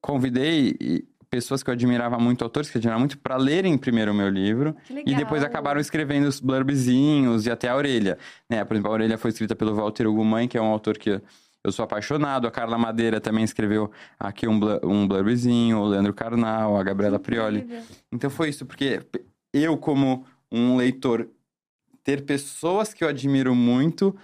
convidei 0.00 1.04
pessoas 1.28 1.62
que 1.62 1.68
eu 1.68 1.74
admirava 1.74 2.18
muito, 2.18 2.42
autores 2.42 2.70
que 2.70 2.78
eu 2.78 2.80
admirava 2.80 2.98
muito, 3.00 3.18
para 3.18 3.36
lerem 3.36 3.76
primeiro 3.76 4.12
o 4.12 4.14
meu 4.14 4.30
livro 4.30 4.74
e 5.10 5.14
depois 5.14 5.42
acabaram 5.44 5.80
escrevendo 5.80 6.26
os 6.26 6.40
blurbzinhos 6.40 7.44
e 7.44 7.50
até 7.50 7.68
a 7.68 7.76
orelha. 7.76 8.16
Né? 8.48 8.64
Por 8.64 8.74
exemplo, 8.74 8.90
a 8.90 8.94
orelha 8.94 9.18
foi 9.18 9.30
escrita 9.30 9.54
pelo 9.54 9.74
Walter 9.74 10.06
Ugumãe, 10.06 10.48
que 10.48 10.56
é 10.56 10.62
um 10.62 10.66
autor 10.66 10.96
que 10.96 11.20
eu 11.62 11.72
sou 11.72 11.84
apaixonado. 11.84 12.46
A 12.46 12.50
Carla 12.50 12.78
Madeira 12.78 13.20
também 13.20 13.44
escreveu 13.44 13.90
aqui 14.18 14.46
um, 14.48 14.58
blu- 14.58 14.80
um 14.84 15.06
blurbzinho, 15.06 15.78
o 15.78 15.86
Leandro 15.86 16.14
Carnal, 16.14 16.76
a 16.78 16.82
Gabriela 16.82 17.18
Prioli. 17.18 17.66
Então 18.10 18.30
foi 18.30 18.48
isso, 18.48 18.64
porque 18.64 19.02
eu, 19.52 19.76
como 19.76 20.24
um 20.50 20.76
leitor, 20.76 21.28
ter 22.06 22.22
pessoas 22.24 22.94
que 22.94 23.02
eu 23.02 23.08
admiro 23.08 23.52
muito 23.52 24.16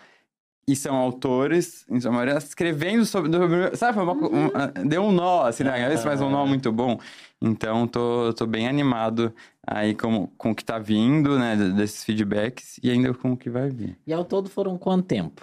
e 0.69 0.77
são 0.77 0.95
autores, 0.95 1.85
em 1.91 2.01
sua 2.01 2.13
maioria, 2.13 2.39
escrevendo 2.39 3.05
sobre. 3.05 3.29
Sabe, 3.77 3.99
uma 3.99 4.15
co- 4.17 4.31
um- 4.33 4.89
deu 4.89 5.03
um 5.03 5.11
nó, 5.11 5.43
assim, 5.43 5.65
na 5.65 5.73
cabeça, 5.77 6.07
mas 6.09 6.21
um 6.21 6.31
nó 6.31 6.47
muito 6.47 6.71
bom. 6.71 7.01
Então, 7.41 7.89
tô, 7.89 8.33
tô 8.35 8.47
bem 8.47 8.69
animado 8.69 9.35
aí 9.67 9.97
com, 9.97 10.29
com 10.39 10.53
o 10.53 10.55
que 10.55 10.65
tá 10.65 10.79
vindo, 10.79 11.37
né, 11.37 11.57
desses 11.57 12.05
feedbacks 12.05 12.79
e 12.81 12.89
ainda 12.89 13.13
com 13.13 13.33
o 13.33 13.37
que 13.37 13.51
vai 13.51 13.69
vir. 13.71 13.99
E 14.07 14.13
ao 14.13 14.25
todo 14.25 14.49
foram 14.49 14.79
quanto 14.79 15.05
tempo? 15.07 15.43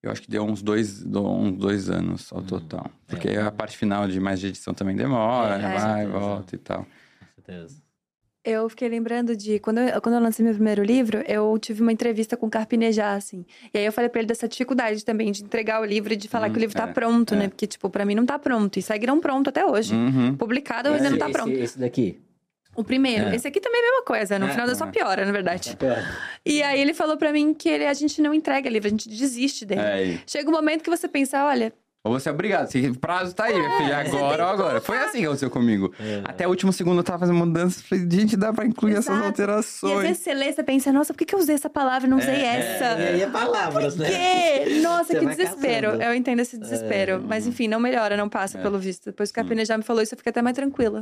Eu 0.00 0.12
acho 0.12 0.22
que 0.22 0.30
deu 0.30 0.44
uns 0.44 0.62
dois, 0.62 1.02
do- 1.02 1.28
uns 1.28 1.56
dois 1.58 1.90
anos 1.90 2.32
ao 2.32 2.42
total. 2.42 2.88
Porque 3.08 3.28
é. 3.30 3.42
a 3.42 3.50
parte 3.50 3.76
final 3.76 4.06
de 4.06 4.20
mais 4.20 4.38
de 4.38 4.46
edição 4.46 4.72
também 4.72 4.94
demora, 4.94 5.56
É, 5.56 5.58
né, 5.58 5.74
vai, 5.76 6.02
certeza. 6.04 6.18
volta 6.18 6.54
e 6.54 6.58
tal. 6.58 6.78
Com 6.84 7.26
certeza. 7.34 7.81
Eu 8.44 8.68
fiquei 8.68 8.88
lembrando 8.88 9.36
de 9.36 9.60
quando 9.60 9.78
eu, 9.78 10.00
quando 10.02 10.16
eu 10.16 10.20
lancei 10.20 10.44
meu 10.44 10.52
primeiro 10.52 10.82
livro, 10.82 11.22
eu 11.28 11.56
tive 11.60 11.80
uma 11.80 11.92
entrevista 11.92 12.36
com 12.36 12.46
o 12.46 12.50
Carpinejar, 12.50 13.16
assim. 13.16 13.46
E 13.72 13.78
aí 13.78 13.84
eu 13.86 13.92
falei 13.92 14.10
pra 14.10 14.20
ele 14.20 14.26
dessa 14.26 14.48
dificuldade 14.48 15.04
também 15.04 15.30
de 15.30 15.44
entregar 15.44 15.80
o 15.80 15.84
livro 15.84 16.12
e 16.12 16.16
de 16.16 16.26
falar 16.28 16.48
Hum, 16.48 16.52
que 16.52 16.58
o 16.58 16.60
livro 16.60 16.76
tá 16.76 16.88
é, 16.88 16.92
pronto, 16.92 17.34
é. 17.34 17.36
né? 17.36 17.48
Porque, 17.48 17.68
tipo, 17.68 17.88
pra 17.88 18.04
mim 18.04 18.16
não 18.16 18.26
tá 18.26 18.38
pronto. 18.40 18.76
E 18.78 18.82
segue 18.82 19.06
não 19.06 19.20
pronto 19.20 19.48
até 19.48 19.64
hoje. 19.64 19.94
Uhum. 19.94 20.34
Publicado 20.36 20.88
ainda 20.88 21.08
não 21.10 21.18
tá 21.18 21.26
esse, 21.26 21.32
pronto. 21.32 21.50
Esse 21.52 21.78
daqui. 21.78 22.20
O 22.74 22.82
primeiro. 22.82 23.26
É. 23.26 23.36
Esse 23.36 23.46
aqui 23.46 23.60
também 23.60 23.80
é 23.80 23.84
a 23.84 23.90
mesma 23.90 24.04
coisa. 24.04 24.38
No 24.40 24.46
É, 24.46 24.50
final 24.50 24.66
da 24.66 24.74
só 24.74 24.86
é. 24.86 24.90
piora, 24.90 25.24
na 25.24 25.30
verdade. 25.30 25.76
Pior. 25.76 25.98
E 26.44 26.62
aí 26.62 26.80
ele 26.80 26.94
falou 26.94 27.16
pra 27.16 27.30
mim 27.32 27.54
que 27.54 27.68
ele, 27.68 27.86
a 27.86 27.94
gente 27.94 28.20
não 28.20 28.34
entrega 28.34 28.68
livro, 28.68 28.88
a 28.88 28.90
gente 28.90 29.08
desiste 29.08 29.64
dele. 29.64 29.80
É, 29.82 30.18
Chega 30.26 30.48
um 30.48 30.52
momento 30.52 30.82
que 30.82 30.90
você 30.90 31.06
pensa, 31.06 31.44
olha, 31.44 31.72
Ou 32.04 32.18
você 32.18 32.28
é 32.28 32.32
obrigado. 32.32 32.68
O 32.68 32.98
prazo 32.98 33.32
tá 33.32 33.44
aí, 33.44 33.54
minha 33.54 33.76
filha. 33.76 33.98
Agora 33.98 34.44
ou 34.46 34.50
agora. 34.50 34.80
Foi 34.80 34.98
assim 34.98 35.18
que 35.20 35.24
aconteceu 35.24 35.48
comigo. 35.48 35.92
Até 36.24 36.46
o 36.48 36.50
último 36.50 36.72
segundo 36.72 36.98
eu 36.98 37.04
tava 37.04 37.20
fazendo 37.20 37.36
mudanças. 37.38 37.80
Falei, 37.82 38.08
gente, 38.10 38.36
dá 38.36 38.52
pra 38.52 38.66
incluir 38.66 38.94
essas 38.94 39.14
Exato. 39.14 39.24
alterações. 39.26 39.92
E 39.92 39.96
às 39.96 40.02
vezes 40.02 40.18
você 40.18 40.34
lê, 40.34 40.52
você 40.52 40.62
pensa, 40.64 40.92
nossa, 40.92 41.12
por 41.14 41.18
que, 41.18 41.24
que 41.26 41.34
eu 41.34 41.38
usei 41.38 41.54
essa 41.54 41.70
palavra 41.70 42.08
e 42.08 42.10
não 42.10 42.18
usei 42.18 42.42
essa? 42.42 42.98
E 43.00 43.06
aí 43.06 43.22
é 43.22 43.30
palavras, 43.30 43.94
Por 43.94 44.02
né? 44.02 44.08
quê? 44.10 44.80
Nossa, 44.82 45.04
Você 45.12 45.18
que 45.20 45.26
desespero. 45.26 45.86
caçando. 45.92 46.02
Eu 46.02 46.14
entendo 46.14 46.40
esse 46.40 46.58
desespero. 46.58 47.22
Mas 47.24 47.46
enfim, 47.46 47.68
não 47.68 47.78
melhora, 47.78 48.16
não 48.16 48.28
passa, 48.28 48.58
pelo 48.58 48.80
visto. 48.80 49.04
Depois 49.06 49.30
que 49.30 49.38
a 49.38 49.44
Pina 49.44 49.64
já 49.64 49.78
me 49.78 49.84
falou 49.84 50.02
isso, 50.02 50.14
eu 50.14 50.18
fiquei 50.18 50.30
até 50.30 50.42
mais 50.42 50.56
tranquila. 50.56 51.00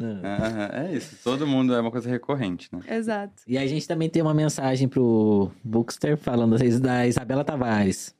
É 0.74 0.92
isso. 0.92 1.16
Todo 1.24 1.46
mundo 1.46 1.74
é 1.74 1.80
uma 1.80 1.90
coisa 1.90 2.10
recorrente, 2.10 2.68
né? 2.70 2.80
Exato. 2.94 3.42
E 3.48 3.56
a 3.56 3.66
gente 3.66 3.88
também 3.88 4.10
tem 4.10 4.20
uma 4.20 4.34
mensagem 4.34 4.86
pro 4.86 5.50
Bookster 5.64 6.18
falando 6.18 6.58
da 6.80 7.06
Isabela 7.06 7.42
Tavares. 7.42 8.14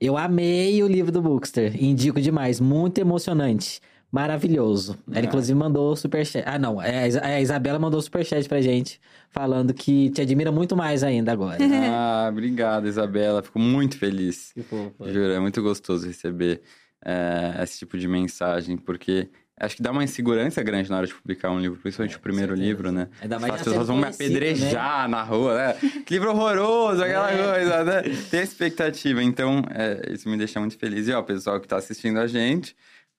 Eu 0.00 0.16
amei 0.16 0.82
o 0.82 0.88
livro 0.88 1.12
do 1.12 1.20
Bookster, 1.20 1.72
indico 1.82 2.20
demais, 2.20 2.58
muito 2.58 2.98
emocionante, 2.98 3.80
maravilhoso. 4.10 4.96
Ela 5.10 5.20
Ah. 5.20 5.24
inclusive 5.24 5.58
mandou 5.58 5.94
superchat. 5.94 6.42
Ah, 6.46 6.58
não, 6.58 6.80
é, 6.80 7.04
a 7.04 7.06
Isa- 7.08 7.24
a 7.24 7.40
Isabela 7.40 7.78
mandou 7.78 8.00
superchat 8.00 8.48
pra 8.48 8.60
gente, 8.62 8.98
falando 9.30 9.74
que 9.74 10.08
te 10.10 10.22
admira 10.22 10.50
muito 10.50 10.74
mais 10.76 11.02
ainda 11.02 11.32
agora. 11.32 11.58
ah, 11.94 12.28
obrigado, 12.30 12.88
Isabela. 12.88 13.42
Fico 13.42 13.58
muito 13.58 13.98
feliz. 13.98 14.52
Que 14.54 14.62
fofo. 14.62 14.94
Juro, 15.06 15.32
é 15.32 15.38
muito 15.40 15.60
gostoso 15.62 16.06
receber 16.06 16.62
é, 17.04 17.62
esse 17.62 17.78
tipo 17.80 17.96
de 17.98 18.08
mensagem, 18.08 18.76
porque 18.78 19.28
acho 19.60 19.76
que 19.76 19.82
dá 19.82 19.90
uma 19.92 20.02
insegurança 20.02 20.62
grande 20.62 20.90
na 20.90 20.96
hora 20.96 21.06
de 21.06 21.14
publicar 21.14 21.50
um 21.50 21.60
livro, 21.60 21.78
principalmente 21.78 22.16
o 22.16 22.20
primeiro 22.20 22.52
certeza. 22.56 22.68
livro, 22.68 22.90
né? 22.90 23.08
Ainda 23.20 23.38
mais 23.38 23.54
As 23.54 23.62
pessoas 23.62 23.86
vão 23.86 23.96
me 23.96 24.02
conhecido, 24.02 24.36
apedrejar 24.36 25.08
na 25.08 25.22
rua, 25.22 25.54
né? 25.56 25.74
Que 26.06 26.14
livro 26.14 26.30
horroroso, 26.30 27.02
aquela 27.04 27.30
É. 27.30 27.36
coisa, 27.52 27.84
né? 27.84 28.02
Tem 28.30 28.40
expectativa, 28.42 29.22
então 29.22 29.62
é, 29.70 30.12
isso 30.12 30.28
me 30.28 30.36
deixa 30.36 30.58
muito 30.58 30.76
feliz. 30.78 31.06
E 31.06 31.12
ó, 31.12 31.20
o 31.20 31.24
pessoal 31.24 31.60
que 31.60 31.68
tá 31.68 31.76
assistindo 31.76 32.18
a 32.18 32.26
gente, 32.26 32.74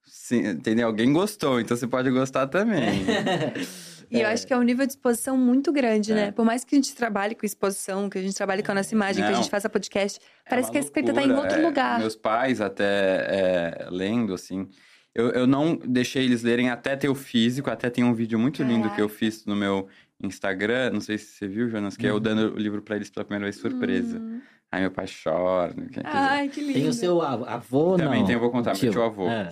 se, 0.06 0.36
entendeu? 0.38 0.88
Alguém 0.88 1.14
gostou, 1.14 1.60
então 1.62 1.78
você 1.78 1.88
pode 1.88 2.10
gostar 2.12 2.48
também. 2.48 3.06
E 4.14 4.20
eu 4.20 4.28
acho 4.28 4.46
que 4.46 4.52
é 4.52 4.58
um 4.58 4.62
nível 4.62 4.86
de 4.86 4.92
exposição 4.92 5.38
muito 5.38 5.72
grande, 5.72 6.12
É. 6.12 6.16
né? 6.16 6.32
Por 6.34 6.44
mais 6.44 6.66
que 6.66 6.76
a 6.76 6.78
gente 6.78 6.94
trabalhe 6.94 7.34
com 7.34 7.46
exposição, 7.46 8.10
que 8.10 8.18
a 8.18 8.22
gente 8.22 8.36
trabalhe 8.36 8.62
com 8.62 8.70
a 8.74 8.76
nossa 8.76 8.94
imagem, 8.94 9.24
que 9.24 9.30
a 9.30 9.32
Não. 9.32 9.42
gente 9.42 9.50
faça 9.50 9.70
podcast, 9.70 10.20
É 10.46 10.50
parece 10.50 10.70
que 10.70 10.78
a 10.78 10.82
escrita 10.82 11.14
tá 11.14 11.24
em 11.24 11.32
outro 11.32 11.58
é. 11.58 11.62
lugar. 11.66 11.98
Meus 11.98 12.18
pais 12.18 12.60
até 12.60 12.84
é, 12.84 13.88
lendo, 13.90 14.34
assim. 14.34 14.68
Eu, 15.14 15.30
eu 15.32 15.46
não 15.48 15.76
deixei 15.76 16.24
eles 16.24 16.42
lerem 16.44 16.70
até 16.70 16.96
ter 16.96 17.10
o 17.10 17.16
físico, 17.16 17.70
até 17.70 17.90
tem 17.90 18.04
um 18.04 18.14
vídeo 18.14 18.40
muito 18.40 18.64
lindo 18.64 18.90
que 18.92 19.02
eu 19.02 19.10
fiz 19.10 19.46
no 19.46 19.56
meu 19.56 19.88
Instagram. 20.24 20.92
Não 20.92 21.02
sei 21.02 21.18
se 21.18 21.26
você 21.34 21.48
viu, 21.48 21.70
Jonas, 21.70 21.98
que 21.98 22.08
é 22.08 22.10
eu 22.12 22.20
dando 22.20 22.54
o 22.54 22.58
livro 22.58 22.82
pra 22.82 22.96
eles 22.96 23.10
pela 23.10 23.26
primeira 23.26 23.46
vez 23.46 23.58
surpresa. 23.58 24.18
Hum. 24.20 24.42
Aí 24.72 24.82
meu 24.82 24.92
pai 24.92 25.06
chora. 25.24 25.74
quer 25.92 26.02
Ai, 26.06 26.48
que 26.48 26.62
lindo. 26.62 26.74
Tem 26.74 26.88
o 26.88 26.94
seu 26.94 27.22
av- 27.22 27.44
avô, 27.44 27.98
não? 27.98 28.06
Também 28.06 28.24
tem, 28.26 28.36
eu 28.36 28.40
vou 28.40 28.50
contar, 28.52 28.72
meu 28.82 28.92
tio 28.92 29.04
avô. 29.04 29.28
É. 29.28 29.50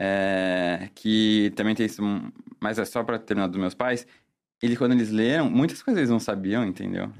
é, 0.00 0.88
que 0.94 1.52
também 1.54 1.74
tem 1.74 1.84
isso, 1.84 2.02
mas 2.58 2.78
é 2.78 2.84
só 2.86 3.04
pra 3.04 3.18
terminar 3.18 3.48
dos 3.48 3.60
meus 3.60 3.74
pais. 3.74 4.06
Ele, 4.62 4.76
quando 4.76 4.92
eles 4.92 5.10
leram, 5.10 5.50
muitas 5.50 5.82
coisas 5.82 5.98
eles 5.98 6.10
não 6.10 6.20
sabiam, 6.20 6.64
entendeu? 6.64 7.10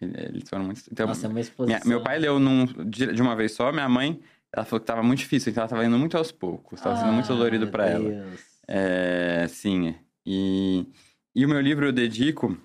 Ele- 0.00 0.12
Eles 0.18 0.48
foram 0.50 0.64
muito. 0.64 0.82
Então, 0.92 1.06
Nossa, 1.06 1.26
é 1.26 1.28
uma 1.28 1.32
minha- 1.34 1.42
exposição. 1.42 1.80
meu 1.88 2.02
pai 2.02 2.18
leu 2.18 2.38
num, 2.38 2.66
de, 2.66 3.12
de 3.12 3.22
uma 3.22 3.34
vez 3.36 3.52
só, 3.52 3.72
minha 3.72 3.88
mãe, 3.88 4.20
ela 4.52 4.64
falou 4.64 4.80
que 4.80 4.86
tava 4.86 5.02
muito 5.02 5.20
difícil, 5.20 5.50
então 5.50 5.62
ela 5.62 5.68
tava 5.68 5.82
lendo 5.82 5.98
muito 5.98 6.16
aos 6.16 6.32
poucos, 6.32 6.80
tava 6.80 6.96
sendo 6.96 7.12
muito 7.12 7.26
Ah, 7.26 7.28
dolorido 7.28 7.68
pra 7.68 7.88
ela. 7.88 8.26
É, 8.66 9.46
sim. 9.48 9.94
E, 10.26 10.86
e 11.34 11.44
o 11.44 11.48
meu 11.48 11.60
livro 11.60 11.86
eu 11.86 11.92
dedico 11.92 12.56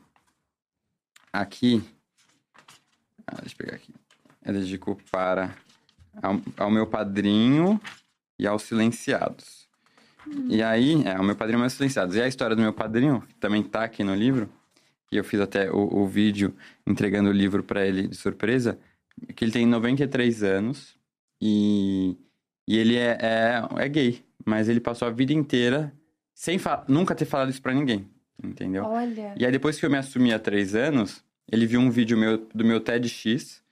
aqui. 1.31 1.83
Ah, 3.27 3.37
deixa 3.41 3.53
eu 3.53 3.57
pegar 3.57 3.75
aqui. 3.75 3.93
Eu 4.43 4.53
dedico 4.53 4.97
para 5.11 5.55
ao, 6.21 6.41
ao 6.57 6.71
meu 6.71 6.87
padrinho 6.87 7.79
e 8.39 8.47
aos 8.47 8.63
silenciados. 8.63 9.65
E 10.49 10.63
aí, 10.63 11.03
é, 11.05 11.19
o 11.19 11.23
meu 11.23 11.35
padrinho 11.35 11.59
e 11.59 11.61
meus 11.61 11.73
silenciados. 11.73 12.15
E 12.15 12.21
a 12.21 12.27
história 12.27 12.55
do 12.55 12.61
meu 12.61 12.73
padrinho, 12.73 13.21
que 13.21 13.35
também 13.35 13.61
tá 13.61 13.83
aqui 13.83 14.03
no 14.03 14.15
livro, 14.15 14.49
que 15.07 15.15
eu 15.15 15.23
fiz 15.23 15.39
até 15.39 15.71
o, 15.71 16.01
o 16.01 16.07
vídeo 16.07 16.55
entregando 16.85 17.29
o 17.29 17.33
livro 17.33 17.63
para 17.63 17.85
ele 17.85 18.07
de 18.07 18.15
surpresa, 18.15 18.79
que 19.35 19.45
ele 19.45 19.51
tem 19.51 19.65
93 19.67 20.43
anos 20.43 20.94
e, 21.41 22.17
e 22.67 22.77
ele 22.77 22.95
é, 22.97 23.17
é, 23.21 23.83
é 23.83 23.89
gay, 23.89 24.23
mas 24.45 24.69
ele 24.69 24.79
passou 24.79 25.07
a 25.07 25.11
vida 25.11 25.33
inteira 25.33 25.93
sem 26.33 26.59
nunca 26.87 27.15
ter 27.15 27.25
falado 27.25 27.49
isso 27.49 27.61
pra 27.61 27.73
ninguém, 27.73 28.09
entendeu? 28.43 28.83
Olha. 28.85 29.33
E 29.37 29.45
aí 29.45 29.51
depois 29.51 29.79
que 29.79 29.85
eu 29.85 29.89
me 29.89 29.97
assumi 29.97 30.33
há 30.33 30.39
três 30.39 30.75
anos, 30.75 31.23
ele 31.51 31.65
viu 31.65 31.79
um 31.79 31.89
vídeo 31.89 32.17
meu 32.17 32.37
do 32.53 32.65
meu 32.65 32.79
TEDx, 32.79 33.63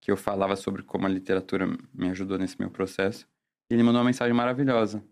que 0.00 0.10
eu 0.10 0.16
falava 0.16 0.56
sobre 0.56 0.82
como 0.82 1.06
a 1.06 1.08
literatura 1.08 1.66
me 1.94 2.08
ajudou 2.10 2.38
nesse 2.38 2.58
meu 2.58 2.70
processo, 2.70 3.26
e 3.70 3.74
ele 3.74 3.82
mandou 3.82 4.00
uma 4.00 4.06
mensagem 4.06 4.34
maravilhosa. 4.34 5.02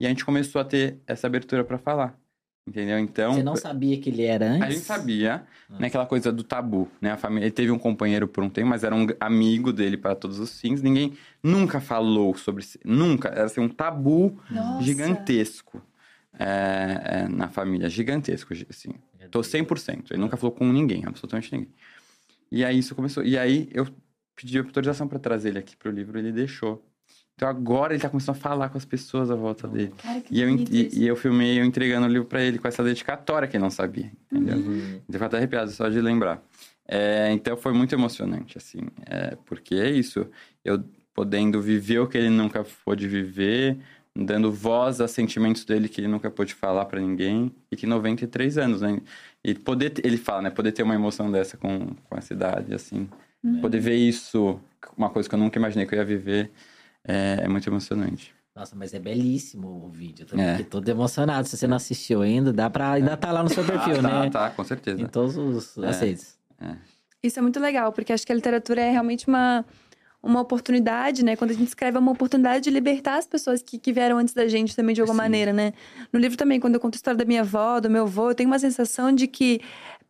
E 0.00 0.06
a 0.06 0.08
gente 0.08 0.24
começou 0.24 0.60
a 0.60 0.64
ter 0.64 1.00
essa 1.06 1.26
abertura 1.26 1.64
pra 1.64 1.78
falar, 1.78 2.18
entendeu? 2.66 2.98
Então... 2.98 3.34
Você 3.34 3.42
não 3.42 3.56
sabia 3.56 3.98
que 3.98 4.10
ele 4.10 4.22
era 4.22 4.46
antes? 4.46 4.62
A 4.62 4.70
gente 4.70 4.84
sabia, 4.84 5.44
Ah. 5.70 5.78
né, 5.78 5.86
aquela 5.88 6.06
coisa 6.06 6.30
do 6.32 6.42
tabu, 6.42 6.88
né? 7.00 7.12
A 7.12 7.16
família, 7.16 7.46
ele 7.46 7.52
teve 7.52 7.70
um 7.70 7.78
companheiro 7.78 8.28
por 8.28 8.42
um 8.44 8.50
tempo, 8.50 8.68
mas 8.68 8.84
era 8.84 8.94
um 8.94 9.06
amigo 9.20 9.72
dele 9.72 9.96
para 9.96 10.14
todos 10.14 10.38
os 10.38 10.60
fins. 10.60 10.82
Ninguém 10.82 11.14
nunca 11.42 11.80
falou 11.80 12.36
sobre, 12.36 12.64
nunca, 12.84 13.28
era 13.28 13.44
assim, 13.44 13.60
um 13.60 13.68
tabu 13.68 14.38
Nossa. 14.50 14.82
gigantesco 14.84 15.82
é, 16.38 17.00
é, 17.24 17.28
na 17.28 17.48
família, 17.48 17.88
gigantesco, 17.88 18.54
assim. 18.68 18.90
Tô 19.30 19.40
100%, 19.40 20.10
ele 20.10 20.20
nunca 20.20 20.36
falou 20.36 20.54
com 20.54 20.70
ninguém, 20.70 21.04
absolutamente 21.06 21.52
ninguém. 21.52 21.70
E 22.50 22.64
aí 22.64 22.78
isso 22.78 22.94
começou, 22.94 23.24
e 23.24 23.38
aí 23.38 23.68
eu 23.72 23.86
pedi 24.36 24.58
autorização 24.58 25.08
para 25.08 25.18
trazer 25.18 25.50
ele 25.50 25.58
aqui 25.58 25.76
pro 25.76 25.90
livro, 25.90 26.18
ele 26.18 26.32
deixou. 26.32 26.84
Então 27.42 27.50
agora 27.50 27.92
ele 27.92 28.00
tá 28.00 28.08
começando 28.08 28.36
a 28.36 28.38
falar 28.38 28.68
com 28.68 28.78
as 28.78 28.84
pessoas 28.84 29.28
à 29.28 29.34
volta 29.34 29.66
dele. 29.66 29.92
Cara, 30.00 30.22
E 30.30 30.40
eu, 30.40 30.48
e, 30.48 31.00
e 31.00 31.06
eu 31.08 31.16
filmei 31.16 31.58
eu 31.58 31.64
entregando 31.64 32.06
o 32.06 32.08
livro 32.08 32.28
pra 32.28 32.40
ele 32.40 32.56
com 32.56 32.68
essa 32.68 32.84
dedicatória 32.84 33.48
que 33.48 33.56
ele 33.56 33.64
não 33.64 33.70
sabia, 33.70 34.12
entendeu? 34.30 34.58
Uhum. 34.58 35.00
Eu 35.08 35.12
fico 35.12 35.24
até 35.24 35.38
arrepiado 35.38 35.68
só 35.72 35.88
de 35.88 36.00
lembrar. 36.00 36.40
É, 36.86 37.32
então 37.32 37.56
foi 37.56 37.72
muito 37.72 37.92
emocionante, 37.96 38.56
assim, 38.56 38.82
é, 39.06 39.36
porque 39.44 39.74
é 39.74 39.90
isso, 39.90 40.24
eu 40.64 40.84
podendo 41.12 41.60
viver 41.60 41.98
o 41.98 42.06
que 42.06 42.16
ele 42.16 42.30
nunca 42.30 42.64
pôde 42.84 43.08
viver, 43.08 43.76
dando 44.14 44.52
voz 44.52 45.00
a 45.00 45.08
sentimentos 45.08 45.64
dele 45.64 45.88
que 45.88 46.00
ele 46.00 46.08
nunca 46.08 46.30
pôde 46.30 46.54
falar 46.54 46.84
pra 46.84 47.00
ninguém, 47.00 47.52
e 47.72 47.76
que 47.76 47.86
93 47.86 48.56
anos, 48.56 48.82
né? 48.82 49.00
E 49.42 49.52
poder, 49.52 49.94
ele 50.04 50.16
fala, 50.16 50.42
né? 50.42 50.50
Poder 50.50 50.70
ter 50.70 50.84
uma 50.84 50.94
emoção 50.94 51.28
dessa 51.30 51.56
com, 51.56 51.88
com 52.08 52.16
essa 52.16 52.32
idade, 52.32 52.72
assim, 52.72 53.08
poder 53.60 53.80
ver 53.80 53.96
isso, 53.96 54.60
uma 54.96 55.10
coisa 55.10 55.28
que 55.28 55.34
eu 55.34 55.38
nunca 55.40 55.58
imaginei 55.58 55.86
que 55.86 55.94
eu 55.94 55.98
ia 55.98 56.04
viver, 56.04 56.52
é, 57.04 57.40
é 57.42 57.48
muito 57.48 57.68
emocionante. 57.68 58.34
Nossa, 58.54 58.76
mas 58.76 58.92
é 58.92 58.98
belíssimo 58.98 59.86
o 59.86 59.88
vídeo. 59.88 60.26
Também, 60.26 60.44
É. 60.46 60.62
Todo 60.62 60.86
emocionado. 60.88 61.48
Se 61.48 61.56
você 61.56 61.66
não 61.66 61.76
assistiu 61.76 62.20
ainda, 62.20 62.52
dá 62.52 62.68
pra... 62.68 62.92
ainda 62.92 63.16
tá 63.16 63.32
lá 63.32 63.42
no 63.42 63.48
seu 63.48 63.64
perfil, 63.64 63.94
ah, 63.98 64.02
tá, 64.02 64.20
né? 64.24 64.30
tá, 64.30 64.50
com 64.50 64.62
certeza. 64.62 65.00
Em 65.00 65.06
todos 65.06 65.36
os 65.38 65.78
É. 65.78 65.88
aceitos. 65.88 66.36
Isso 67.22 67.38
é 67.38 67.42
muito 67.42 67.58
legal, 67.58 67.92
porque 67.92 68.12
acho 68.12 68.26
que 68.26 68.32
a 68.32 68.34
literatura 68.34 68.80
é 68.82 68.90
realmente 68.90 69.26
uma, 69.26 69.64
uma 70.22 70.40
oportunidade, 70.40 71.24
né? 71.24 71.34
Quando 71.34 71.52
a 71.52 71.54
gente 71.54 71.68
escreve, 71.68 71.96
é 71.96 72.00
uma 72.00 72.12
oportunidade 72.12 72.64
de 72.64 72.70
libertar 72.70 73.16
as 73.16 73.26
pessoas 73.26 73.62
que, 73.62 73.78
que 73.78 73.92
vieram 73.92 74.18
antes 74.18 74.34
da 74.34 74.46
gente 74.46 74.76
também, 74.76 74.94
de 74.94 75.00
alguma 75.00 75.22
Sim. 75.22 75.22
maneira, 75.30 75.52
né? 75.52 75.72
No 76.12 76.20
livro 76.20 76.36
também, 76.36 76.60
quando 76.60 76.74
eu 76.74 76.80
conto 76.80 76.94
a 76.94 76.96
história 76.96 77.16
da 77.16 77.24
minha 77.24 77.40
avó, 77.40 77.80
do 77.80 77.88
meu 77.88 78.02
avô, 78.02 78.30
eu 78.30 78.34
tenho 78.34 78.50
uma 78.50 78.58
sensação 78.58 79.12
de 79.14 79.26
que 79.26 79.60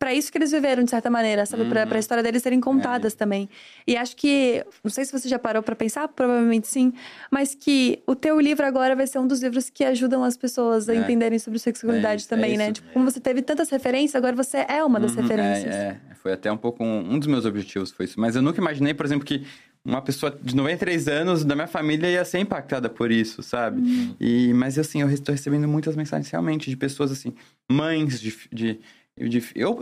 para 0.03 0.13
isso 0.13 0.29
que 0.29 0.37
eles 0.37 0.51
viveram, 0.51 0.83
de 0.83 0.89
certa 0.89 1.09
maneira, 1.09 1.45
sabe? 1.45 1.63
Pra 1.63 1.83
Uhum. 1.83 1.87
Pra 1.87 1.97
a 1.97 1.99
história 2.01 2.21
deles 2.21 2.43
serem 2.43 2.59
contadas 2.59 3.13
também. 3.13 3.47
E 3.87 3.95
acho 3.95 4.17
que, 4.17 4.61
não 4.83 4.91
sei 4.91 5.05
se 5.05 5.13
você 5.13 5.29
já 5.29 5.39
parou 5.39 5.63
pra 5.63 5.77
pensar, 5.77 6.09
provavelmente 6.09 6.67
sim, 6.67 6.91
mas 7.31 7.55
que 7.55 8.03
o 8.05 8.13
teu 8.13 8.37
livro 8.37 8.65
agora 8.65 8.97
vai 8.97 9.07
ser 9.07 9.19
um 9.19 9.25
dos 9.25 9.41
livros 9.41 9.69
que 9.69 9.81
ajudam 9.85 10.21
as 10.21 10.35
pessoas 10.35 10.89
a 10.89 10.93
É. 10.93 10.97
entenderem 10.97 11.39
sobre 11.39 11.57
sexualidade 11.57 12.25
É 12.25 12.27
também, 12.27 12.55
é 12.55 12.57
né? 12.57 12.71
Tipo, 12.73 12.89
como 12.91 13.09
você 13.09 13.21
teve 13.21 13.41
tantas 13.41 13.69
referências, 13.69 14.13
agora 14.15 14.35
você 14.35 14.65
é 14.67 14.83
uma 14.83 14.99
das 14.99 15.15
Uhum, 15.15 15.21
referências. 15.21 15.73
É, 15.73 15.97
é, 16.11 16.15
foi 16.15 16.33
até 16.33 16.51
um 16.51 16.57
pouco 16.57 16.83
um, 16.83 17.13
um 17.13 17.17
dos 17.17 17.29
meus 17.29 17.45
objetivos 17.45 17.89
foi 17.89 18.05
isso. 18.05 18.19
Mas 18.19 18.35
eu 18.35 18.41
nunca 18.41 18.59
imaginei, 18.59 18.93
por 18.93 19.05
exemplo, 19.05 19.23
que 19.25 19.45
uma 19.85 20.01
pessoa 20.01 20.37
de 20.41 20.53
93 20.53 21.07
anos 21.07 21.45
da 21.45 21.55
minha 21.55 21.67
família 21.67 22.09
ia 22.09 22.25
ser 22.25 22.39
impactada 22.39 22.89
por 22.89 23.09
isso, 23.09 23.41
sabe? 23.41 23.79
Uhum. 23.81 24.15
E, 24.19 24.53
mas 24.53 24.77
assim, 24.77 24.99
eu 25.01 25.09
estou 25.09 25.31
recebendo 25.33 25.65
muitas 25.65 25.95
mensagens 25.95 26.29
realmente 26.29 26.69
de 26.69 26.75
pessoas 26.75 27.09
assim, 27.09 27.33
mães 27.71 28.19
de. 28.19 28.35
de 28.51 28.79
eu, 29.55 29.79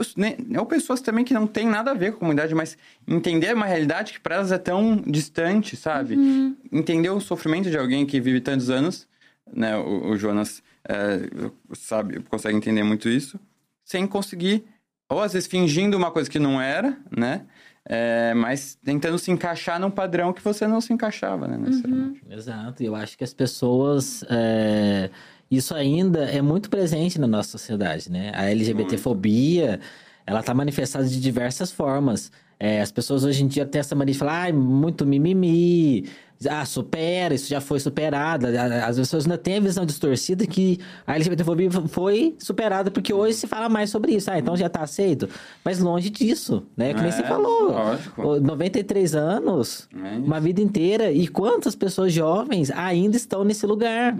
ou 0.57 0.65
pessoas 0.65 0.99
também 0.99 1.23
que 1.23 1.33
não 1.33 1.47
tem 1.47 1.65
nada 1.65 1.91
a 1.91 1.93
ver 1.93 2.11
com 2.11 2.17
a 2.17 2.19
comunidade, 2.19 2.53
mas 2.53 2.77
entender 3.07 3.55
uma 3.55 3.65
realidade 3.65 4.13
que 4.13 4.19
para 4.19 4.35
elas 4.35 4.51
é 4.51 4.57
tão 4.57 4.97
distante, 4.97 5.77
sabe? 5.77 6.15
Uhum. 6.15 6.57
Entender 6.71 7.09
o 7.09 7.21
sofrimento 7.21 7.69
de 7.69 7.77
alguém 7.77 8.05
que 8.05 8.19
vive 8.19 8.41
tantos 8.41 8.69
anos, 8.69 9.07
né? 9.53 9.77
O, 9.77 10.09
o 10.09 10.17
Jonas 10.17 10.61
é, 10.87 11.29
sabe, 11.73 12.19
consegue 12.23 12.57
entender 12.57 12.83
muito 12.83 13.07
isso, 13.07 13.39
sem 13.85 14.05
conseguir, 14.05 14.65
ou 15.09 15.21
às 15.21 15.33
vezes 15.33 15.47
fingindo 15.47 15.95
uma 15.95 16.11
coisa 16.11 16.29
que 16.29 16.39
não 16.39 16.61
era, 16.61 16.97
né? 17.09 17.45
É, 17.85 18.33
mas 18.35 18.75
tentando 18.83 19.17
se 19.17 19.31
encaixar 19.31 19.79
num 19.79 19.89
padrão 19.89 20.31
que 20.31 20.41
você 20.41 20.67
não 20.67 20.79
se 20.79 20.93
encaixava, 20.93 21.47
né? 21.47 21.57
necessariamente. 21.57 22.21
Exato. 22.29 22.83
E 22.83 22.85
eu 22.85 22.95
acho 22.95 23.17
que 23.17 23.23
as 23.23 23.33
pessoas. 23.33 24.23
é, 24.29 25.09
Isso 25.51 25.75
ainda 25.75 26.23
é 26.23 26.41
muito 26.41 26.69
presente 26.69 27.19
na 27.19 27.27
nossa 27.27 27.49
sociedade, 27.49 28.09
né? 28.09 28.31
A 28.33 28.49
LGBTfobia, 28.49 29.81
ela 30.25 30.41
tá 30.41 30.53
manifestada 30.53 31.05
de 31.05 31.19
diversas 31.19 31.69
formas. 31.73 32.31
É, 32.57 32.79
as 32.79 32.89
pessoas 32.89 33.25
hoje 33.25 33.43
em 33.43 33.47
dia 33.47 33.65
têm 33.65 33.79
essa 33.79 33.93
mania 33.93 34.13
de 34.13 34.19
falar, 34.19 34.43
ai, 34.43 34.53
muito 34.53 35.05
mimimi, 35.05 36.07
ah, 36.49 36.65
supera, 36.65 37.33
isso 37.33 37.49
já 37.49 37.61
foi 37.61 37.79
superado. 37.79 38.47
As 38.85 38.97
pessoas 38.97 39.25
ainda 39.25 39.37
têm 39.37 39.57
a 39.57 39.59
visão 39.59 39.85
distorcida 39.85 40.45
que 40.45 40.79
a 41.05 41.15
LGBTfobia 41.15 41.69
foi 41.87 42.35
superada, 42.39 42.89
porque 42.91 43.13
hoje 43.13 43.35
se 43.35 43.47
fala 43.47 43.69
mais 43.69 43.89
sobre 43.89 44.13
isso. 44.13 44.29
Ah, 44.31 44.39
então 44.39 44.55
já 44.55 44.69
tá 44.69 44.81
aceito. 44.81 45.27
Mas 45.63 45.79
longe 45.79 46.09
disso, 46.09 46.63
né? 46.75 46.93
Que 46.93 46.99
nem 46.99 47.09
É, 47.09 47.11
você 47.11 47.23
falou. 47.23 47.71
lógico. 47.71 48.39
93 48.39 49.15
anos, 49.15 49.87
É 49.95 50.17
uma 50.17 50.39
vida 50.39 50.61
inteira. 50.61 51.11
E 51.11 51.27
quantas 51.27 51.75
pessoas 51.75 52.13
jovens 52.13 52.71
ainda 52.71 53.17
estão 53.17 53.43
nesse 53.43 53.65
lugar? 53.65 54.15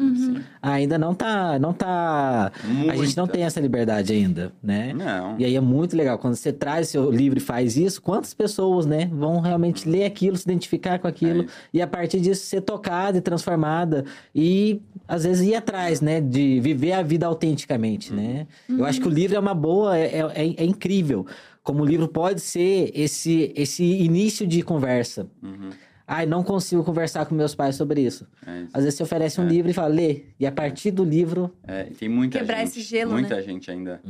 Ainda 0.61 0.97
não 0.97 1.13
tá, 1.13 1.57
não 1.59 1.74
tá... 1.74 2.51
A 2.89 2.95
gente 2.95 3.15
não 3.17 3.28
tem 3.28 3.43
essa 3.43 3.59
liberdade 3.59 4.13
ainda, 4.13 4.51
né? 4.61 4.93
Não. 4.93 5.36
E 5.38 5.45
aí 5.45 5.55
é 5.55 5.61
muito 5.61 5.95
legal. 5.95 6.17
Quando 6.17 6.36
você 6.36 6.51
traz 6.51 6.89
seu 6.89 7.09
livro 7.09 7.38
e 7.39 7.41
faz 7.41 7.78
isso, 7.78 8.01
quantas 8.01 8.34
pessoas, 8.34 8.86
né, 8.86 9.09
vão 9.11 9.39
realmente 9.39 9.88
ler 9.88 10.05
aquilo, 10.05 10.36
se 10.38 10.43
identificar 10.43 10.99
com 10.99 11.07
aquilo 11.07 11.43
É 11.43 11.47
e 11.74 11.82
a 11.82 11.88
partir 11.88 12.11
disso 12.20 12.45
ser 12.45 12.62
tocada 12.62 13.18
e 13.18 13.22
transformada 13.22 14.05
e 14.34 14.82
às 15.07 15.24
vezes 15.24 15.47
ir 15.47 15.55
atrás, 15.55 16.01
né, 16.01 16.20
de 16.20 16.59
viver 16.59 16.93
a 16.93 17.01
vida 17.01 17.26
autenticamente, 17.26 18.14
né? 18.14 18.47
Eu 18.70 18.86
acho 18.86 18.99
que 18.99 19.07
o 19.07 19.12
livro 19.12 19.36
é 19.36 19.39
uma 19.39 19.53
boa, 19.53 19.97
é, 19.97 20.20
é, 20.20 20.55
é 20.57 20.66
incrível. 20.66 21.26
Como 21.64 21.84
o 21.84 21.86
livro 21.86 22.07
pode 22.07 22.41
ser 22.41 22.91
esse, 22.93 23.53
esse 23.55 23.84
início 23.84 24.47
de 24.47 24.64
conversa. 24.64 25.30
Uhum. 25.43 25.70
Ai, 26.14 26.26
não 26.26 26.43
consigo 26.43 26.84
conversar 26.84 27.26
com 27.26 27.34
meus 27.34 27.55
pais 27.55 27.78
sobre 27.78 28.01
isso. 28.01 28.28
É 28.45 28.64
isso. 28.64 28.70
Às 28.74 28.84
vezes 28.84 28.97
você 28.97 29.03
oferece 29.03 29.39
um 29.39 29.47
livro 29.47 29.72
e 29.72 29.74
fala, 29.74 29.88
lê. 29.88 30.26
E 30.38 30.45
a 30.45 30.51
partir 30.51 30.91
do 30.91 31.05
livro. 31.05 31.55
É, 31.66 31.84
tem 31.86 32.09
muita 32.09 32.39
Quebrar 32.39 32.57
gente. 32.57 32.68
esse 32.68 32.82
gelo, 32.82 33.12
Muita 33.12 33.36
né? 33.36 33.41
gente 33.41 33.72
ainda, 33.72 34.01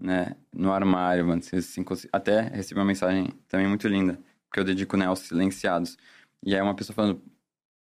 né, 0.00 0.34
no 0.50 0.72
armário, 0.72 1.26
mano. 1.26 1.42
Assim, 1.52 1.84
até 2.10 2.40
recebi 2.40 2.80
uma 2.80 2.86
mensagem 2.86 3.28
também 3.48 3.68
muito 3.68 3.86
linda, 3.86 4.18
que 4.50 4.60
eu 4.60 4.64
dedico, 4.64 4.96
né, 4.96 5.04
aos 5.04 5.18
silenciados. 5.18 5.98
E 6.42 6.54
aí 6.54 6.62
uma 6.62 6.74
pessoa 6.74 6.94
falando, 6.94 7.20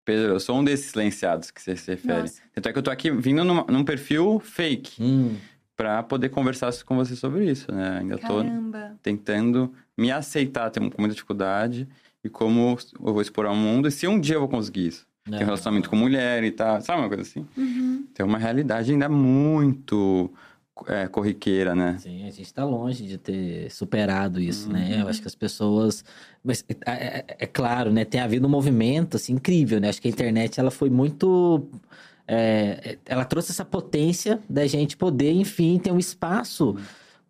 Pedro, 0.08 0.32
eu 0.32 0.40
sou 0.40 0.56
um 0.58 0.64
desses 0.64 0.86
silenciados 0.90 1.50
que 1.50 1.60
você 1.60 1.76
se 1.76 1.90
refere. 1.90 2.22
Nossa. 2.22 2.40
Tanto 2.54 2.66
é 2.66 2.72
que 2.72 2.78
eu 2.78 2.82
tô 2.82 2.90
aqui 2.90 3.10
vindo 3.10 3.44
numa- 3.44 3.66
num 3.68 3.84
perfil 3.84 4.40
fake, 4.40 5.02
Hum, 5.02 5.36
pra 5.76 6.02
poder 6.02 6.30
conversar 6.30 6.72
com 6.86 6.96
você 6.96 7.14
sobre 7.14 7.44
isso, 7.50 7.70
né? 7.70 7.98
Ainda 8.00 8.16
tô 8.16 8.38
Caramba. 8.42 8.96
tentando 9.02 9.70
me 9.98 10.10
aceitar, 10.10 10.70
tenho 10.70 10.90
com 10.90 11.02
muita 11.02 11.14
dificuldade, 11.14 11.86
e 12.24 12.28
como 12.30 12.78
eu 13.04 13.12
vou 13.12 13.20
expor 13.20 13.44
ao 13.44 13.54
mundo, 13.54 13.86
e 13.86 13.90
se 13.90 14.06
um 14.08 14.18
dia 14.18 14.36
eu 14.36 14.40
vou 14.40 14.48
conseguir 14.48 14.86
isso. 14.86 15.06
né? 15.26 15.36
Tem 15.36 15.44
um 15.44 15.48
relacionamento 15.50 15.90
com 15.90 15.96
mulher 15.96 16.42
e 16.42 16.50
tal, 16.52 16.80
sabe 16.80 17.00
uma 17.02 17.08
coisa 17.08 17.22
assim? 17.22 17.44
Uhum. 17.54 18.06
Tem 18.14 18.24
uma 18.24 18.38
realidade 18.38 18.90
ainda 18.90 19.10
muito 19.10 20.32
é, 20.86 21.08
corriqueira, 21.08 21.74
né? 21.74 21.96
Sim, 21.98 22.26
a 22.26 22.30
gente 22.30 22.52
tá 22.52 22.64
longe 22.64 23.04
de 23.04 23.18
ter 23.18 23.70
superado 23.70 24.40
isso, 24.40 24.70
né? 24.70 24.90
Uhum. 24.94 25.00
Eu 25.02 25.08
acho 25.08 25.20
que 25.20 25.28
as 25.28 25.34
pessoas... 25.34 26.04
Mas 26.44 26.64
é, 26.86 26.92
é- 26.92 27.24
é 27.40 27.46
claro, 27.46 27.92
né? 27.92 28.04
Tem 28.04 28.20
havido 28.20 28.46
um 28.46 28.50
movimento, 28.50 29.16
assim, 29.16 29.34
incrível, 29.34 29.80
né? 29.80 29.88
Acho 29.88 30.00
que 30.00 30.08
a 30.08 30.10
internet, 30.10 30.60
ela 30.60 30.70
foi 30.70 30.88
muito... 30.90 31.66
é, 32.26 32.98
ela 33.06 33.24
trouxe 33.24 33.50
essa 33.50 33.64
potência 33.64 34.40
da 34.48 34.66
gente 34.66 34.96
poder, 34.96 35.32
enfim, 35.32 35.78
ter 35.78 35.90
um 35.92 35.98
espaço 35.98 36.76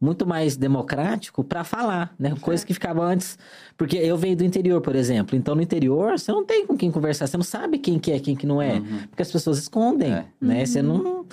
muito 0.01 0.24
mais 0.24 0.57
democrático 0.57 1.42
para 1.42 1.64
falar, 1.64 2.14
né? 2.18 2.34
Coisas 2.40 2.64
que 2.64 2.72
ficavam 2.72 3.03
antes... 3.03 3.36
Porque 3.76 3.96
eu 3.96 4.16
venho 4.16 4.36
do 4.36 4.44
interior, 4.44 4.80
por 4.80 4.94
exemplo. 4.94 5.36
Então, 5.36 5.55
no 5.55 5.62
interior, 5.62 6.18
você 6.18 6.30
não 6.32 6.44
tem 6.44 6.66
com 6.66 6.76
quem 6.76 6.90
conversar. 6.90 7.26
Você 7.26 7.36
não 7.36 7.44
sabe 7.44 7.78
quem 7.78 7.99
que 7.99 8.12
é, 8.12 8.18
quem 8.20 8.36
que 8.36 8.46
não 8.46 8.61
é. 8.62 8.74
Uhum. 8.74 8.99
Porque 9.09 9.22
as 9.22 9.30
pessoas 9.32 9.59
escondem, 9.59 10.12
É. 10.12 10.24
né? 10.40 10.64
Você 10.66 10.82
não... 10.82 11.26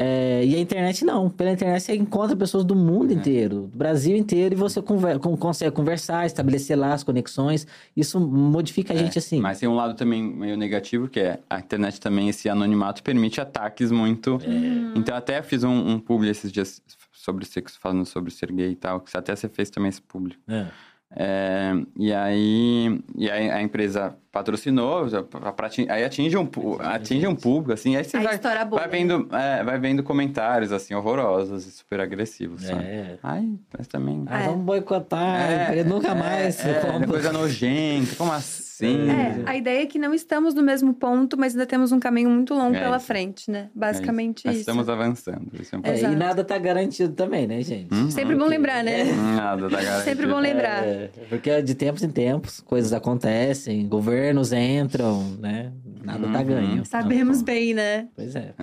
é, 0.00 0.44
e 0.44 0.54
a 0.54 0.58
internet 0.60 1.04
não. 1.04 1.28
Pela 1.28 1.50
internet 1.50 1.82
você 1.82 1.96
encontra 1.96 2.36
pessoas 2.36 2.64
do 2.64 2.74
mundo 2.76 3.12
inteiro, 3.12 3.62
do 3.62 3.76
Brasil 3.76 4.16
inteiro, 4.16 4.54
e 4.54 4.56
você 4.56 4.80
conver- 4.80 5.18
con- 5.18 5.36
consegue 5.36 5.72
conversar, 5.72 6.24
estabelecer 6.24 6.78
lá 6.78 6.92
as 6.92 7.02
conexões. 7.02 7.66
Isso 7.96 8.20
modifica 8.20 8.94
a 8.94 8.96
gente 8.96 9.18
assim. 9.18 9.38
É, 9.38 9.42
Mas 9.42 9.58
tem 9.58 9.68
um 9.68 9.74
lado 9.74 9.94
também 9.94 10.22
meio 10.22 10.56
negativo, 10.56 11.08
que 11.08 11.18
é 11.18 11.40
a 11.50 11.58
internet 11.58 12.00
também, 12.00 12.28
esse 12.28 12.48
anonimato 12.48 13.02
permite 13.02 13.40
ataques 13.40 13.90
muito. 13.90 14.38
É. 14.44 14.98
Então, 14.98 15.16
até 15.16 15.42
fiz 15.42 15.64
um, 15.64 15.70
um 15.94 15.98
publi 15.98 16.28
esses 16.30 16.52
dias 16.52 16.80
sobre 17.12 17.44
sexo, 17.44 17.78
falando 17.80 18.06
sobre 18.06 18.30
ser 18.30 18.52
gay 18.52 18.70
e 18.70 18.76
tal, 18.76 19.00
que 19.00 19.16
até 19.16 19.34
você 19.34 19.48
fez 19.48 19.68
também 19.68 19.88
esse 19.88 20.00
publi. 20.00 20.36
É. 20.46 20.66
É, 21.10 21.72
e 21.96 22.12
aí, 22.12 23.00
e 23.16 23.30
aí 23.30 23.50
a 23.50 23.62
empresa 23.62 24.14
patrocinou, 24.30 25.06
pra- 25.24 25.52
pra 25.52 25.70
aí 25.88 26.04
atinge 26.04 26.36
um, 26.36 26.46
atinge 26.80 27.26
um 27.26 27.34
público, 27.34 27.72
assim, 27.72 27.96
aí 27.96 28.04
você 28.04 28.18
A 28.18 28.22
vai, 28.22 28.38
vai, 28.70 28.88
vendo, 28.88 29.26
é, 29.34 29.64
vai 29.64 29.78
vendo 29.78 30.02
comentários, 30.02 30.70
assim, 30.70 30.94
horrorosos 30.94 31.66
e 31.66 31.70
super 31.72 32.00
agressivos, 32.00 32.62
sabe? 32.62 32.84
É. 32.84 33.18
Ai, 33.22 33.48
mas 33.76 33.86
também... 33.88 34.24
Ah, 34.28 34.42
É. 34.42 34.46
vamos 34.48 34.64
boicotar, 34.64 35.66
porque 35.66 35.82
nunca 35.84 36.14
mais. 36.14 36.64
É, 36.64 36.80
como- 36.80 37.06
coisa 37.08 37.32
nojenta, 37.32 38.14
como 38.16 38.30
assim? 38.32 38.67
É, 38.86 39.42
a 39.46 39.56
ideia 39.56 39.82
é 39.82 39.86
que 39.86 39.98
não 39.98 40.12
estamos 40.14 40.54
no 40.54 40.62
mesmo 40.62 40.92
ponto, 40.94 41.36
mas 41.38 41.54
ainda 41.54 41.66
temos 41.66 41.92
um 41.92 41.98
caminho 42.00 42.30
muito 42.30 42.54
longo 42.54 42.76
É 42.76 42.80
pela 42.80 42.96
isso. 42.96 43.06
frente, 43.06 43.50
né? 43.50 43.68
É 43.74 43.78
Basicamente 43.78 44.42
Mas 44.46 44.54
isso. 44.56 44.60
estamos 44.62 44.88
avançando, 44.88 45.50
isso 45.60 45.74
é 45.74 45.78
um 45.78 45.82
É, 45.84 46.00
e 46.12 46.16
nada 46.16 46.44
tá 46.44 46.56
garantido 46.58 47.12
também, 47.14 47.46
né, 47.46 47.60
gente? 47.62 47.92
Hum, 47.92 48.10
Sempre 48.10 48.34
bom 48.36 48.46
lembrar, 48.46 48.82
né? 48.84 49.04
Nada 49.36 49.68
da 49.68 49.80
garantia. 49.80 50.04
Sempre 50.04 50.26
bom 50.26 50.38
lembrar. 50.38 50.84
É, 50.86 51.10
porque 51.28 51.62
de 51.62 51.74
tempos 51.74 52.02
em 52.02 52.10
tempos 52.10 52.60
coisas 52.60 52.92
acontecem, 52.92 53.86
governos 53.88 54.52
entram, 54.52 55.22
né? 55.38 55.72
Nada 56.04 56.26
tá 56.32 56.38
Uhum. 56.38 56.44
ganho. 56.46 56.84
Sabemos 56.86 57.42
bem, 57.42 57.74
né? 57.74 58.08
Pois 58.14 58.34
é. 58.36 58.54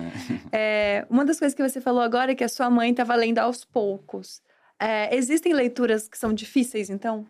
É, 0.52 1.06
uma 1.10 1.24
das 1.24 1.38
coisas 1.38 1.54
que 1.54 1.62
você 1.66 1.80
falou 1.80 2.00
agora 2.00 2.32
é 2.32 2.34
que 2.34 2.44
a 2.44 2.48
sua 2.48 2.68
mãe 2.70 2.90
estava 2.90 3.14
lendo 3.14 3.38
aos 3.38 3.64
poucos. 3.64 4.40
É, 4.80 5.14
existem 5.16 5.52
leituras 5.54 6.08
que 6.08 6.18
são 6.18 6.32
difíceis, 6.34 6.90
então? 6.90 7.24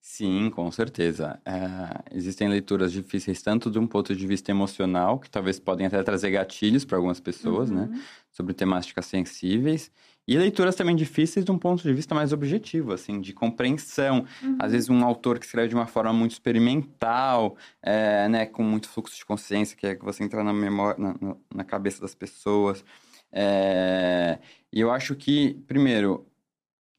Sim, 0.00 0.48
com 0.50 0.70
certeza. 0.70 1.38
É, 1.44 2.16
existem 2.16 2.48
leituras 2.48 2.92
difíceis 2.92 3.42
tanto 3.42 3.70
de 3.70 3.78
um 3.78 3.86
ponto 3.86 4.14
de 4.14 4.26
vista 4.26 4.50
emocional, 4.50 5.18
que 5.18 5.28
talvez 5.30 5.58
podem 5.58 5.86
até 5.86 6.02
trazer 6.02 6.30
gatilhos 6.30 6.84
para 6.84 6.96
algumas 6.96 7.20
pessoas, 7.20 7.70
né? 7.70 7.88
Sobre 8.30 8.54
temáticas 8.54 9.06
sensíveis. 9.06 9.90
E 10.26 10.36
leituras 10.38 10.76
também 10.76 10.94
difíceis 10.94 11.44
de 11.44 11.50
um 11.50 11.58
ponto 11.58 11.82
de 11.82 11.92
vista 11.92 12.14
mais 12.14 12.32
objetivo, 12.32 12.92
assim, 12.92 13.20
de 13.20 13.32
compreensão. 13.32 14.24
Às 14.58 14.72
vezes 14.72 14.88
um 14.88 15.04
autor 15.04 15.38
que 15.38 15.44
escreve 15.46 15.68
de 15.68 15.74
uma 15.74 15.86
forma 15.86 16.12
muito 16.12 16.32
experimental, 16.32 17.56
é, 17.82 18.28
né? 18.28 18.46
Com 18.46 18.62
muito 18.62 18.88
fluxo 18.88 19.16
de 19.16 19.24
consciência, 19.26 19.76
que 19.76 19.86
é 19.86 19.94
que 19.94 20.04
você 20.04 20.22
entrar 20.24 20.44
na 20.44 20.52
memória, 20.54 20.98
na, 21.02 21.14
na- 21.20 21.36
na 21.54 21.64
cabeça 21.64 22.00
das 22.00 22.14
pessoas. 22.14 22.84
É, 23.32 24.38
e 24.72 24.80
eu 24.80 24.90
acho 24.90 25.14
que, 25.14 25.54
primeiro, 25.66 26.26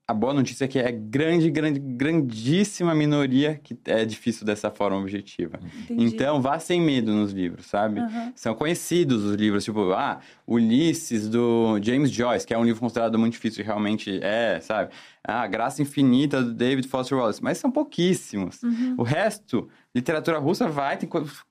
a 0.09 0.13
boa 0.13 0.33
notícia 0.33 0.65
é 0.65 0.67
que 0.67 0.79
é 0.79 0.91
grande, 0.91 1.51
grande, 1.51 1.79
grandíssima 1.79 2.95
minoria 2.95 3.61
que 3.63 3.77
é 3.85 4.03
difícil 4.03 4.43
dessa 4.43 4.71
forma 4.71 4.97
objetiva. 4.97 5.59
Entendi. 5.83 6.03
Então, 6.03 6.41
vá 6.41 6.57
sem 6.57 6.81
medo 6.81 7.13
nos 7.13 7.31
livros, 7.31 7.67
sabe? 7.67 8.01
São 8.33 8.55
conhecidos 8.55 9.23
os 9.23 9.35
livros, 9.35 9.63
tipo, 9.63 9.91
ah, 9.91 10.19
Ulisses, 10.47 11.29
do 11.29 11.79
James 11.83 12.09
Joyce, 12.09 12.47
que 12.47 12.55
é 12.55 12.57
um 12.57 12.63
livro 12.63 12.79
considerado 12.79 13.19
muito 13.19 13.33
difícil, 13.33 13.63
e 13.63 13.67
realmente 13.67 14.19
é, 14.23 14.59
sabe? 14.59 14.91
Ah, 15.23 15.45
Graça 15.45 15.83
Infinita, 15.83 16.41
do 16.41 16.55
David 16.55 16.87
Foster 16.87 17.15
Wallace. 17.15 17.43
Mas 17.43 17.59
são 17.59 17.69
pouquíssimos. 17.69 18.63
Uhum. 18.63 18.95
O 18.97 19.03
resto, 19.03 19.69
literatura 19.95 20.37
russa 20.37 20.67
vai, 20.67 20.97
tem, 20.97 21.09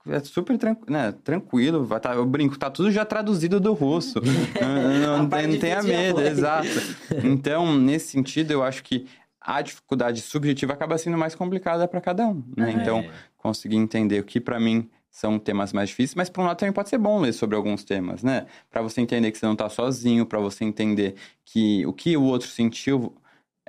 é 0.09 0.21
super 0.21 0.57
tran- 0.57 0.77
né, 0.89 1.13
tranquilo, 1.25 1.85
vai 1.85 1.99
tá, 2.01 2.15
eu 2.15 2.25
brinco, 2.25 2.59
tá 2.59 2.71
tudo 2.71 2.91
já 2.91 3.05
traduzido 3.05 3.59
do 3.59 3.73
russo. 3.73 4.21
não 4.61 5.19
não, 5.19 5.29
tem- 5.29 5.47
não 5.47 5.59
tenha 5.59 5.83
medo, 5.83 6.21
exato. 6.21 6.69
Então, 7.25 7.77
nesse 7.77 8.09
sentido, 8.09 8.53
eu 8.53 8.63
acho 8.63 8.83
que 8.85 9.07
a 9.41 9.61
dificuldade 9.63 10.21
subjetiva 10.21 10.73
acaba 10.75 10.97
sendo 10.99 11.17
mais 11.19 11.35
complicada 11.35 11.89
para 11.89 12.01
cada 12.01 12.27
um, 12.27 12.43
né? 12.57 12.73
Então, 12.73 12.99
É. 13.01 13.11
conseguir 13.37 13.77
entender 13.77 14.21
o 14.21 14.25
que 14.25 14.41
para 14.41 14.61
mim 14.61 14.89
são 15.11 15.39
temas 15.39 15.73
mais 15.73 15.89
difíceis, 15.89 16.15
mas 16.15 16.29
por 16.29 16.43
um 16.43 16.45
lado 16.47 16.59
também 16.59 16.73
pode 16.73 16.89
ser 16.91 16.99
bom 16.99 17.19
ler 17.21 17.33
sobre 17.33 17.57
alguns 17.57 17.83
temas, 17.83 18.23
né? 18.23 18.47
Para 18.71 18.83
você 18.83 19.01
entender 19.01 19.33
que 19.33 19.39
você 19.39 19.47
não 19.47 19.57
tá 19.57 19.69
sozinho, 19.69 20.27
para 20.27 20.39
você 20.39 20.65
entender 20.65 21.15
que 21.45 21.85
o 21.87 21.93
que 21.93 22.17
o 22.17 22.23
outro 22.23 22.47
sentiu 22.47 23.15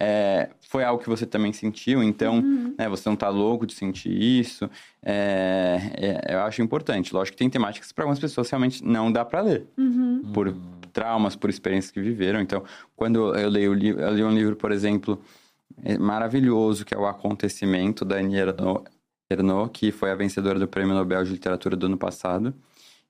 é, 0.01 0.49
foi 0.69 0.83
algo 0.83 1.03
que 1.03 1.09
você 1.09 1.25
também 1.25 1.51
sentiu, 1.51 2.01
então, 2.01 2.35
Uhum. 2.39 2.73
né, 2.77 2.87
você 2.87 3.09
não 3.09 3.15
tá 3.17 3.27
louco 3.27 3.65
de 3.67 3.73
sentir 3.73 4.11
isso. 4.11 4.69
É, 5.03 6.21
é, 6.27 6.35
eu 6.35 6.39
acho 6.41 6.61
importante. 6.61 7.13
Lógico 7.13 7.35
que 7.35 7.39
tem 7.39 7.49
temáticas 7.49 7.89
que 7.89 7.93
para 7.93 8.05
algumas 8.05 8.19
pessoas 8.19 8.49
realmente 8.49 8.83
não 8.83 9.11
dá 9.11 9.25
para 9.25 9.41
ler 9.41 9.65
Uhum. 9.77 10.31
por 10.33 10.55
traumas, 10.93 11.35
por 11.35 11.49
experiências 11.49 11.91
que 11.91 11.99
viveram. 12.01 12.39
Então, 12.39 12.63
quando 12.95 13.35
eu 13.35 13.49
leio 13.49 13.73
eu 13.73 14.13
li 14.13 14.23
um 14.23 14.31
livro, 14.33 14.55
por 14.55 14.71
exemplo, 14.71 15.21
é 15.83 15.97
maravilhoso, 15.97 16.85
que 16.85 16.93
é 16.93 16.97
O 16.97 17.05
Acontecimento, 17.05 18.05
da 18.05 18.15
Annie 18.17 18.37
Ernaux, 19.29 19.69
que 19.73 19.91
foi 19.91 20.11
a 20.11 20.15
vencedora 20.15 20.57
do 20.57 20.67
Prêmio 20.67 20.95
Nobel 20.95 21.23
de 21.23 21.31
Literatura 21.31 21.75
do 21.75 21.85
ano 21.85 21.97
passado. 21.97 22.53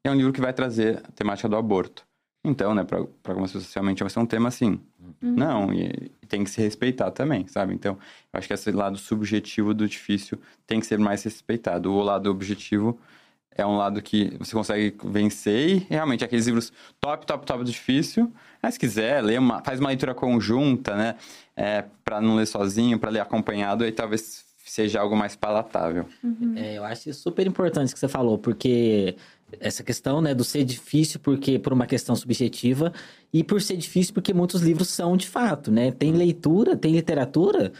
É 0.03 0.09
um 0.09 0.15
livro 0.15 0.33
que 0.33 0.41
vai 0.41 0.53
trazer 0.53 0.97
a 1.07 1.11
temática 1.11 1.47
do 1.47 1.55
aborto. 1.55 2.03
Então, 2.43 2.73
né, 2.73 2.83
para 2.83 2.99
algumas 3.25 3.51
pessoas 3.51 3.73
realmente 3.73 4.01
vai 4.01 4.09
ser 4.09 4.19
um 4.19 4.25
tema 4.25 4.47
assim. 4.47 4.79
Não, 5.21 5.73
e, 5.73 6.11
e 6.21 6.25
tem 6.25 6.43
que 6.43 6.49
se 6.49 6.61
respeitar 6.61 7.11
também, 7.11 7.45
sabe? 7.47 7.73
Então, 7.73 7.97
eu 8.31 8.37
acho 8.37 8.47
que 8.47 8.53
esse 8.53 8.71
lado 8.71 8.97
subjetivo 8.97 9.73
do 9.73 9.87
difícil 9.87 10.39
tem 10.65 10.79
que 10.79 10.85
ser 10.85 10.97
mais 10.97 11.23
respeitado. 11.23 11.91
O 11.91 12.01
lado 12.01 12.29
objetivo 12.29 12.97
é 13.51 13.65
um 13.65 13.75
lado 13.75 14.01
que 14.01 14.37
você 14.39 14.53
consegue 14.53 14.95
vencer 15.03 15.69
e 15.69 15.87
realmente 15.89 16.23
aqueles 16.23 16.45
livros 16.45 16.71
top, 17.01 17.25
top, 17.25 17.45
top 17.45 17.63
do 17.63 17.71
difícil. 17.71 18.31
Mas 18.61 18.75
se 18.75 18.79
quiser, 18.79 19.21
lê 19.21 19.37
uma, 19.37 19.61
faz 19.61 19.79
uma 19.79 19.89
leitura 19.89 20.13
conjunta, 20.15 20.95
né? 20.95 21.15
É, 21.55 21.83
para 22.05 22.21
não 22.21 22.35
ler 22.35 22.47
sozinho, 22.47 22.97
para 22.97 23.09
ler 23.09 23.19
acompanhado, 23.19 23.83
aí 23.83 23.91
talvez 23.91 24.45
seja 24.69 25.01
algo 25.01 25.15
mais 25.15 25.35
palatável. 25.35 26.05
Uhum. 26.23 26.53
É, 26.55 26.77
eu 26.77 26.83
acho 26.83 27.09
isso 27.09 27.21
super 27.21 27.45
importante 27.45 27.91
que 27.91 27.99
você 27.99 28.07
falou, 28.07 28.37
porque 28.37 29.15
essa 29.59 29.83
questão, 29.83 30.21
né, 30.21 30.33
do 30.33 30.43
ser 30.43 30.63
difícil 30.63 31.19
porque 31.19 31.57
por 31.59 31.73
uma 31.73 31.85
questão 31.85 32.15
subjetiva 32.15 32.91
e 33.33 33.43
por 33.43 33.61
ser 33.61 33.77
difícil 33.77 34.13
porque 34.13 34.33
muitos 34.33 34.61
livros 34.61 34.89
são 34.89 35.15
de 35.17 35.27
fato, 35.27 35.71
né? 35.71 35.91
Tem 35.91 36.11
leitura, 36.11 36.75
tem 36.75 36.93
literatura 36.93 37.71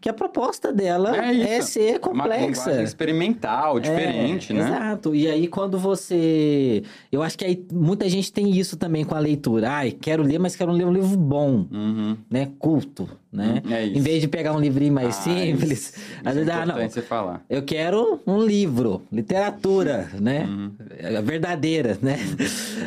que 0.00 0.08
a 0.08 0.14
proposta 0.14 0.72
dela 0.72 1.14
É 1.14 1.56
é, 1.56 1.60
ser 1.60 1.96
Uma 1.96 1.98
complexa. 2.24 2.46
linguagem 2.46 2.84
experimental, 2.84 3.78
diferente, 3.78 4.50
É, 4.52 4.54
né? 4.56 4.60
Exato. 4.66 5.14
E 5.14 5.28
aí, 5.28 5.46
quando 5.46 5.78
você. 5.78 6.82
Eu 7.12 7.22
acho 7.22 7.36
que 7.36 7.44
aí 7.44 7.62
muita 7.70 8.08
gente 8.08 8.32
tem 8.32 8.50
isso 8.50 8.78
também 8.78 9.04
com 9.04 9.14
a 9.14 9.18
leitura. 9.18 9.70
Ai, 9.70 9.90
quero 9.92 10.22
ler, 10.22 10.38
mas 10.38 10.56
quero 10.56 10.72
ler 10.72 10.86
um 10.86 10.92
livro 10.92 11.16
bom, 11.18 11.66
Uhum. 11.70 12.16
né? 12.30 12.50
Culto, 12.58 13.06
né? 13.32 13.62
É 13.70 13.84
isso. 13.86 13.98
Em 13.98 14.00
vez 14.00 14.20
de 14.20 14.28
pegar 14.28 14.52
um 14.52 14.60
livrinho 14.60 14.92
mais 14.92 15.16
Ah, 15.18 15.22
simples. 15.22 15.70
isso- 15.70 15.92
às 16.24 16.34
isso 16.36 16.44
vezes, 16.44 16.48
é 16.48 16.52
ah, 16.52 16.66
não. 16.66 17.02
falar. 17.02 17.44
Eu 17.48 17.62
quero 17.62 18.20
um 18.26 18.42
livro, 18.44 19.02
literatura, 19.12 20.08
né? 20.20 20.46
Uhum. 20.48 20.72
É, 20.98 21.22
Verdadeira, 21.22 21.98
né? 22.02 22.18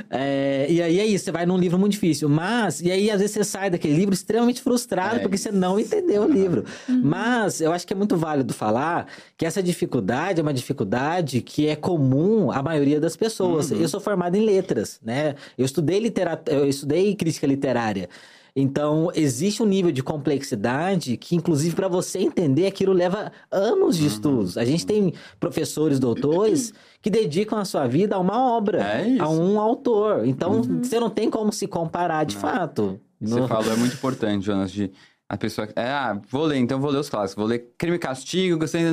É, 0.10 0.68
e 0.70 0.82
aí 0.82 1.00
é 1.00 1.06
isso, 1.06 1.26
você 1.26 1.32
vai 1.32 1.46
num 1.46 1.58
livro 1.58 1.78
muito 1.80 1.94
difícil. 1.94 2.28
Mas, 2.30 2.82
e 2.82 2.92
aí 2.92 3.10
às 3.10 3.20
vezes 3.20 3.34
você 3.36 3.44
sai 3.44 3.70
daquele 3.70 3.96
livro 3.96 4.14
extremamente 4.14 4.62
frustrado 4.62 5.16
É 5.18 5.20
porque 5.20 5.36
isso. 5.36 5.46
você 5.46 5.52
não 5.52 5.80
entendeu 5.80 6.22
o 6.22 6.26
Aham. 6.26 6.34
livro. 6.34 6.66
Mas 6.88 7.62
eu 7.62 7.72
acho 7.72 7.86
que 7.88 7.94
é 7.94 7.96
muito 7.96 8.16
válido 8.18 8.54
falar 8.54 9.08
que 9.38 9.46
essa 9.46 9.62
dificuldade 9.62 10.40
é 10.40 10.44
uma 10.44 10.54
dificuldade 10.54 11.42
que 11.42 11.68
é 11.68 11.76
comum 11.76 12.52
à 12.52 12.62
maioria 12.62 13.00
das 13.00 13.16
pessoas. 13.16 13.72
Uhum. 13.72 13.78
Eu 13.78 13.88
sou 13.88 14.00
formado 14.00 14.36
em 14.36 14.42
letras, 14.46 15.00
né? 15.04 15.36
Eu 15.58 15.66
estudei 15.66 16.00
literatura, 16.00 16.58
eu 16.58 16.68
estudei 16.68 17.16
crítica 17.16 17.48
literária. 17.48 18.10
Então, 18.56 19.12
existe 19.16 19.64
um 19.64 19.66
nível 19.66 19.92
de 19.92 20.04
complexidade 20.04 21.18
que, 21.18 21.36
inclusive, 21.36 21.76
para 21.76 21.88
você 21.88 22.20
entender, 22.20 22.68
aquilo 22.68 22.94
leva 22.94 23.32
anos 23.52 23.96
Uhum. 23.96 24.02
de 24.02 24.08
estudos. 24.08 24.58
A 24.60 24.64
gente 24.66 24.86
tem 24.86 25.12
professores, 25.40 26.00
doutores, 26.00 26.72
que 27.02 27.10
dedicam 27.10 27.58
a 27.58 27.66
sua 27.66 27.88
vida 27.88 28.16
a 28.16 28.20
uma 28.20 28.40
obra, 28.56 28.82
É 28.84 29.18
a 29.20 29.28
um 29.28 29.60
autor. 29.60 30.28
Então, 30.28 30.62
você 30.84 31.00
não 31.00 31.10
tem 31.10 31.30
como 31.32 31.52
se 31.52 31.66
comparar 31.66 32.26
de 32.26 32.36
fato. 32.38 33.00
Você 33.20 33.40
No- 33.40 33.48
falou, 33.48 33.72
é 33.72 33.76
muito 33.76 33.96
importante, 33.96 34.46
Jonas, 34.46 34.72
de 34.72 34.92
a 35.28 35.36
pessoa. 35.36 35.68
É, 35.76 35.88
ah, 35.90 36.22
vou 36.30 36.44
ler, 36.46 36.58
então 36.58 36.80
vou 36.80 36.92
ler 36.92 37.00
os 37.00 37.10
clássicos. 37.10 37.42
Vou 37.42 37.48
ler 37.50 37.74
Crime 37.76 37.96
e 37.96 38.00
Castigo, 38.00 38.60
gostei. 38.60 38.84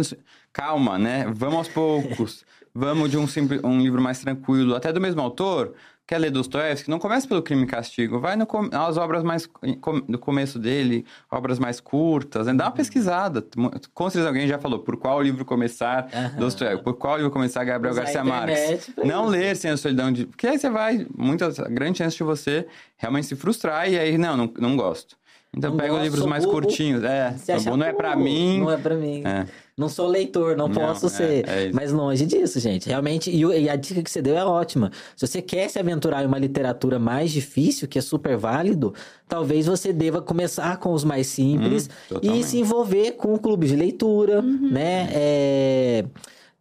Calma, 0.55 0.99
né? 0.99 1.27
Vamos 1.35 1.57
aos 1.57 1.69
poucos. 1.69 2.45
Vamos 2.75 3.11
de 3.11 3.19
um, 3.19 3.27
simples, 3.27 3.61
um 3.65 3.81
livro 3.81 4.01
mais 4.01 4.19
tranquilo, 4.21 4.75
até 4.75 4.93
do 4.93 5.01
mesmo 5.01 5.21
autor. 5.21 5.75
Quer 6.07 6.19
ler 6.19 6.31
Dostoiévski? 6.33 6.91
Não 6.91 6.99
comece 6.99 7.29
pelo 7.29 7.41
Crime 7.41 7.63
e 7.63 7.67
Castigo. 7.67 8.19
Vai 8.19 8.35
no, 8.35 8.45
nas 8.73 8.97
obras 8.97 9.23
mais. 9.23 9.47
com- 9.47 10.01
do 10.01 10.19
começo 10.19 10.59
dele, 10.59 11.05
obras 11.31 11.57
mais 11.61 11.79
curtas. 11.81 12.49
Né? 12.49 12.55
Dá 12.55 12.65
uma 12.65 12.73
pesquisada. 12.73 13.47
Com 13.95 14.11
certeza 14.11 14.27
alguém 14.29 14.49
já 14.49 14.59
falou 14.59 14.81
por 14.81 14.97
qual 14.97 15.23
livro 15.23 15.45
começar. 15.45 16.09
Dostoiévski, 16.37 16.83
por 16.83 16.95
qual 16.95 17.17
livro 17.17 17.31
começar 17.31 17.63
Gabriel 17.63 17.93
Usar 17.93 18.03
Garcia 18.03 18.25
Marques. 18.25 18.91
Não 19.05 19.23
isso. 19.25 19.31
ler 19.31 19.57
sem 19.57 19.71
a 19.71 19.77
solidão 19.77 20.11
de. 20.11 20.27
Porque 20.27 20.49
aí 20.49 20.59
você 20.59 20.69
vai. 20.69 21.07
Muita 21.17 21.49
grande 21.71 21.99
chance 21.99 22.17
de 22.17 22.25
você 22.25 22.67
realmente 22.97 23.29
se 23.29 23.37
frustrar 23.37 23.89
e 23.89 23.97
aí, 23.97 24.19
não, 24.19 24.37
não, 24.37 24.53
não 24.59 24.77
gosto. 24.77 25.17
Então 25.57 25.71
Não 25.71 25.77
pega 25.79 25.91
gosto, 25.91 26.03
livros 26.05 26.27
mais 26.27 26.45
burro. 26.45 26.61
curtinhos. 26.63 27.03
É, 27.03 27.35
burro, 27.65 27.77
não 27.77 27.87
é 27.87 27.93
pra 27.93 28.13
"Pô, 28.17 28.21
mim. 28.23 28.61
Não 28.61 28.71
é 28.71 28.77
pra 28.77 28.95
mim. 28.95 29.23
É. 29.27 29.47
Não 29.77 29.89
sou 29.89 30.07
leitor, 30.07 30.57
não, 30.57 30.69
Não, 30.69 30.75
posso 30.75 31.07
é- 31.07 31.09
ser. 31.09 31.49
é. 31.49 31.71
Mas 31.73 31.91
longe 31.91 32.25
disso, 32.25 32.61
gente. 32.61 32.89
Realmente, 32.89 33.31
e, 33.31 33.41
e 33.41 33.69
a 33.69 33.75
dica 33.75 34.01
que 34.03 34.11
você 34.11 34.23
deu 34.23 34.37
é 34.37 34.45
ótima. 34.45 34.93
Se 35.17 35.27
você 35.27 35.43
quer 35.43 35.69
se 35.69 35.79
aventurar 35.79 36.23
em 36.23 36.27
uma 36.27 36.39
literatura 36.39 36.99
mais 37.01 37.33
difícil, 37.33 37.89
que 37.89 37.99
é 37.99 38.03
super 38.03 38.37
válido, 38.37 38.95
talvez 39.27 39.67
você 39.67 39.93
deva 39.93 40.23
começar 40.23 40.77
com 40.77 40.93
os 40.93 41.03
mais 41.03 41.27
simples 41.27 41.89
Hum, 42.13 42.19
e 42.23 42.45
se 42.45 42.59
envolver 42.59 43.13
com 43.13 43.37
clubes 43.37 43.71
de 43.71 43.77
leitura, 43.77 44.41
né? 44.43 45.09
É, 45.13 46.05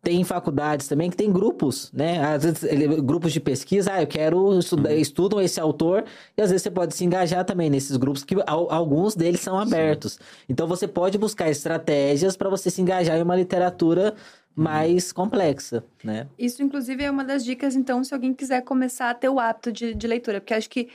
Tem 0.02 0.24
faculdades 0.24 0.88
também 0.88 1.10
que 1.10 1.18
tem 1.18 1.30
grupos, 1.32 1.92
né? 1.92 2.24
Às 2.24 2.44
vezes, 2.44 2.64
ele- 2.64 3.02
grupos 3.02 3.34
de 3.34 3.40
pesquisa, 3.42 3.92
ah, 3.94 4.02
eu 4.02 4.08
quero 4.08 4.58
estudar, 4.58 4.94
estudam 4.96 5.42
esse 5.42 5.60
autor, 5.60 6.06
e 6.38 6.42
às 6.42 6.50
vezes 6.50 6.64
você 6.64 6.72
pode 6.72 6.96
se 6.96 7.04
engajar 7.04 7.44
também 7.44 7.70
nesses 7.70 7.98
grupos, 7.98 8.24
que 8.24 8.34
al- 8.48 8.72
alguns 8.72 9.14
deles 9.14 9.42
são 9.42 9.60
abertos. 9.60 10.18
Então 10.48 10.68
você 10.68 10.88
pode 10.88 11.18
buscar 11.18 11.50
estratégias 11.50 12.38
para 12.38 12.50
você 12.50 12.70
se 12.70 12.82
engajar 12.82 13.18
em 13.18 13.22
uma 13.24 13.36
literatura 13.36 14.16
mais 14.56 15.12
complexa, 15.14 15.84
né? 16.04 16.28
Isso, 16.38 16.62
inclusive, 16.64 17.04
é 17.04 17.12
uma 17.12 17.24
das 17.24 17.44
dicas, 17.46 17.76
então, 17.76 18.04
se 18.04 18.14
alguém 18.14 18.34
quiser 18.34 18.62
começar 18.62 19.10
a 19.10 19.14
ter 19.14 19.30
o 19.30 19.40
hábito 19.40 19.72
de, 19.72 19.94
de 19.94 20.08
leitura. 20.08 20.42
Porque 20.42 20.54
acho 20.54 20.70
que 20.70 20.90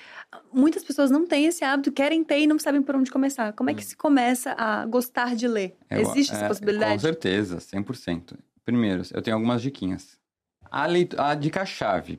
muitas 0.52 0.82
pessoas 0.84 1.10
não 1.10 1.26
têm 1.26 1.46
esse 1.46 1.64
hábito, 1.64 1.90
querem 1.92 2.22
ter 2.24 2.40
e 2.40 2.46
não 2.46 2.58
sabem 2.58 2.82
por 2.82 2.96
onde 2.96 3.10
começar. 3.10 3.52
Como 3.52 3.70
é 3.70 3.74
que 3.74 3.84
se 3.84 3.96
começa 3.96 4.54
a 4.58 4.84
gostar 4.86 5.34
de 5.34 5.46
ler? 5.48 5.74
Eu- 5.90 6.00
Existe 6.00 6.32
é, 6.32 6.34
essa 6.36 6.42
Com 6.44 6.48
possibilidade? 6.48 7.00
certeza, 7.02 7.58
100%. 7.60 8.36
Primeiro, 8.64 9.02
eu 9.12 9.22
tenho 9.22 9.36
algumas 9.36 9.60
diquinhas. 9.62 10.18
A, 10.70 10.86
a 11.18 11.34
dica-chave 11.34 12.18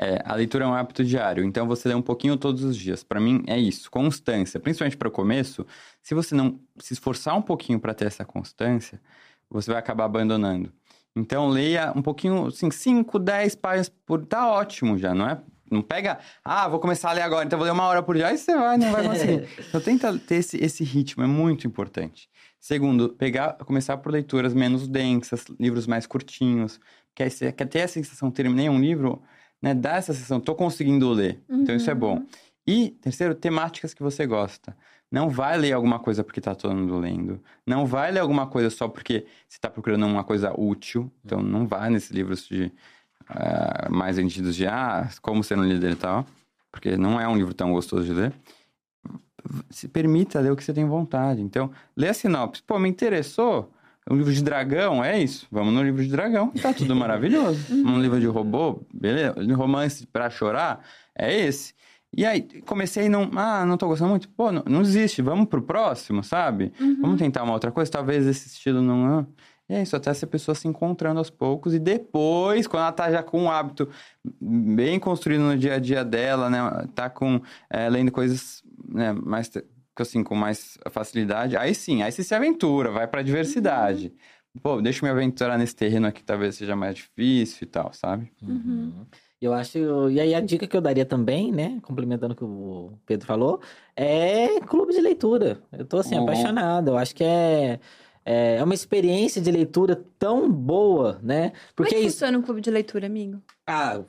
é 0.00 0.20
a 0.24 0.34
leitura 0.34 0.64
é 0.64 0.66
um 0.66 0.74
hábito 0.74 1.04
diário, 1.04 1.44
então 1.44 1.68
você 1.68 1.88
lê 1.88 1.94
um 1.94 2.02
pouquinho 2.02 2.36
todos 2.36 2.64
os 2.64 2.76
dias. 2.76 3.04
Pra 3.04 3.20
mim 3.20 3.44
é 3.46 3.58
isso, 3.58 3.90
constância. 3.90 4.58
Principalmente 4.58 4.96
para 4.96 5.08
o 5.08 5.10
começo, 5.10 5.66
se 6.02 6.14
você 6.14 6.34
não 6.34 6.58
se 6.78 6.94
esforçar 6.94 7.36
um 7.36 7.42
pouquinho 7.42 7.78
para 7.78 7.94
ter 7.94 8.06
essa 8.06 8.24
constância, 8.24 9.00
você 9.48 9.70
vai 9.70 9.78
acabar 9.78 10.04
abandonando. 10.04 10.72
Então 11.14 11.48
leia 11.48 11.92
um 11.94 12.02
pouquinho, 12.02 12.46
assim, 12.46 12.70
5, 12.70 13.18
10 13.20 13.54
páginas 13.54 13.88
por 13.88 14.26
tá 14.26 14.50
ótimo 14.50 14.98
já, 14.98 15.14
não 15.14 15.28
é? 15.28 15.40
Não 15.70 15.80
pega, 15.80 16.18
ah, 16.44 16.68
vou 16.68 16.78
começar 16.80 17.10
a 17.10 17.12
ler 17.12 17.22
agora, 17.22 17.44
então 17.44 17.58
vou 17.58 17.64
ler 17.64 17.72
uma 17.72 17.84
hora 17.84 18.02
por 18.02 18.16
dia, 18.16 18.26
aí 18.26 18.36
você 18.36 18.54
vai, 18.54 18.76
não 18.76 18.90
vai 18.90 19.02
conseguir. 19.06 19.48
Então 19.68 19.80
tenta 19.80 20.18
ter 20.18 20.36
esse, 20.36 20.62
esse 20.62 20.84
ritmo, 20.84 21.22
é 21.22 21.26
muito 21.26 21.66
importante. 21.66 22.28
Segundo, 22.64 23.10
pegar, 23.10 23.58
começar 23.58 23.98
por 23.98 24.10
leituras 24.10 24.54
menos 24.54 24.88
densas, 24.88 25.44
livros 25.60 25.86
mais 25.86 26.06
curtinhos, 26.06 26.80
que 27.14 27.22
aí 27.22 27.30
você 27.30 27.52
quer 27.52 27.66
ter 27.66 27.82
a 27.82 27.88
sensação, 27.88 28.30
terminei 28.30 28.70
um 28.70 28.80
livro, 28.80 29.22
né, 29.60 29.74
dá 29.74 29.96
essa 29.96 30.14
sensação, 30.14 30.40
tô 30.40 30.54
conseguindo 30.54 31.12
ler, 31.12 31.42
então 31.46 31.76
isso 31.76 31.90
é 31.90 31.94
bom. 31.94 32.24
E, 32.66 32.88
terceiro, 33.02 33.34
temáticas 33.34 33.92
que 33.92 34.02
você 34.02 34.26
gosta. 34.26 34.74
Não 35.12 35.28
vai 35.28 35.58
ler 35.58 35.74
alguma 35.74 35.98
coisa 35.98 36.24
porque 36.24 36.40
tá 36.40 36.54
todo 36.54 36.74
mundo 36.74 36.96
lendo. 36.96 37.38
Não 37.66 37.84
vai 37.84 38.10
ler 38.10 38.20
alguma 38.20 38.46
coisa 38.46 38.70
só 38.70 38.88
porque 38.88 39.26
você 39.46 39.58
tá 39.60 39.68
procurando 39.68 40.06
uma 40.06 40.24
coisa 40.24 40.58
útil. 40.58 41.12
Então, 41.22 41.42
não 41.42 41.66
vai 41.66 41.90
nesses 41.90 42.12
livros 42.12 42.48
de 42.48 42.72
ah, 43.28 43.90
mais 43.90 44.16
vendidos 44.16 44.56
de, 44.56 44.66
ah, 44.66 45.10
como 45.20 45.44
ser 45.44 45.58
um 45.58 45.64
líder 45.64 45.92
e 45.92 45.96
tal. 45.96 46.26
Porque 46.72 46.96
não 46.96 47.20
é 47.20 47.28
um 47.28 47.36
livro 47.36 47.52
tão 47.52 47.72
gostoso 47.72 48.06
de 48.06 48.14
ler. 48.14 48.32
Se 49.70 49.88
permita 49.88 50.40
ler 50.40 50.50
o 50.52 50.56
que 50.56 50.64
você 50.64 50.72
tem 50.72 50.84
vontade. 50.86 51.40
Então, 51.40 51.70
lê 51.96 52.08
a 52.08 52.14
sinopse. 52.14 52.62
Pô, 52.62 52.78
me 52.78 52.88
interessou. 52.88 53.70
Um 54.10 54.16
livro 54.16 54.32
de 54.32 54.42
dragão, 54.42 55.02
é 55.02 55.18
isso. 55.18 55.46
Vamos 55.50 55.72
no 55.72 55.82
livro 55.82 56.02
de 56.02 56.10
dragão. 56.10 56.50
Tá 56.50 56.74
tudo 56.74 56.94
maravilhoso. 56.94 57.58
Um 57.72 58.00
livro 58.00 58.20
de 58.20 58.26
robô, 58.26 58.82
beleza. 58.92 59.34
Romance 59.54 60.06
pra 60.06 60.28
chorar, 60.28 60.84
é 61.16 61.34
esse. 61.46 61.72
E 62.16 62.24
aí, 62.24 62.42
comecei 62.66 63.08
não. 63.08 63.30
Ah, 63.34 63.64
não 63.64 63.76
tô 63.76 63.88
gostando 63.88 64.10
muito. 64.10 64.28
Pô, 64.28 64.52
não, 64.52 64.62
não 64.66 64.82
existe. 64.82 65.22
Vamos 65.22 65.46
pro 65.48 65.62
próximo, 65.62 66.22
sabe? 66.22 66.72
Vamos 67.00 67.18
tentar 67.18 67.42
uma 67.42 67.54
outra 67.54 67.72
coisa. 67.72 67.90
Talvez 67.90 68.26
esse 68.26 68.46
estilo 68.48 68.82
não. 68.82 69.06
ah. 69.06 69.26
E 69.68 69.74
é 69.74 69.82
isso, 69.82 69.96
até 69.96 70.10
essa 70.10 70.26
pessoa 70.26 70.54
se 70.54 70.68
encontrando 70.68 71.18
aos 71.18 71.30
poucos. 71.30 71.72
E 71.72 71.78
depois, 71.78 72.66
quando 72.66 72.82
ela 72.82 72.92
tá 72.92 73.10
já 73.10 73.22
com 73.22 73.44
um 73.44 73.50
hábito 73.50 73.88
bem 74.40 75.00
construído 75.00 75.40
no 75.40 75.56
dia 75.56 75.74
a 75.74 75.78
dia 75.78 76.04
dela, 76.04 76.50
né? 76.50 76.58
Tá 76.94 77.08
com. 77.08 77.40
é, 77.70 77.88
lendo 77.88 78.12
coisas 78.12 78.62
né, 78.88 79.12
mais. 79.12 79.50
Assim, 79.96 80.24
com 80.24 80.34
mais 80.34 80.76
facilidade. 80.90 81.56
Aí 81.56 81.72
sim, 81.72 82.02
aí 82.02 82.10
você 82.10 82.24
se 82.24 82.34
aventura, 82.34 82.90
vai 82.90 83.06
pra 83.06 83.22
diversidade. 83.22 84.12
Pô, 84.60 84.80
deixa 84.82 84.98
eu 84.98 85.04
me 85.04 85.10
aventurar 85.10 85.56
nesse 85.56 85.74
terreno 85.76 86.06
aqui, 86.08 86.22
talvez 86.22 86.56
seja 86.56 86.74
mais 86.74 86.96
difícil 86.96 87.58
e 87.62 87.66
tal, 87.66 87.92
sabe? 87.92 88.32
Uhum. 88.42 89.06
Eu 89.40 89.52
acho. 89.52 90.10
E 90.10 90.18
aí 90.20 90.34
a 90.34 90.40
dica 90.40 90.66
que 90.66 90.76
eu 90.76 90.80
daria 90.80 91.04
também, 91.04 91.52
né? 91.52 91.78
Complementando 91.82 92.34
o 92.34 92.36
que 92.36 92.44
o 92.44 92.98
Pedro 93.06 93.24
falou, 93.26 93.60
é 93.94 94.58
clube 94.60 94.92
de 94.92 95.00
leitura. 95.00 95.60
Eu 95.72 95.84
tô 95.84 95.98
assim, 95.98 96.16
Uhum. 96.16 96.22
apaixonado. 96.24 96.88
Eu 96.88 96.96
acho 96.98 97.14
que 97.14 97.22
é. 97.24 97.78
É 98.26 98.64
uma 98.64 98.72
experiência 98.74 99.40
de 99.42 99.50
leitura 99.52 100.02
tão 100.18 100.50
boa, 100.50 101.20
né? 101.22 101.50
Como 101.50 101.52
é 101.52 101.90
Porque 101.90 101.94
que 101.96 102.02
funciona 102.04 102.38
um 102.38 102.42
clube 102.42 102.60
de 102.62 102.70
leitura, 102.70 103.06
amigo? 103.06 103.42
Ah, 103.66 104.00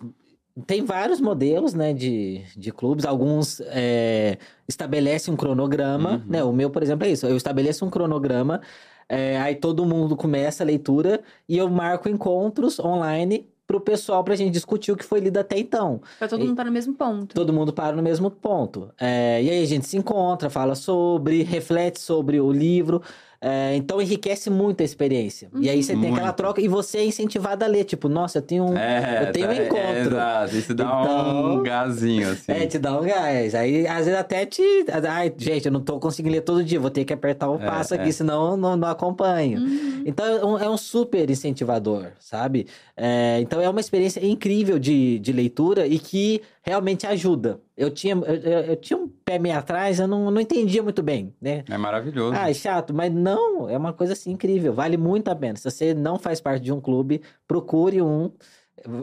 tem 0.66 0.84
vários 0.86 1.20
modelos, 1.20 1.74
né, 1.74 1.94
de, 1.94 2.42
de 2.56 2.72
clubes. 2.72 3.06
Alguns 3.06 3.62
é, 3.68 4.38
estabelecem 4.68 5.34
um 5.34 5.38
cronograma, 5.38 6.12
Uhum. 6.12 6.24
né? 6.28 6.44
O 6.44 6.54
meu, 6.54 6.70
por 6.70 6.82
exemplo, 6.82 7.06
é 7.06 7.12
isso. 7.12 7.26
Eu 7.28 7.36
estabeleço 7.36 7.86
um 7.86 7.90
cronograma, 7.90 8.62
é, 9.10 9.38
aí 9.42 9.56
todo 9.56 9.86
mundo 9.86 10.16
começa 10.16 10.64
a 10.64 10.66
leitura 10.66 11.22
e 11.48 11.58
eu 11.58 11.70
marco 11.70 12.08
encontros 12.08 12.80
online 12.80 13.48
pro 13.68 13.82
pessoal 13.82 14.24
pra 14.24 14.36
gente 14.36 14.52
discutir 14.54 14.92
o 14.92 14.96
que 14.96 15.04
foi 15.04 15.20
lido 15.20 15.38
até 15.40 15.58
então. 15.58 16.00
Pra 16.20 16.28
todo 16.28 16.40
E- 16.40 16.44
mundo 16.44 16.52
estar 16.54 16.66
no 16.66 16.72
mesmo 16.72 16.94
ponto. 16.94 17.34
Todo 17.36 17.52
mundo 17.52 17.74
para 17.74 17.96
no 17.96 18.04
mesmo 18.04 18.30
ponto. 18.30 18.92
É, 19.00 19.42
e 19.44 19.50
aí 19.50 19.64
a 19.64 19.66
gente 19.66 19.88
se 19.88 19.98
encontra, 19.98 20.50
fala 20.52 20.76
sobre, 20.76 21.42
reflete 21.44 22.00
sobre 22.00 22.40
o 22.40 22.52
livro. 22.52 23.02
É, 23.42 23.76
então 23.76 24.02
enriquece 24.02 24.50
muito 24.50 24.82
a 24.82 24.84
experiência. 24.84 25.50
E 25.60 25.70
aí 25.70 25.84
você 25.84 25.94
tem 25.94 26.06
aquela 26.12 26.24
Muito. 26.28 26.36
troca 26.36 26.62
e 26.62 26.68
você 26.68 27.00
é 27.00 27.06
incentivado 27.06 27.64
a 27.64 27.68
ler. 27.68 27.84
Tipo, 27.84 28.10
nossa, 28.10 28.40
eu 28.40 28.42
tenho 28.42 28.64
um, 28.66 28.78
É, 28.78 29.28
eu 29.28 29.32
tenho 29.32 29.46
um 29.46 29.50
tá- 29.50 29.56
é, 29.56 29.66
encontro. 29.68 30.00
exato. 30.16 30.56
Isso 30.56 30.74
dá 30.74 30.84
Então- 30.86 31.56
um 31.60 31.64
gazinho, 31.64 32.32
assim. 32.32 32.52
É, 32.52 32.66
te 32.66 32.80
dá 32.80 33.00
um 33.00 33.04
gás. 33.04 33.54
Aí, 33.54 33.86
às 33.88 34.06
vezes, 34.06 34.16
até 34.20 34.46
te. 34.46 34.62
Ai, 35.10 35.32
gente, 35.38 35.66
eu 35.68 35.72
não 35.72 35.82
tô 35.82 36.00
conseguindo 36.00 36.34
ler 36.34 36.42
todo 36.42 36.64
dia, 36.64 36.80
vou 36.80 36.90
ter 36.90 37.06
que 37.06 37.14
apertar 37.14 37.50
o 37.50 37.56
É, 37.56 37.66
passo 37.66 37.94
é. 37.94 38.00
aqui, 38.00 38.12
senão 38.12 38.52
eu 38.52 38.58
não, 38.58 38.76
não 38.76 38.88
acompanho. 38.88 39.60
Uhum. 39.60 40.04
Então, 40.06 40.26
é 40.26 40.46
um, 40.46 40.58
é 40.60 40.70
um 40.70 40.78
super 40.78 41.30
incentivador, 41.30 42.08
sabe? 42.20 42.68
É, 42.98 43.40
então, 43.42 43.62
é 43.62 43.70
uma 43.70 43.80
experiência 43.80 44.26
incrível 44.26 44.80
de, 44.80 45.20
de 45.20 45.32
leitura 45.32 45.86
e 45.86 46.00
que 46.00 46.42
realmente 46.66 47.06
ajuda. 47.06 47.60
Eu 47.78 47.92
tinha, 47.92 48.16
eu, 48.16 48.36
eu- 48.62 48.76
tinha 48.76 48.98
um 48.98 49.08
pé 49.08 49.38
meio 49.38 49.56
atrás, 49.56 50.00
eu 50.00 50.08
não, 50.08 50.32
não 50.32 50.42
entendia 50.42 50.82
muito 50.82 51.04
bem, 51.04 51.32
né? 51.40 51.64
É 51.70 51.78
maravilhoso. 51.78 52.36
Ah, 52.36 52.50
é 52.50 52.54
chato, 52.56 52.92
mas 52.92 53.14
não, 53.14 53.70
é 53.70 53.78
uma 53.78 53.94
coisa 53.94 54.14
assim 54.14 54.32
incrível, 54.32 54.74
vale 54.74 54.98
muito 54.98 55.28
a 55.30 55.36
pena. 55.36 55.56
Se 55.58 55.70
você 55.70 55.94
não 55.94 56.18
faz 56.18 56.42
parte 56.42 56.64
de 56.64 56.74
um 56.74 56.82
clube, 56.82 57.22
procure 57.48 58.02
um. 58.02 58.32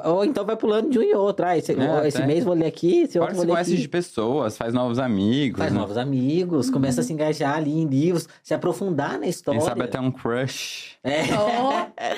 Ou 0.05 0.25
então 0.25 0.45
vai 0.45 0.57
pulando 0.57 0.91
de 0.91 0.99
um 0.99 1.03
em 1.03 1.15
outro. 1.15 1.47
Ah, 1.47 1.57
esse, 1.57 1.73
É, 1.73 2.09
esse 2.09 2.25
mês 2.27 2.45
vou 2.45 2.53
ler 2.55 2.67
aqui, 2.67 3.03
esse 3.03 3.19
outro 3.19 3.35
vou 3.35 3.43
você 3.43 3.47
ler 3.47 3.53
conhece 3.55 3.73
aqui. 3.75 3.83
de 3.83 3.89
pessoas, 3.89 4.57
faz 4.57 4.75
novos 4.75 4.99
amigos. 4.99 5.59
Faz 5.59 5.73
né? 5.73 5.79
novos 5.79 5.97
amigos, 5.97 6.69
começa 6.69 7.01
a 7.01 7.05
se 7.05 7.13
engajar 7.13 7.57
ali 7.57 7.73
em 7.81 7.87
livros, 7.87 8.29
se 8.43 8.53
aprofundar 8.53 9.19
na 9.21 9.27
história. 9.29 9.61
Quem 9.61 9.69
sabe 9.69 9.83
até 9.85 10.01
um 10.01 10.11
crush. 10.11 10.92
É, 11.05 11.35
Ó, 11.37 11.87
é, 11.97 12.15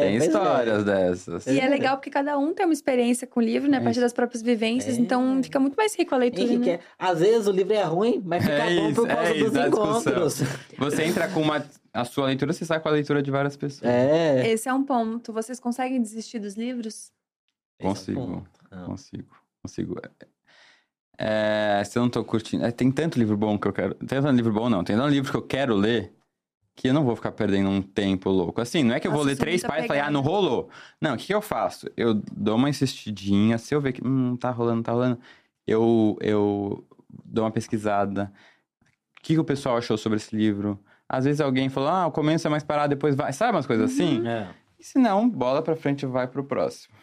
Tem 0.00 0.14
é. 0.14 0.16
histórias 0.16 0.84
dessas. 0.84 1.46
E 1.46 1.58
é 1.58 1.66
legal 1.68 1.96
porque 1.96 2.10
cada 2.10 2.36
um 2.38 2.52
tem 2.52 2.66
uma 2.66 2.72
experiência 2.74 3.26
com 3.26 3.40
o 3.40 3.42
livro, 3.42 3.70
né? 3.70 3.78
A 3.78 3.80
partir 3.80 4.00
das 4.00 4.12
próprias 4.12 4.42
vivências. 4.42 4.98
É. 4.98 5.00
Então 5.00 5.42
fica 5.42 5.58
muito 5.58 5.74
mais 5.74 5.96
rico 5.96 6.14
a 6.14 6.18
leitura, 6.18 6.44
Henrique, 6.46 6.66
né? 6.66 6.72
é- 6.74 6.80
às 6.98 7.20
vezes 7.20 7.46
o 7.46 7.50
livro 7.50 7.72
é 7.72 7.82
ruim, 7.82 8.20
mas 8.24 8.42
fica 8.42 8.54
É 8.54 8.76
bom 8.76 8.92
por 8.92 9.06
isso, 9.08 9.16
causa 9.16 9.30
é 9.30 9.36
isso, 9.36 9.44
dos 9.50 9.56
a 9.56 9.62
discussão. 9.68 10.00
encontros. 10.00 10.42
Você 10.78 11.04
entra 11.04 11.28
com 11.28 11.40
uma. 11.40 11.64
A 11.94 12.04
sua 12.04 12.26
leitura, 12.26 12.52
você 12.52 12.64
sai 12.64 12.80
com 12.80 12.88
a 12.88 12.92
leitura 12.92 13.22
de 13.22 13.30
várias 13.30 13.56
pessoas. 13.56 13.90
É. 13.90 14.50
Esse 14.50 14.68
é 14.68 14.74
um 14.74 14.82
ponto. 14.84 15.32
Vocês 15.32 15.58
conseguem 15.60 16.02
desistir 16.02 16.40
dos 16.40 16.54
livros? 16.56 17.10
Consigo. 17.80 18.46
É. 18.70 18.84
Consigo. 18.84 19.28
Consigo. 19.62 20.00
É, 21.18 21.82
se 21.86 21.96
eu 21.98 22.02
não 22.02 22.10
tô 22.10 22.24
curtindo. 22.24 22.64
é, 22.66 22.70
tem 22.70 22.90
tanto 22.90 23.18
livro 23.18 23.36
bom 23.36 23.58
que 23.58 23.68
eu 23.68 23.72
quero. 23.72 23.94
Tem 23.94 24.20
tanto 24.20 24.30
livro 24.30 24.52
bom, 24.52 24.68
não. 24.68 24.82
Tem 24.82 24.96
tanto 24.96 25.08
livro 25.08 25.30
que 25.30 25.36
eu 25.36 25.42
quero 25.42 25.74
ler 25.74 26.12
que 26.76 26.88
eu 26.88 26.94
não 26.94 27.04
vou 27.04 27.14
ficar 27.14 27.32
perdendo 27.32 27.68
um 27.70 27.80
tempo 27.80 28.30
louco. 28.30 28.60
Assim, 28.60 28.82
não 28.82 28.94
é 28.94 29.00
que 29.00 29.06
eu 29.06 29.10
vou 29.12 29.20
Nossa, 29.20 29.28
ler 29.28 29.32
eu 29.32 29.36
sou 29.36 29.44
três 29.44 29.62
páginas 29.62 29.84
e 29.84 29.88
falar, 29.88 30.06
ah, 30.06 30.10
não 30.10 30.20
rolou. 30.20 30.68
Não, 31.00 31.14
o 31.14 31.16
que, 31.16 31.26
que 31.26 31.34
eu 31.34 31.40
faço? 31.40 31.88
Eu 31.96 32.14
dou 32.14 32.56
uma 32.56 32.68
insistidinha. 32.68 33.58
Se 33.58 33.74
eu 33.74 33.80
ver 33.80 33.92
que 33.92 34.06
hum, 34.06 34.36
tá 34.36 34.50
rolando, 34.50 34.82
tá 34.82 34.92
rolando, 34.92 35.18
eu, 35.66 36.18
eu 36.20 36.84
dou 37.24 37.44
uma 37.44 37.50
pesquisada. 37.50 38.32
O 39.18 39.22
que, 39.22 39.34
que 39.34 39.40
o 39.40 39.44
pessoal 39.44 39.76
achou 39.76 39.96
sobre 39.96 40.16
esse 40.16 40.34
livro? 40.36 40.78
Às 41.08 41.24
vezes 41.24 41.40
alguém 41.40 41.68
falou, 41.68 41.88
ah, 41.90 42.06
o 42.06 42.12
começo 42.12 42.46
é 42.46 42.50
mais 42.50 42.64
parado, 42.64 42.94
depois 42.94 43.14
vai. 43.14 43.32
Sabe 43.32 43.52
umas 43.52 43.66
coisas 43.66 43.92
assim? 43.92 44.26
É. 44.26 44.48
E 44.78 44.84
se 44.84 44.98
não, 44.98 45.28
bola 45.28 45.62
pra 45.62 45.76
frente 45.76 46.02
e 46.02 46.06
vai 46.06 46.26
pro 46.26 46.44
próximo. 46.44 46.94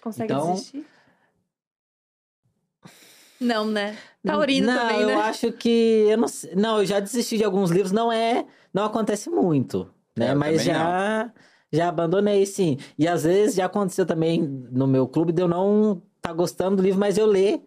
Consegue 0.00 0.32
Então- 0.32 0.52
desistir? 0.52 0.86
Não, 3.40 3.64
né? 3.64 3.96
Taurino 4.24 4.66
não, 4.66 4.74
também, 4.80 5.00
eu 5.00 5.08
né? 5.08 5.16
acho 5.16 5.52
que 5.52 5.68
eu 6.10 6.16
não, 6.18 6.28
sei- 6.28 6.54
não, 6.54 6.78
eu 6.80 6.86
já 6.86 7.00
desisti 7.00 7.36
de 7.38 7.44
alguns 7.44 7.70
livros, 7.70 7.92
não 7.92 8.10
é, 8.12 8.46
não 8.72 8.84
acontece 8.84 9.30
muito, 9.30 9.92
né? 10.16 10.30
É, 10.30 10.32
eu 10.32 10.38
Mas 10.38 10.62
já 10.62 11.32
já 11.72 11.88
abandonei 11.88 12.46
sim. 12.46 12.78
E 12.98 13.06
às 13.06 13.24
vezes 13.24 13.54
já 13.56 13.66
aconteceu 13.66 14.06
também 14.06 14.40
no 14.42 14.86
meu 14.86 15.06
clube 15.06 15.32
de 15.32 15.42
eu 15.42 15.48
não 15.48 16.02
tá 16.20 16.32
gostando 16.32 16.76
do 16.76 16.82
livro, 16.82 16.98
mas 16.98 17.18
eu 17.18 17.26
ler 17.26 17.62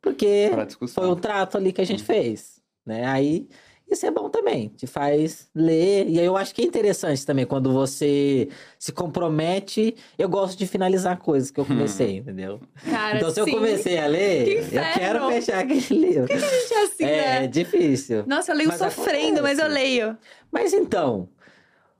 porque 0.00 0.50
foi 0.94 1.08
um 1.08 1.16
trato 1.16 1.56
ali 1.56 1.72
que 1.72 1.80
a 1.80 1.84
Hum. 1.84 1.86
gente 1.86 2.02
fez, 2.04 2.60
né? 2.84 3.06
Aí 3.06 3.48
isso 3.88 4.04
é 4.04 4.10
bom 4.10 4.28
também, 4.28 4.68
te 4.68 4.86
faz 4.86 5.48
ler. 5.54 6.08
E 6.08 6.18
aí 6.18 6.26
eu 6.26 6.36
acho 6.36 6.54
que 6.54 6.60
é 6.62 6.64
interessante 6.64 7.24
também 7.24 7.46
quando 7.46 7.72
você 7.72 8.48
se 8.78 8.92
compromete. 8.92 9.94
Eu 10.18 10.28
gosto 10.28 10.58
de 10.58 10.66
finalizar 10.66 11.18
coisas 11.18 11.50
que 11.50 11.60
eu 11.60 11.64
comecei, 11.64 12.16
entendeu? 12.16 12.60
Cara, 12.90 13.16
Então, 13.16 13.30
se 13.30 13.40
eu 13.40 13.44
sim. 13.44 13.52
comecei 13.52 13.98
a 13.98 14.06
ler, 14.06 14.44
Que 14.68 14.76
eu 14.76 14.82
quero 14.94 15.28
fechar 15.28 15.60
aquele 15.60 15.80
livro. 16.06 16.32
A 16.32 16.36
gente 16.36 16.74
é 16.74 16.82
assim, 16.82 17.04
é, 17.04 17.08
né? 17.40 17.44
é 17.44 17.46
difícil. 17.46 18.24
Nossa, 18.26 18.52
eu 18.52 18.56
leio 18.56 18.68
Mas 18.70 18.78
sofrendo, 18.78 19.42
mas 19.42 19.58
eu 19.58 19.66
acontece. 19.66 19.86
leio. 19.86 20.18
Mas 20.50 20.72
então, 20.72 21.28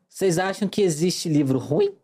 vocês 0.09 0.39
acham 0.39 0.67
que 0.69 0.83
existe 0.83 1.29
livro 1.29 1.59
ruim? 1.59 1.95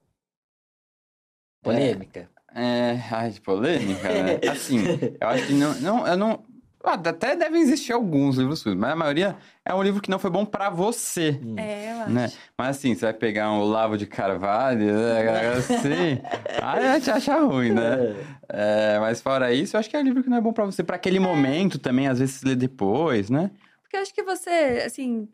Polêmica. 1.62 2.28
É, 2.54 3.00
ai, 3.10 3.30
de 3.30 3.40
polêmica, 3.40 4.08
né? 4.08 4.38
Assim, 4.50 4.78
eu 5.20 5.28
acho 5.28 5.46
que 5.46 5.54
não, 5.54 5.74
não, 5.80 6.06
eu 6.06 6.16
não... 6.16 6.44
ah, 6.84 6.94
até 6.94 7.36
devem 7.36 7.60
existir 7.62 7.92
alguns 7.92 8.36
livros 8.36 8.62
ruins, 8.62 8.76
mas 8.76 8.90
a 8.92 8.96
maioria 8.96 9.36
é 9.64 9.74
um 9.74 9.82
livro 9.82 10.00
que 10.02 10.10
não 10.10 10.18
foi 10.18 10.30
bom 10.30 10.44
pra 10.44 10.68
você, 10.70 11.40
É, 11.56 11.92
eu 11.92 12.00
acho. 12.02 12.10
né? 12.10 12.32
Mas 12.58 12.76
assim, 12.76 12.94
você 12.94 13.06
vai 13.06 13.14
pegar 13.14 13.50
um 13.52 13.60
Olavo 13.60 13.96
de 13.96 14.06
Carvalho, 14.06 14.84
né? 14.84 15.48
assim, 15.58 16.20
aí 16.60 16.86
a 16.86 16.98
gente 16.98 17.10
acha 17.10 17.38
ruim, 17.40 17.70
né? 17.72 18.16
É, 18.48 18.98
mas 19.00 19.20
fora 19.20 19.52
isso, 19.52 19.76
eu 19.76 19.80
acho 19.80 19.88
que 19.88 19.96
é 19.96 20.00
um 20.00 20.04
livro 20.04 20.22
que 20.22 20.28
não 20.30 20.36
é 20.36 20.40
bom 20.40 20.52
pra 20.52 20.64
você. 20.64 20.82
Pra 20.82 20.96
aquele 20.96 21.18
momento 21.20 21.78
também, 21.78 22.08
às 22.08 22.18
vezes, 22.18 22.42
lê 22.42 22.54
depois, 22.54 23.30
né? 23.30 23.50
Porque 23.82 23.96
eu 23.96 24.00
acho 24.02 24.14
que 24.14 24.22
você, 24.22 24.82
assim, 24.86 25.28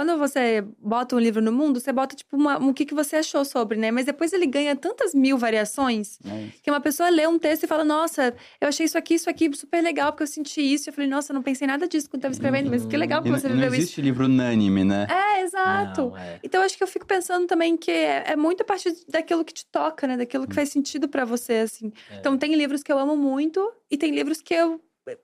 quando 0.00 0.16
você 0.16 0.64
bota 0.78 1.14
um 1.14 1.18
livro 1.18 1.42
no 1.42 1.52
mundo, 1.52 1.78
você 1.78 1.92
bota, 1.92 2.16
tipo, 2.16 2.34
uma, 2.34 2.56
o 2.56 2.72
que, 2.72 2.86
que 2.86 2.94
você 2.94 3.16
achou 3.16 3.44
sobre, 3.44 3.76
né? 3.76 3.90
Mas 3.90 4.06
depois 4.06 4.32
ele 4.32 4.46
ganha 4.46 4.74
tantas 4.74 5.14
mil 5.14 5.36
variações 5.36 6.18
É 6.24 6.48
que 6.62 6.70
uma 6.70 6.80
pessoa 6.80 7.10
lê 7.10 7.26
um 7.26 7.38
texto 7.38 7.64
e 7.64 7.66
fala, 7.66 7.84
nossa, 7.84 8.34
eu 8.58 8.68
achei 8.68 8.86
isso 8.86 8.96
aqui, 8.96 9.12
isso 9.16 9.28
aqui 9.28 9.54
super 9.54 9.82
legal, 9.82 10.10
porque 10.10 10.22
eu 10.22 10.26
senti 10.26 10.62
isso. 10.62 10.88
Eu 10.88 10.94
falei, 10.94 11.10
nossa, 11.10 11.32
eu 11.32 11.34
não 11.34 11.42
pensei 11.42 11.66
nada 11.66 11.86
disso 11.86 12.08
quando 12.08 12.20
eu 12.20 12.22
tava 12.22 12.32
escrevendo, 12.32 12.70
mas 12.70 12.86
que 12.86 12.96
legal 12.96 13.22
que 13.22 13.28
E, 13.28 13.30
você 13.30 13.46
não 13.46 13.56
viveu 13.56 13.74
isso. 13.74 13.82
existe 13.82 14.00
livro 14.00 14.24
unânime, 14.24 14.84
né? 14.84 15.06
É, 15.10 15.42
exato. 15.42 16.08
Não, 16.08 16.16
é. 16.16 16.40
Então, 16.42 16.62
acho 16.62 16.78
que 16.78 16.82
eu 16.82 16.88
fico 16.88 17.04
pensando 17.04 17.46
também 17.46 17.76
que 17.76 17.90
é, 17.90 18.24
é 18.28 18.36
muito 18.36 18.62
a 18.62 18.64
partir 18.64 18.96
daquilo 19.06 19.44
que 19.44 19.52
te 19.52 19.66
toca, 19.66 20.06
né? 20.06 20.16
Daquilo 20.16 20.46
que 20.46 20.54
faz 20.54 20.70
sentido 20.70 21.10
pra 21.10 21.26
você, 21.26 21.56
assim. 21.56 21.92
É. 22.10 22.16
Então, 22.20 22.38
tem 22.38 22.54
livros 22.54 22.82
que 22.82 22.90
eu 22.90 22.98
amo 22.98 23.18
muito 23.18 23.70
e 23.90 23.98
tem 23.98 24.12
livros 24.12 24.40
que 24.40 24.54
eu, 24.54 24.80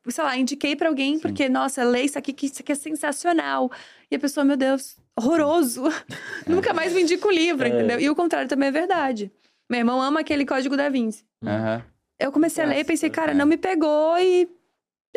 sei 0.08 0.24
lá, 0.24 0.36
indiquei 0.36 0.74
pra 0.76 0.88
alguém 0.88 1.14
Sim. 1.16 1.20
porque, 1.20 1.48
nossa, 1.48 1.84
lê 1.84 2.02
isso 2.02 2.18
aqui, 2.18 2.32
que 2.32 2.46
isso 2.46 2.60
aqui 2.62 2.72
é 2.72 2.74
sensacional. 2.74 3.70
E 4.10 4.16
a 4.16 4.18
pessoa, 4.18 4.44
meu 4.44 4.56
Deus, 4.56 4.96
horroroso. 5.18 5.82
Nunca 6.46 6.72
mais 6.74 6.92
me 6.92 7.02
indica 7.02 7.26
o 7.26 7.30
livro, 7.30 7.66
É. 7.66 7.68
entendeu? 7.70 8.00
E 8.00 8.08
o 8.10 8.14
contrário 8.14 8.48
também 8.48 8.68
é 8.68 8.72
verdade. 8.72 9.30
Meu 9.70 9.78
irmão 9.80 10.00
ama 10.00 10.20
aquele 10.20 10.44
Código 10.46 10.76
da 10.76 10.88
Vinci. 10.88 11.24
Aham. 11.44 11.82
Eu 12.18 12.32
comecei 12.32 12.64
a 12.64 12.66
ler 12.66 12.78
e 12.80 12.84
pensei, 12.84 13.10
cara, 13.10 13.32
é. 13.32 13.34
não 13.34 13.44
me 13.46 13.56
pegou 13.58 14.16
e 14.18 14.48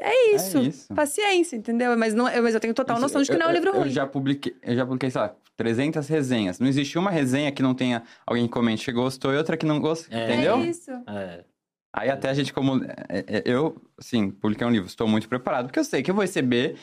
é 0.02 0.36
isso. 0.36 0.58
É 0.58 0.62
isso. 0.64 0.94
Paciência, 0.94 1.56
entendeu? 1.56 1.96
Mas, 1.98 2.14
não, 2.14 2.28
eu- 2.30 2.44
mas 2.44 2.54
eu 2.54 2.60
tenho 2.60 2.74
total 2.74 2.96
Isso, 2.98 3.04
noção 3.04 3.22
de 3.22 3.30
que 3.32 3.38
não 3.38 3.46
é 3.46 3.50
um 3.50 3.52
eu- 3.52 3.56
livro 3.56 3.70
eu, 3.70 3.74
ruim. 3.76 3.86
Eu 3.88 3.92
já 3.94 4.06
publiquei, 4.08 4.56
eu 4.62 4.76
já 4.76 4.86
publiquei, 4.86 5.10
sei 5.10 5.22
lá, 5.22 5.36
300 5.56 6.08
resenhas. 6.08 6.60
Não 6.60 6.68
existe 6.68 6.98
uma 6.98 7.10
resenha 7.12 7.52
que 7.52 7.62
não 7.62 7.74
tenha 7.74 8.04
alguém 8.26 8.46
que 8.48 8.52
comente 8.54 8.84
que 8.86 8.92
gostou 8.92 9.34
e 9.34 9.38
outra 9.38 9.56
que 9.56 9.66
não 9.66 9.80
gostou, 9.80 10.18
É. 10.18 10.26
entendeu? 10.34 10.56
É 10.58 10.66
isso. 10.66 10.92
É. 11.08 11.44
Aí 11.92 12.10
até 12.10 12.30
a 12.30 12.34
gente, 12.34 12.54
como... 12.54 12.84
é, 13.10 13.20
é, 13.28 13.44
Eu, 13.46 13.76
assim, 14.00 14.30
publiquei 14.30 14.66
um 14.66 14.70
livro, 14.70 14.88
estou 14.88 15.08
muito 15.08 15.28
preparado, 15.28 15.66
porque 15.68 15.80
eu 15.80 15.84
sei 15.84 16.04
que 16.04 16.12
eu 16.12 16.16
vou 16.16 16.22
receber 16.24 16.76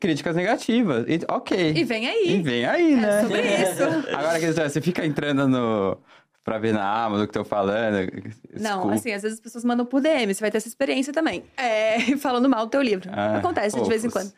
críticas 0.00 0.34
negativas. 0.34 1.04
E, 1.08 1.20
ok. 1.28 1.72
E 1.76 1.84
vem 1.84 2.04
E 2.04 2.08
aí. 2.08 2.42
vem 2.42 2.64
aí, 2.64 2.92
É 2.94 2.96
né? 2.96 3.22
sobre 3.22 3.40
isso. 3.42 3.82
Agora, 4.16 4.38
dizer, 4.40 4.68
você 4.70 4.80
fica 4.80 5.04
entrando 5.06 5.46
no... 5.48 5.98
Pra 6.42 6.58
ver 6.58 6.72
na 6.72 7.04
Amazon 7.04 7.24
o 7.24 7.26
que 7.26 7.30
estão 7.32 7.44
falando. 7.44 7.96
Não, 8.52 8.70
desculpa. 8.70 8.94
assim, 8.94 9.12
às 9.12 9.22
vezes 9.22 9.38
as 9.38 9.40
pessoas 9.40 9.64
mandam 9.64 9.84
por 9.84 10.00
DM, 10.00 10.32
você 10.32 10.40
vai 10.40 10.48
ter 10.48 10.58
essa 10.58 10.68
experiência 10.68 11.12
também. 11.12 11.42
É, 11.56 11.98
falando 12.18 12.48
mal 12.48 12.66
do 12.66 12.70
teu 12.70 12.80
livro. 12.80 13.10
Ah, 13.12 13.38
Acontece 13.38 13.80
de 13.82 13.88
vez 13.88 14.04
em 14.04 14.10
quando. 14.10 14.32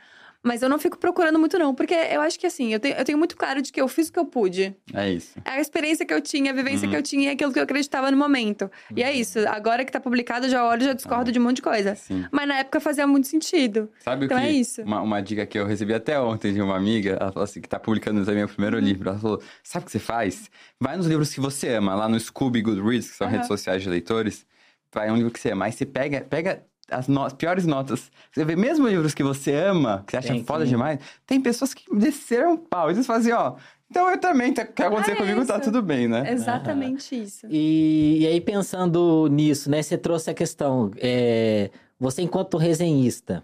Mas 0.49 0.63
eu 0.63 0.69
não 0.69 0.79
fico 0.79 0.97
procurando 0.99 1.39
muito, 1.39 1.59
não, 1.59 1.75
porque 1.75 1.93
eu 1.95 2.23
acho 2.23 2.39
que 2.41 2.47
assim, 2.47 2.73
eu 2.73 2.81
tenho, 2.81 2.97
eu 2.97 3.05
tenho 3.05 3.19
muito 3.19 3.37
claro 3.37 3.61
de 3.61 3.71
que 3.71 3.79
eu 3.81 3.87
fiz 3.87 4.09
o 4.09 4.13
que 4.13 4.19
eu 4.19 4.25
pude. 4.25 4.75
É 4.95 5.11
isso. 5.11 5.39
É 5.45 5.51
a 5.51 5.61
experiência 5.61 6.07
que 6.07 6.15
eu 6.15 6.21
tinha, 6.23 6.51
a 6.51 6.55
vivência 6.55 6.87
Uhum. 6.87 6.91
que 6.93 6.97
eu 6.97 7.03
tinha 7.03 7.29
e 7.29 7.33
aquilo 7.35 7.53
que 7.53 7.59
eu 7.59 7.63
acreditava 7.65 8.11
no 8.11 8.17
momento. 8.17 8.71
E 8.97 9.03
é 9.03 9.13
isso. 9.13 9.39
Agora 9.47 9.85
que 9.85 9.93
tá 9.93 10.01
publicado, 10.01 10.47
eu 10.47 10.51
já 10.51 10.67
olho 10.67 10.81
e 10.83 10.85
já 10.87 10.93
discordo 10.95 11.31
de 11.31 11.39
um 11.39 11.43
monte 11.43 11.57
de 11.57 11.63
coisa. 11.63 11.95
Sim. 11.95 12.25
Mas 12.33 12.49
na 12.49 12.59
época 12.61 12.81
fazia 12.81 13.07
muito 13.07 13.27
sentido. 13.27 13.91
Sabe 14.01 14.25
Então 14.25 14.39
o 14.39 14.41
que? 14.41 14.47
é 14.47 14.51
isso. 14.51 14.81
Uma, 14.83 15.03
uma 15.03 15.21
dica 15.21 15.45
que 15.45 15.59
eu 15.59 15.67
recebi 15.67 15.93
até 15.93 16.19
ontem 16.19 16.55
de 16.55 16.63
uma 16.63 16.77
amiga, 16.77 17.19
ela 17.21 17.31
falou 17.31 17.45
assim, 17.45 17.61
que 17.61 17.69
tá 17.69 17.79
publicando 17.79 18.25
também 18.25 18.45
o 18.45 18.49
primeiro 18.49 18.77
Uhum. 18.79 18.83
livro. 18.83 19.11
Ela 19.11 19.19
falou: 19.19 19.43
sabe 19.63 19.83
o 19.83 19.87
que 19.87 19.93
você 19.93 19.99
faz? 19.99 20.51
Vai 20.81 20.97
nos 20.97 21.07
livros 21.07 21.33
que 21.35 21.41
você 21.41 21.69
ama, 21.75 21.95
lá 21.95 22.09
no 22.09 22.19
Scooby 22.19 22.63
Goodreads, 22.63 23.11
que 23.11 23.17
são 23.17 23.29
redes 23.29 23.47
sociais 23.47 23.83
de 23.83 23.91
leitores. 23.91 24.47
Vai 24.93 25.11
um 25.11 25.17
livro 25.17 25.31
que 25.31 25.39
você 25.39 25.51
ama. 25.51 25.67
Aí 25.67 25.73
você 25.73 25.85
pega, 25.85 26.23
pega 26.23 26.63
as 26.91 27.07
no- 27.09 27.31
piores 27.35 27.67
notas. 27.67 28.11
Você 28.33 28.45
vê 28.45 28.57
mesmo 28.57 28.89
livros 28.89 29.15
que 29.15 29.23
você 29.23 29.53
ama, 29.55 30.03
que 30.07 30.13
você 30.13 30.17
acha 30.19 30.29
Tem 30.33 30.45
foda 30.45 30.65
que- 30.65 30.71
demais, 30.71 30.99
tem 31.27 31.41
pessoas 31.41 31.75
que 31.75 31.85
desceram 31.97 32.55
o 32.55 32.59
pau. 32.59 32.91
E 32.91 32.95
eles 32.95 33.07
fazem, 33.07 33.33
ó. 33.33 33.55
Então 33.91 34.11
eu 34.11 34.19
também, 34.19 34.53
tá, 34.53 34.63
o 34.65 34.67
que 34.73 34.83
acontecer 34.83 35.13
É 35.13 35.17
comigo 35.17 35.45
tá 35.47 35.55
isso. 35.55 35.65
tudo 35.65 35.81
bem, 35.83 36.07
né? 36.09 36.31
Exatamente 36.33 37.23
isso. 37.23 37.47
E, 37.49 38.19
e 38.21 38.27
aí, 38.27 38.41
pensando 38.41 39.27
nisso, 39.31 39.71
né? 39.71 39.83
Você 39.83 39.97
trouxe 39.97 40.31
a 40.31 40.35
questão. 40.35 40.91
é, 40.99 41.71
você, 41.99 42.21
enquanto 42.23 42.57
resenhista, 42.59 43.43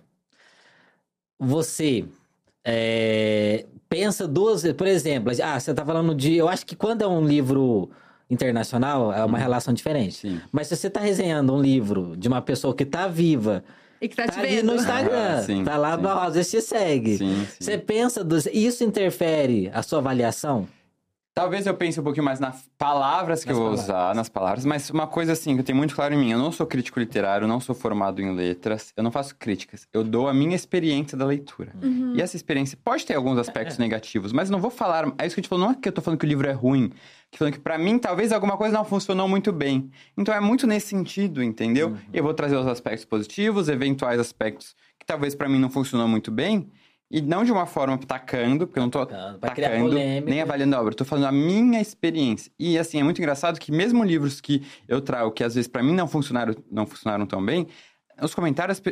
você 1.38 2.04
é, 2.64 3.66
pensa 3.88 4.26
duas 4.28 4.62
vezes. 4.62 4.76
Por 4.76 4.86
exemplo, 4.86 5.32
ah, 5.42 5.58
você 5.58 5.74
tá 5.74 5.84
falando 5.84 6.14
de. 6.14 6.34
Eu 6.36 6.48
acho 6.48 6.64
que 6.66 6.76
quando 6.76 7.02
é 7.02 7.06
um 7.08 7.24
livro 7.26 7.90
internacional, 8.30 9.12
é 9.12 9.24
uma 9.24 9.38
relação 9.38 9.72
diferente. 9.74 10.14
Sim. 10.14 10.40
Mas 10.50 10.66
se 10.68 10.76
você 10.76 10.88
tá 10.90 11.00
resenhando 11.00 11.52
um 11.54 11.60
livro 11.60 12.16
de 12.16 12.26
uma 12.28 12.40
pessoa 12.42 12.74
que 12.74 12.84
tá 12.84 13.06
viva 13.06 13.62
E 14.00 14.08
que 14.08 14.16
tá, 14.16 14.24
te 14.26 14.34
Tá 14.34 14.40
ali 14.40 14.56
vendo. 14.56 14.66
no 14.66 14.74
Instagram. 14.74 15.36
Ah, 15.38 15.42
sim, 15.42 15.64
tá 15.64 15.76
lá, 15.76 15.96
sim. 15.98 16.06
às 16.06 16.34
vezes 16.34 16.50
te 16.50 16.60
segue. 16.60 17.18
Sim, 17.18 17.46
sim. 17.46 17.56
Você 17.60 17.78
pensa, 17.78 18.24
dos... 18.24 18.46
isso 18.46 18.82
interfere 18.84 19.70
a 19.72 19.82
sua 19.82 19.98
avaliação? 19.98 20.66
Talvez 21.34 21.66
eu 21.66 21.74
pense 21.74 21.98
um 21.98 22.04
pouquinho 22.04 22.24
mais 22.24 22.38
nas 22.38 22.70
palavras 22.78 23.42
que 23.42 23.48
Nas 23.50 23.56
eu 23.58 23.60
vou 23.64 23.72
palavras. 23.72 23.84
usar, 23.88 24.14
nas 24.14 24.28
palavras, 24.28 24.64
mas 24.64 24.88
uma 24.90 25.08
coisa 25.08 25.32
assim 25.32 25.54
que 25.54 25.60
eu 25.60 25.64
tenho 25.64 25.76
muito 25.76 25.92
claro 25.92 26.14
em 26.14 26.16
mim, 26.16 26.30
eu 26.30 26.38
não 26.38 26.52
sou 26.52 26.64
crítico 26.64 27.00
literário, 27.00 27.48
não 27.48 27.58
sou 27.58 27.74
formado 27.74 28.22
em 28.22 28.32
letras, 28.32 28.92
eu 28.96 29.02
não 29.02 29.10
faço 29.10 29.34
críticas, 29.34 29.88
eu 29.92 30.04
dou 30.04 30.28
a 30.28 30.32
minha 30.32 30.54
experiência 30.54 31.18
da 31.18 31.24
leitura. 31.26 31.72
Uhum. 31.82 32.14
E 32.14 32.22
essa 32.22 32.36
experiência 32.36 32.78
pode 32.84 33.04
ter 33.04 33.14
alguns 33.14 33.36
aspectos 33.36 33.78
negativos, 33.78 34.32
mas 34.32 34.48
não 34.48 34.60
vou 34.60 34.70
falar, 34.70 35.12
é 35.18 35.26
isso 35.26 35.34
que 35.34 35.40
eu 35.40 35.42
te 35.42 35.48
falo, 35.48 35.62
não 35.62 35.70
é 35.72 35.74
que 35.74 35.88
eu 35.88 35.92
tô 35.92 36.00
falando 36.00 36.20
que 36.20 36.24
o 36.24 36.28
livro 36.28 36.48
é 36.48 36.52
ruim, 36.52 36.92
que 37.32 37.36
falando 37.36 37.54
que 37.54 37.60
pra 37.60 37.76
mim 37.78 37.98
talvez 37.98 38.30
alguma 38.30 38.56
coisa 38.56 38.76
não 38.76 38.84
funcionou 38.84 39.26
muito 39.26 39.52
bem. 39.52 39.90
Então 40.16 40.32
é 40.32 40.38
muito 40.38 40.68
nesse 40.68 40.86
sentido, 40.86 41.42
entendeu? 41.42 41.96
Eu 42.12 42.22
vou 42.22 42.32
trazer 42.32 42.56
os 42.56 42.66
aspectos 42.68 43.04
positivos, 43.04 43.68
eventuais 43.68 44.20
aspectos 44.20 44.76
que 45.00 45.04
talvez 45.04 45.34
pra 45.34 45.48
mim 45.48 45.58
não 45.58 45.68
funcionou 45.68 46.06
muito 46.06 46.30
bem, 46.30 46.70
e 47.14 47.22
não 47.22 47.44
de 47.44 47.52
uma 47.52 47.64
forma 47.64 47.96
tacando, 47.96 48.66
porque 48.66 48.80
eu 48.80 48.82
não 48.82 48.90
tô 48.90 49.06
Tacando, 49.06 49.38
tacando, 49.38 49.94
nem 49.94 50.42
avaliando 50.42 50.74
a 50.74 50.80
obra. 50.80 50.92
Eu 50.94 50.96
tô 50.96 51.04
falando 51.04 51.26
a 51.26 51.32
minha 51.32 51.80
experiência. 51.80 52.50
E 52.58 52.76
assim, 52.76 52.98
é 52.98 53.04
muito 53.04 53.18
engraçado 53.18 53.60
que 53.60 53.70
mesmo 53.70 54.02
livros 54.02 54.40
que 54.40 54.66
eu 54.88 55.00
trago, 55.00 55.30
que 55.30 55.44
às 55.44 55.54
vezes 55.54 55.68
pra 55.68 55.80
mim 55.80 55.94
não 55.94 56.08
funcionaram, 56.08 56.56
não 56.68 56.84
funcionaram 56.84 57.24
tão 57.24 57.44
bem, 57.44 57.68
os 58.20 58.34
comentários, 58.34 58.82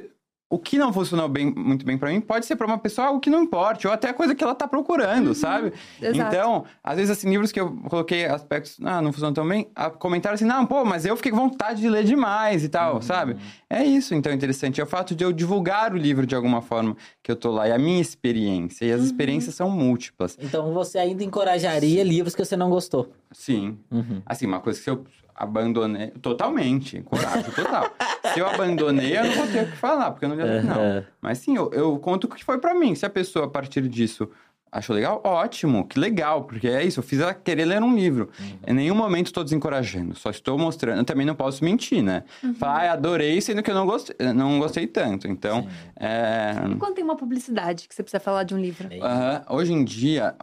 o 0.53 0.59
que 0.59 0.77
não 0.77 0.93
funcionou 0.93 1.31
bem, 1.31 1.51
muito 1.51 1.83
bem 1.83 1.97
pra 1.97 2.11
mim, 2.11 2.21
pode 2.21 2.45
ser 2.45 2.57
pra 2.57 2.67
uma 2.67 2.77
pessoa 2.77 3.07
algo 3.09 3.21
que 3.21 3.31
não 3.31 3.43
importe, 3.43 3.87
ou 3.87 3.93
até 3.93 4.11
a 4.11 4.13
coisa 4.13 4.35
que 4.35 4.45
ela 4.45 4.55
tá 4.55 4.69
procurando, 4.69 5.35
sabe? 5.35 5.73
exato. 5.99 6.35
Então, 6.35 6.65
às 6.85 6.97
vezes, 6.97 7.11
assim, 7.11 7.31
livros 7.31 7.51
que 7.51 7.59
eu 7.59 7.75
coloquei 7.89 8.27
aspectos, 8.27 8.77
ah, 8.85 9.01
não 9.01 9.15
funcionam 9.15 9.33
tão 9.33 9.49
bem, 9.49 9.67
comentário 9.99 10.35
assim, 10.35 10.45
não, 10.45 10.67
pô, 10.67 10.85
mas 10.85 11.07
eu 11.07 11.17
fiquei 11.17 11.33
com 11.33 11.39
vontade 11.39 11.81
de 11.81 11.89
ler 11.89 12.05
demais 12.05 12.63
e 12.65 12.69
tal, 12.69 13.01
sabe? 13.01 13.39
É 13.71 13.83
isso, 13.83 14.15
então, 14.15 14.31
interessante. 14.31 14.79
É 14.79 14.85
o 14.85 14.87
fato 14.87 15.15
de 15.15 15.25
eu 15.25 15.33
divulgar 15.33 15.95
o 15.95 15.97
livro 15.97 16.27
de 16.27 16.35
alguma 16.35 16.61
forma 16.61 16.99
que 17.23 17.33
eu 17.33 17.37
tô 17.37 17.51
lá, 17.51 17.67
e 17.67 17.73
a 17.73 17.79
minha 17.79 18.03
experiência, 18.03 18.85
e 18.85 18.93
as 18.93 19.01
experiências 19.01 19.55
são 19.55 19.71
múltiplas. 19.71 20.37
Então 20.39 20.71
você 20.75 20.99
ainda 20.99 21.25
encorajaria 21.25 22.05
livros 22.05 22.35
que 22.35 22.45
você 22.45 22.59
não 22.59 22.69
gostou. 22.69 23.11
Sim. 23.31 23.79
Uhum. 23.91 24.21
Assim, 24.27 24.45
uma 24.47 24.61
coisa 24.61 24.79
que 24.79 24.85
se 24.85 24.91
eu 24.91 25.03
abandonei, 25.35 26.09
totalmente, 26.23 27.01
coragem 27.03 27.51
total. 27.53 27.91
se 28.33 28.41
eu 28.41 28.47
abandonei, 28.47 29.17
eu 29.19 29.25
não 29.25 29.35
vou 29.35 29.47
ter 29.47 29.65
o 29.65 29.71
que 29.71 29.77
falar, 29.77 30.11
porque 30.11 30.25
eu 30.25 30.29
não 30.29 30.37
ia 30.37 30.63
não. 30.63 30.75
Aham. 30.75 31.05
Mas 31.21 31.39
sim, 31.39 31.57
eu, 31.57 31.71
eu 31.73 31.99
conto 31.99 32.25
o 32.25 32.29
que 32.29 32.45
foi 32.45 32.59
pra 32.59 32.75
mim. 32.75 32.95
Se 32.95 33.07
a 33.07 33.11
pessoa, 33.11 33.47
a 33.47 33.49
partir 33.49 33.89
disso, 33.89 34.29
achou 34.73 34.97
legal, 34.97 35.21
ótimo, 35.23 35.87
que 35.87 35.99
legal, 35.99 36.45
porque 36.45 36.67
é 36.67 36.83
isso, 36.83 37.01
eu 37.01 37.05
fiz 37.05 37.21
ela 37.21 37.35
querer 37.35 37.67
ler 37.67 37.83
um 37.83 37.95
livro. 37.95 38.31
Em 38.67 38.73
nenhum 38.73 38.95
momento 38.95 39.27
estou 39.27 39.45
desencorajando, 39.45 40.15
só 40.15 40.31
estou 40.31 40.59
mostrando. 40.59 40.99
Eu 40.99 41.05
também 41.05 41.27
não 41.27 41.35
posso 41.35 41.63
mentir, 41.63 42.03
né? 42.03 42.25
Falar, 42.59 42.89
ah, 42.89 42.93
adorei, 42.93 43.39
sendo 43.43 43.63
que 43.63 43.71
eu 43.71 43.75
não 43.75 43.85
gostei, 43.85 44.17
não 44.35 44.59
gostei 44.59 44.87
tanto. 44.87 45.29
Então, 45.29 45.69
é, 45.97 46.55
quando 46.79 46.95
tem 46.95 47.05
uma 47.05 47.17
publicidade 47.17 47.87
que 47.87 47.95
você 47.95 48.03
precisa 48.03 48.21
falar 48.21 48.45
de 48.45 48.55
um 48.55 48.59
livro? 48.59 48.89
Aham. 49.03 49.45
Hoje 49.51 49.75
em 49.75 49.85
dia, 49.85 50.35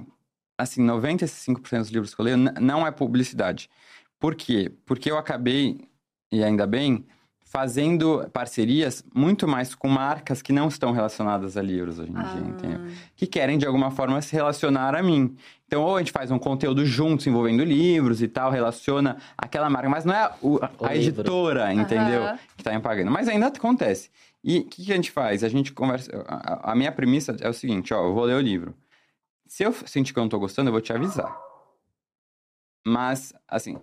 assim, 0.55 0.85
95% 0.85 1.79
dos 1.79 1.89
livros 1.89 2.13
que 2.13 2.21
eu 2.21 2.25
leio 2.25 2.37
não 2.37 2.85
é 2.85 2.91
publicidade. 2.91 3.67
Por 4.19 4.35
quê? 4.35 4.71
Porque 4.85 5.09
eu 5.09 5.17
acabei, 5.17 5.87
e 6.31 6.43
ainda 6.43 6.67
bem, 6.67 7.05
fazendo 7.41 8.29
parcerias 8.31 9.03
muito 9.15 9.47
mais 9.47 9.73
com 9.73 9.87
marcas 9.87 10.39
que 10.41 10.53
não 10.53 10.67
estão 10.67 10.91
relacionadas 10.91 11.57
a 11.57 11.61
livros 11.63 11.97
hoje 11.97 12.11
em 12.11 12.15
Ah. 12.17 12.21
dia, 12.23 12.41
entendeu? 12.41 12.79
Que 13.15 13.25
querem, 13.25 13.57
de 13.57 13.65
alguma 13.65 13.89
forma, 13.89 14.21
se 14.21 14.33
relacionar 14.35 14.93
a 14.95 15.01
mim. 15.01 15.35
Então, 15.65 15.81
ou 15.81 15.95
a 15.95 15.99
gente 15.99 16.11
faz 16.11 16.29
um 16.29 16.37
conteúdo 16.37 16.85
juntos 16.85 17.25
envolvendo 17.25 17.63
livros 17.63 18.21
e 18.21 18.27
tal, 18.27 18.51
relaciona 18.51 19.17
aquela 19.37 19.67
marca, 19.69 19.89
mas 19.89 20.05
não 20.05 20.13
é 20.13 20.31
o- 20.41 20.57
a, 20.61 20.69
O 20.79 20.85
a 20.85 20.93
livro. 20.93 21.21
editora, 21.21 21.73
entendeu? 21.73 22.23
Aham. 22.23 22.39
que 22.55 22.63
tá 22.63 22.71
me 22.73 22.81
pagando. 22.81 23.09
Mas 23.09 23.27
ainda 23.27 23.47
acontece. 23.47 24.11
E 24.43 24.59
o 24.59 24.65
que, 24.65 24.85
que 24.85 24.91
a 24.91 24.95
gente 24.95 25.09
faz? 25.11 25.43
A 25.43 25.49
gente 25.49 25.71
conversa. 25.73 26.11
A, 26.27 26.71
a 26.71 26.75
minha 26.75 26.91
premissa 26.91 27.35
é 27.41 27.49
o 27.49 27.53
seguinte: 27.53 27.93
ó, 27.93 28.05
eu 28.05 28.13
vou 28.13 28.25
ler 28.25 28.35
o 28.35 28.41
livro. 28.41 28.75
Se 29.47 29.63
eu 29.63 29.73
sentir 29.73 30.13
que 30.13 30.19
eu 30.19 30.23
não 30.23 30.29
tô 30.29 30.37
gostando, 30.39 30.67
eu 30.69 30.71
vou 30.73 30.81
te 30.81 30.93
avisar. 30.93 31.35
Mas, 32.85 33.33
assim. 33.47 33.77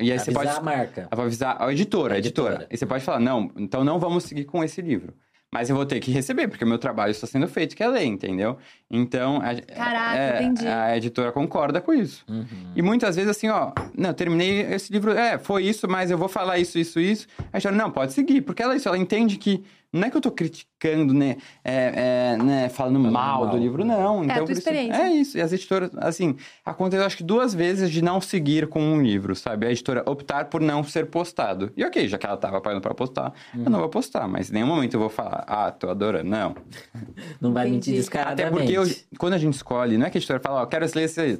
E 0.00 0.10
aí 0.10 0.18
você 0.18 0.30
Avisar 0.30 0.44
pode. 0.44 0.58
a 0.58 0.62
marca. 0.62 1.08
Avisar 1.10 1.56
a 1.62 1.72
editora, 1.72 2.14
A 2.14 2.18
editora. 2.18 2.48
editora. 2.54 2.68
E 2.70 2.76
você 2.76 2.86
pode 2.86 3.04
falar, 3.04 3.20
não, 3.20 3.50
então 3.56 3.84
não 3.84 3.98
vamos 3.98 4.24
seguir 4.24 4.44
com 4.44 4.62
esse 4.64 4.80
livro. 4.82 5.14
Mas 5.52 5.70
eu 5.70 5.76
vou 5.76 5.86
ter 5.86 6.00
que 6.00 6.10
receber, 6.10 6.48
porque 6.48 6.64
o 6.64 6.66
meu 6.66 6.78
trabalho 6.78 7.12
está 7.12 7.28
sendo 7.28 7.46
feito, 7.46 7.76
que 7.76 7.82
é 7.84 7.86
ler, 7.86 8.02
entendeu? 8.04 8.58
Então, 8.90 9.36
a, 9.36 9.54
Caraca, 9.54 10.18
é, 10.18 10.42
entendi. 10.42 10.66
a 10.66 10.96
editora 10.96 11.30
concorda 11.30 11.80
com 11.80 11.94
isso. 11.94 12.24
Uhum. 12.28 12.72
E 12.74 12.82
muitas 12.82 13.14
vezes 13.14 13.30
assim, 13.30 13.48
ó, 13.48 13.70
não, 13.96 14.10
eu 14.10 14.14
terminei 14.14 14.62
esse 14.62 14.92
livro, 14.92 15.12
é, 15.12 15.38
foi 15.38 15.62
isso, 15.64 15.86
mas 15.88 16.10
eu 16.10 16.18
vou 16.18 16.26
falar 16.28 16.58
isso, 16.58 16.76
isso, 16.76 16.98
isso. 16.98 17.28
A 17.52 17.58
história, 17.58 17.78
não, 17.78 17.88
pode 17.88 18.12
seguir, 18.14 18.40
porque 18.40 18.64
ela, 18.64 18.74
isso, 18.74 18.88
ela 18.88 18.98
entende 18.98 19.36
que 19.36 19.62
não 19.98 20.06
é 20.06 20.10
que 20.10 20.16
eu 20.16 20.20
tô 20.20 20.30
criticando, 20.30 21.14
né, 21.14 21.36
é, 21.64 22.34
é, 22.34 22.42
né 22.42 22.68
falando 22.68 22.98
mal, 22.98 23.12
mal. 23.12 23.48
do 23.48 23.56
livro, 23.56 23.84
não. 23.84 24.24
Então, 24.24 24.36
tua 24.36 24.44
por 24.46 24.50
isso- 24.52 24.60
experiência. 24.60 25.02
É 25.02 25.08
isso, 25.10 25.38
e 25.38 25.40
as 25.40 25.52
editoras, 25.52 25.90
assim, 25.96 26.36
aconteceu 26.64 27.04
acho 27.06 27.16
que 27.16 27.22
duas 27.22 27.54
vezes 27.54 27.90
de 27.90 28.02
não 28.02 28.20
seguir 28.20 28.66
com 28.68 28.80
um 28.82 29.00
livro, 29.02 29.34
sabe? 29.34 29.66
A 29.66 29.70
editora 29.70 30.02
optar 30.06 30.46
por 30.46 30.60
não 30.60 30.82
ser 30.84 31.06
postado. 31.06 31.72
E 31.76 31.84
ok, 31.84 32.06
já 32.08 32.18
que 32.18 32.26
ela 32.26 32.36
tava 32.36 32.60
pagando 32.60 32.80
pra 32.82 32.94
postar, 32.94 33.32
eu 33.54 33.70
não 33.70 33.78
vou 33.80 33.88
postar, 33.88 34.26
mas 34.28 34.50
em 34.50 34.54
nenhum 34.54 34.66
momento 34.66 34.94
eu 34.94 35.00
vou 35.00 35.08
falar, 35.08 35.44
ah, 35.46 35.70
tô 35.70 35.88
adorando, 35.88 36.28
não. 36.28 36.54
Não 37.40 37.52
vai 37.52 37.64
Entendi. 37.68 37.90
mentir 37.90 37.94
descaradamente. 37.94 38.42
Até 38.42 38.50
porque 38.50 38.72
eu- 38.72 39.18
quando 39.18 39.34
a 39.34 39.38
gente 39.38 39.54
escolhe, 39.54 39.96
não 39.98 40.06
é 40.06 40.10
que 40.10 40.16
a 40.16 40.20
editora 40.20 40.40
fala, 40.40 40.62
ó, 40.62 40.66
quero 40.66 40.84
ler 40.94 41.02
esse 41.04 41.20
aí. 41.20 41.38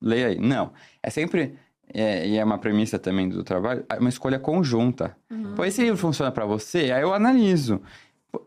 Leia 0.00 0.28
aí. 0.28 0.38
Não. 0.38 0.72
É 1.02 1.10
sempre. 1.10 1.54
É, 1.92 2.26
e 2.26 2.38
é 2.38 2.44
uma 2.44 2.58
premissa 2.58 2.98
também 2.98 3.28
do 3.28 3.42
trabalho, 3.42 3.84
é 3.88 3.98
uma 3.98 4.08
escolha 4.08 4.38
conjunta. 4.38 5.16
Pô, 5.56 5.64
esse 5.64 5.82
livro 5.82 5.96
funciona 5.96 6.30
pra 6.30 6.44
você? 6.44 6.90
Aí 6.92 7.02
eu 7.02 7.12
analiso. 7.12 7.80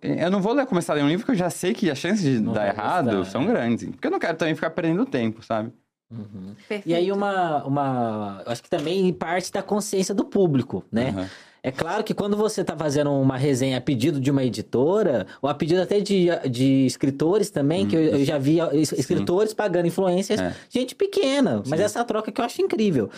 Eu 0.01 0.31
não 0.31 0.41
vou 0.41 0.53
ler, 0.53 0.65
começar 0.65 0.93
a 0.93 0.95
ler 0.95 1.03
um 1.03 1.09
livro 1.09 1.25
que 1.25 1.31
eu 1.31 1.35
já 1.35 1.49
sei 1.49 1.73
que 1.73 1.89
as 1.89 1.97
chances 1.97 2.23
de 2.23 2.39
Não 2.39 2.53
dar 2.53 2.67
errado 2.67 3.17
gostar, 3.17 3.31
são 3.31 3.43
é. 3.43 3.47
grandes. 3.47 3.89
Porque 3.89 4.07
eu 4.07 4.11
não 4.11 4.19
quero 4.19 4.37
também 4.37 4.55
ficar 4.55 4.69
perdendo 4.69 5.05
tempo, 5.05 5.43
sabe? 5.43 5.73
Uhum. 6.09 6.55
E 6.85 6.93
aí 6.93 7.11
uma, 7.11 7.63
uma... 7.65 8.43
eu 8.45 8.51
Acho 8.51 8.63
que 8.63 8.69
também 8.69 9.11
parte 9.11 9.51
da 9.51 9.61
consciência 9.61 10.13
do 10.13 10.23
público, 10.23 10.85
né? 10.91 11.09
Aham. 11.09 11.29
É 11.65 11.71
claro 11.71 12.03
que 12.03 12.13
quando 12.13 12.35
você 12.35 12.59
está 12.59 12.75
fazendo 12.75 13.09
uma 13.11 13.37
resenha 13.37 13.77
a 13.77 13.81
pedido 13.81 14.19
de 14.19 14.29
uma 14.29 14.43
editora, 14.43 15.25
ou 15.41 15.49
a 15.49 15.53
pedido 15.53 15.81
até 15.81 16.01
de, 16.01 16.27
de 16.49 16.85
escritores 16.85 17.49
também, 17.49 17.87
que 17.87 17.95
eu, 17.95 18.01
eu 18.01 18.25
já 18.25 18.37
vi 18.37 18.57
es- 18.73 18.91
escritores 18.91 19.53
pagando 19.53 19.87
influências, 19.87 20.41
É. 20.41 20.53
gente 20.69 20.93
pequena, 20.93 21.63
mas 21.65 21.79
essa 21.79 22.03
troca 22.03 22.31
que 22.33 22.41
eu 22.41 22.43
acho 22.45 22.61
incrível. 22.61 23.09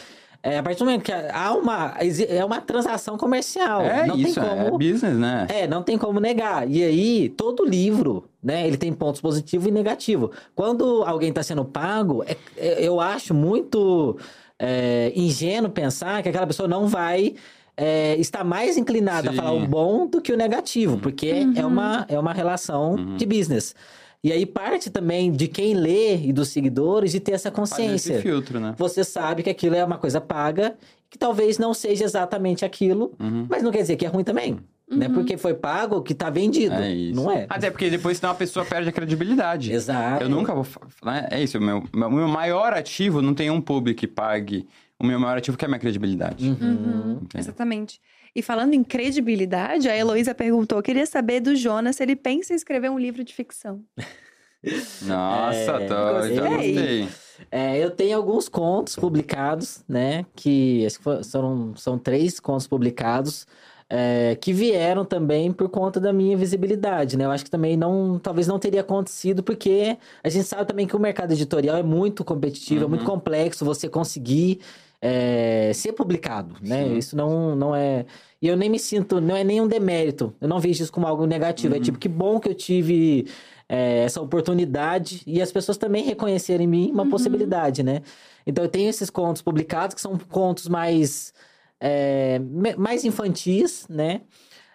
É, 0.44 0.60
a 0.60 0.62
partir 0.64 0.78
do 0.78 0.86
momento 0.86 1.02
que 1.02 1.12
há 1.12 1.54
uma, 1.56 1.96
é 2.30 2.46
uma 2.46 2.62
transação 2.62 3.18
comercial. 3.18 3.82
É 3.82 4.06
não 4.06 4.16
isso, 4.16 4.40
tem 4.40 4.44
é 4.48 4.64
como, 4.66 4.78
business, 4.78 5.18
né? 5.18 5.48
é, 5.50 5.68
não 5.68 5.82
tem 5.82 5.98
como 5.98 6.20
negar. 6.20 6.70
E 6.70 6.84
aí, 6.84 7.30
todo 7.30 7.66
livro, 7.66 8.30
né, 8.44 8.68
ele 8.68 8.78
tem 8.78 8.94
pontos 8.94 9.20
positivos 9.22 9.66
e 9.66 9.72
negativos. 9.72 10.30
Quando 10.54 11.02
alguém 11.04 11.30
está 11.30 11.42
sendo 11.42 11.66
pago, 11.66 12.24
é- 12.28 12.38
é- 12.58 12.88
eu 12.88 13.02
acho 13.02 13.34
muito 13.34 14.20
é, 14.60 15.12
ingênuo 15.16 15.72
pensar 15.72 16.22
que 16.22 16.30
aquela 16.30 16.46
pessoa 16.46 16.68
não 16.70 16.88
vai 16.88 17.34
é, 17.78 18.16
estar 18.18 18.44
mais 18.44 18.78
inclinada 18.78 19.30
a 19.30 19.32
Sim. 19.32 19.38
falar 19.38 19.52
o 19.54 19.68
bom 19.68 20.08
do 20.08 20.22
que 20.22 20.32
o 20.32 20.38
negativo, 20.38 20.98
porque 20.98 21.34
é, 21.56 21.66
uma, 21.66 22.06
é 22.10 22.18
uma 22.20 22.34
relação 22.34 22.94
Uhum. 22.96 23.18
de 23.18 23.26
business. 23.26 23.76
E 24.24 24.32
aí 24.32 24.46
parte 24.46 24.90
também 24.90 25.32
de 25.32 25.48
quem 25.48 25.76
lê 25.76 26.16
e 26.18 26.34
dos 26.34 26.48
seguidores 26.50 27.12
de 27.12 27.20
ter 27.20 27.34
essa 27.34 27.52
Fazer 27.52 27.56
consciência 27.62 28.14
esse 28.14 28.22
filtro, 28.24 28.60
né? 28.60 28.74
você 28.78 29.04
sabe 29.04 29.44
que 29.44 29.50
aquilo 29.50 29.76
é 29.76 29.84
uma 29.86 29.98
coisa 30.00 30.20
paga, 30.20 30.76
que 31.12 31.18
talvez 31.18 31.60
não 31.60 31.74
seja 31.74 32.04
exatamente 32.06 32.66
aquilo, 32.66 33.14
Uhum. 33.20 33.46
mas 33.50 33.62
não 33.62 33.72
quer 33.72 33.82
dizer 33.82 33.96
que 33.98 34.06
é 34.06 34.10
ruim 34.10 34.24
também. 34.24 34.58
Né? 34.90 35.10
Porque 35.10 35.36
foi 35.36 35.56
pago 35.56 36.02
que 36.04 36.14
tá 36.14 36.30
vendido. 36.30 36.76
É 36.76 36.92
isso. 36.94 37.16
Não 37.20 37.32
é? 37.32 37.48
Até 37.50 37.72
porque 37.72 37.90
depois 37.90 38.18
senão 38.20 38.32
a 38.32 38.36
pessoa 38.36 38.64
perde 38.64 38.88
a 38.88 38.92
credibilidade. 38.92 39.72
Exato. 39.74 40.24
Eu 40.24 40.30
nunca 40.30 40.54
vou. 40.54 40.66
né? 41.04 41.28
É 41.32 41.42
isso, 41.42 41.58
o 41.58 41.62
meu, 41.62 41.84
o 41.92 42.12
meu 42.12 42.28
maior 42.28 42.72
ativo 42.72 43.20
não 43.20 43.34
tem 43.34 43.50
um 43.50 43.60
público 43.60 44.00
que 44.00 44.08
pague. 44.08 44.68
O 45.00 45.06
meu 45.06 45.20
maior 45.20 45.38
ativo 45.38 45.58
que 45.58 45.66
é 45.66 45.68
a 45.68 45.70
minha 45.70 45.80
credibilidade. 45.80 46.48
Uhum. 46.50 47.20
Entendeu? 47.22 47.30
Exatamente. 47.36 48.00
E 48.36 48.42
falando 48.42 48.74
em 48.74 48.84
credibilidade, 48.84 49.90
a 49.90 49.96
Heloísa 49.96 50.34
perguntou: 50.34 50.82
queria 50.82 51.06
saber 51.06 51.40
do 51.42 51.56
Jonas 51.56 51.98
se 51.98 52.04
ele 52.04 52.16
pensa 52.16 52.54
em 52.54 52.56
escrever 52.56 52.90
um 52.90 53.00
livro 53.00 53.24
de 53.24 53.34
ficção. 53.34 53.82
Nossa, 55.04 55.58
É, 55.74 55.86
tô, 55.88 55.96
já 56.34 56.48
gostei. 56.50 56.50
gostei. 56.56 57.10
É, 57.52 57.78
eu 57.78 57.92
tenho 57.92 58.18
alguns 58.18 58.48
contos 58.50 58.96
publicados, 58.96 59.84
né? 59.88 60.26
Que 60.36 60.86
acho 60.86 60.98
que 60.98 61.04
fo- 61.04 61.24
são, 61.24 61.76
são 61.76 61.98
três 61.98 62.40
contos 62.40 62.68
publicados. 62.68 63.46
é, 63.88 64.36
que 64.42 64.52
vieram 64.52 65.06
também 65.06 65.52
por 65.52 65.70
conta 65.70 66.00
da 66.00 66.12
minha 66.12 66.36
visibilidade, 66.36 67.16
né? 67.16 67.26
Eu 67.26 67.30
acho 67.32 67.44
que 67.44 67.52
também 67.52 67.78
não, 67.78 68.18
talvez 68.18 68.48
não 68.48 68.58
teria 68.58 68.82
acontecido, 68.82 69.44
porque 69.44 69.96
a 70.24 70.30
gente 70.30 70.46
sabe 70.48 70.66
também 70.66 70.88
que 70.88 70.96
o 70.96 71.00
mercado 71.00 71.34
editorial 71.34 71.78
é 71.78 71.84
muito 71.84 72.24
competitivo, 72.26 72.86
é 72.86 72.88
muito 72.88 73.02
Uhum. 73.02 73.06
complexo 73.12 73.64
você 73.64 73.88
conseguir 73.88 74.60
é, 75.08 75.72
ser 75.72 75.94
publicado, 75.94 76.56
né? 76.62 76.84
Sim. 76.84 76.98
Isso 76.98 77.16
não, 77.16 77.56
não 77.56 77.76
é. 77.76 78.08
E 78.42 78.48
eu 78.48 78.58
nem 78.58 78.68
me 78.72 78.80
sinto, 78.80 79.22
não 79.22 79.36
é 79.36 79.44
nenhum 79.44 79.68
demérito. 79.68 80.34
Eu 80.42 80.48
não 80.48 80.60
vejo 80.60 80.82
isso 80.82 80.92
como 80.92 81.06
algo 81.06 81.28
negativo. 81.28 81.76
É 81.76 81.78
Uhum. 81.78 81.84
tipo, 81.84 82.00
que 82.00 82.10
bom 82.10 82.40
que 82.40 82.50
eu 82.50 82.56
tive 82.56 83.28
é, 83.70 84.00
essa 84.00 84.20
oportunidade 84.20 85.22
e 85.28 85.40
as 85.44 85.52
pessoas 85.52 85.78
também 85.78 86.04
reconhecerem 86.04 86.66
em 86.66 86.70
mim 86.70 86.92
uma 86.92 87.08
possibilidade, 87.08 87.84
né? 87.84 88.02
Então 88.48 88.64
eu 88.64 88.70
tenho 88.70 88.90
esses 88.90 89.12
contos 89.12 89.44
publicados, 89.44 89.94
que 89.94 90.02
são 90.02 90.18
contos 90.18 90.68
mais, 90.68 91.34
é, 91.80 92.40
mais 92.76 93.06
infantis, 93.06 93.86
né? 93.88 94.22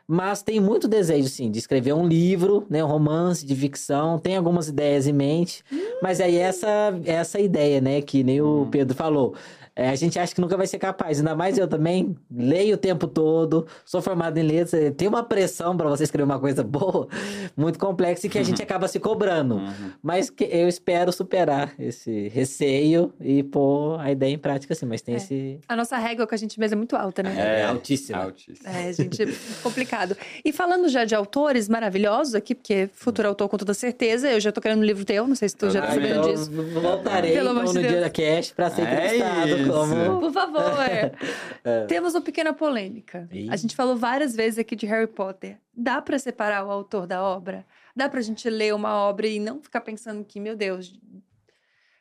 Mas 0.07 0.43
tem 0.43 0.59
muito 0.61 0.89
desejo, 0.89 1.28
sim, 1.28 1.51
de 1.51 1.59
escrever 1.61 1.93
um 1.93 2.07
livro, 2.07 2.66
né? 2.70 2.82
Um 2.85 2.89
romance 2.89 3.44
de 3.47 3.55
ficção. 3.55 4.19
Tem 4.19 4.36
algumas 4.36 4.69
ideias 4.69 5.07
em 5.07 5.12
mente. 5.12 5.62
Mas 6.02 6.20
aí 6.20 6.36
essa, 6.36 6.69
essa 7.05 7.39
ideia, 7.39 7.81
né? 7.81 8.01
Que 8.02 8.24
nem 8.24 8.40
o 8.40 8.66
Pedro 8.70 8.97
falou. 8.97 9.35
É, 9.81 9.89
a 9.89 9.94
gente 9.94 10.19
acha 10.19 10.35
que 10.35 10.40
nunca 10.43 10.59
vai 10.59 10.66
ser 10.66 10.78
capaz. 10.78 11.19
Ainda 11.20 11.35
mais 11.35 11.57
eu 11.57 11.66
também. 11.66 12.15
Leio 12.31 12.74
o 12.74 12.77
tempo 12.78 13.07
todo. 13.07 13.66
Sou 13.85 14.02
formado 14.02 14.36
em 14.36 14.43
letras. 14.43 14.74
eh, 14.74 14.90
Tem 14.90 15.09
uma 15.09 15.23
pressão 15.23 15.74
para 15.74 15.89
você 15.89 16.05
escrever 16.05 16.24
uma 16.24 16.39
coisa 16.39 16.62
boa, 16.62 17.09
muito 17.57 17.78
complexa, 17.78 18.27
e 18.27 18.31
que 18.31 18.39
a 18.39 18.43
gente 18.43 18.62
acaba 18.62 18.86
se 18.89 19.01
cobrando. 19.01 19.55
Uhum. 19.57 19.90
Mas 20.02 20.28
que 20.28 20.44
eu 20.44 20.69
espero 20.69 21.11
superar 21.12 21.73
esse 21.78 22.28
receio 22.28 23.11
e 23.20 23.43
pôr 23.43 23.98
a 24.01 24.11
ideia 24.12 24.35
em 24.35 24.39
prática, 24.39 24.74
assim. 24.74 24.85
Mas 24.85 25.01
tem 25.01 25.15
É. 25.15 25.16
esse. 25.16 25.59
A 25.66 25.74
nossa 25.74 25.97
régua 25.97 26.27
com 26.27 26.35
a 26.35 26.39
gente 26.39 26.61
mesmo 26.61 26.74
é 26.74 26.77
muito 26.77 26.94
alta, 26.94 27.23
né? 27.23 27.35
É, 27.39 27.65
altíssima. 27.65 28.19
Altíssimo. 28.24 28.69
É, 28.69 28.93
gente, 28.93 29.23
é 29.23 29.27
complicado. 29.62 30.15
E 30.44 30.52
falando 30.52 30.90
já 30.90 31.07
de 31.07 31.15
autores 31.15 31.70
maravilhosos 31.70 32.35
aqui, 32.35 32.55
porque 32.55 32.90
futuro 32.93 33.28
autor 33.28 33.48
com 33.48 33.57
toda 33.57 33.73
certeza, 33.73 34.31
eu 34.31 34.40
já 34.40 34.52
tô 34.52 34.61
querendo 34.61 34.81
um 34.81 34.85
livro 34.85 35.07
teu, 35.07 35.27
não 35.27 35.35
sei 35.35 35.48
se 35.48 35.57
tu 35.57 35.70
já 35.70 35.81
tá 35.81 35.93
sabendo 35.93 36.28
disso. 36.28 36.51
voltarei 36.81 37.32
Pelo 37.32 37.51
então, 37.52 37.73
no 37.73 37.81
dia 37.81 38.01
da 38.02 38.11
Cash 38.11 38.52
para 38.55 38.69
ser 38.69 38.82
É 38.82 39.16
entrevistado 39.16 39.69
como. 39.72 40.20
Por 40.20 40.32
favor. 40.32 40.62
Temos 41.88 42.14
uma 42.14 42.20
pequena 42.20 42.52
polêmica. 42.52 43.28
Ih. 43.32 43.48
A 43.51 43.56
gente 43.56 43.74
falou 43.76 43.97
várias 43.97 44.34
vezes 44.34 44.59
aqui 44.59 44.74
de 44.76 44.86
Harry 44.86 45.06
Potter. 45.06 45.56
Dá 45.74 46.01
pra 46.01 46.18
separar 46.18 46.64
o 46.66 46.70
autor 46.70 47.06
da 47.06 47.22
obra? 47.22 47.64
Dá 47.94 48.09
pra 48.09 48.20
gente 48.20 48.48
ler 48.48 48.74
uma 48.74 48.94
obra 48.94 49.26
e 49.26 49.40
não 49.40 49.60
ficar 49.60 49.80
pensando 49.80 50.24
que, 50.24 50.38
meu 50.40 50.56
Deus, 50.56 50.98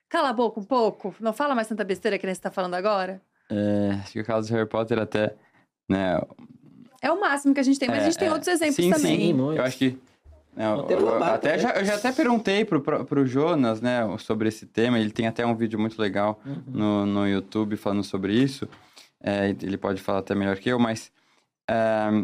cala 0.07 0.29
a 0.29 0.33
boca 0.33 0.59
um 0.59 0.63
pouco? 0.63 1.13
Não 1.19 1.33
fala 1.33 1.55
mais 1.55 1.67
tanta 1.67 1.83
besteira 1.83 2.17
que 2.17 2.25
nem 2.25 2.35
você 2.35 2.41
tá 2.41 2.51
falando 2.51 2.75
agora? 2.75 3.21
É, 3.49 3.91
acho 4.01 4.11
que 4.13 4.19
o 4.21 4.25
caso 4.25 4.47
de 4.47 4.53
Harry 4.53 4.67
Potter 4.69 4.99
até, 4.99 5.35
né, 5.89 6.21
É 7.01 7.11
o 7.11 7.19
máximo 7.19 7.53
que 7.53 7.59
a 7.59 7.63
gente 7.63 7.79
tem, 7.79 7.89
mas 7.89 8.01
a 8.01 8.05
gente 8.05 8.17
tem 8.17 8.27
É, 8.27 8.31
outros 8.31 8.47
exemplos 8.47 8.75
sim, 8.75 8.91
também. 8.91 9.17
Sim, 9.19 9.33
muito. 9.33 9.57
Eu 9.57 9.63
acho 9.63 9.77
que. 9.77 9.97
Né, 10.59 10.75
Monteiro 10.75 11.05
Lobato, 11.05 11.35
até 11.35 11.51
né? 11.53 11.59
já, 11.59 11.69
eu 11.71 11.85
já 11.85 11.95
até 11.95 12.11
perguntei 12.11 12.65
pro, 12.65 12.81
pro, 12.81 13.25
Jonas, 13.25 13.81
né, 13.81 14.01
sobre 14.19 14.49
esse 14.49 14.65
tema. 14.65 14.99
Ele 14.99 15.11
tem 15.11 15.25
até 15.27 15.45
um 15.45 15.55
vídeo 15.55 15.79
muito 15.79 15.99
legal 16.01 16.39
Uhum. 16.45 16.63
no, 16.67 17.05
no 17.05 17.27
YouTube 17.27 17.77
falando 17.77 18.03
sobre 18.03 18.33
isso. 18.33 18.67
É, 19.21 19.49
ele 19.49 19.77
pode 19.77 20.01
falar 20.01 20.19
até 20.19 20.35
melhor 20.35 20.57
que 20.57 20.69
eu, 20.69 20.77
mas 20.79 21.11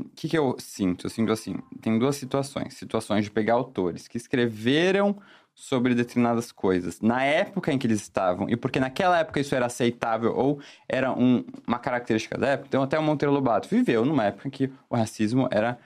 o 0.01 0.09
que, 0.15 0.27
que 0.27 0.37
eu 0.37 0.55
sinto? 0.57 1.05
Eu 1.05 1.09
sinto 1.09 1.31
assim: 1.31 1.55
tem 1.81 1.99
duas 1.99 2.15
situações. 2.15 2.73
Situações 2.73 3.23
de 3.23 3.31
pegar 3.31 3.53
autores 3.53 4.07
que 4.07 4.17
escreveram 4.17 5.15
sobre 5.53 5.95
determinadas 5.95 6.51
coisas 6.51 6.99
na 6.99 7.23
época 7.23 7.71
em 7.71 7.77
que 7.77 7.87
eles 7.87 8.01
estavam 8.01 8.49
e 8.49 8.57
porque 8.57 8.77
naquela 8.77 9.19
época 9.19 9.39
isso 9.39 9.55
era 9.55 9.67
aceitável 9.67 10.35
ou 10.35 10.59
era 10.89 11.13
um- 11.13 11.45
uma 11.65 11.79
característica 11.79 12.37
da 12.37 12.47
época. 12.49 12.67
Então, 12.67 12.83
até 12.83 12.99
o 12.99 13.03
Monteiro 13.03 13.31
Lobato 13.33 13.69
viveu 13.69 14.03
numa 14.03 14.25
época 14.25 14.49
em 14.49 14.51
que 14.51 14.69
o 14.89 14.97
racismo 14.97 15.47
era, 15.49 15.77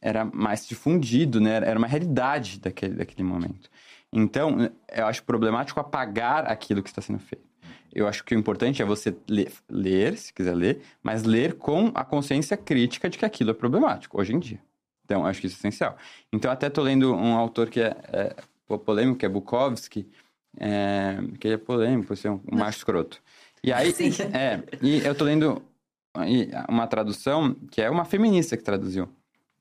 era 0.00 0.24
mais 0.24 0.66
difundido, 0.66 1.40
né? 1.40 1.56
Era 1.56 1.78
uma 1.78 1.86
realidade 1.86 2.60
daquele, 2.60 2.94
daquele 2.94 3.22
momento. 3.22 3.70
Então, 4.12 4.70
eu 4.92 5.06
acho 5.06 5.22
problemático 5.24 5.80
apagar 5.80 6.50
aquilo 6.50 6.82
que 6.82 6.88
está 6.88 7.02
sendo 7.02 7.18
feito. 7.18 7.44
Eu 7.92 8.06
acho 8.06 8.24
que 8.24 8.34
o 8.34 8.38
importante 8.38 8.82
é 8.82 8.84
você 8.84 9.16
ler, 9.28 9.50
ler, 9.68 10.16
se 10.18 10.32
quiser 10.32 10.54
ler, 10.54 10.82
mas 11.02 11.24
ler 11.24 11.54
com 11.54 11.90
a 11.94 12.04
consciência 12.04 12.56
crítica 12.56 13.08
de 13.08 13.16
que 13.16 13.24
aquilo 13.24 13.50
é 13.50 13.54
problemático, 13.54 14.20
hoje 14.20 14.34
em 14.34 14.38
dia. 14.38 14.60
Então, 15.04 15.24
acho 15.24 15.40
que 15.40 15.46
isso 15.46 15.56
é 15.56 15.58
essencial. 15.60 15.96
Então, 16.32 16.50
até 16.50 16.68
tô 16.68 16.82
lendo 16.82 17.14
um 17.14 17.34
autor 17.34 17.70
que 17.70 17.80
é, 17.80 17.96
é 18.12 18.76
polêmico, 18.78 19.18
que 19.18 19.24
é 19.24 19.28
Bukowski, 19.28 20.06
é, 20.58 21.16
que 21.38 21.46
ele 21.46 21.54
é 21.54 21.58
polêmico, 21.58 22.08
por 22.08 22.16
ser 22.16 22.30
um, 22.30 22.40
macho 22.52 22.78
escroto. 22.78 23.22
E 23.62 23.72
aí, 23.72 23.92
Sim. 23.92 24.10
é, 24.32 24.62
e 24.82 24.98
eu 24.98 25.14
tô 25.14 25.24
lendo 25.24 25.62
uma 26.68 26.86
tradução 26.86 27.54
que 27.70 27.80
é 27.80 27.90
uma 27.90 28.04
feminista 28.04 28.56
que 28.56 28.62
traduziu. 28.62 29.08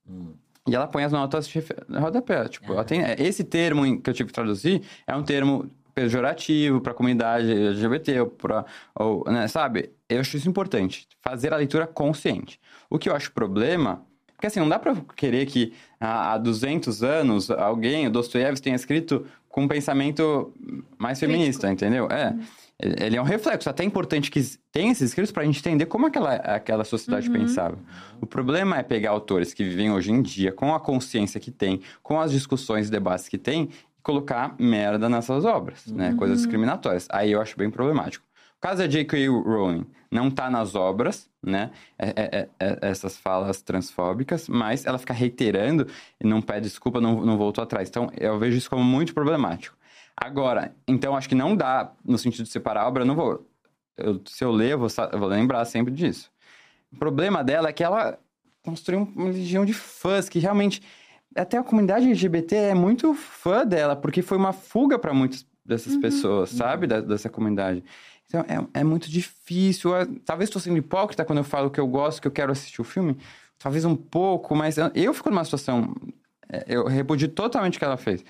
Hum. 0.09 0.33
E 0.67 0.75
ela 0.75 0.87
põe 0.87 1.03
as 1.03 1.11
notas 1.11 1.47
de 1.47 1.63
rodapé. 1.91 2.47
Tipo, 2.47 2.73
ela 2.73 2.83
tem, 2.83 3.03
é, 3.03 3.15
esse 3.19 3.43
termo 3.43 4.01
que 4.01 4.09
eu 4.09 4.13
tive 4.13 4.27
que 4.27 4.33
traduzir 4.33 4.81
é 5.05 5.15
um 5.15 5.23
termo 5.23 5.69
pejorativo 5.93 6.81
para 6.81 6.91
a 6.91 6.95
comunidade 6.95 7.49
LGBT, 7.49 8.19
ou 8.19 8.27
pra, 8.27 8.65
ou, 8.93 9.23
né, 9.25 9.47
sabe? 9.47 9.91
Eu 10.09 10.19
acho 10.19 10.35
isso 10.35 10.49
importante, 10.49 11.07
fazer 11.21 11.53
a 11.53 11.57
leitura 11.57 11.87
consciente. 11.87 12.59
O 12.89 12.99
que 12.99 13.09
eu 13.09 13.15
acho 13.15 13.31
problema, 13.31 14.03
porque 14.33 14.47
assim, 14.47 14.59
não 14.59 14.67
dá 14.67 14.77
para 14.77 14.95
querer 15.15 15.45
que 15.45 15.73
há, 15.99 16.33
há 16.33 16.37
200 16.37 17.01
anos 17.01 17.49
alguém, 17.49 18.07
o 18.07 18.11
Dostoiévski, 18.11 18.63
tenha 18.63 18.75
escrito 18.75 19.25
com 19.47 19.61
um 19.61 19.67
pensamento 19.69 20.53
mais 20.97 21.17
feminista, 21.17 21.71
entendeu? 21.71 22.09
É. 22.11 22.35
Ele 22.79 23.15
é 23.15 23.21
um 23.21 23.25
reflexo. 23.25 23.69
Até 23.69 23.83
é 23.83 23.85
importante 23.85 24.29
que 24.29 24.41
tenha 24.71 24.91
esses 24.91 25.09
escritos 25.09 25.31
para 25.31 25.43
a 25.43 25.45
gente 25.45 25.59
entender 25.59 25.85
como 25.85 26.05
aquela, 26.07 26.35
aquela 26.35 26.83
sociedade 26.83 27.29
pensava. 27.29 27.77
O 28.19 28.25
problema 28.25 28.77
é 28.77 28.83
pegar 28.83 29.11
autores 29.11 29.53
que 29.53 29.63
vivem 29.63 29.91
hoje 29.91 30.11
em 30.11 30.21
dia, 30.21 30.51
com 30.51 30.73
a 30.75 30.79
consciência 30.79 31.39
que 31.39 31.51
tem, 31.51 31.79
com 32.03 32.19
as 32.19 32.31
discussões 32.31 32.87
e 32.87 32.91
debates 32.91 33.29
que 33.29 33.37
tem, 33.37 33.69
e 33.97 34.01
colocar 34.03 34.55
merda 34.59 35.07
nessas 35.07 35.45
obras, 35.45 35.85
né? 35.87 36.13
Coisas 36.15 36.37
discriminatórias. 36.39 37.07
Aí 37.09 37.31
eu 37.31 37.39
acho 37.41 37.57
bem 37.57 37.69
problemático. 37.69 38.25
O 38.57 38.61
caso 38.61 38.79
da 38.79 38.87
J.K. 38.87 39.27
Rowling 39.29 39.85
não 40.11 40.29
tá 40.31 40.49
nas 40.49 40.75
obras, 40.75 41.29
né? 41.41 41.71
É- 41.97 42.07
é- 42.09 42.29
é- 42.39 42.49
é- 42.59 42.77
essas 42.81 43.15
falas 43.17 43.61
transfóbicas, 43.61 44.49
mas 44.49 44.85
ela 44.85 44.97
fica 44.97 45.13
reiterando 45.13 45.87
e 46.21 46.27
não 46.27 46.41
pede 46.41 46.61
desculpa, 46.67 46.99
não, 46.99 47.23
não 47.25 47.37
voltou 47.37 47.63
atrás. 47.63 47.87
Então, 47.89 48.09
eu 48.17 48.37
vejo 48.39 48.57
isso 48.57 48.69
como 48.69 48.83
muito 48.83 49.13
problemático. 49.13 49.77
Agora, 50.17 50.73
então 50.87 51.15
acho 51.15 51.27
que 51.29 51.35
não 51.35 51.55
dá, 51.55 51.91
no 52.03 52.17
sentido 52.17 52.43
de 52.45 52.49
separar 52.51 52.83
a 52.83 52.87
obra, 52.87 53.03
eu 53.03 53.07
não 53.07 53.15
vou. 53.15 53.47
eu- 53.97 54.21
se 54.25 54.43
eu 54.43 54.51
ler, 54.51 54.71
eu 54.73 54.79
vou, 54.79 54.89
eu 55.11 55.19
vou 55.19 55.27
lembrar 55.29 55.63
sempre 55.65 55.93
disso. 55.93 56.29
O 56.91 56.97
problema 56.97 57.41
dela 57.43 57.69
é 57.69 57.73
que 57.73 57.83
ela 57.83 58.19
construiu 58.61 59.09
uma 59.15 59.29
legião 59.29 59.63
de 59.65 59.73
fãs 59.73 60.27
que 60.27 60.37
realmente. 60.39 60.81
Até 61.35 61.57
a 61.57 61.63
comunidade 61.63 62.05
LGBT 62.05 62.55
é 62.55 62.73
muito 62.73 63.13
fã 63.13 63.65
dela, 63.65 63.95
porque 63.95 64.21
foi 64.21 64.37
uma 64.37 64.51
fuga 64.53 64.97
para 64.99 65.13
muitas 65.13 65.45
dessas 65.65 65.95
pessoas, 65.97 66.49
sabe? 66.49 66.87
Da- 66.87 67.01
dessa 67.01 67.29
comunidade. 67.29 67.83
Então 68.27 68.41
é, 68.73 68.79
é 68.79 68.83
muito 68.83 69.09
difícil. 69.09 69.93
Eu- 69.95 70.19
Talvez 70.25 70.49
estou 70.49 70.61
sendo 70.61 70.77
hipócrita 70.77 71.23
quando 71.25 71.39
eu 71.39 71.43
falo 71.43 71.69
que 71.69 71.79
eu 71.79 71.87
gosto, 71.87 72.21
que 72.21 72.27
eu 72.27 72.31
quero 72.31 72.51
assistir 72.51 72.79
o 72.81 72.85
filme. 72.85 73.17
Talvez 73.59 73.83
um 73.85 73.95
pouco, 73.95 74.55
mas 74.55 74.77
eu, 74.77 74.89
eu 74.95 75.13
fico 75.13 75.29
numa 75.29 75.43
situação. 75.45 75.93
é, 76.49 76.63
Eu 76.67 76.85
repudio 76.85 77.27
totalmente 77.29 77.75
o 77.75 77.79
que 77.79 77.85
ela 77.85 77.97
fez. 77.97 78.23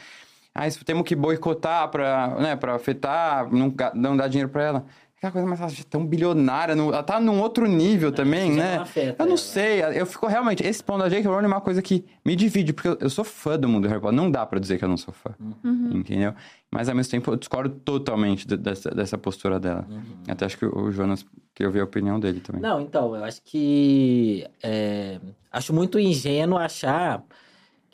Ah, 0.58 0.68
isso 0.68 0.84
temos 0.86 1.04
que 1.04 1.16
boicotar 1.16 1.90
para 1.90 2.30
né, 2.40 2.56
pra 2.56 2.76
afetar, 2.76 3.52
não, 3.54 3.74
não 3.94 4.16
dar 4.16 4.30
dinheiro 4.30 4.50
para 4.50 4.64
ela. 4.64 4.86
Aquela 5.18 5.32
coisa, 5.32 5.48
mas 5.48 5.60
ela 5.60 5.70
já 5.70 5.82
é 5.82 5.86
tão 5.90 6.06
bilionária, 6.06 6.76
no- 6.76 6.94
ela 6.94 7.02
tá 7.04 7.20
num 7.20 7.40
outro 7.42 7.66
nível 7.68 8.12
também, 8.12 8.54
já 8.54 8.64
né? 8.64 8.76
não 8.76 8.82
afeta 8.84 9.24
eu 9.24 9.26
não 9.26 9.32
ela. 9.34 9.38
sei, 9.38 9.82
eu 10.00 10.06
fico 10.06 10.28
realmente. 10.28 10.66
Esse 10.66 10.84
ponto 10.84 11.00
da 11.00 11.10
J.K. 11.10 11.28
Rowling 11.28 11.46
é 11.46 11.48
uma 11.48 11.62
coisa 11.62 11.82
que 11.82 12.06
me 12.24 12.36
divide, 12.36 12.72
porque 12.74 12.88
eu, 12.90 12.98
eu 13.00 13.10
sou 13.10 13.24
fã 13.26 13.58
do 13.58 13.68
mundo 13.68 13.84
do 13.84 13.90
Harry 13.90 14.00
Potter. 14.02 14.16
Não 14.16 14.30
dá 14.30 14.46
pra 14.46 14.60
dizer 14.60 14.78
que 14.78 14.86
eu 14.86 14.90
não 14.90 14.98
sou 14.98 15.14
fã. 15.14 15.32
Uhum. 15.64 15.90
Entendeu? 15.94 16.34
Mas 16.72 16.88
ao 16.90 16.96
mesmo 16.96 17.10
tempo 17.12 17.32
eu 17.32 17.36
discordo 17.38 17.74
totalmente 17.84 18.46
de- 18.48 18.58
dessa, 18.58 18.92
dessa 18.92 19.18
postura 19.18 19.60
dela. 19.60 19.86
Uhum. 19.90 20.02
Até 20.28 20.46
acho 20.46 20.58
que 20.58 20.66
o 20.66 20.92
Jonas 20.92 21.26
queria 21.56 21.70
ouvir 21.70 21.80
a 21.80 21.86
opinião 21.86 22.20
dele 22.20 22.40
também. 22.42 22.62
Não, 22.62 22.80
então, 22.82 23.16
eu 23.16 23.24
acho 23.24 23.42
que. 23.44 24.46
é, 24.62 25.20
acho 25.52 25.74
muito 25.74 25.98
ingênuo 25.98 26.58
achar 26.58 27.24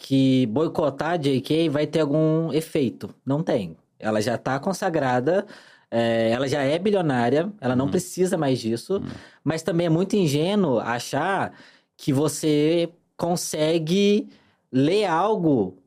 que 0.01 0.47
boicotar 0.47 1.11
a 1.11 1.17
JK 1.17 1.69
vai 1.69 1.85
ter 1.85 1.99
algum 1.99 2.51
efeito. 2.51 3.13
Não 3.23 3.43
tem. 3.43 3.77
Ela 3.99 4.19
já 4.19 4.35
tá 4.35 4.59
consagrada, 4.59 5.45
é, 5.91 6.31
ela 6.31 6.47
já 6.47 6.63
é 6.63 6.79
bilionária, 6.79 7.53
ela 7.61 7.75
não 7.75 7.87
precisa 7.87 8.35
mais 8.35 8.59
disso. 8.59 8.99
Mas 9.43 9.61
também 9.61 9.85
é 9.85 9.89
muito 9.89 10.15
ingênuo 10.15 10.79
achar 10.79 11.53
que 11.95 12.11
você 12.11 12.89
consegue 13.15 14.27
ler 14.71 15.05
algo 15.05 15.77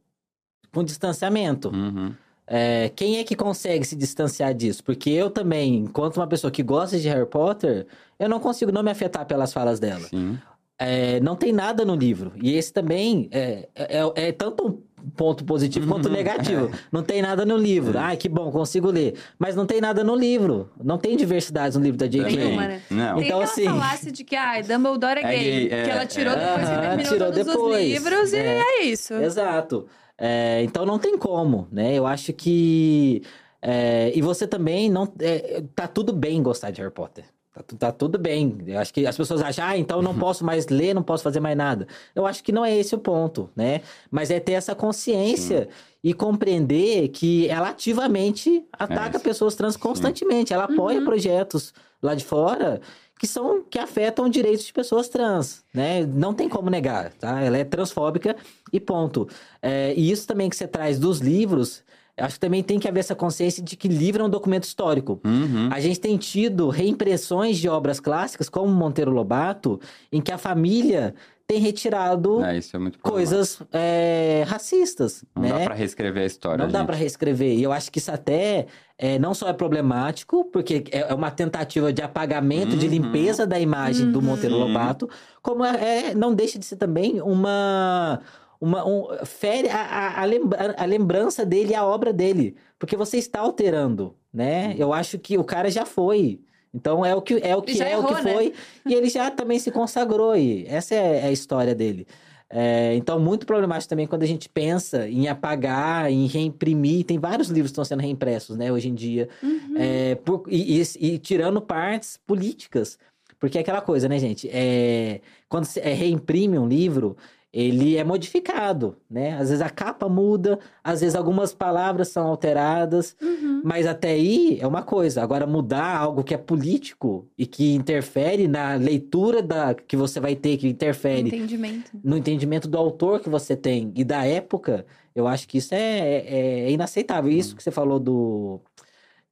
com 0.72 0.84
distanciamento. 0.84 1.70
Uhum. 1.70 2.14
É, 2.46 2.90
quem 2.94 3.16
é 3.16 3.24
que 3.24 3.34
consegue 3.34 3.84
se 3.84 3.96
distanciar 3.96 4.54
disso? 4.54 4.84
Porque 4.84 5.10
eu 5.10 5.28
também, 5.28 5.76
enquanto 5.76 6.18
uma 6.18 6.26
pessoa 6.26 6.52
que 6.52 6.62
gosta 6.62 7.00
de 7.00 7.08
Harry 7.08 7.26
Potter, 7.26 7.86
eu 8.16 8.28
não 8.28 8.38
consigo 8.38 8.70
não 8.70 8.82
me 8.82 8.92
afetar 8.92 9.26
pelas 9.26 9.52
falas 9.52 9.80
dela. 9.80 10.06
Sim. 10.06 10.38
É, 10.78 11.20
não 11.20 11.36
tem 11.36 11.52
nada 11.52 11.84
no 11.84 11.94
livro. 11.94 12.32
E 12.42 12.54
esse 12.56 12.72
também 12.72 13.28
é, 13.30 13.68
é, 13.74 14.28
é 14.28 14.32
tanto 14.32 14.66
um 14.66 15.10
ponto 15.10 15.44
positivo 15.44 15.86
quanto 15.86 16.08
negativo. 16.08 16.70
Não 16.90 17.02
tem 17.02 17.22
nada 17.22 17.44
no 17.46 17.56
livro. 17.56 17.96
Ai, 17.98 18.16
que 18.16 18.28
bom, 18.28 18.50
consigo 18.50 18.90
ler. 18.90 19.14
Mas 19.38 19.54
não 19.54 19.66
tem 19.66 19.80
nada 19.80 20.02
no 20.02 20.14
livro. 20.16 20.70
Não 20.82 20.98
tem 20.98 21.16
diversidade 21.16 21.76
no 21.78 21.84
livro 21.84 21.98
da 21.98 22.06
J.K. 22.08 22.36
Nenhuma, 22.36 22.66
né? 22.66 22.82
Não. 22.90 23.16
Tem 23.16 23.26
Então, 23.26 23.38
aquela 23.40 23.44
assim- 23.44 23.64
falácia 23.64 24.10
de 24.10 24.24
que, 24.24 24.34
ai, 24.34 24.62
Dumbledore 24.62 25.20
é 25.20 25.22
É 25.22 25.38
gay. 25.38 25.66
é, 25.70 25.82
que 25.84 25.90
ela 25.90 26.06
tirou 26.06 26.32
é. 26.32 26.36
depois 26.36 26.68
que 26.68 26.74
Aham, 26.74 26.80
terminou 26.80 27.12
tirou 27.12 27.30
todos 27.32 27.46
depois. 27.46 27.76
os 27.86 27.92
livros 27.92 28.32
e 28.32 28.36
É. 28.36 28.60
é 28.60 28.82
isso. 28.84 29.14
Exato. 29.14 29.86
É, 30.18 30.62
então 30.64 30.84
não 30.86 30.98
tem 30.98 31.16
como, 31.18 31.68
né? 31.70 31.94
Eu 31.94 32.06
acho 32.06 32.32
que. 32.32 33.22
é, 33.62 34.10
e 34.14 34.20
você 34.22 34.46
também 34.46 34.90
não. 34.90 35.12
é, 35.20 35.62
tá 35.74 35.86
tudo 35.86 36.12
bem 36.12 36.42
gostar 36.42 36.70
de 36.70 36.80
Harry 36.80 36.92
Potter. 36.92 37.24
Tá, 37.54 37.62
tá 37.78 37.92
tudo 37.92 38.18
bem. 38.18 38.58
Eu 38.66 38.80
acho 38.80 38.92
que 38.92 39.06
as 39.06 39.16
pessoas 39.16 39.40
acham, 39.40 39.64
ah, 39.64 39.78
então 39.78 39.98
eu 39.98 40.02
não 40.02 40.18
posso 40.18 40.44
mais 40.44 40.66
ler, 40.66 40.92
não 40.92 41.04
posso 41.04 41.22
fazer 41.22 41.38
mais 41.38 41.56
nada. 41.56 41.86
Eu 42.12 42.26
acho 42.26 42.42
que 42.42 42.50
não 42.50 42.64
é 42.64 42.76
esse 42.76 42.96
o 42.96 42.98
ponto, 42.98 43.48
né? 43.54 43.80
Mas 44.10 44.32
é 44.32 44.40
ter 44.40 44.52
essa 44.52 44.74
consciência 44.74 45.68
e 46.02 46.12
compreender 46.12 47.08
que 47.08 47.48
ela 47.48 47.68
ativamente 47.68 48.64
ataca 48.72 49.18
É 49.18 49.20
pessoas 49.20 49.54
trans 49.54 49.76
constantemente. 49.76 50.52
Ela 50.52 50.64
apoia 50.64 51.00
projetos 51.02 51.72
lá 52.02 52.16
de 52.16 52.24
fora 52.24 52.80
que 53.20 53.26
são 53.28 53.62
que 53.62 53.78
afetam 53.78 54.28
direitos 54.28 54.66
de 54.66 54.72
pessoas 54.72 55.08
trans, 55.08 55.64
né? 55.72 56.04
Não 56.04 56.34
tem 56.34 56.48
como 56.48 56.68
negar, 56.68 57.12
tá? 57.12 57.40
Ela 57.40 57.58
é 57.58 57.64
transfóbica 57.64 58.34
e 58.72 58.80
ponto. 58.80 59.28
É, 59.62 59.94
e 59.96 60.10
isso 60.10 60.26
também 60.26 60.50
que 60.50 60.56
você 60.56 60.66
traz 60.66 60.98
dos 60.98 61.20
livros, 61.20 61.84
acho 62.16 62.34
que 62.34 62.40
também 62.40 62.62
tem 62.62 62.78
que 62.78 62.86
haver 62.88 63.00
essa 63.00 63.14
consciência 63.14 63.62
de 63.62 63.76
que 63.76 63.88
livro 63.88 64.22
é 64.22 64.26
um 64.26 64.30
documento 64.30 64.64
histórico. 64.64 65.20
Uhum. 65.24 65.68
A 65.72 65.80
gente 65.80 65.98
tem 66.00 66.16
tido 66.16 66.68
reimpressões 66.68 67.58
de 67.58 67.68
obras 67.68 67.98
clássicas, 68.00 68.48
como 68.48 68.72
Monteiro 68.72 69.10
Lobato, 69.10 69.80
em 70.12 70.20
que 70.20 70.30
a 70.32 70.38
família 70.38 71.14
tem 71.46 71.58
retirado 71.60 72.42
É, 72.42 72.56
isso 72.56 72.74
é 72.74 72.78
muito 72.78 72.98
problemático. 72.98 73.10
coisas 73.36 73.58
é, 73.70 74.44
racistas, 74.46 75.22
Não 75.36 75.42
né? 75.42 75.48
dá 75.50 75.60
pra 75.60 75.74
reescrever 75.74 76.22
a 76.22 76.26
história. 76.26 76.64
Não 76.64 76.72
dá 76.72 76.78
gente. 76.78 76.86
pra 76.86 76.96
reescrever. 76.96 77.52
E 77.58 77.62
eu 77.62 77.70
acho 77.70 77.92
que 77.92 77.98
isso 77.98 78.10
até 78.10 78.66
é, 78.96 79.18
não 79.18 79.34
só 79.34 79.48
é 79.48 79.52
problemático, 79.52 80.44
porque 80.46 80.84
é 80.90 81.00
é 81.10 81.14
uma 81.14 81.30
tentativa 81.30 81.92
de 81.92 82.00
apagamento, 82.00 82.76
de 82.78 82.86
Uhum. 82.86 82.92
limpeza 82.92 83.46
da 83.46 83.58
imagem 83.60 84.10
do 84.10 84.22
Monteiro. 84.22 84.56
Lobato, 84.56 85.06
como 85.42 85.62
é, 85.64 86.10
é- 86.10 86.14
não 86.14 86.32
deixa 86.34 86.58
de 86.58 86.64
ser 86.64 86.76
também 86.76 87.20
uma. 87.20 88.20
Uma, 88.64 88.86
um, 88.86 89.06
fere 89.26 89.68
a, 89.68 89.76
a, 89.82 90.20
a 90.22 90.24
lembra- 90.24 90.74
a 90.78 90.84
lembrança 90.86 91.44
dele 91.44 91.72
e 91.72 91.74
a 91.74 91.84
obra 91.84 92.12
dele. 92.12 92.56
Porque 92.78 92.96
você 92.96 93.18
está 93.18 93.40
alterando, 93.40 94.14
né? 94.32 94.74
Eu 94.78 94.92
acho 94.92 95.18
que 95.18 95.36
o 95.36 95.44
cara 95.44 95.70
já 95.70 95.84
foi. 95.84 96.40
Então 96.72 97.04
é 97.04 97.14
o 97.14 97.20
que 97.22 97.34
é, 97.42 97.54
o 97.54 97.62
que, 97.62 97.80
é, 97.82 97.96
o 97.96 98.00
errou, 98.00 98.14
que 98.16 98.22
né? 98.22 98.32
foi. 98.32 98.52
E 98.86 98.94
ele 98.94 99.08
já 99.10 99.30
também 99.30 99.58
se 99.58 99.70
consagrou. 99.70 100.34
E 100.36 100.64
essa 100.66 100.94
é, 100.94 101.18
é 101.20 101.26
a 101.26 101.32
história 101.32 101.74
dele. 101.74 102.06
É, 102.50 102.94
então, 102.94 103.18
muito 103.18 103.46
problemático 103.46 103.88
também 103.88 104.06
quando 104.06 104.22
a 104.22 104.26
gente 104.26 104.48
pensa 104.48 105.08
em 105.08 105.26
apagar, 105.28 106.10
em 106.10 106.26
reimprimir. 106.26 107.04
Tem 107.04 107.18
vários 107.18 107.48
livros 107.48 107.70
que 107.70 107.72
estão 107.72 107.84
sendo 107.84 108.00
reimpressos, 108.00 108.56
né, 108.56 108.70
hoje 108.72 108.88
em 108.88 108.94
dia. 108.94 109.28
Uhum. 109.42 109.74
É, 109.76 110.14
por- 110.14 110.44
e, 110.48 110.80
e- 110.80 110.84
e 111.14 111.18
tirando 111.18 111.60
partes 111.60 112.18
políticas. 112.26 112.98
Porque 113.40 113.58
é 113.58 113.60
aquela 113.60 113.80
coisa, 113.80 114.08
né, 114.08 114.18
gente? 114.18 114.48
É, 114.52 115.20
quando 115.48 115.64
você 115.64 115.80
é, 115.80 115.92
reimprime 115.92 116.58
um 116.58 116.66
livro, 116.68 117.16
ele 117.54 117.96
é 117.96 118.02
modificado, 118.02 118.96
né? 119.08 119.34
Às 119.34 119.50
vezes 119.50 119.60
a 119.60 119.70
capa 119.70 120.08
muda, 120.08 120.58
às 120.82 121.00
vezes 121.00 121.14
algumas 121.14 121.54
palavras 121.54 122.08
são 122.08 122.26
alteradas. 122.26 123.14
Uhum. 123.22 123.62
Mas 123.64 123.86
até 123.86 124.10
aí 124.10 124.58
é 124.60 124.66
uma 124.66 124.82
coisa. 124.82 125.22
Agora, 125.22 125.46
mudar 125.46 125.96
algo 125.96 126.24
que 126.24 126.34
é 126.34 126.36
político 126.36 127.28
e 127.38 127.46
que 127.46 127.72
interfere 127.72 128.48
na 128.48 128.74
leitura 128.74 129.40
da, 129.40 129.72
que 129.72 129.96
você 129.96 130.18
vai 130.18 130.34
ter, 130.34 130.56
que 130.56 130.66
interfere 130.66 131.28
Entendimento. 131.28 131.92
no 132.02 132.16
entendimento 132.16 132.66
do 132.66 132.76
autor 132.76 133.20
que 133.20 133.28
você 133.28 133.54
tem 133.54 133.92
e 133.94 134.02
da 134.02 134.26
época, 134.26 134.84
eu 135.14 135.28
acho 135.28 135.46
que 135.46 135.58
isso 135.58 135.72
é, 135.76 136.00
é, 136.00 136.60
é 136.66 136.70
inaceitável. 136.72 137.30
Isso 137.30 137.54
que 137.54 137.62
você 137.62 137.70
falou 137.70 138.00
do. 138.00 138.60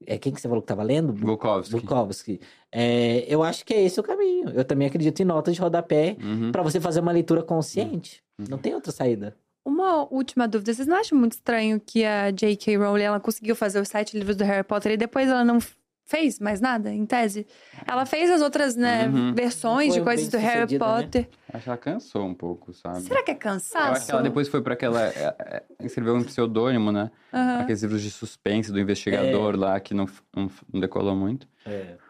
É, 0.06 0.18
quem 0.18 0.32
que 0.32 0.40
você 0.40 0.48
falou 0.48 0.62
que 0.62 0.66
estava 0.66 0.82
lendo? 0.82 1.12
Bukowski. 1.12 1.74
Bukowski. 1.74 2.40
É, 2.70 3.24
eu 3.28 3.42
acho 3.42 3.64
que 3.64 3.74
é 3.74 3.82
esse 3.82 3.98
o 4.00 4.02
caminho. 4.02 4.48
Eu 4.50 4.64
também 4.64 4.86
acredito 4.88 5.20
em 5.20 5.24
notas 5.24 5.54
de 5.54 5.60
rodapé 5.60 6.16
Uhum. 6.22 6.50
para 6.52 6.62
você 6.62 6.80
fazer 6.80 7.00
uma 7.00 7.12
leitura 7.12 7.42
consciente. 7.42 8.22
Uhum. 8.38 8.46
Não 8.50 8.58
tem 8.58 8.74
outra 8.74 8.90
saída. 8.92 9.36
Uma 9.64 10.04
última 10.12 10.48
dúvida. 10.48 10.72
Vocês 10.74 10.88
não 10.88 10.96
acham 10.96 11.16
muito 11.16 11.32
estranho 11.32 11.80
que 11.84 12.04
a 12.04 12.30
J.K. 12.30 12.76
Rowling 12.78 13.02
ela 13.04 13.20
conseguiu 13.20 13.54
fazer 13.54 13.80
os 13.80 13.88
sete 13.88 14.16
livros 14.18 14.34
do 14.36 14.42
Harry 14.44 14.64
Potter 14.64 14.92
e 14.92 14.96
depois 14.96 15.28
ela 15.28 15.44
não 15.44 15.58
fez 16.04 16.40
mais 16.40 16.60
nada, 16.60 16.92
em 16.92 17.06
tese? 17.06 17.46
Ela 17.86 18.04
fez 18.04 18.28
as 18.28 18.42
outras, 18.42 18.74
né, 18.74 19.06
Uhum. 19.08 19.32
versões 19.34 19.88
Foi 19.90 19.98
de 19.98 20.04
coisas 20.04 20.28
do 20.28 20.36
Harry 20.36 20.62
sucedida, 20.62 20.84
né? 20.86 21.26
Acho 21.52 21.64
que 21.64 21.68
ela 21.68 21.76
cansou 21.78 22.24
um 22.24 22.34
pouco, 22.34 22.72
sabe? 22.72 23.00
Será 23.02 23.22
que 23.22 23.30
é 23.30 23.34
Eu 23.34 23.38
cansaço? 23.38 23.92
acho 23.92 24.06
que 24.06 24.12
ela 24.12 24.22
depois 24.22 24.48
foi 24.48 24.62
pra 24.62 24.72
aquela. 24.74 25.02
é, 25.06 25.34
é, 25.38 25.62
escreveu 25.80 26.14
um 26.14 26.24
pseudônimo, 26.24 26.90
né? 26.90 27.10
Aham. 27.32 27.60
Aqueles 27.60 27.82
livros 27.82 28.02
de 28.02 28.10
suspense 28.10 28.72
do 28.72 28.80
investigador 28.80 29.56
lá 29.56 29.78
que 29.80 29.92
não, 29.94 30.06
não, 30.34 30.50
não 30.72 30.80
decolou 30.80 31.14
muito. 31.14 31.46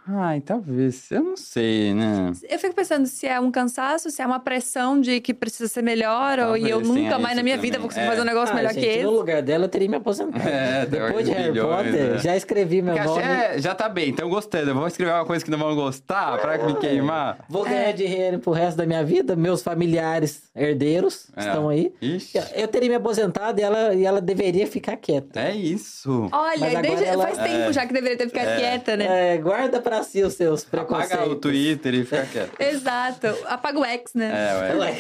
Ai, 0.09 0.40
talvez. 0.40 1.10
Eu 1.12 1.23
não 1.23 1.36
sei, 1.36 1.93
né? 1.93 2.32
Eu 2.48 2.59
fico 2.59 2.74
pensando 2.74 3.06
se 3.06 3.27
é 3.27 3.39
um 3.39 3.51
cansaço, 3.52 4.10
se 4.10 4.20
é 4.23 4.27
uma 4.27 4.40
pressão 4.40 4.98
de 5.01 5.20
que 5.20 5.35
precisa 5.35 5.69
ser 5.69 5.82
melhor, 5.82 6.39
ou 6.40 6.56
e 6.56 6.62
eu 6.70 6.81
Talvez 6.81 6.89
nunca 6.89 7.19
mais 7.19 7.36
na 7.36 7.43
minha 7.43 7.56
também. 7.56 7.70
vida 7.70 7.78
vou 7.78 7.89
conseguir 7.89 8.06
É. 8.06 8.09
fazer 8.09 8.23
um 8.23 8.24
negócio 8.24 8.52
Ah, 8.52 8.56
melhor 8.56 8.73
gente, 8.73 8.82
que 8.82 8.89
esse. 8.90 9.02
No 9.05 9.10
lugar 9.10 9.43
dela, 9.43 9.66
eu 9.66 9.69
teria 9.69 9.89
me 9.89 9.97
aposentado. 9.97 10.43
É, 10.48 10.86
Depois 10.86 11.27
de 11.27 11.32
Harry 11.32 11.60
Potter, 11.60 11.93
né? 12.12 12.19
já 12.19 12.35
escrevi 12.36 12.81
meu 12.82 12.94
Porque 12.94 13.09
nome. 13.09 13.23
é, 13.23 13.59
já 13.60 13.74
tá 13.74 13.89
bem, 13.90 14.09
então 14.09 14.28
gostando. 14.31 14.70
Eu 14.70 14.74
vou 14.74 14.86
escrever 14.86 15.12
uma 15.12 15.24
coisa 15.27 15.44
que 15.44 15.51
não 15.51 15.59
vão 15.59 15.74
gostar 15.77 16.39
pra 16.40 16.59
me 16.66 16.74
queimar. 16.77 17.44
Vou 17.48 17.66
É. 17.66 17.70
ganhar 17.70 17.93
dinheiro 17.93 18.39
pro 18.39 18.52
resto 18.52 18.78
da 18.78 18.86
minha 18.86 19.05
vida. 19.05 19.31
Meus 19.36 19.62
familiares 19.62 20.42
herdeiros 20.54 21.26
É. 21.36 21.40
estão 21.40 21.68
aí. 21.68 21.92
Ixi. 22.00 22.38
Eu 22.54 22.68
teria 22.68 22.88
me 22.88 22.94
aposentado 22.96 23.60
e 23.60 23.62
ela, 23.62 23.94
e 23.94 24.04
ela 24.04 24.20
deveria 24.20 24.66
ficar 24.66 24.96
quieta. 24.96 25.40
É 25.40 25.54
isso. 25.54 26.28
Olha, 26.32 26.80
desde- 26.82 27.04
ela- 27.04 27.24
faz 27.26 27.38
tempo 27.38 27.70
É. 27.70 27.72
já 27.72 27.86
que 27.86 27.92
deveria 27.92 28.16
ter 28.18 28.28
ficado 28.28 28.56
quieta, 28.59 28.96
né? 28.96 29.34
É, 29.34 29.38
guarda 29.38 29.80
pra 29.80 30.02
si 30.02 30.22
os 30.22 30.34
seus 30.34 30.64
preconceitos. 30.64 31.12
Apaga 31.14 31.30
o 31.30 31.36
Twitter 31.36 31.94
e 31.94 32.04
fica 32.04 32.26
quieto. 32.30 32.60
Exato. 32.60 33.26
Apaga 33.46 33.78
o 33.78 33.84
X, 33.84 34.14
né? 34.14 34.32
É, 34.32 34.74
ué. 34.74 34.76
Ué, 34.82 34.96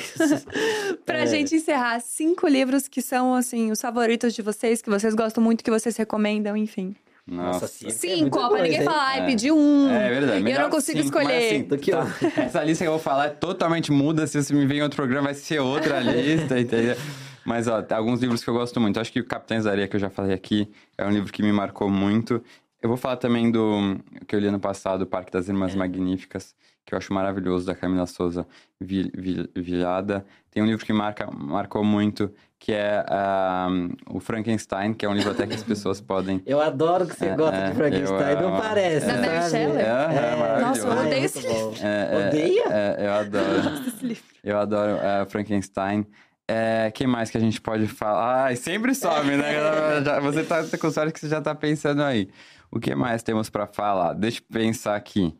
Pra 1.04 1.20
É. 1.20 1.26
gente 1.26 1.54
encerrar, 1.54 2.00
cinco 2.00 2.46
livros 2.46 2.88
que 2.88 3.02
são, 3.02 3.34
assim, 3.34 3.70
os 3.70 3.80
favoritos 3.80 4.34
de 4.34 4.42
vocês, 4.42 4.80
que 4.80 4.88
vocês 4.90 5.14
gostam 5.14 5.42
muito, 5.42 5.62
que 5.64 5.70
vocês 5.70 5.96
recomendam, 5.96 6.56
enfim. 6.56 6.94
Nossa. 7.26 7.66
É 7.86 7.90
Cinco, 7.90 8.20
muita 8.20 8.40
ó, 8.40 8.48
pra 8.50 8.62
ninguém 8.62 8.82
falar, 8.82 9.18
É. 9.18 9.26
pedi 9.26 9.52
um. 9.52 9.88
É 9.90 10.08
verdade. 10.10 10.48
E 10.48 10.52
eu 10.52 10.60
não 10.60 10.70
consigo 10.70 11.02
cinco, 11.02 11.14
mas 11.18 11.28
escolher. 11.28 11.46
assim, 11.54 11.62
Do 11.64 11.78
que 11.78 11.90
tá- 11.92 12.06
Essa 12.42 12.64
lista 12.64 12.84
que 12.84 12.88
eu 12.88 12.92
vou 12.92 13.00
falar 13.00 13.26
é 13.26 13.30
totalmente 13.30 13.92
muda. 13.92 14.26
Se 14.26 14.42
você 14.42 14.52
me 14.52 14.66
vem 14.66 14.78
em 14.78 14.82
outro 14.82 14.96
programa, 14.96 15.26
vai 15.26 15.34
ser 15.34 15.60
outra 15.60 16.00
lista, 16.02 16.58
entendeu? 16.58 16.96
Mas, 17.44 17.66
ó, 17.68 17.80
tem 17.82 17.96
alguns 17.96 18.20
livros 18.20 18.42
que 18.42 18.50
eu 18.50 18.54
gosto 18.54 18.80
muito. 18.80 18.98
Acho 19.00 19.12
que 19.12 19.20
o 19.20 19.24
Capitães 19.24 19.64
da 19.64 19.70
Areia, 19.70 19.86
que 19.88 19.96
eu 19.96 20.00
já 20.00 20.10
falei 20.10 20.34
aqui, 20.34 20.68
é 20.98 21.06
um 21.06 21.10
livro 21.10 21.32
que 21.32 21.42
me 21.42 21.52
marcou 21.52 21.88
muito. 21.90 22.42
Eu 22.80 22.88
vou 22.88 22.96
falar 22.96 23.16
também 23.16 23.50
do 23.50 23.96
que 24.26 24.34
eu 24.34 24.40
li 24.40 24.48
ano 24.48 24.58
passado, 24.60 25.02
O 25.02 25.06
Parque 25.06 25.30
das 25.30 25.48
Irmãs 25.48 25.74
Magníficas, 25.74 26.54
que 26.84 26.92
eu 26.94 26.98
acho 26.98 27.12
maravilhoso, 27.12 27.64
da 27.66 27.74
Camila 27.76 28.06
Souza 28.06 28.44
Vi- 28.80 29.10
Vi- 29.14 29.48
Vilhada. 29.54 30.24
Tem 30.50 30.60
um 30.62 30.66
livro 30.66 30.84
que 30.84 30.92
marca, 30.92 31.28
marcou 31.32 31.84
muito, 31.84 32.32
que 32.64 32.70
é 32.72 33.04
ah, 33.08 33.66
o 34.08 34.20
Frankenstein, 34.20 34.94
que 34.94 35.04
é 35.04 35.08
um 35.08 35.14
livro 35.14 35.32
até 35.32 35.48
que 35.48 35.54
as 35.54 35.64
pessoas 35.64 35.98
podem 36.00 36.40
Eu 36.46 36.60
adoro 36.60 37.04
que 37.08 37.16
você 37.16 37.26
É, 37.26 37.34
gosta 37.34 37.56
é, 37.56 37.70
de 37.70 37.74
Frankenstein, 37.76 38.30
eu 38.30 38.40
não 38.42 38.56
parece, 38.60 39.06
Da 39.06 39.14
Mary? 39.16 39.50
Shelley? 39.50 39.82
É, 39.82 40.36
maravilhoso. 40.36 40.86
Nossa, 40.86 41.00
eu 41.00 41.06
odeio 41.08 41.24
esse. 41.24 41.46
É, 41.84 42.08
é, 42.12 42.28
Odeia? 42.28 42.62
é, 42.70 43.06
eu 43.06 43.12
adoro. 43.14 43.86
Esse 43.88 44.06
livro. 44.06 44.22
Eu 44.44 44.58
adoro 44.60 44.92
é, 45.02 45.24
Frankenstein. 45.28 46.06
É, 46.46 46.92
quem 46.94 47.06
mais 47.08 47.30
que 47.30 47.36
a 47.36 47.40
gente 47.40 47.60
pode 47.60 47.88
falar? 47.88 48.44
Ai, 48.44 48.54
sempre 48.56 48.94
some, 48.94 49.36
né? 49.36 49.54
Já- 50.04 50.20
você 50.20 50.44
tá 50.44 50.62
com 50.78 50.90
sorte 50.92 51.12
que 51.12 51.18
você 51.18 51.28
já 51.28 51.40
tá 51.40 51.56
pensando 51.56 52.00
aí. 52.04 52.28
O 52.70 52.78
que 52.78 52.94
mais 52.94 53.24
temos 53.24 53.50
pra 53.50 53.66
falar? 53.66 54.12
Deixa 54.12 54.38
eu 54.38 54.44
pensar 54.52 54.94
aqui. 54.94 55.34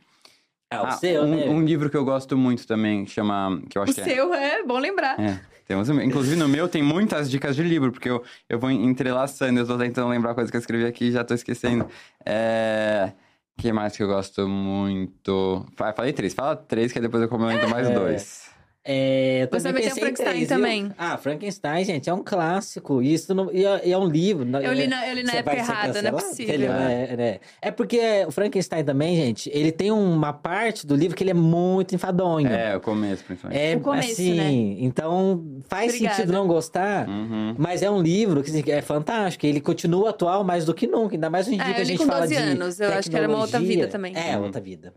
Ah, 0.70 0.82
o 0.82 0.86
Ah, 0.86 0.90
seu, 0.93 1.23
um, 1.23 1.36
né? 1.36 1.49
um 1.49 1.62
livro 1.62 1.89
que 1.89 1.97
eu 1.97 2.05
gosto 2.05 2.36
muito 2.36 2.66
também, 2.66 3.07
chama... 3.07 3.61
Que 3.69 3.78
eu 3.78 3.82
O 3.82 3.85
acho 3.85 3.94
que 3.94 4.01
é- 4.01 4.05
seu 4.05 4.35
é 4.35 4.62
bom 4.65 4.78
lembrar. 4.78 5.20
é, 5.20 5.39
temos. 5.64 5.89
Inclusive 5.89 6.36
no 6.36 6.48
meu 6.48 6.68
tem 6.68 6.82
muitas 6.82 7.30
dicas 7.30 7.55
de 7.56 7.62
livro, 7.62 7.93
porque 7.93 8.09
eu, 8.10 8.22
eu 8.48 8.59
vou 8.59 8.70
entrelaçando, 8.70 9.60
eu 9.60 9.66
tô 9.66 9.76
tentando 9.78 10.09
lembrar 10.09 10.34
coisas 10.34 10.51
que 10.51 10.56
eu 10.56 10.60
escrevi 10.60 10.84
aqui 10.86 11.06
e 11.06 11.12
já 11.12 11.24
tô 11.24 11.34
esquecendo. 11.34 11.86
É. 12.24 13.12
que 13.59 13.72
mais 13.72 13.97
que 13.97 14.02
eu 14.02 14.09
gosto 14.09 14.48
muito? 14.48 15.64
Fa- 15.76 15.93
Falei 15.93 16.12
três, 16.12 16.34
fala 16.34 16.56
três, 16.56 16.90
que 16.93 16.98
depois 17.01 17.22
eu 17.22 17.28
comento 17.28 17.68
mais 17.68 17.89
É. 17.89 17.94
dois. 17.94 18.41
É, 18.85 19.45
eu 19.45 19.49
Você 19.61 19.73
vai 19.73 19.81
ter 19.81 19.93
o 19.93 19.95
Frankenstein 19.95 20.27
três, 20.27 20.39
viu? 20.41 20.49
também. 20.49 20.91
Ah, 20.99 21.17
Frankenstein, 21.17 21.85
gente, 21.85 22.11
é 22.11 22.15
um 22.15 22.23
clássico. 22.25 23.01
Isso 23.01 23.33
não, 23.33 23.49
e 23.53 23.65
é, 23.65 23.87
e 23.87 23.93
é 23.93 23.97
um 23.99 24.09
livro. 24.09 24.45
não- 24.45 24.61
Eu 24.61 24.73
li 24.73 24.89
na, 24.89 25.07
eu 25.09 25.15
li 25.15 25.23
na 25.23 25.31
Você 25.31 25.37
época 25.39 25.57
errada, 25.57 26.03
não 26.03 26.09
é 26.09 26.13
possível. 26.13 26.53
Ele 26.55 26.67
é, 26.67 26.69
é, 26.71 27.41
é 27.63 27.71
porque 27.71 28.01
o 28.27 28.33
Frankenstein 28.33 28.83
também, 28.85 29.15
gente, 29.15 29.49
ele 29.55 29.71
tem 29.71 29.93
uma 29.93 30.33
parte 30.33 30.85
do 30.85 30.97
livro 30.97 31.17
que 31.17 31.23
ele 31.23 31.31
é 31.31 31.35
muito 31.35 31.95
enfadonho. 31.95 32.49
É, 32.49 32.77
o 32.77 32.81
começo, 32.81 33.23
principalmente. 33.25 33.61
É, 33.61 33.77
O 33.77 33.81
começo, 33.81 34.11
assim, 34.13 34.35
né? 34.35 34.51
então 34.81 35.45
faz 35.69 35.93
Obrigada. 35.93 36.17
sentido 36.17 36.33
não 36.33 36.49
gostar, 36.49 37.09
Uhum. 37.09 37.55
mas 37.57 37.83
é 37.83 37.91
um 37.91 38.03
livro 38.03 38.43
que 38.43 38.51
assim, 38.51 38.65
é 38.67 38.83
fantástico. 38.83 39.47
Ele 39.47 39.61
continua 39.61 40.11
atual 40.11 40.43
mais 40.43 40.65
do 40.65 40.75
que 40.75 40.89
nunca, 40.89 41.15
ainda 41.15 41.31
mais 41.31 41.47
hoje 41.47 41.55
em 41.57 41.61
É, 41.61 41.65
dia 41.65 41.75
que 41.75 41.81
eu 41.81 41.83
a 41.83 41.85
li 41.85 41.91
gente 41.93 41.99
com 41.99 42.07
fala 42.07 42.21
12 42.23 42.35
de 42.35 42.41
anos, 42.41 42.81
eu 42.81 42.93
acho 42.93 43.09
que 43.09 43.17
era 43.17 43.29
uma 43.29 43.39
outra 43.39 43.53
tecnologia. 43.61 43.77
vida 43.85 43.93
também. 43.93 44.13
É, 44.17 44.37
Uhum. 44.37 44.43
outra 44.45 44.61
vida. 44.61 44.93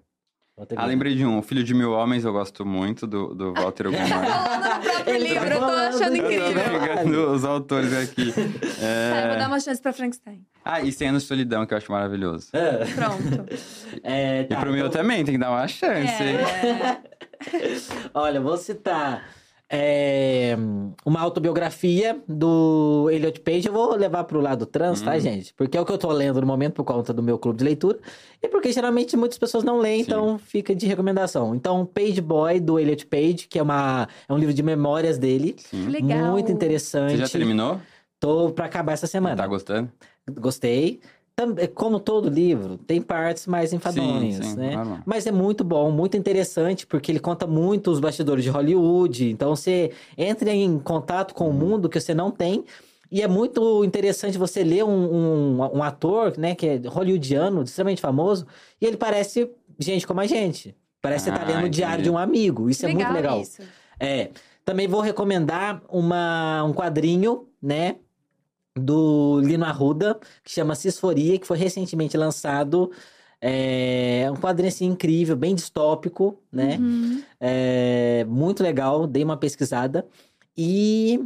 Ah, 0.77 0.85
lembrei 0.85 1.15
de 1.15 1.25
um, 1.25 1.37
O 1.39 1.41
Filho 1.41 1.61
de 1.65 1.73
Mil 1.73 1.91
Homens, 1.91 2.23
eu 2.23 2.31
gosto 2.31 2.65
muito, 2.65 3.05
do, 3.05 3.35
do 3.35 3.53
Walter 3.53 3.87
Ugumar. 3.91 4.07
Falando 4.07 4.61
do 4.73 4.79
próprio 4.89 5.13
Ele 5.15 5.27
tá 5.27 5.33
livro, 5.41 5.53
eu 5.53 5.59
tô 5.59 5.65
achando 5.65 6.15
eu 6.15 6.31
eu 6.31 6.41
tô 6.43 6.49
incrível. 6.49 6.79
pegando 6.79 7.31
os 7.31 7.43
autores 7.45 7.93
aqui. 7.93 8.33
É... 8.81 9.11
Tá, 9.11 9.21
eu 9.21 9.27
vou 9.29 9.37
dar 9.39 9.47
uma 9.47 9.59
chance 9.59 9.81
pra 9.81 9.91
Frankenstein. 9.91 10.45
Ah, 10.63 10.81
e 10.81 10.91
Cem 10.93 11.09
Anos 11.09 11.23
de 11.23 11.27
Solidão, 11.27 11.65
que 11.65 11.73
eu 11.73 11.77
acho 11.77 11.91
maravilhoso. 11.91 12.47
É, 12.53 12.85
Pronto. 12.85 13.45
é, 14.01 14.41
E 14.41 14.43
tá, 14.45 14.55
pro 14.61 14.71
meu 14.71 14.87
então- 14.87 15.01
também, 15.01 15.25
tem 15.25 15.33
que 15.35 15.39
dar 15.39 15.51
uma 15.51 15.67
chance. 15.67 16.23
hein? 16.23 16.37
É, 16.37 16.97
Olha, 18.13 18.39
vou 18.39 18.55
citar 18.57 19.23
é, 19.69 20.55
uma 21.05 21.19
autobiografia 21.21 22.19
do 22.27 23.09
Elliot 23.11 23.39
Page. 23.41 23.67
Eu 23.67 23.73
vou 23.73 23.95
levar 23.95 24.23
pro 24.25 24.39
lado 24.39 24.65
trans, 24.65 25.01
tá, 25.01 25.15
Hum. 25.15 25.19
gente? 25.19 25.53
Porque 25.55 25.77
é 25.77 25.81
o 25.81 25.85
que 25.85 25.91
eu 25.91 25.97
tô 25.97 26.11
lendo 26.11 26.39
no 26.41 26.47
momento 26.47 26.73
por 26.73 26.83
conta 26.83 27.11
do 27.13 27.23
meu 27.23 27.37
clube 27.37 27.57
de 27.59 27.63
leitura. 27.65 27.97
E 28.41 28.47
porque 28.47 28.71
geralmente 28.71 29.17
muitas 29.17 29.37
pessoas 29.37 29.63
não 29.63 29.79
leem, 29.79 30.03
Sim. 30.03 30.11
então 30.11 30.37
fica 30.37 30.75
de 30.75 30.85
recomendação. 30.85 31.55
Então, 31.55 31.85
Page 31.85 32.21
Boy, 32.21 32.59
do 32.59 32.79
Elliot 32.79 33.05
Page, 33.07 33.47
que 33.49 33.57
é, 33.59 33.63
uma, 33.63 34.07
é 34.27 34.33
um 34.33 34.37
livro 34.37 34.53
de 34.53 34.61
memórias 34.63 35.17
dele. 35.17 35.55
Sim. 35.57 35.87
legal. 35.87 36.31
Muito 36.31 36.51
interessante. 36.51 37.11
Você 37.11 37.17
já 37.17 37.29
terminou? 37.29 37.79
Tô 38.19 38.51
pra 38.51 38.65
acabar 38.65 38.93
essa 38.93 39.07
semana. 39.07 39.35
Tá 39.35 39.47
gostando? 39.47 39.91
Gostei. 40.39 40.99
Tam- 41.35 41.53
Como 41.73 41.99
todo 41.99 42.29
livro, 42.29 42.77
tem 42.77 43.01
partes 43.01 43.45
mais 43.45 43.73
enfadonhas, 43.73 44.45
sim, 44.45 44.55
né? 44.55 44.75
normal. 44.75 44.99
Mas 45.05 45.27
é 45.27 45.31
muito 45.31 45.63
bom, 45.65 45.91
muito 45.91 46.15
interessante, 46.15 46.87
porque 46.87 47.11
ele 47.11 47.19
conta 47.19 47.45
muito 47.45 47.91
os 47.91 47.99
bastidores 47.99 48.43
de 48.43 48.49
Hollywood. 48.49 49.29
Então 49.31 49.53
você 49.55 49.91
entra 50.17 50.49
em 50.51 50.79
contato 50.79 51.33
com 51.33 51.45
o 51.45 51.47
Uhum. 51.49 51.53
mundo 51.53 51.89
que 51.89 51.99
você 51.99 52.13
não 52.13 52.31
tem. 52.31 52.63
E 53.11 53.21
é 53.21 53.27
muito 53.27 53.83
interessante 53.83 54.37
você 54.37 54.63
ler 54.63 54.83
um, 54.85 54.89
um, 54.89 55.77
um 55.77 55.83
ator, 55.83 56.37
né, 56.37 56.55
que 56.55 56.65
é 56.67 56.81
hollywoodiano, 56.87 57.63
extremamente 57.63 58.01
famoso, 58.01 58.47
e 58.81 58.85
ele 58.85 58.97
parece 58.97 59.49
gente 59.77 60.07
como 60.07 60.21
a 60.21 60.25
gente. 60.25 60.75
Parece 61.01 61.25
que 61.25 61.31
você 61.31 61.37
tá 61.37 61.43
Ah, 61.45 61.47
lendo 61.55 61.65
o 61.65 61.69
diário 61.69 62.03
de 62.03 62.09
um 62.09 62.17
amigo. 62.17 62.69
Isso 62.69 62.85
é 62.85 62.89
muito 62.93 63.11
legal. 63.13 63.39
isso. 63.41 63.61
É. 63.99 64.29
Também 64.63 64.87
vou 64.87 65.01
recomendar 65.01 65.83
uma, 65.89 66.63
um 66.63 66.73
quadrinho, 66.73 67.47
né? 67.61 67.97
Do 68.77 69.39
Lino 69.39 69.63
Arruda, 69.63 70.19
que 70.43 70.51
chama 70.51 70.75
Cisforia, 70.75 71.39
que 71.39 71.47
foi 71.47 71.57
recentemente 71.57 72.17
lançado. 72.17 72.91
É 73.39 74.27
um 74.31 74.35
quadrinho 74.35 74.69
assim 74.69 74.85
incrível, 74.85 75.35
bem 75.35 75.55
distópico, 75.55 76.37
né? 76.51 76.77
Uhum. 76.79 77.23
É, 77.39 78.25
muito 78.27 78.61
legal, 78.61 79.07
dei 79.07 79.23
uma 79.23 79.37
pesquisada. 79.37 80.05
E. 80.57 81.23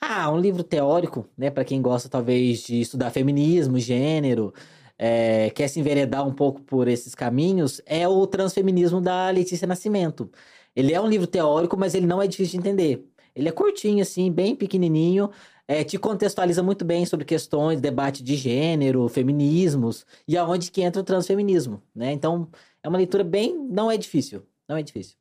Ah, 0.00 0.30
um 0.30 0.38
livro 0.38 0.62
teórico, 0.62 1.26
né? 1.36 1.50
Para 1.50 1.64
quem 1.64 1.80
gosta 1.80 2.08
talvez 2.08 2.60
de 2.60 2.80
estudar 2.80 3.10
feminismo, 3.10 3.78
gênero, 3.78 4.52
é, 4.98 5.50
quer 5.50 5.68
se 5.68 5.78
enveredar 5.80 6.26
um 6.26 6.32
pouco 6.32 6.60
por 6.62 6.88
esses 6.88 7.14
caminhos, 7.14 7.80
é 7.86 8.06
o 8.08 8.26
Transfeminismo 8.26 9.00
da 9.00 9.30
Letícia 9.30 9.66
Nascimento. 9.66 10.30
Ele 10.74 10.92
é 10.92 11.00
um 11.00 11.06
livro 11.06 11.26
teórico, 11.26 11.76
mas 11.76 11.94
ele 11.94 12.06
não 12.06 12.20
é 12.20 12.26
difícil 12.26 12.52
de 12.52 12.58
entender. 12.58 13.06
Ele 13.34 13.48
é 13.48 13.52
curtinho, 13.52 14.02
assim, 14.02 14.30
bem 14.32 14.56
pequenininho, 14.56 15.30
é, 15.68 15.82
te 15.82 15.98
contextualiza 15.98 16.62
muito 16.62 16.84
bem 16.84 17.04
sobre 17.04 17.24
questões, 17.24 17.80
debate 17.80 18.22
de 18.22 18.36
gênero, 18.36 19.08
feminismos, 19.08 20.06
e 20.26 20.36
aonde 20.36 20.70
que 20.70 20.82
entra 20.82 21.00
o 21.00 21.04
transfeminismo, 21.04 21.82
né? 21.94 22.12
Então, 22.12 22.48
é 22.82 22.88
uma 22.88 22.98
leitura 22.98 23.24
bem... 23.24 23.56
não 23.56 23.90
é 23.90 23.96
difícil, 23.96 24.42
não 24.68 24.76
é 24.76 24.82
difícil. 24.82 25.16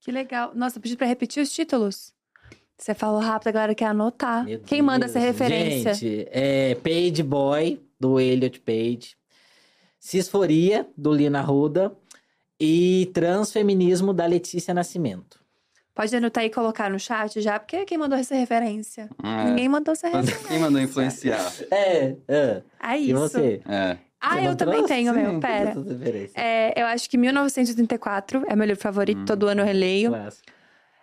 Que 0.00 0.10
legal. 0.10 0.52
Nossa, 0.54 0.80
pedi 0.80 0.96
pra 0.96 1.06
repetir 1.06 1.42
os 1.42 1.52
títulos. 1.52 2.12
Você 2.76 2.94
falou 2.94 3.20
rápido, 3.20 3.48
a 3.48 3.52
galera 3.52 3.74
quer 3.74 3.86
anotar. 3.86 4.44
Meu 4.44 4.58
Quem 4.60 4.82
manda 4.82 5.06
essa 5.06 5.20
Deus. 5.20 5.30
referência? 5.30 5.94
Gente, 5.94 6.28
é 6.32 6.74
Page 6.74 7.22
Boy, 7.22 7.80
do 7.98 8.18
Elliot 8.18 8.58
Page. 8.60 9.16
Cisforia, 10.00 10.88
do 10.96 11.12
Lina 11.12 11.40
Ruda. 11.40 11.96
E 12.58 13.10
Transfeminismo, 13.14 14.12
da 14.12 14.26
Letícia 14.26 14.74
Nascimento. 14.74 15.41
Pode 15.94 16.16
anotar 16.16 16.42
e 16.44 16.48
colocar 16.50 16.88
no 16.90 16.98
chat 16.98 17.40
já, 17.42 17.58
porque 17.58 17.84
quem 17.84 17.98
mandou 17.98 18.18
essa 18.18 18.34
referência? 18.34 19.10
É. 19.22 19.44
Ninguém 19.44 19.68
mandou 19.68 19.92
essa 19.92 20.08
referência. 20.08 20.48
Quem 20.48 20.58
mandou 20.58 20.80
influenciar? 20.80 21.52
É, 21.70 22.14
é. 22.26 22.62
É 22.82 22.98
E 22.98 23.10
isso. 23.10 23.20
você? 23.20 23.60
É. 23.68 23.98
Ah, 24.18 24.36
Você 24.40 24.46
eu 24.48 24.56
também 24.56 24.76
trouxe? 24.78 24.94
tenho, 24.94 25.12
meu. 25.12 25.40
Pera. 25.40 25.74
É, 26.34 26.80
eu 26.80 26.86
acho 26.86 27.10
que 27.10 27.18
1984 27.18 28.44
é 28.48 28.54
meu 28.56 28.66
livro 28.66 28.80
favorito, 28.80 29.20
Hum. 29.20 29.24
todo 29.24 29.48
ano 29.48 29.60
eu 29.62 29.64
releio. 29.66 30.10
Clássico. 30.10 30.46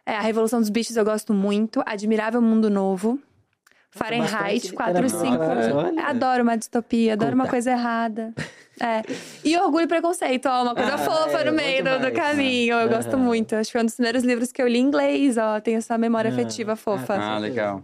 É, 0.05 0.15
a 0.15 0.21
Revolução 0.21 0.59
dos 0.59 0.69
Bichos 0.69 0.95
eu 0.95 1.05
gosto 1.05 1.33
muito. 1.33 1.83
Admirável 1.85 2.41
Mundo 2.41 2.69
Novo. 2.69 3.19
Fahrenheit 3.91 4.71
bastante 4.71 4.73
4 4.73 5.05
e 5.05 5.09
5. 5.09 5.23
literatura, 5.31 5.75
olha. 5.75 6.05
Adoro 6.05 6.43
uma 6.43 6.55
distopia, 6.57 7.13
adoro 7.13 7.35
uma 7.35 7.47
coisa 7.47 7.71
errada. 7.71 8.33
É. 8.79 9.01
E 9.43 9.57
Orgulho 9.57 9.83
e 9.83 9.87
Preconceito, 9.87 10.45
ó, 10.47 10.63
uma 10.63 10.73
coisa 10.75 10.93
Ah, 10.93 10.97
fofa 10.97 11.39
é, 11.39 11.43
no 11.45 11.53
meio 11.53 11.83
do, 11.83 11.89
do 11.91 11.95
demais. 11.97 12.13
caminho. 12.15 12.75
Eu 12.75 12.89
gosto 12.89 13.17
muito. 13.17 13.55
Acho 13.55 13.67
que 13.69 13.71
foi 13.73 13.81
um 13.81 13.85
dos 13.85 13.95
primeiros 13.95 14.23
livros 14.23 14.51
que 14.51 14.61
eu 14.61 14.67
li 14.67 14.79
em 14.79 14.83
inglês, 14.83 15.37
ó. 15.37 15.59
Tenho 15.59 15.77
essa 15.77 15.97
memória 15.97 16.29
Ah, 16.29 16.33
afetiva 16.33 16.75
fofa. 16.75 17.15
com 17.15 17.21
Ah, 17.21 17.37
legal. 17.37 17.83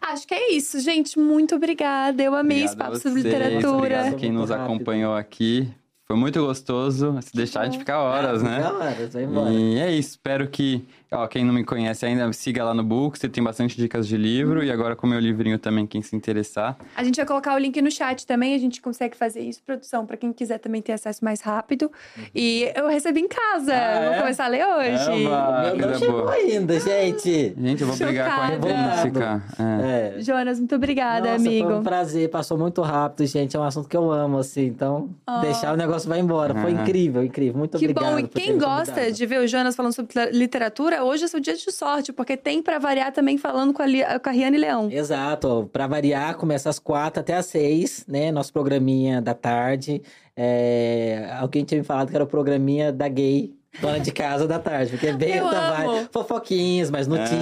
Acho 0.00 0.26
que 0.26 0.34
é 0.34 0.52
isso, 0.52 0.80
gente. 0.80 1.18
Muito 1.18 1.54
obrigada. 1.54 2.20
Eu 2.22 2.34
amei 2.34 2.58
esse 2.64 2.74
Obrigado 2.74 2.90
papo 2.92 3.02
sobre 3.02 3.22
literatura. 3.22 3.76
Obrigado 3.76 4.14
a 4.14 4.16
quem 4.16 4.32
nos 4.32 4.50
acompanhou 4.50 5.14
aqui. 5.14 5.68
Foi 6.04 6.16
muito 6.16 6.40
gostoso. 6.44 7.16
Se 7.22 7.34
deixar, 7.34 7.60
a 7.62 7.64
gente 7.64 7.78
fica 7.78 7.98
horas, 7.98 8.42
né? 8.42 8.56
Fica 8.56 8.74
horas, 8.74 9.12
vai 9.12 9.22
embora. 9.24 9.50
E 9.50 9.78
é 9.78 9.92
isso, 9.92 10.10
espero 10.10 10.48
que, 10.48 10.84
ó, 11.12 11.26
quem 11.26 11.44
não 11.44 11.52
me 11.54 11.64
conhece 11.64 12.04
ainda, 12.06 12.30
siga 12.32 12.64
lá 12.64 12.74
no 12.74 12.82
Books, 12.84 13.20
tem 13.32 13.42
bastante 13.42 13.76
dicas 13.76 14.06
de 14.08 14.16
livro, 14.16 14.62
e 14.64 14.70
agora 14.70 14.94
com 14.96 15.06
o 15.06 15.10
meu 15.10 15.18
livrinho 15.20 15.58
também, 15.58 15.86
quem 15.86 16.02
se 16.02 16.14
interessar. 16.16 16.76
A 16.96 17.02
gente 17.04 17.16
vai 17.16 17.26
colocar 17.26 17.54
o 17.54 17.58
link 17.58 17.80
no 17.80 17.90
chat 17.90 18.26
também, 18.26 18.54
a 18.54 18.58
gente 18.58 18.80
consegue 18.80 19.16
fazer 19.16 19.40
isso, 19.40 19.62
produção, 19.64 20.04
pra 20.06 20.16
quem 20.16 20.32
quiser 20.32 20.58
também 20.58 20.80
ter 20.82 20.92
acesso 20.92 21.24
mais 21.24 21.40
rápido. 21.40 21.90
E 22.34 22.70
eu 22.74 22.88
recebi 22.88 23.20
em 23.20 23.28
casa, 23.28 23.74
Ah, 23.74 24.04
vou 24.04 24.12
é? 24.14 24.18
começar 24.20 24.44
a 24.44 24.48
ler 24.48 24.64
hoje. 24.66 25.22
Eba! 25.22 25.72
O 25.72 25.76
meu 25.76 25.86
não 25.88 25.98
chegou 25.98 26.20
boa. 26.22 26.32
ainda, 26.32 26.80
gente. 26.80 27.54
Gente, 27.58 27.82
eu 27.82 27.88
vou 27.88 27.96
brigar 27.96 28.36
com 28.36 28.42
a 28.42 28.54
intrínseca. 28.56 29.42
É. 29.58 30.16
É. 30.18 30.20
Jonas, 30.22 30.58
muito 30.58 30.74
obrigada, 30.74 31.32
Nossa, 31.32 31.34
amigo. 31.48 31.68
Foi 31.68 31.78
um 31.78 31.82
prazer, 31.82 32.28
passou 32.30 32.58
muito 32.58 32.82
rápido, 32.82 33.26
gente. 33.26 33.56
É 33.56 33.60
um 33.60 33.62
assunto 33.64 33.88
que 33.88 33.96
eu 33.96 34.10
amo, 34.10 34.38
assim. 34.38 34.66
Então, 34.66 35.10
Ah. 35.26 35.40
deixar 35.40 35.72
o 35.72 35.76
negócio 35.76 36.08
vai 36.08 36.20
embora. 36.20 36.54
Foi 36.54 36.72
Aham. 36.72 36.82
incrível, 36.82 37.22
incrível. 37.24 37.58
Muito 37.58 37.78
Que 37.78 37.84
obrigado. 37.86 38.12
bom, 38.12 38.18
e 38.18 38.28
quem 38.28 38.58
gosta 38.58 39.10
de 39.12 39.26
ver 39.26 39.40
o 39.40 39.46
Jonas 39.46 39.74
falando 39.76 39.92
sobre 39.92 40.12
literatura, 40.32 40.95
hoje 41.02 41.24
é 41.24 41.28
seu 41.28 41.40
dia 41.40 41.54
de 41.56 41.72
sorte, 41.72 42.12
porque 42.12 42.36
tem 42.36 42.62
pra 42.62 42.78
variar 42.78 43.12
também 43.12 43.38
falando 43.38 43.72
com 43.72 43.82
a, 43.82 43.86
Li- 43.86 44.04
com 44.22 44.28
a 44.28 44.32
Riane 44.32 44.58
Leão. 44.58 44.90
Exato, 44.90 45.48
ó, 45.48 45.62
pra 45.64 45.86
variar, 45.86 46.36
começa 46.36 46.68
às 46.68 46.78
quatro 46.78 47.20
até 47.20 47.34
às 47.34 47.46
seis, 47.46 48.04
né? 48.06 48.30
Nosso 48.30 48.52
programinha 48.52 49.20
da 49.22 49.34
tarde. 49.34 50.02
É... 50.36 51.30
Alguém 51.40 51.64
tinha 51.64 51.78
me 51.80 51.84
falado 51.84 52.10
que 52.10 52.14
era 52.14 52.24
o 52.24 52.26
programinha 52.26 52.92
da 52.92 53.08
gay, 53.08 53.54
dona 53.80 53.98
de 54.00 54.10
casa 54.12 54.46
da 54.46 54.58
tarde, 54.58 54.90
porque 54.92 55.06
é 55.08 55.12
bem 55.12 55.36
Eu 55.36 55.50
da 55.50 55.72
vibe. 55.72 56.08
Fofoquinhas, 56.12 56.90
mais 56.90 57.06
notícias, 57.06 57.38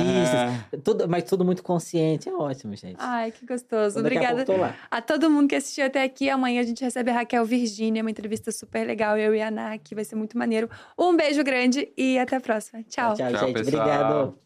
É. 0.73 0.77
tudo, 0.83 1.09
mas 1.09 1.25
tudo 1.25 1.45
muito 1.45 1.63
consciente. 1.63 2.29
É 2.29 2.33
ótimo, 2.35 2.75
gente. 2.77 2.97
Ai, 2.99 3.31
que 3.31 3.45
gostoso. 3.47 3.99
Então, 3.99 4.03
a 4.03 4.07
Obrigada 4.07 4.45
lá. 4.57 4.75
a 4.91 5.01
todo 5.01 5.31
mundo 5.31 5.49
que 5.49 5.55
assistiu 5.55 5.87
até 5.87 6.03
aqui. 6.03 6.29
Amanhã 6.31 6.61
a 6.61 6.65
gente 6.65 6.83
recebe 6.85 7.11
a 7.11 7.15
Raquel 7.15 7.45
Virgínia, 7.45 8.03
uma 8.03 8.11
entrevista 8.11 8.51
super 8.53 8.87
legal, 8.87 9.17
eu 9.19 9.35
e 9.35 9.41
a 9.43 9.49
Ana, 9.49 9.79
que 9.79 9.95
vai 9.95 10.05
ser 10.05 10.15
muito 10.17 10.37
maneiro. 10.37 10.69
Um 10.99 11.17
beijo 11.17 11.43
grande 11.45 11.89
e 11.97 12.19
até 12.19 12.37
a 12.37 12.41
próxima. 12.41 12.83
Tchau. 12.89 13.15
tchau, 13.15 13.31
Tchau, 13.31 13.47
gente. 13.47 13.55
pessoal. 13.65 13.83
Obrigado. 13.83 14.44